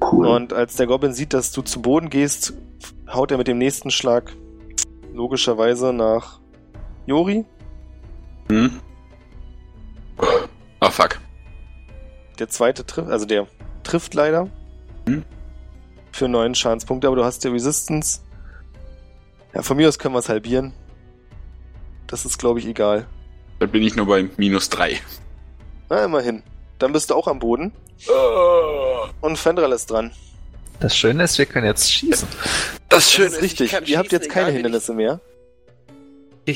[0.02, 0.28] Cool.
[0.28, 2.54] Und als der Goblin sieht, dass du zu Boden gehst,
[3.12, 4.34] haut er mit dem nächsten Schlag
[5.14, 6.40] logischerweise nach
[7.06, 7.46] Jori.
[8.50, 8.80] Hm.
[10.18, 11.20] Ah, oh, fuck.
[12.40, 13.48] Der zweite trifft, also der
[13.84, 14.48] trifft leider.
[15.08, 15.24] Hm?
[16.14, 18.22] Für neun Schadenspunkte, aber du hast ja Resistance.
[19.54, 20.74] Ja, von mir aus können wir es halbieren.
[22.08, 23.08] Das ist, glaube ich, egal.
[23.60, 25.00] Dann bin ich nur bei minus drei.
[25.90, 26.44] Na, immerhin.
[26.80, 27.72] Dann bist du auch am Boden.
[28.10, 29.06] Oh.
[29.22, 30.12] Und Fendral ist dran.
[30.80, 32.28] Das Schöne ist, wir können jetzt schießen.
[32.90, 33.74] Das, Schöne ist richtig.
[33.88, 35.22] Ihr habt jetzt keine Hindernisse mehr.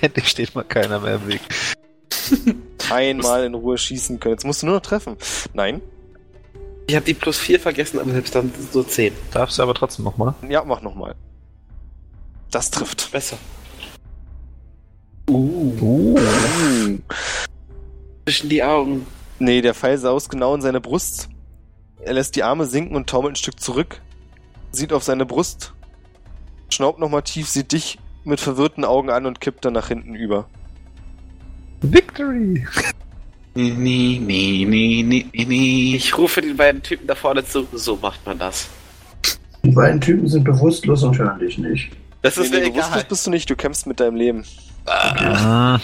[0.00, 1.40] Endlich steht mal keiner mehr im Weg.
[2.90, 4.34] Einmal in Ruhe schießen können.
[4.34, 5.16] Jetzt musst du nur noch treffen.
[5.52, 5.82] Nein.
[6.86, 9.12] Ich habe die plus 4 vergessen, aber selbst dann so 10.
[9.32, 10.34] Darfst du aber trotzdem nochmal?
[10.48, 11.16] Ja, mach nochmal.
[12.52, 13.10] Das trifft.
[13.10, 13.38] Besser.
[15.28, 15.72] Uh.
[15.80, 16.98] uh.
[18.24, 19.06] Zwischen die Augen.
[19.38, 21.28] Nee, der Pfeil saust genau in seine Brust.
[22.00, 24.00] Er lässt die Arme sinken und taumelt ein Stück zurück.
[24.70, 25.74] Sieht auf seine Brust.
[26.68, 30.48] Schnaubt nochmal tief, sieht dich mit verwirrten Augen an und kippt dann nach hinten über.
[31.82, 32.66] Victory!
[33.54, 35.94] Nee, nee, nee, nee, nee, nee.
[35.96, 37.66] Ich rufe den beiden Typen da vorne zu.
[37.72, 38.68] So macht man das.
[39.64, 41.90] Die beiden Typen sind bewusstlos und hören dich nicht.
[42.22, 44.44] Das ist nee, nee, bewusstlos bist du nicht, du kämpfst mit deinem Leben.
[44.86, 45.80] Ah.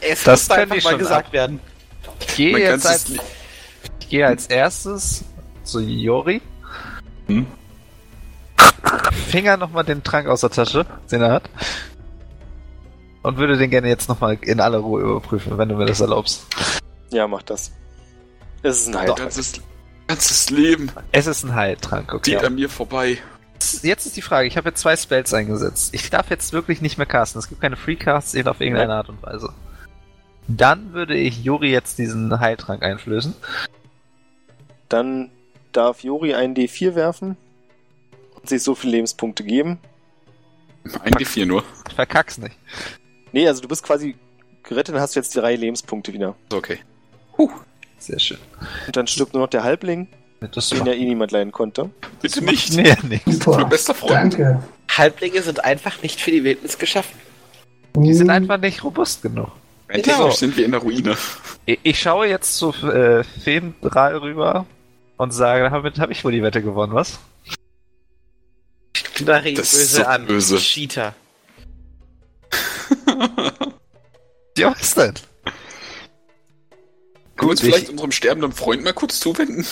[0.00, 1.32] Es das muss einfach mal gesagt ab.
[1.32, 1.60] werden.
[2.20, 3.10] Ich gehe jetzt als,
[4.00, 5.24] ich gehe als erstes
[5.62, 6.42] zu Jori.
[7.26, 7.46] Hm?
[9.28, 11.44] Finger nochmal den Trank aus der Tasche, den er hat.
[13.22, 16.46] Und würde den gerne jetzt nochmal in aller Ruhe überprüfen, wenn du mir das erlaubst.
[17.10, 17.72] Ja, mach das.
[18.62, 19.18] Es ist ein Heiltrank.
[19.20, 19.52] Ganzes,
[20.06, 20.90] ganzes Leben.
[21.12, 22.32] Es ist ein Heiltrank, okay.
[22.32, 23.18] Geht an mir vorbei.
[23.82, 25.94] Jetzt ist die Frage, ich habe jetzt zwei Spells eingesetzt.
[25.94, 27.38] Ich darf jetzt wirklich nicht mehr casten.
[27.38, 29.52] Es gibt keine Freecasts auf irgendeine Art und Weise.
[30.48, 33.34] Dann würde ich Juri jetzt diesen Heiltrank einflößen.
[34.88, 35.30] Dann
[35.72, 37.36] darf Juri einen D4 werfen
[38.34, 39.78] und sich so viele Lebenspunkte geben.
[41.02, 41.64] Ein D4 nur.
[41.94, 42.56] Verkack's nicht.
[43.32, 44.16] Nee, also du bist quasi
[44.62, 46.36] gerettet und hast jetzt drei Lebenspunkte wieder.
[46.52, 46.78] Okay.
[47.38, 47.50] Huh.
[47.98, 48.38] Sehr schön.
[48.86, 50.08] Und dann stirbt nur noch der Halbling,
[50.40, 51.90] das den ja eh niemand leiden konnte.
[52.20, 52.74] Bitte nicht.
[52.74, 53.20] Nee, nee.
[53.46, 54.34] Mein bester Freund.
[54.34, 54.62] Danke.
[54.88, 57.18] Halblinge sind einfach nicht für die Wildnis geschaffen.
[57.96, 59.50] Die sind einfach nicht robust genug.
[59.88, 60.30] Genau.
[60.30, 61.16] sind wir in der Ruine.
[61.66, 64.66] Ich, ich schaue jetzt zu äh, Feendrall rüber
[65.16, 67.18] und sage, damit habe ich wohl die Wette gewonnen, was?
[68.96, 70.26] Ich knarre ihn böse so an.
[70.26, 70.56] Böse.
[70.58, 71.14] Cheater.
[74.58, 75.14] ja, was denn?
[77.44, 79.66] Können wir uns vielleicht unserem sterbenden Freund mal kurz zuwenden?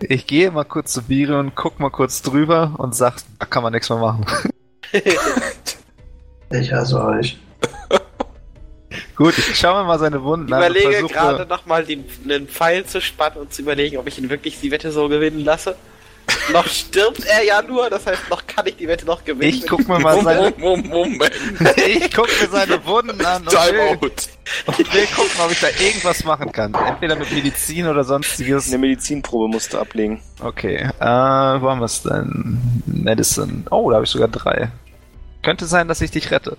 [0.00, 3.74] Ich gehe mal kurz zu und guck mal kurz drüber und sag, da kann man
[3.74, 4.24] nichts mehr machen.
[6.50, 7.38] ich hasse euch.
[9.16, 10.74] Gut, ich schaue mir mal seine Wunden an.
[10.74, 14.60] Ich überlege gerade nochmal einen Pfeil zu spannen und zu überlegen, ob ich ihn wirklich
[14.60, 15.76] die Wette so gewinnen lasse
[16.52, 19.54] noch stirbt er ja nur, das heißt, noch kann ich die Wette noch gewinnen.
[19.54, 20.52] Ich guck mir mal seine...
[20.58, 21.30] Moment.
[21.76, 24.10] ich guck mir seine Wunden an und will,
[24.66, 26.74] und will gucken, ob ich da irgendwas machen kann.
[26.74, 28.68] Entweder mit Medizin oder sonstiges.
[28.68, 30.20] Eine Medizinprobe musst du ablegen.
[30.40, 32.82] Okay, äh, wo haben wir es denn?
[32.86, 33.64] Medicine.
[33.70, 34.70] Oh, da habe ich sogar drei.
[35.42, 36.56] Könnte sein, dass ich dich rette.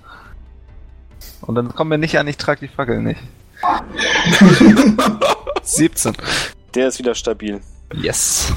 [1.41, 3.19] Und dann kommen wir nicht an, ich trage die Fackel nicht.
[5.63, 6.13] 17.
[6.75, 7.61] Der ist wieder stabil.
[7.93, 8.53] Yes.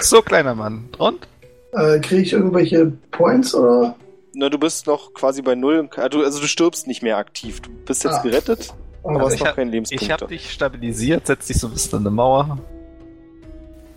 [0.00, 0.88] So, kleiner Mann.
[0.98, 1.26] Und?
[1.72, 3.94] Äh, Kriege ich irgendwelche Points oder?
[4.34, 5.88] Na, du bist noch quasi bei null.
[5.96, 7.60] Also, also du stirbst nicht mehr aktiv.
[7.60, 8.22] Du bist jetzt ah.
[8.22, 10.02] gerettet, aber also hast noch keinen Lebenspunkt.
[10.02, 12.58] Ich habe dich stabilisiert, setz dich so ein bisschen an eine Mauer,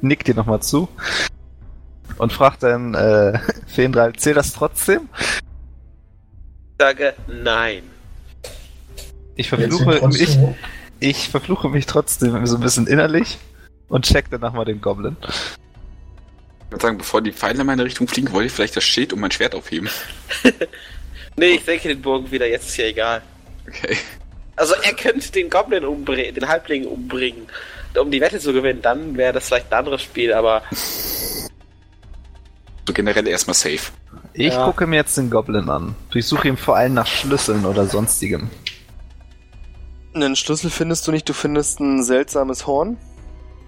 [0.01, 0.88] nick dir nochmal zu
[2.18, 5.10] und frag dann äh, Feendrall, zählt das trotzdem?
[5.14, 7.84] Ich sage nein.
[9.35, 10.38] Ich verfluche mich,
[11.00, 13.38] ich verfluche mich trotzdem so ein bisschen innerlich
[13.88, 15.18] und check danach mal den Goblin.
[16.72, 19.11] Ich würde sagen, bevor die Pfeile in meine Richtung fliegen, wollte ich vielleicht das Schild
[19.11, 19.90] und mein Schwert aufheben.
[21.35, 23.22] nee, ich denke den Bogen wieder, jetzt ist ja egal.
[23.67, 23.98] Okay.
[24.56, 27.48] Also er könnte den Goblin umbringen, den Halbling umbringen,
[28.00, 30.64] um die Wette zu gewinnen, dann wäre das vielleicht ein anderes Spiel, aber.
[32.88, 33.91] So generell erstmal safe.
[34.32, 34.64] Ich ja.
[34.66, 35.93] gucke mir jetzt den Goblin an.
[36.14, 38.50] Ich suche ihm vor allem nach Schlüsseln oder sonstigem.
[40.14, 42.95] Einen Schlüssel findest du nicht, du findest ein seltsames Horn.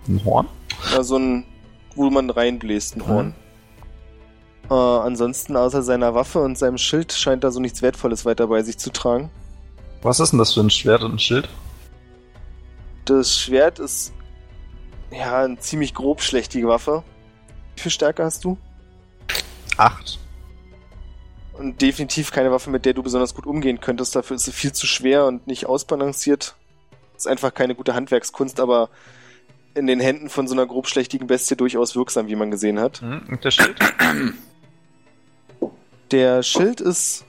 [0.07, 0.47] Ein Horn?
[0.93, 1.45] Ja, so ein
[1.95, 3.27] wo man reinbläst, ein Horn.
[3.27, 3.33] Mhm.
[4.69, 8.63] Äh, ansonsten, außer seiner Waffe und seinem Schild, scheint da so nichts Wertvolles weiter bei
[8.63, 9.29] sich zu tragen.
[10.01, 11.49] Was ist denn das für ein Schwert und ein Schild?
[13.05, 14.13] Das Schwert ist
[15.11, 17.03] ja eine ziemlich grobschlächtige Waffe.
[17.75, 18.57] Wie viel Stärke hast du?
[19.77, 20.19] Acht.
[21.53, 24.15] Und definitiv keine Waffe, mit der du besonders gut umgehen könntest.
[24.15, 26.55] Dafür ist sie viel zu schwer und nicht ausbalanciert.
[27.15, 28.89] Ist einfach keine gute Handwerkskunst, aber
[29.75, 33.01] in den Händen von so einer grobschlächtigen Bestie durchaus wirksam, wie man gesehen hat.
[33.01, 33.23] Mhm.
[33.29, 33.79] Und der Schild?
[36.11, 37.25] Der Schild ist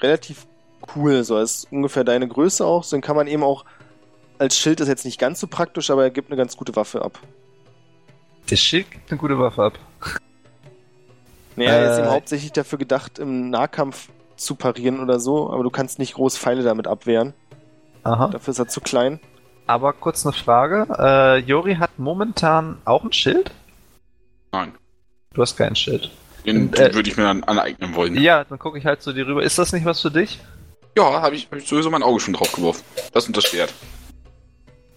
[0.00, 0.46] relativ
[0.94, 2.84] cool, so ist ungefähr deine Größe auch.
[2.84, 3.64] So den kann man eben auch
[4.38, 7.02] als Schild ist jetzt nicht ganz so praktisch, aber er gibt eine ganz gute Waffe
[7.02, 7.18] ab.
[8.50, 9.78] Der Schild gibt eine gute Waffe ab.
[11.56, 12.10] Naja, er ist eben äh.
[12.12, 16.62] hauptsächlich dafür gedacht, im Nahkampf zu parieren oder so, aber du kannst nicht groß Pfeile
[16.62, 17.34] damit abwehren.
[18.04, 18.28] Aha.
[18.28, 19.18] Dafür ist er zu klein.
[19.68, 20.86] Aber kurz eine Frage.
[20.98, 23.50] Äh, Jori hat momentan auch ein Schild?
[24.50, 24.72] Nein.
[25.34, 26.10] Du hast kein Schild.
[26.46, 28.16] Den, äh, würde ich mir dann aneignen wollen.
[28.16, 29.42] Ja, dann gucke ich halt zu dir rüber.
[29.42, 30.40] Ist das nicht was für dich?
[30.96, 32.82] Ja, habe ich, hab ich sowieso mein Auge schon drauf geworfen.
[33.12, 33.74] Das und das Schwert.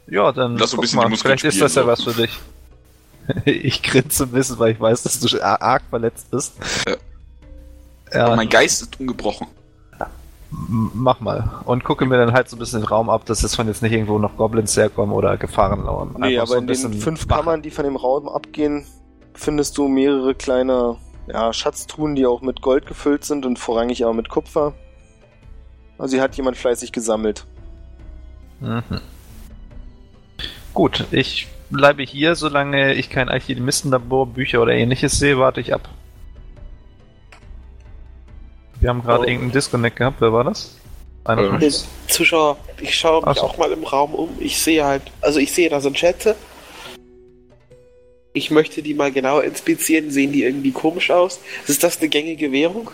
[0.08, 1.17] Ja, dann Lass so ein bisschen mal.
[1.17, 1.88] vielleicht ist das ja so.
[1.88, 2.40] was für dich.
[3.45, 6.53] ich grinse ein bisschen, weil ich weiß, dass du arg verletzt bist.
[6.88, 6.95] Ja.
[8.14, 8.25] ja.
[8.25, 9.48] Aber mein Geist ist ungebrochen
[10.51, 11.49] mach mal.
[11.65, 13.81] Und gucke mir dann halt so ein bisschen den Raum ab, dass jetzt von jetzt
[13.81, 16.15] nicht irgendwo noch Goblins herkommen oder Gefahren lauern.
[16.19, 17.39] Nee, aber so in den fünf machen.
[17.39, 18.85] Kammern, die von dem Raum abgehen,
[19.33, 20.97] findest du mehrere kleine
[21.27, 24.73] ja, Schatztruhen, die auch mit Gold gefüllt sind und vorrangig auch mit Kupfer.
[25.97, 27.45] Also hier hat jemand fleißig gesammelt.
[28.59, 28.81] Mhm.
[30.73, 35.89] Gut, ich bleibe hier, solange ich kein Alchemistenlabor, Bücher oder ähnliches sehe, warte ich ab.
[38.82, 39.27] Wir haben gerade oh.
[39.27, 40.76] irgendeinen Disconnect gehabt, wer war das?
[41.27, 41.74] Den
[42.08, 43.43] Zuschauer, ich schaue mich so.
[43.43, 44.30] auch mal im Raum um.
[44.40, 46.35] Ich sehe halt, also ich sehe da so Schätze.
[48.34, 50.10] Ich möchte die mal genauer inspizieren.
[50.10, 51.40] Sehen die irgendwie komisch aus?
[51.68, 52.90] Ist das eine gängige Währung?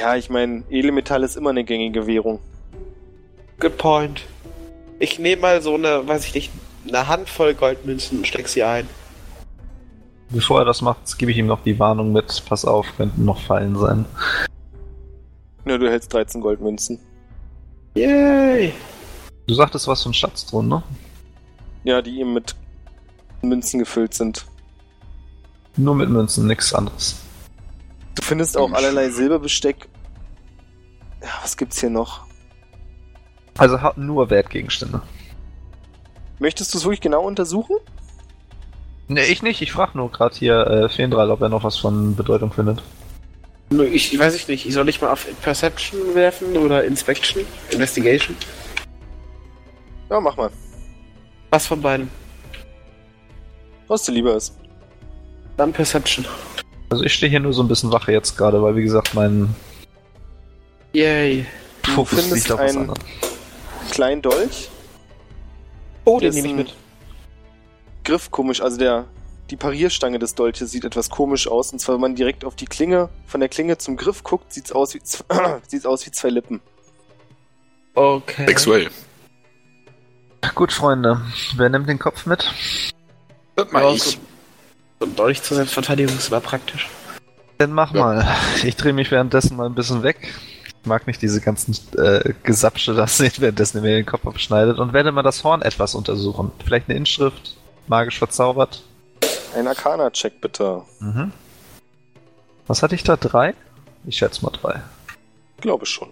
[0.00, 2.40] Ja, ich meine, Edelmetall ist immer eine gängige Währung.
[3.58, 4.22] Good point.
[5.00, 6.50] Ich nehme mal so eine, weiß ich nicht,
[6.88, 8.88] eine Handvoll Goldmünzen und steck sie ein.
[10.30, 12.42] Bevor er das macht, gebe ich ihm noch die Warnung mit.
[12.46, 14.04] Pass auf, könnten noch Fallen sein.
[15.66, 17.00] Ja, du hältst 13 Goldmünzen.
[17.94, 18.72] Yay!
[19.46, 20.82] Du sagtest was von Schatztruhen, ne?
[21.82, 22.54] Ja, die eben mit
[23.42, 24.46] Münzen gefüllt sind.
[25.76, 27.20] Nur mit Münzen, nichts anderes.
[28.14, 29.88] Du findest auch allerlei Silberbesteck.
[31.22, 32.26] Ja, was gibt's hier noch?
[33.58, 35.02] Also nur Wertgegenstände.
[36.38, 37.76] Möchtest du es wirklich genau untersuchen?
[39.10, 39.60] Ne, ich nicht.
[39.60, 42.80] Ich frage nur gerade hier äh, Fendral, ob er noch was von Bedeutung findet.
[43.70, 44.66] Ich, ich weiß ich nicht.
[44.66, 47.44] Ich soll nicht mal auf Perception werfen oder Inspection?
[47.72, 48.36] Investigation?
[50.08, 50.50] Ja, mach mal.
[51.50, 52.08] Was von beiden?
[53.88, 54.56] Was dir lieber ist.
[55.56, 56.24] Dann Perception.
[56.90, 59.52] Also ich stehe hier nur so ein bisschen Wache jetzt gerade, weil wie gesagt mein
[60.92, 61.46] Yay.
[61.82, 62.92] Du Fokus findest einen
[63.90, 64.70] kleinen Dolch.
[66.04, 66.74] Oh, den nehme ich mit.
[68.04, 69.06] Griff komisch, also der
[69.50, 71.72] die Parierstange des Dolches sieht etwas komisch aus.
[71.72, 74.72] Und zwar, wenn man direkt auf die Klinge, von der Klinge zum Griff guckt, sieht's
[74.72, 75.00] aus wie,
[75.66, 76.60] sieht's aus wie zwei Lippen.
[77.94, 78.46] Okay.
[78.46, 78.90] Sexuell.
[80.54, 81.20] Gut, Freunde.
[81.56, 82.50] Wer nimmt den Kopf mit?
[83.72, 84.18] Mal ja, ich.
[85.00, 86.88] So ein Dolch zur Selbstverteidigung ist aber praktisch.
[87.58, 88.00] Dann mach ja.
[88.00, 88.36] mal.
[88.64, 90.34] Ich drehe mich währenddessen mal ein bisschen weg.
[90.66, 94.78] Ich mag nicht diese ganzen äh, Gesapsche da sehen, währenddessen er mir den Kopf abschneidet
[94.78, 96.52] und werde mal das Horn etwas untersuchen.
[96.64, 97.56] Vielleicht eine Inschrift,
[97.90, 98.82] magisch verzaubert.
[99.54, 100.82] Ein Arcana-Check bitte.
[101.00, 101.32] Mhm.
[102.66, 103.16] Was hatte ich da?
[103.16, 103.54] Drei?
[104.06, 104.80] Ich schätze mal drei.
[105.60, 106.08] Glaube schon.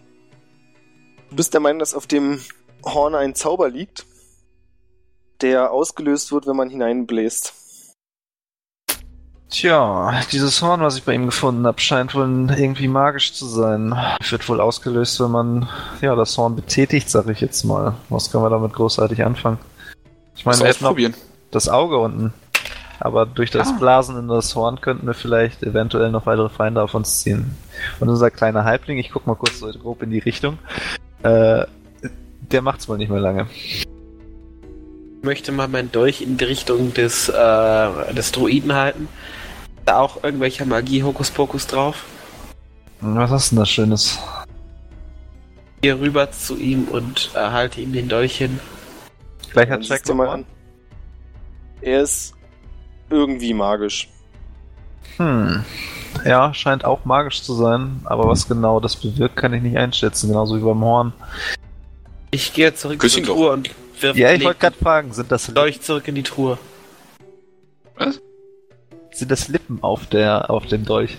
[1.30, 2.40] Du bist der Meinung, dass auf dem
[2.84, 4.04] Horn ein Zauber liegt,
[5.40, 7.54] der ausgelöst wird, wenn man hineinbläst.
[9.50, 13.94] Tja, dieses Horn, was ich bei ihm gefunden habe, scheint wohl irgendwie magisch zu sein.
[14.28, 15.68] Wird wohl ausgelöst, wenn man
[16.02, 17.94] ja das Horn betätigt, sag ich jetzt mal.
[18.10, 19.58] Was können wir damit großartig anfangen?
[20.36, 20.96] Ich meine, wir hätten noch
[21.50, 22.32] das Auge unten.
[23.00, 23.76] Aber durch das ah.
[23.78, 27.56] Blasen in das Horn könnten wir vielleicht eventuell noch weitere Feinde auf uns ziehen.
[28.00, 30.58] Und unser kleiner Halbling, ich guck mal kurz so grob in die Richtung,
[31.22, 31.64] äh,
[32.50, 33.46] der macht's wohl nicht mehr lange
[35.22, 39.08] möchte mal mein Dolch in die Richtung des, äh, des Druiden halten.
[39.84, 42.04] Da auch irgendwelcher Magie Hokuspokus drauf.
[43.00, 44.18] Was hast du denn da Schönes?
[45.82, 48.58] Hier rüber zu ihm und äh, halte ihm den Dolch hin.
[49.52, 50.44] Gleicher Check mal an.
[51.80, 52.34] Er ist
[53.10, 54.08] irgendwie magisch.
[55.16, 55.64] Hm.
[56.24, 60.28] Ja, scheint auch magisch zu sein, aber was genau das bewirkt, kann ich nicht einschätzen,
[60.28, 61.12] genauso wie beim Horn.
[62.30, 65.84] Ich gehe zurück zur Truhe und wirft Ja, ich wollte gerade fragen, sind das Leucht
[65.84, 66.58] zurück in die Truhe.
[67.96, 68.20] Was?
[69.12, 71.16] Sind das Lippen auf der auf dem Dolch?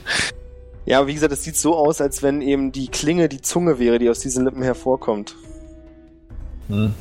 [0.86, 4.00] Ja, wie gesagt, es sieht so aus, als wenn eben die Klinge die Zunge wäre,
[4.00, 5.36] die aus diesen Lippen hervorkommt.
[6.70, 6.94] Hm.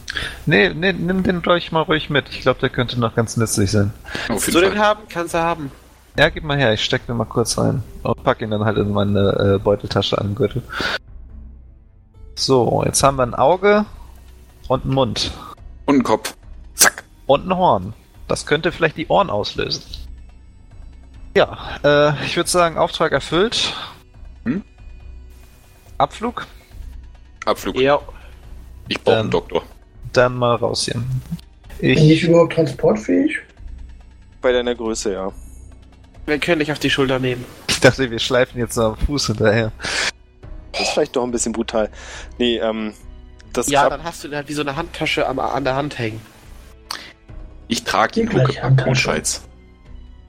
[0.46, 2.30] Nee, nee, nimm den Dolch mal ruhig mit.
[2.30, 3.92] Ich glaube, der könnte noch ganz nützlich sein.
[4.28, 5.00] Willst du den haben?
[5.08, 5.70] Kannst du haben.
[6.18, 7.82] Ja, gib mal her, ich steck den mal kurz rein.
[8.02, 10.62] Und pack ihn dann halt in meine äh, Beuteltasche an den Gürtel.
[12.34, 13.84] So, jetzt haben wir ein Auge
[14.68, 15.30] und einen Mund.
[15.84, 16.34] Und einen Kopf.
[16.74, 17.04] Zack.
[17.26, 17.92] Und ein Horn.
[18.26, 19.82] Das könnte vielleicht die Ohren auslösen.
[21.36, 23.74] Ja, äh, ich würde sagen, Auftrag erfüllt.
[24.44, 24.64] Hm?
[25.98, 26.46] Abflug?
[27.44, 27.76] Abflug.
[27.76, 28.00] Ja.
[28.88, 29.62] Ich brauche einen Doktor.
[30.12, 31.02] Dann mal raus hier.
[31.78, 33.38] Ich, Bin ich überhaupt transportfähig?
[34.40, 35.32] Bei deiner Größe, ja.
[36.26, 37.44] Wir können dich auf die Schulter nehmen.
[37.68, 39.72] Ich dachte, wir schleifen jetzt am Fuß hinterher.
[40.72, 41.90] Das ist vielleicht doch ein bisschen brutal.
[42.38, 42.92] Nee, ähm,
[43.52, 46.20] das ja, dann hast du halt wie so eine Handtasche am, an der Hand hängen.
[47.68, 49.42] Ich trage ihn ohne Scheiß.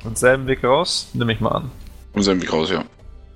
[0.03, 1.71] Und selben Weg raus, nehme ich mal an.
[2.13, 2.85] Und selben Weg raus, ja.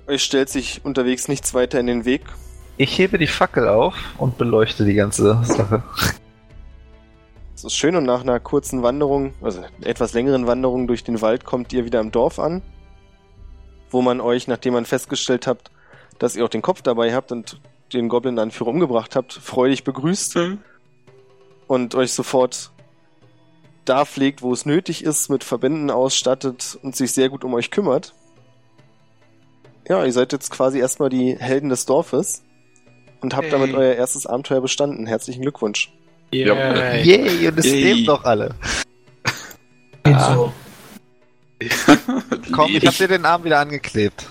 [0.06, 2.22] Euch stellt sich unterwegs nichts weiter in den Weg.
[2.76, 5.82] Ich hebe die Fackel auf und beleuchte die ganze Sache.
[7.52, 11.44] Das ist schön und nach einer kurzen Wanderung, also etwas längeren Wanderung durch den Wald,
[11.44, 12.62] kommt ihr wieder im Dorf an,
[13.90, 15.70] wo man euch, nachdem man festgestellt habt,
[16.18, 17.60] dass ihr auch den Kopf dabei habt und
[17.92, 20.58] den Goblin-Anführer umgebracht habt, freudig begrüßt mhm.
[21.68, 22.72] und euch sofort
[23.84, 27.70] da pflegt, wo es nötig ist, mit Verbänden ausstattet und sich sehr gut um euch
[27.70, 28.14] kümmert.
[29.88, 32.42] Ja, ihr seid jetzt quasi erstmal die Helden des Dorfes
[33.24, 33.50] und habt hey.
[33.50, 35.06] damit euer erstes Abenteuer bestanden.
[35.06, 35.90] Herzlichen Glückwunsch.
[36.32, 36.96] Yeah.
[36.96, 38.54] Yay, und es leben doch alle.
[40.04, 40.52] Geht so.
[42.52, 44.26] Komm, ich hab dir den Arm wieder angeklebt.